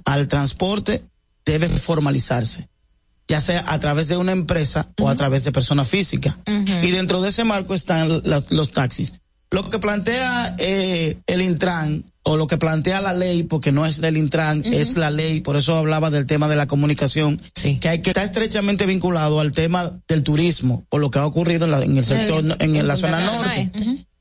al 0.04 0.26
transporte 0.26 1.04
debe 1.44 1.68
formalizarse, 1.68 2.68
ya 3.28 3.41
sea 3.41 3.65
a 3.67 3.78
través 3.78 4.09
de 4.09 4.17
una 4.17 4.33
empresa 4.33 4.91
o 5.01 5.09
a 5.09 5.15
través 5.15 5.44
de 5.44 5.52
persona 5.52 5.84
física. 5.84 6.39
Y 6.83 6.91
dentro 6.91 7.20
de 7.23 7.28
ese 7.31 7.44
marco 7.44 7.75
están 7.75 8.09
los 8.51 8.73
taxis. 8.73 9.15
Lo 9.51 9.68
que 9.68 9.78
plantea 9.78 10.55
eh, 10.59 11.18
el 11.26 11.42
Intran 11.42 12.05
o 12.23 12.36
lo 12.36 12.47
que 12.47 12.57
plantea 12.57 13.01
la 13.02 13.12
ley, 13.12 13.42
porque 13.42 13.70
no 13.73 13.84
es 13.84 14.01
del 14.01 14.17
Intran, 14.17 14.65
es 14.65 14.97
la 14.97 15.10
ley, 15.10 15.41
por 15.41 15.57
eso 15.57 15.76
hablaba 15.76 16.09
del 16.09 16.25
tema 16.26 16.49
de 16.49 16.57
la 16.57 16.67
comunicación, 16.67 17.39
que 17.78 17.89
hay 17.89 18.01
que 18.01 18.10
estar 18.10 18.25
estrechamente 18.25 18.86
vinculado 18.86 19.41
al 19.41 19.52
tema 19.52 19.99
del 20.09 20.23
turismo, 20.23 20.84
por 20.89 21.01
lo 21.01 21.10
que 21.10 21.18
ha 21.18 21.26
ocurrido 21.26 21.65
en, 21.67 21.70
la- 21.73 21.83
en 21.83 21.97
el 21.97 22.05
sector, 22.05 22.42
en, 22.60 22.86
la 22.89 22.97
zona 22.97 23.18
norte. 23.26 23.70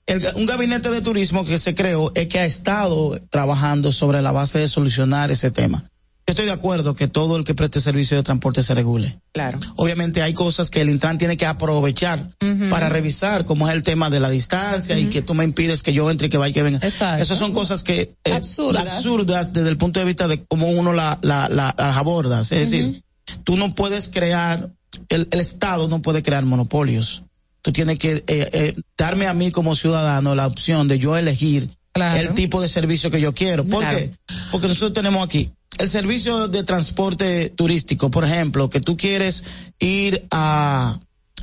El- 0.08 0.28
un 0.36 0.46
gabinete 0.48 0.90
de 0.90 1.02
turismo 1.02 1.46
que 1.46 1.58
se 1.60 1.76
creó 1.76 2.12
es 2.16 2.28
que 2.28 2.40
ha 2.40 2.46
estado 2.46 3.18
trabajando 3.30 3.92
sobre 3.94 4.22
la 4.22 4.32
base 4.34 4.60
de 4.60 4.68
solucionar 4.68 5.32
ese 5.32 5.52
tema. 5.52 5.86
Yo 6.32 6.34
estoy 6.34 6.45
de 6.45 6.51
acuerdo 6.53 6.93
que 6.95 7.10
todo 7.10 7.35
el 7.35 7.43
que 7.43 7.53
preste 7.53 7.82
servicio 7.82 8.16
de 8.16 8.24
transporte 8.24 8.64
se 8.64 8.74
regule. 8.74 9.19
Claro. 9.34 9.60
Obviamente 9.76 10.22
hay 10.22 10.34
cosas 10.34 10.69
que 10.69 10.80
el 10.80 10.90
Intran 10.90 11.18
tiene 11.18 11.35
que 11.35 11.45
aprovechar 11.45 12.26
para 12.69 12.88
revisar, 12.88 13.43
como 13.43 13.68
es 13.68 13.74
el 13.76 13.84
tema 13.84 14.10
de 14.10 14.22
la 14.22 14.30
distancia 14.30 14.98
y 14.98 15.08
que 15.08 15.22
tú 15.22 15.34
me 15.34 15.43
impides 15.43 15.84
que 15.84 15.92
yo 15.92 16.10
entre 16.10 16.27
y 16.27 16.30
que 16.30 16.38
vaya 16.38 16.51
y 16.51 16.53
que 16.53 16.64
venga. 16.64 16.80
Esas 16.88 17.38
son 17.38 17.51
cosas 17.51 17.84
que 17.84 18.16
eh, 18.24 18.32
Absurdas. 18.32 18.88
absurdas 18.88 19.51
desde 19.51 19.68
el 19.68 19.76
punto 19.76 20.00
de 20.00 20.06
vista 20.06 20.30
de 20.30 20.42
cómo 20.45 20.69
uno 20.69 20.93
la, 20.93 21.19
la, 21.22 21.50
la- 21.50 21.76
las 21.77 21.98
abordas. 21.98 22.50
Es 22.53 22.72
decir, 22.72 23.03
tú 23.43 23.58
no 23.58 23.76
puedes 23.76 24.08
crear, 24.08 24.69
el, 25.10 25.27
el 25.32 25.40
Estado 25.42 25.90
no 25.90 26.01
puede 26.01 26.24
crear 26.24 26.45
monopolios. 26.45 27.24
Tú 27.61 27.74
tienes 27.74 27.98
que 28.00 28.24
eh, 28.27 28.50
eh, 28.53 28.76
darme 28.98 29.27
a 29.27 29.34
mí 29.34 29.51
como 29.51 29.76
ciudadano 29.76 30.34
la 30.34 30.48
opción 30.48 30.88
de 30.88 30.98
yo 30.98 31.18
elegir 31.18 31.69
el 31.93 32.34
tipo 32.35 32.61
de 32.61 32.69
servicio 32.69 33.11
que 33.11 33.19
yo 33.19 33.34
quiero. 33.34 33.66
¿Por 33.66 33.82
Claro. 33.82 33.98
qué? 33.98 34.11
Porque 34.50 34.69
nosotros 34.69 34.93
tenemos 34.93 35.26
aquí 35.26 35.51
el 35.82 35.90
servicio 35.90 36.48
de 36.48 36.64
transporte 36.64 37.50
turístico, 37.50 38.10
por 38.11 38.24
ejemplo, 38.24 38.69
que 38.69 38.80
tú 38.82 38.95
quieres 38.98 39.43
ir 39.80 40.26
a, 40.32 41.00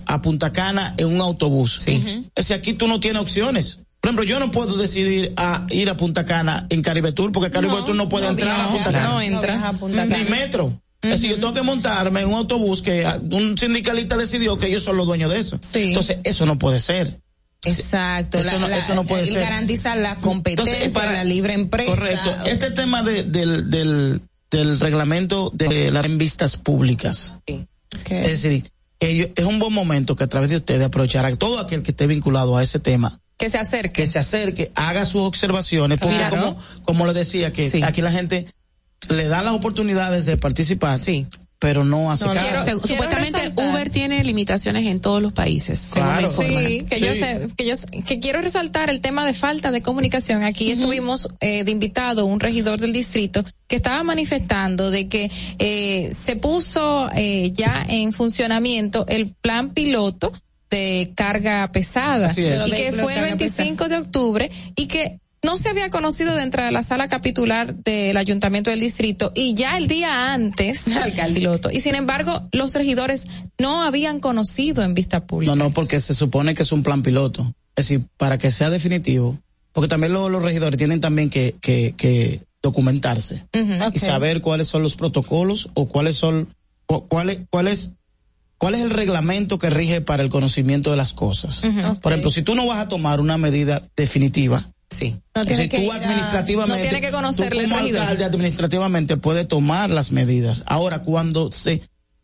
a 0.07 0.23
Punta 0.23 0.53
Cana 0.53 0.95
en 0.97 1.07
un 1.09 1.21
autobús. 1.21 1.81
Es 1.87 2.25
decir, 2.37 2.57
aquí 2.57 2.73
tú 2.75 2.89
no 2.89 3.01
tienes 3.01 3.21
opciones. 3.23 3.81
Por 4.01 4.11
ejemplo, 4.11 4.25
yo 4.25 4.39
no 4.39 4.51
puedo 4.53 4.77
decidir 4.77 5.33
a 5.37 5.67
ir 5.71 5.91
a 5.91 5.97
Punta 5.97 6.25
Cana 6.25 6.67
en 6.71 6.83
Caribe 6.83 7.13
Tour 7.13 7.33
porque 7.33 7.51
Caribe 7.51 7.75
Tour 7.85 7.97
no 7.97 8.09
puede 8.09 8.29
entrar 8.29 8.61
a 8.61 8.69
Punta 8.69 8.85
Cana. 8.93 9.09
No 9.09 9.21
entra. 9.21 9.73
Ni 10.07 10.25
metro. 10.31 10.81
Es 11.03 11.11
decir, 11.11 11.31
yo 11.31 11.37
tengo 11.39 11.55
que 11.55 11.63
montarme 11.63 12.21
en 12.23 12.29
un 12.29 12.35
autobús 12.35 12.83
que 12.83 13.05
un 13.31 13.57
sindicalista 13.57 14.17
decidió 14.17 14.57
que 14.59 14.67
ellos 14.67 14.83
son 14.83 14.97
los 14.97 15.07
dueños 15.07 15.31
de 15.31 15.39
eso. 15.39 15.59
Entonces, 15.75 16.19
eso 16.25 16.45
no 16.47 16.59
puede 16.59 16.79
ser. 16.81 17.21
Exacto. 17.65 18.39
Eso 18.39 18.53
la- 18.53 18.59
no- 18.59 18.69
la- 18.69 18.79
eso 18.79 18.95
no 18.95 19.05
puede 19.05 19.27
ser. 19.27 19.41
garantizar 19.41 19.97
la 19.99 20.17
competencia, 20.21 20.73
Entonces, 20.75 20.93
para- 20.93 21.13
la 21.13 21.25
libre 21.25 21.55
empresa. 21.55 21.91
Correcto. 21.91 22.31
Este 22.47 22.71
tema 22.71 23.03
de- 23.03 23.25
del, 23.25 23.69
del, 23.71 24.23
del 24.51 24.79
reglamento 24.81 25.51
de 25.55 25.91
las 25.91 26.09
vistas 26.17 26.57
públicas. 26.57 27.37
Es 27.47 28.43
decir, 28.43 28.71
ellos- 29.01 29.29
es 29.37 29.45
un 29.45 29.59
buen 29.59 29.73
momento 29.73 30.17
que 30.17 30.25
a 30.25 30.27
través 30.27 30.51
de 30.51 30.57
ustedes 30.57 30.85
aprovechar 30.85 31.25
a 31.27 31.37
todo 31.37 31.59
aquel 31.59 31.83
que 31.83 31.91
esté 31.93 32.07
vinculado 32.07 32.57
a 32.57 32.63
ese 32.63 32.79
tema 32.79 33.19
Que 33.37 33.51
se 33.51 33.59
acerque. 33.59 34.03
que 34.03 34.07
se 34.07 34.19
acerque, 34.19 34.73
haga 34.75 35.05
sus 35.05 35.23
observaciones, 35.23 36.01
porque 36.01 36.17
Claro. 36.17 36.37
como, 36.37 36.59
como 36.85 37.07
le 37.07 37.13
decía, 37.15 37.53
que 37.53 37.83
aquí 37.85 38.03
la 38.03 38.11
gente 38.11 38.47
le 39.09 39.27
dan 39.29 39.45
las 39.45 39.55
oportunidades 39.55 40.27
de 40.27 40.37
participar, 40.37 40.99
pero 41.61 41.83
no 41.85 42.11
hace 42.13 42.25
No, 42.25 42.33
caso. 42.33 42.47
quiero- 42.47 42.65
quiero 42.81 42.81
supuestamente 42.87 43.39
resaltar- 43.41 43.71
Uber 43.71 43.91
tiene 43.91 44.23
limitaciones 44.23 44.87
en 44.87 45.01
todos 45.01 45.21
los 45.21 45.33
países. 45.33 45.91
informan. 45.97 46.31
Sí, 46.31 46.85
que 46.89 47.01
yo 47.01 47.15
sé, 47.15 47.49
que 47.57 47.67
yo 47.67 47.75
sé- 47.77 47.87
que 48.07 48.21
quiero 48.21 48.41
resaltar 48.41 48.91
el 48.91 49.01
tema 49.01 49.27
de 49.27 49.35
falta 49.35 49.71
de 49.73 49.83
comunicación. 49.83 50.45
Aquí 50.45 50.71
estuvimos 50.71 51.29
eh, 51.41 51.65
de 51.65 51.71
invitado 51.73 52.27
un 52.27 52.39
regidor 52.39 52.81
del 52.81 52.93
distrito 52.93 53.45
que 53.67 53.77
estaba 53.77 54.03
manifestando 54.05 54.91
de 54.91 55.09
que 55.09 55.31
eh, 55.59 56.11
se 56.17 56.37
puso 56.37 57.11
eh, 57.15 57.51
ya 57.53 57.85
en 57.89 58.13
funcionamiento 58.13 59.05
el 59.09 59.35
plan 59.41 59.71
piloto 59.71 60.33
de 60.71 61.13
carga 61.17 61.71
pesada 61.73 62.31
y 62.33 62.35
que 62.37 62.93
fue 62.93 63.15
el 63.15 63.21
de 63.23 63.29
carga 63.29 63.37
25 63.37 63.89
de 63.89 63.97
octubre 63.97 64.51
y 64.77 64.87
que 64.87 65.19
no 65.45 65.57
se 65.57 65.69
había 65.69 65.89
conocido 65.91 66.35
dentro 66.35 66.65
de 66.65 66.73
la 66.73 66.83
sala 66.83 67.09
capitular 67.09 67.75
del 67.77 68.17
ayuntamiento 68.17 68.71
del 68.71 68.81
distrito 68.81 69.31
y 69.35 69.55
ya 69.55 69.77
el 69.79 69.87
día 69.87 70.33
antes 70.35 70.85
al 70.97 71.33
piloto 71.35 71.71
y 71.73 71.81
sin 71.81 71.95
embargo 71.95 72.49
los 72.53 72.75
regidores 72.75 73.27
no 73.59 73.83
habían 73.83 74.21
conocido 74.21 74.83
en 74.83 74.95
vista 74.95 75.27
pública. 75.27 75.55
No, 75.55 75.65
no, 75.65 75.71
porque 75.71 76.01
se 76.01 76.15
supone 76.15 76.55
que 76.55 76.63
es 76.63 76.73
un 76.73 76.83
plan 76.83 77.03
piloto. 77.03 77.43
Es 77.77 77.85
decir, 77.89 78.07
para 78.17 78.39
que 78.39 78.51
sea 78.51 78.71
definitivo, 78.71 79.39
porque 79.73 79.87
también 79.89 80.13
lo- 80.13 80.29
los 80.29 80.43
regidores 80.43 80.77
tienen 80.77 81.01
también 81.01 81.31
que, 81.31 81.55
que, 81.61 81.95
que 81.97 82.41
documentarse 82.61 83.47
y 83.95 83.99
saber 84.01 84.41
cuáles 84.41 84.67
son 84.67 84.83
los 84.83 84.97
protocolos 84.97 85.71
o 85.75 85.87
cuáles 85.87 86.17
son, 86.17 86.49
o 86.87 87.07
cuál 87.07 87.31
es, 87.31 87.41
cuál 87.51 87.69
es, 87.69 87.93
cuál 88.59 88.75
es 88.75 88.83
el 88.83 88.91
reglamento 88.91 89.59
que 89.59 89.71
rige 89.71 90.01
para 90.01 90.25
el 90.25 90.29
conocimiento 90.31 90.91
de 90.91 90.97
las 90.97 91.13
cosas. 91.13 91.63
Por 92.03 92.11
ejemplo, 92.13 92.33
si 92.33 92.43
tú 92.43 92.57
no 92.57 92.67
vas 92.67 92.81
a 92.81 92.89
tomar 92.89 93.21
una 93.21 93.39
medida 93.39 93.83
definitiva, 93.97 94.69
sí. 94.91 95.17
No 95.35 95.45
tiene 95.45 95.65
si 95.65 95.69
que 95.69 95.85
tú 95.87 95.93
a- 95.93 95.97
administrativamente, 95.97 96.77
no 96.77 96.83
tiene 96.83 97.01
que 97.01 97.11
conocerle 97.13 97.65
tú 97.65 97.71
como 97.71 97.85
alcalde 97.85 98.25
administrativamente 98.25 99.17
puede 99.17 99.45
tomar 99.45 99.91
las 99.91 100.13
medidas. 100.13 100.63
Ahora, 100.67 101.03
cuando 101.03 101.51
se 101.53 101.83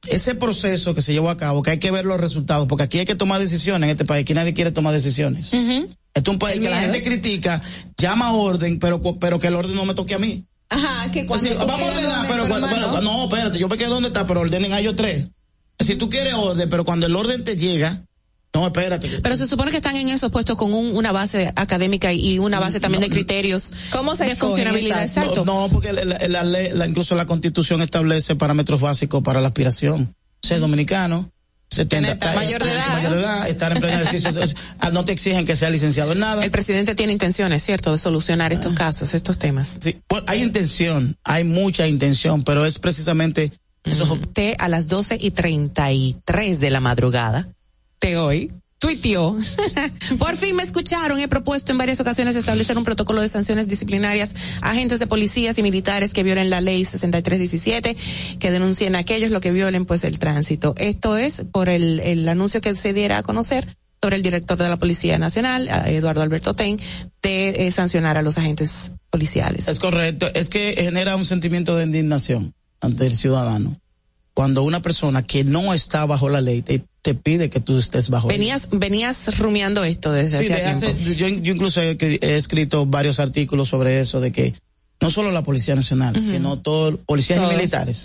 ese 0.08 0.34
proceso 0.34 0.94
que 0.94 1.00
se 1.00 1.12
llevó 1.14 1.30
a 1.30 1.36
cabo, 1.38 1.62
que 1.62 1.70
hay 1.70 1.78
que 1.78 1.90
ver 1.90 2.04
los 2.04 2.20
resultados, 2.20 2.66
porque 2.68 2.84
aquí 2.84 2.98
hay 2.98 3.06
que 3.06 3.14
tomar 3.14 3.40
decisiones 3.40 3.86
en 3.86 3.90
este 3.90 4.04
país, 4.04 4.22
aquí 4.24 4.34
nadie 4.34 4.52
quiere 4.52 4.70
tomar 4.70 4.92
decisiones. 4.92 5.50
Este 5.52 5.88
es 6.14 6.28
un 6.28 6.38
país 6.38 6.56
El 6.56 6.62
que 6.62 6.70
la 6.70 6.80
gente 6.80 7.02
critica, 7.02 7.62
llama 7.96 8.26
a 8.28 8.32
orden, 8.34 8.78
pero 8.78 9.00
pero 9.18 9.40
que 9.40 9.46
el 9.48 9.54
orden 9.54 9.74
no 9.74 9.84
me 9.86 9.94
toque 9.94 10.14
a 10.14 10.18
mí. 10.18 10.44
Ajá, 10.68 11.10
que 11.10 11.24
cuando. 11.26 11.48
Vamos 11.66 11.88
a 11.88 11.92
ordenar, 11.92 12.18
orden, 12.20 12.30
pero 12.30 12.48
cuando, 12.48 12.68
bueno, 12.68 13.00
no, 13.00 13.24
espérate, 13.24 13.58
yo 13.58 13.68
me 13.68 13.76
quedé 13.78 13.88
donde 13.88 14.08
está, 14.08 14.26
pero 14.26 14.40
ordenen 14.40 14.72
a 14.72 14.80
ellos 14.80 14.94
tres. 14.96 15.26
Si 15.80 15.96
tú 15.96 16.08
quieres 16.10 16.34
orden, 16.34 16.68
pero 16.68 16.84
cuando 16.84 17.06
el 17.06 17.16
orden 17.16 17.42
te 17.44 17.56
llega, 17.56 18.04
no, 18.54 18.66
espérate. 18.66 19.20
Pero 19.22 19.36
se 19.36 19.46
supone 19.48 19.70
que 19.70 19.78
están 19.78 19.96
en 19.96 20.08
esos 20.08 20.30
puestos 20.30 20.56
con 20.56 20.72
un- 20.72 20.96
una 20.96 21.10
base 21.12 21.52
académica 21.56 22.12
y 22.12 22.38
una 22.38 22.60
base 22.60 22.78
también 22.80 23.02
de 23.02 23.10
criterios 23.10 23.72
¿Cómo 23.90 24.14
se 24.14 24.24
de 24.24 24.36
funcionabilidad. 24.36 25.02
Exacto. 25.02 25.44
No, 25.44 25.68
porque 25.72 25.92
la, 25.92 26.04
la- 26.04 26.28
la 26.28 26.42
ley- 26.44 26.70
la- 26.72 26.86
incluso 26.86 27.14
la 27.16 27.26
constitución 27.26 27.82
establece 27.82 28.36
parámetros 28.36 28.80
básicos 28.80 29.22
para 29.22 29.40
la 29.40 29.48
aspiración. 29.48 30.14
Ser 30.42 30.60
dominicano, 30.60 31.30
70, 31.70 32.16
Tener- 32.18 32.36
mayor 32.36 32.62
de 32.62 32.70
edad. 32.70 32.88
mayor 32.92 33.12
de 33.14 33.20
edad, 33.20 33.48
estar 33.48 33.72
en 33.72 33.78
pleno 33.80 34.02
ejercicio. 34.02 34.30
Ah, 34.78 34.90
no 34.90 35.04
te 35.04 35.10
exigen 35.12 35.44
que 35.46 35.56
sea 35.56 35.70
licenciado 35.70 36.12
en 36.12 36.20
nada. 36.20 36.44
El 36.44 36.50
presidente 36.52 36.94
tiene 36.94 37.12
intenciones, 37.12 37.64
¿cierto?, 37.64 37.90
de 37.90 37.98
solucionar 37.98 38.52
estos 38.52 38.74
casos, 38.74 39.14
estos 39.14 39.38
temas. 39.38 39.78
Sí, 39.80 39.98
pues, 40.06 40.22
hay 40.28 40.42
intención, 40.42 41.16
hay 41.24 41.42
mucha 41.42 41.88
intención, 41.88 42.44
pero 42.44 42.64
es 42.66 42.78
precisamente 42.78 43.50
eso. 43.82 44.16
Te 44.32 44.54
a 44.60 44.68
las 44.68 44.86
12 44.86 45.18
y 45.20 45.32
33 45.32 46.60
de 46.60 46.70
la 46.70 46.78
madrugada 46.80 47.48
hoy 48.16 48.50
tuiteó. 48.84 49.34
Por 50.18 50.36
fin 50.36 50.56
me 50.56 50.62
escucharon. 50.62 51.18
He 51.18 51.28
propuesto 51.28 51.72
en 51.72 51.78
varias 51.78 52.00
ocasiones 52.00 52.36
establecer 52.36 52.76
un 52.76 52.84
protocolo 52.84 53.22
de 53.22 53.28
sanciones 53.28 53.66
disciplinarias 53.66 54.34
a 54.60 54.72
agentes 54.72 54.98
de 54.98 55.06
policías 55.06 55.56
y 55.56 55.62
militares 55.62 56.12
que 56.12 56.22
violen 56.22 56.50
la 56.50 56.60
ley 56.60 56.84
6317, 56.84 57.96
que 58.38 58.50
denuncien 58.50 58.94
a 58.94 59.00
aquellos 59.00 59.30
lo 59.30 59.40
que 59.40 59.52
violen 59.52 59.86
pues 59.86 60.04
el 60.04 60.18
tránsito. 60.18 60.74
Esto 60.76 61.16
es 61.16 61.44
por 61.50 61.70
el, 61.70 62.28
anuncio 62.28 62.60
que 62.60 62.76
se 62.76 62.92
diera 62.92 63.18
a 63.18 63.22
conocer 63.22 63.76
sobre 64.02 64.16
el 64.16 64.22
director 64.22 64.58
de 64.58 64.68
la 64.68 64.76
Policía 64.76 65.16
Nacional, 65.18 65.66
Eduardo 65.86 66.20
Alberto 66.20 66.52
Ten, 66.52 66.76
de 67.22 67.66
eh, 67.66 67.70
sancionar 67.70 68.18
a 68.18 68.22
los 68.22 68.36
agentes 68.36 68.92
policiales. 69.08 69.66
Es 69.66 69.78
correcto, 69.78 70.28
es 70.34 70.50
que 70.50 70.74
genera 70.76 71.16
un 71.16 71.24
sentimiento 71.24 71.74
de 71.74 71.84
indignación 71.84 72.52
ante 72.82 73.06
el 73.06 73.14
ciudadano. 73.14 73.80
Cuando 74.34 74.64
una 74.64 74.82
persona 74.82 75.22
que 75.22 75.44
no 75.44 75.72
está 75.74 76.04
bajo 76.06 76.28
la 76.28 76.40
ley 76.40 76.60
te, 76.62 76.82
te 77.02 77.14
pide 77.14 77.50
que 77.50 77.60
tú 77.60 77.78
estés 77.78 78.08
bajo. 78.10 78.26
Venías, 78.28 78.68
venías 78.72 79.38
rumiando 79.38 79.84
esto 79.84 80.10
desde 80.12 80.42
Sí, 80.44 80.52
hace 80.52 80.62
de 80.62 80.68
hace- 80.68 80.94
tiempo. 80.94 81.12
yo, 81.12 81.28
yo 81.28 81.52
incluso 81.52 81.80
he, 81.80 81.96
he 82.00 82.34
escrito 82.36 82.84
varios 82.84 83.20
artículos 83.20 83.68
sobre 83.68 84.00
eso, 84.00 84.20
de 84.20 84.32
que 84.32 84.54
no 85.00 85.10
solo 85.10 85.30
la 85.30 85.42
Policía 85.44 85.74
Nacional, 85.76 86.14
sino 86.28 86.58
todo, 86.58 86.96
policías 86.98 87.38
Todo. 87.40 87.52
y 87.52 87.56
militares, 87.56 88.04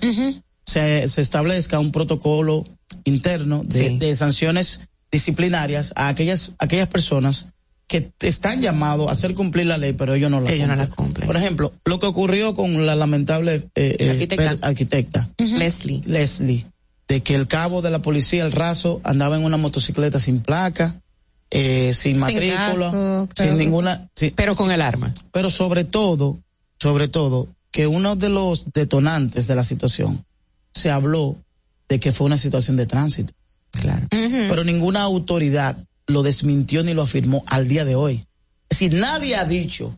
se, 0.66 1.08
se 1.09 1.22
establezca 1.22 1.80
un 1.80 1.91
protocolo 1.91 2.66
interno 3.06 3.64
de, 3.64 3.88
Sí. 3.90 3.98
de 3.98 4.16
sanciones 4.16 4.82
disciplinarias 5.11 5.93
a 5.95 6.09
aquellas, 6.09 6.51
aquellas 6.59 6.88
personas 6.90 7.48
que 7.89 8.11
están 8.21 8.61
llamados 8.61 9.09
a 9.09 9.11
hacer 9.11 9.33
cumplir 9.33 9.65
la 9.65 9.77
ley, 9.77 9.91
pero 9.93 10.13
ellos 10.13 10.29
no 10.31 10.39
la 10.39 10.49
Ellos 10.51 10.67
no 10.67 10.73
cumplen. 10.75 10.89
la 10.89 10.95
cumplen. 10.95 11.27
Por 11.27 11.35
ejemplo, 11.35 11.73
lo 11.83 11.99
que 11.99 12.05
ocurrió 12.05 12.55
con 12.55 12.85
la 12.85 12.95
lamentable 12.95 13.67
eh, 13.75 13.95
eh, 13.99 14.09
Arquitecta. 14.11 14.49
per- 14.51 14.59
arquitecta 14.61 15.29
Leslie. 15.37 16.01
Leslie, 16.05 16.65
de 17.07 17.21
que 17.23 17.33
el 17.35 17.47
cabo 17.47 17.81
de 17.81 17.89
la 17.89 17.99
policía, 18.01 18.45
el 18.45 18.51
raso, 18.53 19.01
andaba 19.03 19.35
en 19.35 19.43
una 19.43 19.57
motocicleta 19.57 20.19
sin 20.19 20.39
placa, 20.39 21.01
eh, 21.49 21.91
sin 21.93 22.11
Sin 22.13 22.21
matrícula, 22.21 22.91
casco, 22.91 23.29
sin 23.35 23.57
ninguna. 23.57 24.07
Pero 24.35 24.55
con 24.55 24.69
el 24.71 24.81
arma. 24.81 25.11
pero 25.33 25.49
sobre 25.49 25.83
todo, 25.83 26.39
sobre 26.79 27.07
todo, 27.07 27.47
que 27.71 27.87
uno 27.87 28.15
de 28.15 28.29
los 28.29 28.65
detonantes 28.71 29.47
de 29.47 29.55
la 29.55 29.63
situación 29.63 30.23
se 30.75 30.91
habló 30.91 31.35
de 31.89 31.99
que 31.99 32.11
fue 32.11 32.27
una 32.27 32.37
situación 32.37 32.77
de 32.77 32.85
tránsito. 32.85 33.33
Claro. 33.71 34.07
Pero 34.11 34.63
ninguna 34.63 35.01
autoridad 35.01 35.75
lo 36.09 36.23
desmintió 36.23 36.83
ni 36.83 36.93
lo 36.93 37.03
afirmó 37.03 37.43
al 37.47 37.67
día 37.67 37.85
de 37.85 37.95
hoy. 37.95 38.25
Decir, 38.69 38.93
nadie 38.93 39.35
ha 39.35 39.45
dicho 39.45 39.97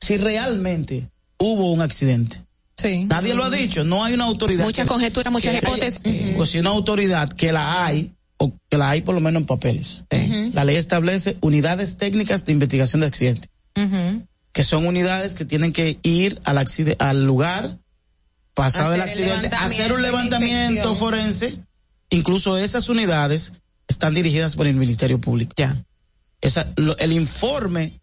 si 0.00 0.16
realmente 0.16 1.10
hubo 1.38 1.72
un 1.72 1.80
accidente. 1.80 2.42
Sí. 2.76 3.04
Nadie 3.06 3.34
lo 3.34 3.44
ha 3.44 3.50
dicho, 3.50 3.82
no 3.82 4.04
hay 4.04 4.14
una 4.14 4.24
autoridad. 4.24 4.64
Muchas 4.64 4.86
conjeturas, 4.86 5.32
muchas 5.32 5.52
que 5.52 5.58
haya- 5.58 5.68
hipótesis. 5.68 6.00
O 6.38 6.46
si 6.46 6.58
una 6.60 6.70
autoridad 6.70 7.28
que 7.28 7.50
la 7.50 7.84
hay, 7.84 8.12
o 8.36 8.52
que 8.70 8.78
la 8.78 8.90
hay 8.90 9.02
por 9.02 9.14
lo 9.16 9.20
menos 9.20 9.40
en 9.40 9.46
papeles. 9.46 10.04
La 10.52 10.64
ley 10.64 10.76
establece 10.76 11.36
unidades 11.40 11.96
técnicas 11.96 12.44
de 12.44 12.52
investigación 12.52 13.00
de 13.00 13.08
accidentes, 13.08 13.50
que 14.52 14.62
son 14.62 14.86
unidades 14.86 15.34
que 15.34 15.44
tienen 15.44 15.72
que 15.72 15.98
ir 16.02 16.40
al, 16.44 17.24
lugar, 17.24 17.78
pasado 18.54 18.94
el 18.94 19.00
Hacer 19.00 19.22
el 19.24 19.30
accidente, 19.32 19.56
hacer 19.56 19.92
un 19.92 20.02
levantamiento 20.02 20.94
forense. 20.94 21.58
Incluso 22.10 22.56
esas 22.56 22.88
unidades 22.88 23.52
están 23.88 24.14
dirigidas 24.14 24.54
por 24.56 24.66
el 24.66 24.74
Ministerio 24.76 25.20
Público. 25.20 25.52
Ya. 25.56 25.82
Esa, 26.40 26.72
lo- 26.76 26.96
el 26.98 27.12
informe 27.12 28.00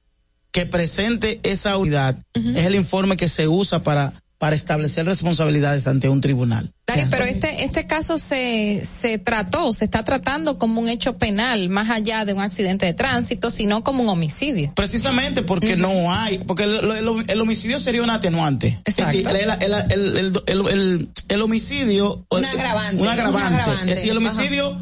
que 0.51 0.65
presente 0.65 1.39
esa 1.43 1.77
unidad 1.77 2.17
es 2.33 2.65
el 2.65 2.75
informe 2.75 3.17
que 3.17 3.27
se 3.27 3.47
usa 3.47 3.83
para, 3.83 4.14
para 4.38 4.55
establecer 4.55 5.05
responsabilidades 5.05 5.88
ante 5.88 6.09
un 6.09 6.19
tribunal. 6.22 6.72
Dani, 6.88 7.03
pero 7.09 7.23
este 7.25 7.64
este 7.64 7.88
caso 7.88 8.17
se 8.17 8.83
se 8.85 9.17
trató, 9.17 9.73
se 9.73 9.85
está 9.85 10.03
tratando 10.03 10.57
como 10.57 10.81
un 10.81 10.89
hecho 10.89 11.17
penal, 11.17 11.69
más 11.69 11.89
allá 11.89 12.25
de 12.25 12.33
un 12.33 12.41
accidente 12.41 12.85
de 12.85 12.93
tránsito, 12.93 13.49
sino 13.49 13.83
como 13.83 14.03
un 14.03 14.09
homicidio. 14.09 14.72
Precisamente 14.75 15.41
porque 15.41 15.75
no 15.77 16.14
hay, 16.14 16.39
porque 16.39 16.64
el, 16.64 16.75
el- 16.75 17.25
el 17.27 17.41
homicidio 17.41 17.80
sería 17.80 18.03
un 18.03 18.09
atenuante. 18.09 18.80
Exacto. 18.85 19.17
Es 19.17 19.23
decir, 19.23 19.27
el, 19.27 19.49
el- 19.64 19.73
el- 19.91 20.17
el- 20.17 20.43
el- 20.47 20.67
el- 20.67 21.09
el 21.30 21.41
homicidio. 21.41 22.25
Un 22.30 22.45
agravante, 22.45 23.01
Un 23.01 23.07
agravante. 23.07 23.47
agravante. 23.47 23.91
Es 23.91 23.97
decir, 23.97 24.11
el 24.11 24.17
homicidio, 24.17 24.77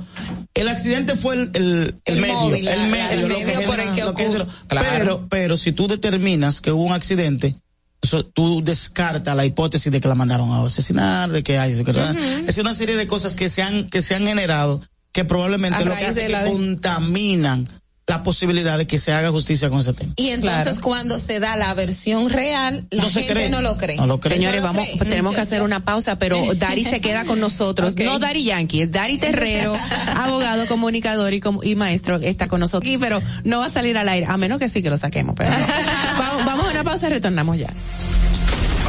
el 0.56 0.68
accidente 0.68 1.16
fue 1.16 1.36
el, 1.36 1.52
el, 1.54 1.96
El 2.06 2.20
medio. 2.22 2.34
móvil, 2.34 2.68
el 2.68 2.90
medio, 2.90 3.68
por 3.68 3.80
el 3.80 3.92
que 3.94 4.02
lo 4.04 4.14
que 4.14 4.24
genera- 4.26 4.48
Claro. 4.68 4.88
Pero, 4.98 5.28
pero 5.30 5.58
si 5.58 5.72
tú 5.72 5.88
determinas 5.88 6.60
que 6.60 6.72
hubo 6.72 6.84
un 6.84 6.92
accidente, 6.94 7.56
eso, 8.04 8.26
tú 8.26 8.62
descartas 8.64 9.36
la 9.36 9.46
hipótesis 9.46 9.92
de 9.92 10.02
que 10.02 10.08
la 10.08 10.16
mandaron 10.16 10.52
a 10.52 10.64
asesinar, 10.64 11.32
de 11.32 11.42
que 11.42 11.58
hay, 11.58 11.82
¿verdad? 11.84 12.16
es 12.48 12.58
una 12.58 12.74
serie 12.74 12.96
de 12.96 13.08
cosas 13.08 13.36
que 13.36 13.50
se 13.50 13.62
han, 13.62 13.90
que 13.90 14.02
se 14.02 14.14
han 14.14 14.28
generado 14.28 14.82
que 15.14 15.26
probablemente 15.26 15.78
A 15.78 15.86
lo 15.86 15.96
que 15.96 16.06
hace 16.06 16.28
que 16.28 16.46
contaminan 16.46 17.66
la 18.06 18.22
posibilidad 18.22 18.78
de 18.78 18.86
que 18.86 18.98
se 18.98 19.14
haga 19.14 19.32
justicia 19.32 19.70
con 19.70 19.80
ese 19.80 19.94
tema. 19.94 20.12
Y 20.18 20.30
entonces 20.30 20.80
cuando 20.80 21.18
se 21.20 21.40
da 21.40 21.56
la 21.56 21.74
versión 21.74 22.30
real, 22.30 22.86
la 22.92 23.04
No 23.04 23.10
se 23.10 23.22
gente 23.22 23.34
cree. 23.34 23.50
no 23.50 23.62
lo 23.62 23.78
cree. 23.78 23.96
No 23.96 24.08
lo 24.08 24.20
cree. 24.20 24.36
Señores, 24.36 24.62
No 24.62 24.68
lo 24.68 24.74
vamos, 24.74 24.90
cree. 24.98 25.10
tenemos 25.10 25.34
que 25.36 25.40
hacer 25.42 25.62
una 25.62 25.86
pausa, 25.86 26.18
pero 26.18 26.54
Dari 26.56 26.84
se 26.84 27.00
queda 27.00 27.24
con 27.24 27.40
nosotros. 27.40 27.94
Ok. 27.94 28.02
No 28.02 28.20
Dari 28.20 28.44
Yankee, 28.44 28.82
es 28.82 28.92
Dari 28.92 29.18
Terrero, 29.18 29.74
abogado, 30.18 30.66
comunicador 30.68 31.34
y, 31.34 31.40
com- 31.40 31.60
y 31.64 31.76
maestro, 31.76 32.18
está 32.18 32.48
con 32.50 32.60
nosotros 32.60 32.82
aquí, 32.90 32.98
pero 32.98 33.22
no 33.46 33.60
va 33.60 33.68
a 33.68 33.72
salir 33.72 33.98
al 33.98 34.10
aire, 34.10 34.26
a 34.30 34.36
menos 34.38 34.60
que 34.60 34.68
sí 34.68 34.82
que 34.84 34.90
lo 34.90 34.98
saquemos. 34.98 35.34
Pero 35.38 35.52
no. 35.52 35.58
vamos, 36.20 36.46
vamos 36.46 36.68
a 36.68 36.72
una 36.72 36.84
pausa 36.84 37.08
y 37.08 37.10
retornamos 37.12 37.58
ya. 37.58 37.70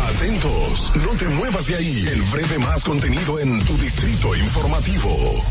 Atentos, 0.09 0.93
no 1.05 1.13
te 1.17 1.27
muevas 1.27 1.67
de 1.69 1.77
ahí. 1.77 2.05
El 2.11 2.23
breve 2.23 2.59
más 2.59 2.83
contenido 2.83 3.39
en 3.39 3.65
tu 3.65 3.77
distrito 3.79 4.35
informativo. 4.35 5.43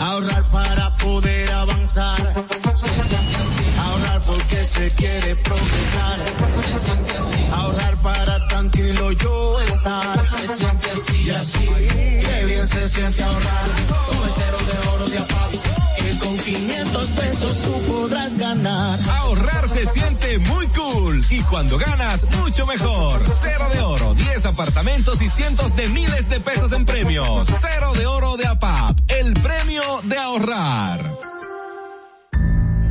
Ahorrar 0.00 0.44
para 0.50 0.96
poder 0.96 1.52
avanzar. 1.52 2.44
Se 2.74 2.88
siente 2.88 3.36
así. 3.36 3.64
Ahorrar 3.78 4.20
porque 4.22 4.64
se 4.64 4.90
quiere 4.90 5.36
progresar. 5.36 6.18
Se 6.50 6.78
siente 6.78 7.16
así. 7.16 7.36
Ahorrar 7.52 7.96
para 7.98 8.48
tranquilo 8.48 9.12
yo 9.12 9.60
estar. 9.60 10.24
Se 10.24 10.46
siente 10.56 10.90
así 10.90 11.30
así. 11.30 11.58
Qué 11.58 12.44
bien 12.46 12.66
se 12.66 12.88
siente 12.88 13.22
ahorrar. 13.22 13.64
Con 13.88 14.66
de 14.66 14.88
oro 14.88 15.08
de 15.08 15.18
APAP. 15.18 15.77
Con 16.20 16.36
500 16.36 17.10
pesos 17.10 17.56
tú 17.62 17.92
podrás 17.92 18.36
ganar. 18.38 18.98
Ahorrar 19.08 19.68
se 19.68 19.86
siente 19.86 20.38
muy 20.38 20.66
cool 20.68 21.24
y 21.30 21.40
cuando 21.42 21.78
ganas 21.78 22.26
mucho 22.38 22.66
mejor. 22.66 23.20
Cero 23.24 23.66
de 23.72 23.80
oro, 23.80 24.14
10 24.14 24.46
apartamentos 24.46 25.22
y 25.22 25.28
cientos 25.28 25.74
de 25.76 25.88
miles 25.88 26.28
de 26.28 26.40
pesos 26.40 26.72
en 26.72 26.86
premios. 26.86 27.48
Cero 27.60 27.92
de 27.96 28.06
oro 28.06 28.36
de 28.36 28.46
APAP, 28.46 28.98
el 29.08 29.34
premio 29.34 29.82
de 30.04 30.18
ahorrar. 30.18 31.28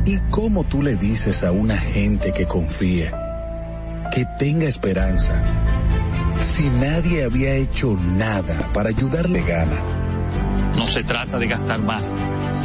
¿Y 0.04 0.18
cómo 0.30 0.64
tú 0.64 0.82
le 0.82 0.96
dices 0.96 1.44
a 1.44 1.52
una 1.52 1.76
gente 1.76 2.32
que 2.32 2.46
confíe, 2.46 3.12
que 4.14 4.24
tenga 4.38 4.66
esperanza, 4.66 5.34
si 6.40 6.70
nadie 6.70 7.24
había 7.24 7.54
hecho 7.56 7.94
nada 7.94 8.70
para 8.72 8.88
ayudarle 8.88 9.42
gana? 9.42 9.82
No 10.78 10.88
se 10.88 11.04
trata 11.04 11.38
de 11.38 11.48
gastar 11.48 11.80
más, 11.80 12.10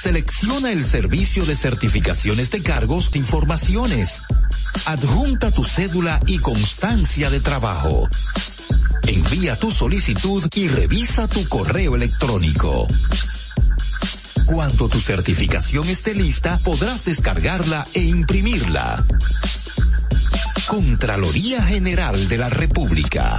Selecciona 0.00 0.72
el 0.72 0.86
servicio 0.86 1.44
de 1.44 1.54
certificaciones 1.54 2.50
de 2.50 2.62
cargos 2.62 3.10
de 3.10 3.18
informaciones. 3.18 4.22
Adjunta 4.86 5.50
tu 5.50 5.62
cédula 5.62 6.18
y 6.26 6.38
constancia 6.38 7.28
de 7.28 7.38
trabajo. 7.38 8.08
Envía 9.06 9.56
tu 9.56 9.70
solicitud 9.70 10.48
y 10.54 10.68
revisa 10.68 11.28
tu 11.28 11.46
correo 11.46 11.96
electrónico. 11.96 12.86
Cuando 14.46 14.88
tu 14.88 14.98
certificación 15.00 15.86
esté 15.90 16.14
lista, 16.14 16.58
podrás 16.64 17.04
descargarla 17.04 17.86
e 17.92 18.00
imprimirla. 18.00 19.04
Contraloría 20.66 21.62
General 21.62 22.26
de 22.26 22.38
la 22.38 22.48
República. 22.48 23.38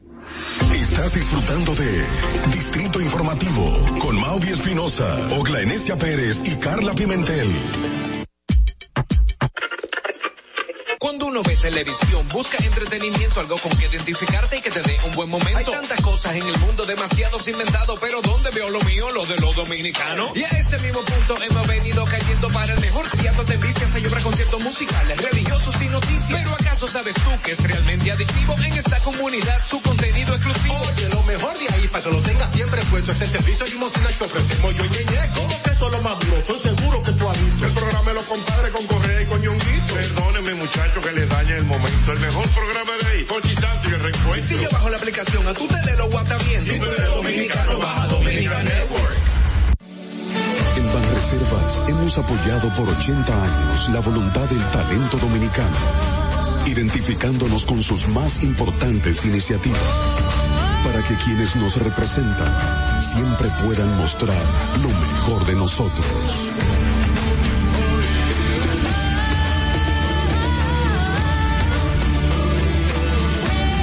Estás 0.73 1.13
disfrutando 1.13 1.73
de 1.75 2.05
Distrito 2.51 3.01
Informativo 3.01 3.73
con 3.99 4.19
Mauvi 4.19 4.49
Espinosa, 4.49 5.17
Ogla 5.37 5.61
Enesia 5.61 5.95
Pérez 5.95 6.43
y 6.45 6.55
Carla 6.57 6.93
Pimentel. 6.93 8.00
Cuando 11.01 11.25
uno 11.25 11.41
ve 11.41 11.57
televisión, 11.57 12.27
busca 12.27 12.63
entretenimiento, 12.63 13.39
algo 13.39 13.57
con 13.57 13.75
que 13.75 13.87
identificarte 13.87 14.57
y 14.57 14.61
que 14.61 14.69
te 14.69 14.83
dé 14.83 14.99
un 15.07 15.15
buen 15.15 15.31
momento. 15.31 15.57
Hay 15.57 15.65
tantas 15.65 15.99
cosas 15.99 16.35
en 16.35 16.45
el 16.45 16.55
mundo, 16.59 16.85
demasiados 16.85 17.47
inventados, 17.47 17.97
pero 17.99 18.21
¿dónde 18.21 18.51
veo 18.51 18.69
lo 18.69 18.79
mío? 18.81 19.09
Lo 19.09 19.25
de 19.25 19.35
los 19.37 19.55
dominicanos. 19.55 20.29
Y 20.35 20.43
a 20.43 20.49
ese 20.49 20.77
mismo 20.77 21.01
punto 21.01 21.41
hemos 21.41 21.65
venido 21.65 22.05
cayendo 22.05 22.49
para 22.49 22.71
el 22.73 22.79
mejor 22.81 23.09
teatro 23.19 23.43
de 23.45 23.57
vistas, 23.57 23.95
hay 23.95 24.05
obras, 24.05 24.23
conciertos 24.23 24.61
musicales, 24.61 25.17
religiosos 25.17 25.81
y 25.81 25.85
noticias. 25.85 26.39
Pero 26.39 26.53
¿acaso 26.53 26.87
sabes 26.87 27.15
tú 27.15 27.31
que 27.43 27.53
es 27.53 27.63
realmente 27.63 28.11
adictivo 28.11 28.53
en 28.59 28.73
esta 28.73 28.99
comunidad 28.99 29.65
su 29.65 29.81
contenido 29.81 30.35
exclusivo? 30.35 30.79
Oye, 30.81 31.09
lo 31.09 31.23
mejor 31.23 31.57
de 31.57 31.67
ahí 31.73 31.87
para 31.87 32.03
que 32.03 32.11
lo 32.11 32.21
tengas 32.21 32.51
siempre 32.51 32.79
puesto 32.91 33.11
es 33.11 33.21
el 33.21 33.27
servicio 33.27 33.65
limosina 33.65 34.07
que 34.07 34.23
ofrecemos 34.23 34.75
yo 34.75 34.85
y. 34.85 35.70
¿Cómo 35.81 35.89
que 35.89 35.97
eso 35.97 35.97
es 35.97 36.03
lo 36.03 36.09
más 36.09 36.19
duro? 36.19 36.37
Estoy 36.37 36.59
seguro 36.59 37.01
que 37.01 37.11
tú 37.13 37.27
has 37.27 37.43
visto. 37.43 37.65
El 37.65 37.73
programa 37.73 38.09
de 38.09 38.13
los 38.13 38.23
compadres 38.25 38.71
con 38.71 38.85
Correa 38.85 39.21
y 39.21 39.25
con 39.25 39.41
Ñonguito. 39.41 39.93
Perdónenme 39.95 40.53
muchachos 40.53 41.03
que 41.03 41.11
les 41.11 41.29
dañe 41.29 41.55
el 41.57 41.65
momento. 41.65 42.11
El 42.13 42.19
mejor 42.19 42.47
programa 42.49 42.91
de 43.01 43.09
ahí. 43.09 43.23
Por 43.23 43.41
Santo 43.41 43.89
y 43.89 43.93
el 43.93 43.99
reencuentro. 43.99 44.57
Si 44.57 44.63
yo 44.63 44.69
bajo 44.71 44.89
la 44.89 44.97
aplicación, 44.97 45.47
a 45.47 45.53
tú 45.53 45.67
te 45.67 45.89
le 45.89 45.97
lo 45.97 46.09
guata 46.09 46.37
bien. 46.37 46.61
Si 46.61 46.79
tú 46.79 46.85
eres 46.85 47.07
dominicano, 47.07 47.79
baja 47.79 48.07
Dominica 48.07 48.63
Network. 48.63 49.17
En 50.77 50.93
Banreservas 50.93 51.89
hemos 51.89 52.17
apoyado 52.17 52.73
por 52.75 52.89
80 52.89 53.43
años 53.43 53.89
la 53.89 53.99
voluntad 54.01 54.47
del 54.49 54.63
talento 54.69 55.17
dominicano, 55.17 55.77
identificándonos 56.67 57.65
con 57.65 57.81
sus 57.81 58.07
más 58.07 58.43
importantes 58.43 59.25
iniciativas, 59.25 59.81
para 60.83 61.01
que 61.03 61.15
quienes 61.15 61.55
nos 61.55 61.75
representan 61.77 63.01
siempre 63.01 63.49
puedan 63.63 63.97
mostrar 63.97 64.43
lo 64.81 64.89
mejor 64.89 65.45
de 65.45 65.55
nosotros. 65.55 66.51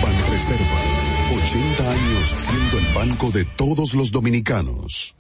Banreservas, 0.03 1.15
80 1.45 1.91
años 1.91 2.35
siendo 2.37 2.79
el 2.79 2.95
banco 2.95 3.31
de 3.31 3.45
todos 3.45 3.95
los 3.95 4.13
dominicanos. 4.13 5.15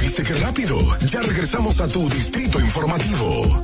¿Viste 0.00 0.24
qué 0.24 0.34
rápido? 0.34 0.78
Ya 1.06 1.22
regresamos 1.22 1.80
a 1.80 1.88
tu 1.88 2.08
Distrito 2.08 2.60
Informativo. 2.60 3.62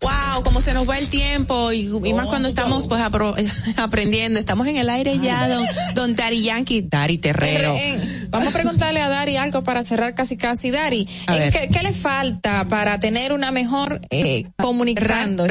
Wow, 0.00 0.42
como 0.44 0.60
se 0.60 0.72
nos 0.72 0.88
va 0.88 0.98
el 0.98 1.08
tiempo 1.08 1.72
y, 1.72 1.80
y 2.04 2.14
más 2.14 2.26
cuando 2.26 2.48
estamos 2.48 2.86
pues 2.88 3.00
apro- 3.00 3.34
aprendiendo. 3.76 4.38
Estamos 4.38 4.66
en 4.68 4.76
el 4.76 4.88
aire 4.88 5.18
ya, 5.18 5.48
don, 5.48 5.66
don 5.94 6.14
Dari 6.16 6.42
Yankee, 6.42 6.82
Dari 6.82 7.18
Terrero. 7.18 7.74
Eh, 7.74 8.26
Vamos 8.30 8.48
a 8.48 8.52
preguntarle 8.52 9.00
a 9.00 9.08
Dari 9.08 9.36
algo 9.36 9.62
para 9.64 9.82
cerrar 9.82 10.14
casi 10.14 10.36
casi. 10.36 10.70
Dari, 10.70 11.06
eh. 11.28 11.50
¿qué, 11.52 11.68
qué 11.68 11.82
le 11.82 11.92
falta 11.92 12.66
para 12.68 12.98
tener 13.00 13.32
una 13.32 13.50
mejor 13.50 14.00
eh, 14.10 14.48
comunicando? 14.56 15.46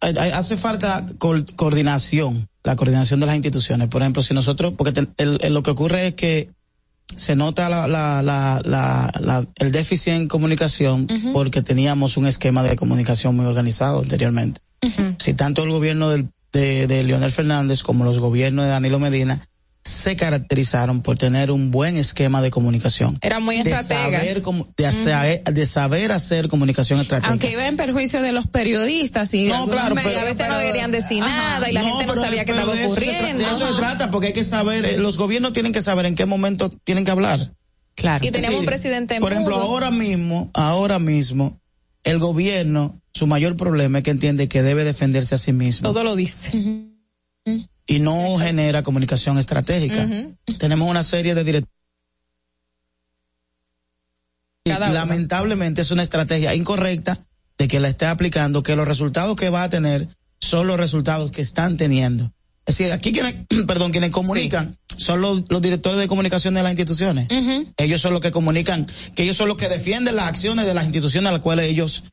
hay- 0.00 0.30
Hace 0.30 0.56
falta 0.56 1.04
co- 1.18 1.34
coordinación, 1.56 2.48
la 2.62 2.76
coordinación 2.76 3.18
de 3.20 3.26
las 3.26 3.34
instituciones. 3.34 3.88
Por 3.88 4.02
ejemplo, 4.02 4.22
si 4.22 4.32
nosotros, 4.34 4.74
porque 4.76 4.92
te- 4.92 5.08
el- 5.22 5.38
el- 5.40 5.54
lo 5.54 5.62
que 5.62 5.70
ocurre 5.70 6.08
es 6.08 6.14
que 6.14 6.50
se 7.16 7.34
nota 7.36 7.68
la, 7.68 7.86
la, 7.88 8.22
la, 8.22 8.60
la- 8.64 9.12
la- 9.20 9.46
el 9.56 9.72
déficit 9.72 10.12
en 10.12 10.28
comunicación 10.28 11.06
porque 11.32 11.62
teníamos 11.62 12.16
un 12.16 12.26
esquema 12.26 12.62
de 12.62 12.76
comunicación 12.76 13.34
muy 13.36 13.46
organizado 13.46 14.00
anteriormente. 14.00 14.60
Si 15.18 15.34
tanto 15.34 15.64
el 15.64 15.70
gobierno 15.70 16.08
del, 16.10 16.28
de, 16.52 16.86
de 16.86 17.02
Leonel 17.02 17.30
Fernández 17.32 17.82
como 17.82 18.04
los 18.04 18.18
gobiernos 18.18 18.64
de 18.64 18.70
Danilo 18.70 18.98
Medina 18.98 19.40
se 19.88 20.14
caracterizaron 20.16 21.02
por 21.02 21.16
tener 21.18 21.50
un 21.50 21.70
buen 21.70 21.96
esquema 21.96 22.42
de 22.42 22.50
comunicación. 22.50 23.16
Era 23.20 23.40
muy 23.40 23.62
de 23.62 23.70
estrategas. 23.72 24.22
de, 24.76 24.92
saber, 24.92 25.42
de 25.44 25.66
saber 25.66 26.12
hacer 26.12 26.48
comunicación 26.48 27.00
estratégica. 27.00 27.30
Aunque 27.30 27.50
iba 27.50 27.66
en 27.66 27.76
perjuicio 27.76 28.22
de 28.22 28.32
los 28.32 28.46
periodistas 28.46 29.32
y 29.34 29.46
No, 29.46 29.66
claro, 29.66 29.94
medios, 29.94 30.12
pero- 30.12 30.26
a 30.26 30.30
veces 30.30 30.48
no 30.48 30.58
querían 30.58 30.90
decir 30.92 31.20
nada 31.20 31.68
y 31.70 31.72
la 31.72 31.82
gente 31.82 32.06
no 32.06 32.12
pero- 32.14 32.24
sabía 32.24 32.44
qué 32.44 32.52
estaba 32.52 32.74
de 32.74 32.84
eso 32.84 32.94
se 32.94 33.00
tra- 33.00 33.08
ocurriendo. 33.14 33.44
de 33.44 33.50
eso 33.56 33.68
se 33.68 33.74
trata, 33.74 34.10
porque 34.10 34.26
hay 34.28 34.32
que 34.32 34.44
saber, 34.44 34.84
eh, 34.84 34.98
los 34.98 35.16
gobiernos 35.16 35.52
tienen 35.52 35.72
que 35.72 35.82
saber 35.82 36.06
en 36.06 36.14
qué 36.14 36.26
momento 36.26 36.70
tienen 36.84 37.04
que 37.04 37.10
hablar 37.10 37.52
Claro. 37.94 38.24
Y 38.24 38.30
teníamos 38.30 38.58
Sí. 38.58 38.60
un 38.60 38.66
presidente 38.66 39.18
Por 39.18 39.32
ejemplo, 39.32 39.56
ahora 39.56 39.90
mismo, 39.90 40.50
ahora 40.54 41.00
mismo, 41.00 41.60
el 42.04 42.20
gobierno, 42.20 43.00
su 43.12 43.26
mayor 43.26 43.56
problema 43.56 43.98
es 43.98 44.04
que 44.04 44.10
entiende 44.12 44.46
que 44.48 44.62
debe 44.62 44.84
defenderse 44.84 45.34
a 45.34 45.38
sí 45.38 45.52
mismo 45.52 45.88
Todo 45.88 46.04
lo 46.04 46.14
dice. 46.14 46.52
Y 47.88 47.98
no 47.98 48.38
genera 48.38 48.84
comunicación 48.84 49.38
estratégica. 49.38 50.06
Tenemos 50.58 50.88
una 50.88 51.02
serie 51.02 51.34
de 51.34 51.42
directores. 51.42 51.74
Lamentablemente 54.66 55.80
es 55.80 55.90
una 55.90 56.02
estrategia 56.02 56.54
incorrecta 56.54 57.18
de 57.56 57.66
que 57.66 57.80
la 57.80 57.88
esté 57.88 58.04
aplicando, 58.06 58.62
que 58.62 58.76
los 58.76 58.86
resultados 58.86 59.34
que 59.36 59.48
va 59.48 59.64
a 59.64 59.70
tener 59.70 60.06
son 60.38 60.66
los 60.66 60.78
resultados 60.78 61.30
que 61.30 61.40
están 61.40 61.78
teniendo. 61.78 62.30
Es 62.66 62.76
decir, 62.76 62.92
aquí 62.92 63.12
quienes, 63.12 63.46
perdón, 63.66 63.90
quienes 63.90 64.10
comunican 64.10 64.76
son 64.94 65.22
los, 65.22 65.44
los 65.48 65.62
directores 65.62 65.98
de 65.98 66.06
comunicación 66.06 66.52
de 66.52 66.62
las 66.62 66.72
instituciones. 66.72 67.26
Ellos 67.78 68.02
son 68.02 68.12
los 68.12 68.20
que 68.20 68.30
comunican, 68.30 68.86
que 69.14 69.22
ellos 69.22 69.36
son 69.36 69.48
los 69.48 69.56
que 69.56 69.70
defienden 69.70 70.14
las 70.14 70.28
acciones 70.28 70.66
de 70.66 70.74
las 70.74 70.84
instituciones 70.84 71.30
a 71.30 71.32
las 71.32 71.40
cuales 71.40 71.70
ellos 71.70 72.04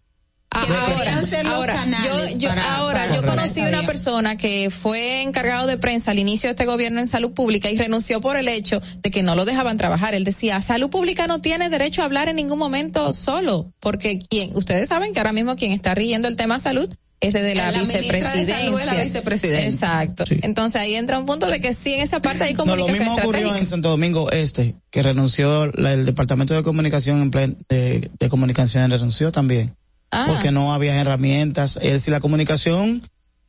Ahora, 0.55 1.21
los 1.21 1.33
ahora, 1.53 1.85
yo, 2.05 2.37
yo, 2.37 2.49
para- 2.49 2.75
ahora, 2.77 2.99
para 3.01 3.15
yo 3.15 3.23
conocí 3.25 3.61
una 3.61 3.85
persona 3.85 4.37
que 4.37 4.69
fue 4.69 5.21
encargado 5.21 5.67
de 5.67 5.77
prensa 5.77 6.11
al 6.11 6.19
inicio 6.19 6.47
de 6.47 6.51
este 6.51 6.65
gobierno 6.65 6.99
en 6.99 7.07
salud 7.07 7.31
pública 7.33 7.69
y 7.69 7.77
renunció 7.77 8.21
por 8.21 8.37
el 8.37 8.47
hecho 8.47 8.81
de 9.03 9.11
que 9.11 9.21
no 9.23 9.35
lo 9.35 9.45
dejaban 9.45 9.77
trabajar. 9.77 10.15
Él 10.15 10.23
decía, 10.23 10.61
salud 10.61 10.89
pública 10.89 11.27
no 11.27 11.41
tiene 11.41 11.69
derecho 11.69 12.01
a 12.01 12.05
hablar 12.05 12.29
en 12.29 12.37
ningún 12.37 12.59
momento 12.59 13.11
solo, 13.13 13.71
porque 13.79 14.19
quien, 14.19 14.55
ustedes 14.55 14.87
saben 14.87 15.13
que 15.13 15.19
ahora 15.19 15.33
mismo 15.33 15.55
quien 15.55 15.71
está 15.73 15.93
rigiendo 15.93 16.27
el 16.27 16.35
tema 16.35 16.59
salud 16.59 16.89
es 17.21 17.33
desde 17.33 17.55
la, 17.55 17.71
La 17.71 17.79
ministra 17.79 18.01
de 18.01 18.07
vicepresidencia. 18.11 18.57
Salud 18.65 18.79
es 18.79 18.85
la 18.85 19.03
vicepresidenta. 19.03 19.65
Exacto. 19.65 20.23
Entonces 20.41 20.81
ahí 20.81 20.95
entra 20.95 21.17
un 21.17 21.25
punto 21.25 21.47
de 21.47 21.59
que 21.59 21.73
sí, 21.73 21.93
en 21.93 22.01
esa 22.01 22.21
parte 22.21 22.43
hay 22.43 22.53
No, 22.53 22.65
lo 22.65 22.71
comunicación 22.73 23.07
mismo 23.07 23.15
ocurrió 23.23 23.55
en 23.55 23.65
Santo 23.65 23.89
Domingo 23.89 24.29
Este, 24.31 24.75
que 24.91 25.01
renunció 25.01 25.67
la- 25.73 25.93
el 25.93 26.05
Departamento 26.05 26.53
de 26.53 26.61
Comunicación 26.61 27.21
en 27.21 27.31
plen- 27.31 27.57
de, 27.69 28.11
de 28.19 28.29
Comunicaciones 28.29 28.89
renunció 28.99 29.31
también, 29.31 29.75
Ah. 30.15 30.25
porque 30.27 30.51
no 30.51 30.73
había 30.73 30.95
herramientas. 30.99 31.77
Es 31.81 31.91
decir, 31.93 32.11
la 32.11 32.19
comunicación, 32.19 33.01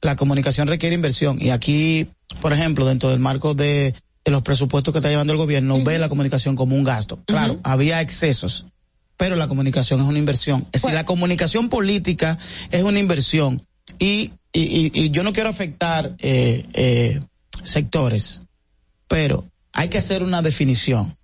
la 0.02 0.16
comunicación 0.16 0.68
requiere 0.68 0.94
inversión 0.94 1.38
y 1.40 1.50
aquí, 1.50 2.08
por 2.40 2.52
ejemplo, 2.52 2.84
dentro 2.86 3.10
del 3.10 3.18
marco 3.20 3.54
de, 3.54 3.94
de 4.24 4.30
los 4.32 4.42
presupuestos 4.42 4.92
que 4.92 4.98
está 4.98 5.08
llevando 5.08 5.32
el 5.32 5.38
gobierno, 5.38 5.82
ve 5.84 5.98
la 5.98 6.08
comunicación 6.08 6.56
como 6.56 6.74
un 6.76 6.84
gasto. 6.84 7.18
Claro, 7.26 7.58
había 7.62 8.00
excesos, 8.00 8.66
pero 9.16 9.36
la 9.36 9.48
comunicación 9.48 10.00
es 10.00 10.06
una 10.06 10.18
inversión. 10.18 10.66
Es 10.72 10.82
decir, 10.82 10.94
la 10.94 11.04
comunicación 11.06 11.68
política 11.68 12.36
es 12.70 12.82
una 12.82 12.98
inversión 12.98 13.62
y, 13.98 14.32
y, 14.52 14.60
y- 14.60 14.90
y 14.94 15.10
yo 15.10 15.22
no 15.22 15.32
quiero 15.32 15.48
afectar 15.48 16.12
eh, 16.18 16.66
eh, 16.74 17.20
sectores, 17.62 18.42
pero 19.08 19.44
hay 19.72 19.88
que 19.88 19.98
hacer 19.98 20.22
una 20.22 20.42
definición 20.42 21.16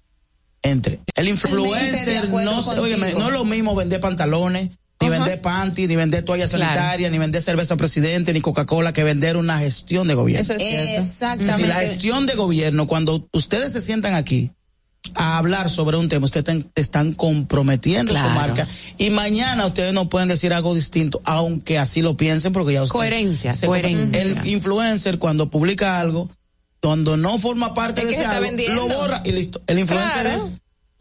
entre 0.63 1.01
el 1.17 1.27
influencer 1.29 2.29
no, 2.31 2.61
óyeme, 2.81 3.13
no 3.15 3.27
es 3.27 3.33
lo 3.33 3.45
mismo 3.45 3.75
vender 3.75 3.99
pantalones 4.01 4.71
vender 5.19 5.41
panty, 5.41 5.87
ni 5.87 5.97
vender 5.97 6.25
toallas 6.25 6.51
Claro. 6.51 6.65
sanitarias, 6.73 7.11
ni 7.13 7.19
vender 7.19 7.41
cerveza 7.43 7.77
presidente, 7.77 8.33
ni 8.33 8.41
Coca-Cola, 8.41 8.93
que 8.93 9.05
vender 9.05 9.37
una 9.37 9.59
gestión 9.59 10.09
de 10.09 10.15
gobierno. 10.15 10.43
Eso 10.43 10.53
es 10.55 10.63
cierto. 10.63 11.01
Exactamente. 11.03 11.69
la 11.69 11.77
gestión 11.81 12.27
de 12.27 12.35
gobierno, 12.35 12.87
cuando 12.87 13.29
ustedes 13.33 13.73
se 13.73 13.81
sientan 13.81 14.15
aquí 14.15 14.51
a 15.15 15.37
hablar 15.39 15.69
sobre 15.69 15.97
un 15.97 16.09
tema, 16.09 16.25
ustedes 16.27 16.43
están, 16.49 16.71
están 16.77 17.13
comprometiendo 17.13 18.13
Claro. 18.13 18.29
su 18.29 18.35
marca 18.35 18.69
y 18.99 19.11
mañana 19.11 19.67
ustedes 19.67 19.93
no 19.93 20.09
pueden 20.09 20.29
decir 20.29 20.53
algo 20.55 20.75
distinto, 20.75 21.21
aunque 21.25 21.79
así 21.79 22.03
lo 22.03 22.17
piensen, 22.17 22.53
porque 22.53 22.75
ya 22.75 22.83
ustedes... 22.83 22.93
Coherencia, 22.93 23.55
coherencia. 23.67 24.23
El 24.23 24.47
influencer 24.47 25.19
cuando 25.19 25.51
publica 25.51 25.99
algo, 25.99 26.31
cuando 26.81 27.17
no 27.17 27.39
forma 27.39 27.75
parte 27.75 28.03
Es 28.03 28.09
de 28.09 28.15
ese 28.15 28.25
algo, 28.27 28.43
vendiendo. 28.43 28.89
lo 28.89 28.95
borra 28.95 29.23
y 29.25 29.33
listo. 29.33 29.61
El 29.67 29.81
influencer 29.81 30.23
Claro. 30.23 30.31
es 30.37 30.53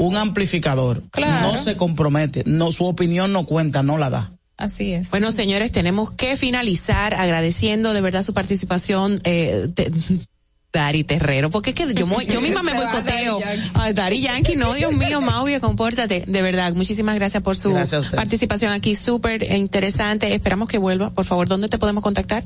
un 0.01 0.17
amplificador. 0.17 1.03
Claro. 1.11 1.51
No 1.53 1.57
se 1.57 1.75
compromete, 1.77 2.43
no 2.45 2.71
su 2.71 2.85
opinión 2.85 3.31
no 3.31 3.45
cuenta, 3.45 3.83
no 3.83 3.97
la 3.97 4.09
da. 4.09 4.31
Así 4.57 4.91
es. 4.93 5.09
Bueno, 5.09 5.31
señores, 5.31 5.71
tenemos 5.71 6.11
que 6.11 6.35
finalizar 6.37 7.15
agradeciendo 7.15 7.93
de 7.93 8.01
verdad 8.01 8.21
su 8.23 8.33
participación. 8.33 9.19
Eh, 9.23 9.67
Dari 10.73 11.03
Terrero, 11.03 11.49
porque 11.49 11.71
es 11.71 11.75
que 11.75 11.93
yo, 11.93 12.05
yo 12.21 12.39
misma 12.39 12.63
me 12.63 12.73
boicoteo. 12.73 13.39
Ay, 13.73 13.91
Dari 13.91 14.21
Yankee, 14.21 14.55
no, 14.55 14.73
Dios 14.73 14.93
mío, 14.93 15.19
Mauvia, 15.19 15.59
compórtate. 15.59 16.23
De 16.25 16.41
verdad, 16.41 16.73
muchísimas 16.73 17.15
gracias 17.15 17.43
por 17.43 17.57
su 17.57 17.71
Gracias 17.73 18.07
participación 18.07 18.71
aquí, 18.71 18.95
súper 18.95 19.43
interesante. 19.51 20.33
Esperamos 20.33 20.69
que 20.69 20.77
vuelva. 20.77 21.09
Por 21.09 21.25
favor, 21.25 21.49
¿dónde 21.49 21.67
te 21.67 21.77
podemos 21.77 22.01
contactar? 22.01 22.45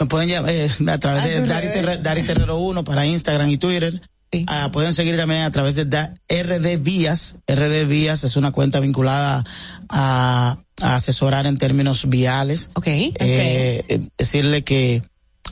Me 0.00 0.06
pueden 0.06 0.28
llamar 0.30 0.50
eh, 0.50 0.68
a 0.88 0.98
través 0.98 1.22
A 1.22 1.26
de 1.28 1.46
Dari, 1.46 1.66
redes. 1.68 1.74
Terre- 1.74 1.98
Dari 1.98 2.22
Terrero 2.24 2.58
1 2.58 2.82
para 2.82 3.06
Instagram 3.06 3.50
y 3.50 3.58
Twitter. 3.58 4.00
Ah, 4.46 4.70
pueden 4.72 4.92
seguir 4.92 5.16
también 5.16 5.42
a 5.42 5.50
través 5.50 5.74
de 5.74 5.84
RD 5.84 6.78
Vías. 6.78 7.36
RD 7.48 7.86
Vías 7.86 8.22
es 8.24 8.36
una 8.36 8.52
cuenta 8.52 8.78
vinculada 8.78 9.44
a, 9.88 10.58
a 10.80 10.94
asesorar 10.94 11.46
en 11.46 11.58
términos 11.58 12.08
viales. 12.08 12.70
Ok. 12.74 12.86
Eh, 12.86 13.14
eh, 13.18 14.00
decirle 14.16 14.62
que 14.62 15.02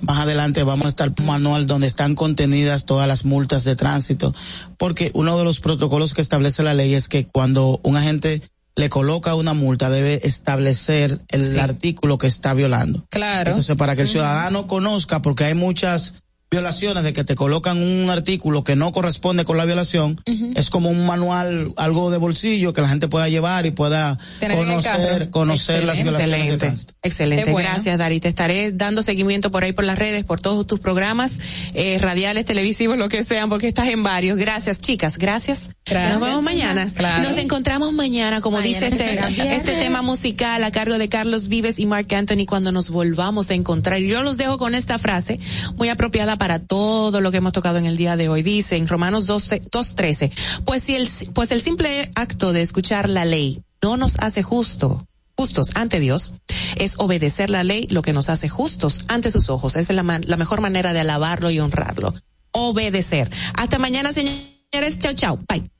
más 0.02 0.18
adelante 0.18 0.62
vamos 0.62 0.86
a 0.86 0.90
estar 0.90 1.12
un 1.18 1.26
manual 1.26 1.66
donde 1.66 1.86
están 1.86 2.14
contenidas 2.14 2.86
todas 2.86 3.08
las 3.08 3.24
multas 3.24 3.64
de 3.64 3.74
tránsito, 3.74 4.34
porque 4.76 5.10
uno 5.14 5.36
de 5.36 5.44
los 5.44 5.60
protocolos 5.60 6.14
que 6.14 6.20
establece 6.20 6.62
la 6.62 6.74
ley 6.74 6.94
es 6.94 7.08
que 7.08 7.26
cuando 7.26 7.80
un 7.82 7.96
agente 7.96 8.42
le 8.76 8.88
coloca 8.88 9.34
una 9.34 9.54
multa 9.54 9.90
debe 9.90 10.20
establecer 10.22 11.20
el 11.30 11.58
artículo 11.58 12.16
que 12.16 12.28
está 12.28 12.54
violando. 12.54 13.04
Claro. 13.10 13.50
Entonces, 13.50 13.76
para 13.76 13.96
que 13.96 14.02
el 14.02 14.08
ciudadano 14.08 14.68
conozca, 14.68 15.20
porque 15.20 15.44
hay 15.44 15.54
muchas 15.54 16.14
violaciones 16.50 17.04
de 17.04 17.12
que 17.12 17.24
te 17.24 17.34
colocan 17.34 17.82
un 17.82 18.08
artículo 18.08 18.64
que 18.64 18.74
no 18.74 18.90
corresponde 18.90 19.44
con 19.44 19.58
la 19.58 19.66
violación, 19.66 20.20
es 20.54 20.70
como 20.70 20.90
un 20.90 21.06
manual, 21.06 21.72
algo 21.76 22.10
de 22.10 22.16
bolsillo 22.16 22.72
que 22.72 22.80
la 22.80 22.88
gente 22.88 23.06
pueda 23.06 23.28
llevar 23.28 23.66
y 23.66 23.70
pueda 23.70 24.18
conocer, 24.40 25.30
conocer 25.30 25.84
las 25.84 26.02
violaciones 26.02 26.30
de 26.30 26.38
Excelente, 26.38 26.58
tránsito. 26.58 26.94
excelente. 27.02 27.52
Bueno. 27.52 27.68
Gracias, 27.68 27.98
Dari. 27.98 28.20
Te 28.20 28.28
estaré 28.28 28.72
dando 28.72 29.02
seguimiento 29.02 29.50
por 29.50 29.64
ahí 29.64 29.72
por 29.72 29.84
las 29.84 29.98
redes, 29.98 30.24
por 30.24 30.40
todos 30.40 30.66
tus 30.66 30.80
programas, 30.80 31.32
eh, 31.74 31.98
radiales, 32.00 32.46
televisivos, 32.46 32.96
lo 32.96 33.08
que 33.08 33.24
sean, 33.24 33.50
porque 33.50 33.68
estás 33.68 33.88
en 33.88 34.02
varios. 34.02 34.38
Gracias, 34.38 34.80
chicas. 34.80 35.18
Gracias. 35.18 35.60
Gracias. 35.84 36.18
Nos 36.18 36.28
vemos 36.28 36.42
mañana. 36.42 36.86
Claro. 36.94 37.28
Nos 37.28 37.36
encontramos 37.36 37.92
mañana, 37.92 38.40
como 38.40 38.58
Mañana 38.58 38.88
dice 38.88 38.88
este, 38.88 39.54
este 39.54 39.72
tema 39.72 40.02
musical 40.02 40.64
a 40.64 40.70
cargo 40.70 40.98
de 40.98 41.08
Carlos 41.08 41.48
Vives 41.48 41.78
y 41.78 41.86
Mark 41.86 42.12
Anthony 42.14 42.46
cuando 42.46 42.72
nos 42.72 42.90
volvamos 42.90 43.50
a 43.50 43.54
encontrar. 43.54 44.00
Yo 44.00 44.22
los 44.22 44.38
dejo 44.38 44.56
con 44.58 44.74
esta 44.74 44.98
frase 44.98 45.38
muy 45.76 45.88
apropiada 45.88 46.37
para 46.38 46.58
todo 46.58 47.20
lo 47.20 47.30
que 47.30 47.38
hemos 47.38 47.52
tocado 47.52 47.78
en 47.78 47.86
el 47.86 47.96
día 47.96 48.16
de 48.16 48.28
hoy. 48.28 48.42
Dice 48.42 48.76
en 48.76 48.88
Romanos 48.88 49.26
12, 49.26 49.62
2.13, 49.62 50.62
pues 50.64 50.82
si 50.82 50.94
el, 50.94 51.08
pues 51.34 51.50
el 51.50 51.60
simple 51.60 52.10
acto 52.14 52.52
de 52.52 52.62
escuchar 52.62 53.10
la 53.10 53.24
ley 53.24 53.62
no 53.82 53.96
nos 53.96 54.16
hace 54.20 54.42
justo, 54.42 55.06
justos 55.36 55.70
ante 55.74 56.00
Dios, 56.00 56.34
es 56.76 56.94
obedecer 56.98 57.50
la 57.50 57.64
ley 57.64 57.86
lo 57.90 58.02
que 58.02 58.12
nos 58.12 58.28
hace 58.28 58.48
justos 58.48 59.04
ante 59.08 59.30
sus 59.30 59.50
ojos. 59.50 59.76
Esa 59.76 59.92
es 59.92 59.96
la, 59.96 60.20
la 60.24 60.36
mejor 60.36 60.60
manera 60.60 60.92
de 60.92 61.00
alabarlo 61.00 61.50
y 61.50 61.60
honrarlo. 61.60 62.14
Obedecer. 62.52 63.30
Hasta 63.54 63.78
mañana, 63.78 64.12
señores. 64.12 64.98
Chao, 64.98 65.12
chao. 65.12 65.38
Bye. 65.48 65.70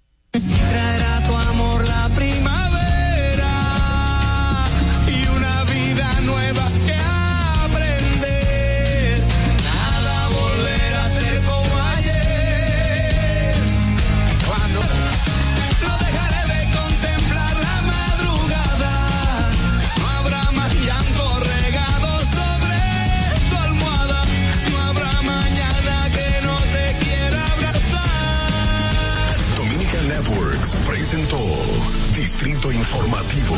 Informativo. 32.89 33.55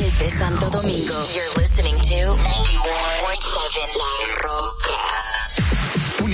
Desde 0.00 0.28
Santo 0.28 0.68
Domingo, 0.70 1.14
you're 1.32 1.54
listening 1.56 1.94
to 1.94 2.34
91.7 2.34 3.96
La 3.96 4.42
Roca. 4.42 5.07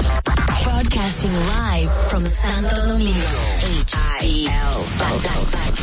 up. 0.07 0.25
Broadcasting 0.65 1.33
live 1.33 1.91
from 2.09 2.27
Santo 2.27 2.87
Domingo. 2.87 3.39
H-I-L. 3.81 4.85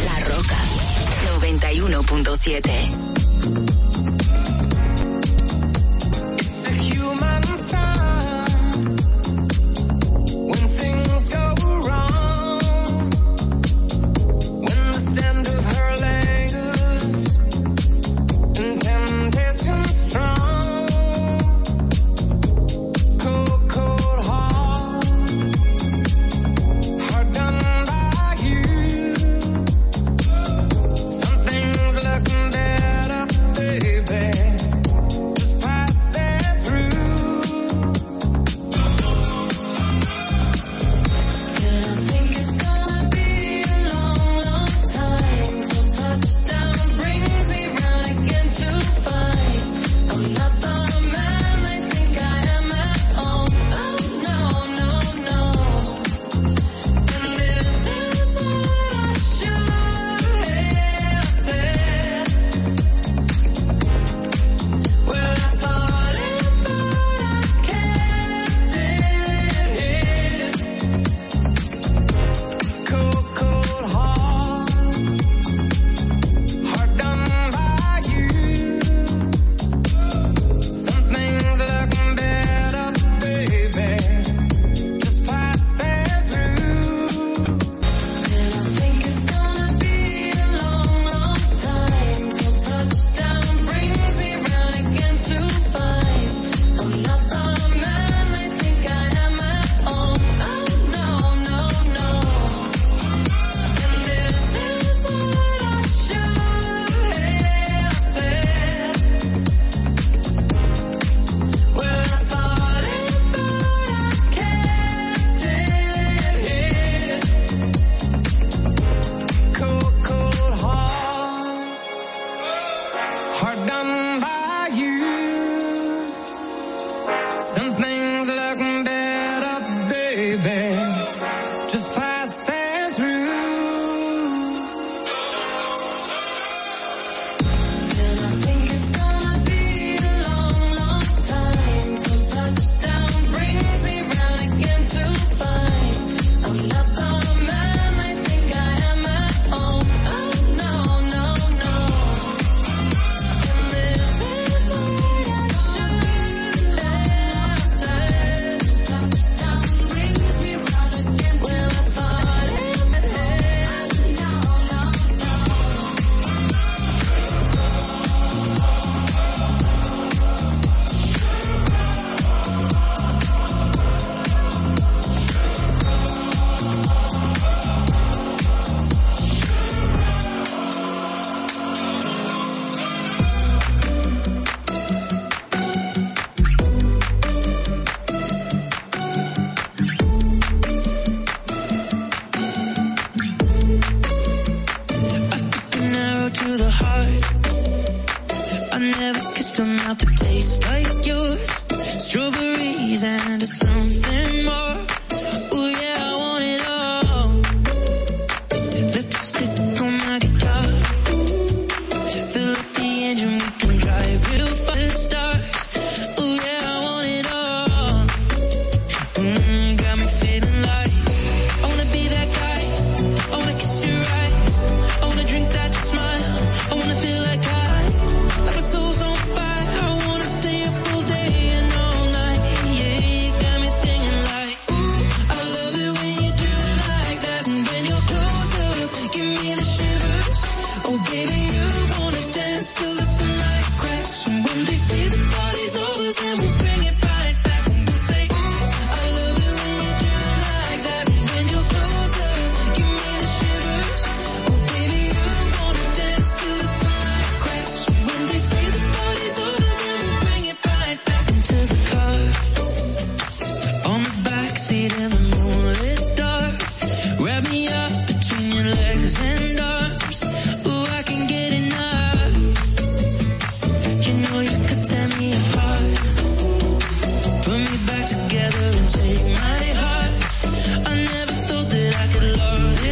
La 0.05 0.19
Roca. 0.27 0.57
91.7. 1.39 3.26
time. 7.67 8.06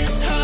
This 0.06 0.35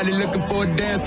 Everybody 0.00 0.24
looking 0.24 0.46
for 0.48 0.64
a 0.64 0.76
dance 0.76 1.02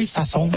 el 0.00 0.08
sazón. 0.08 0.50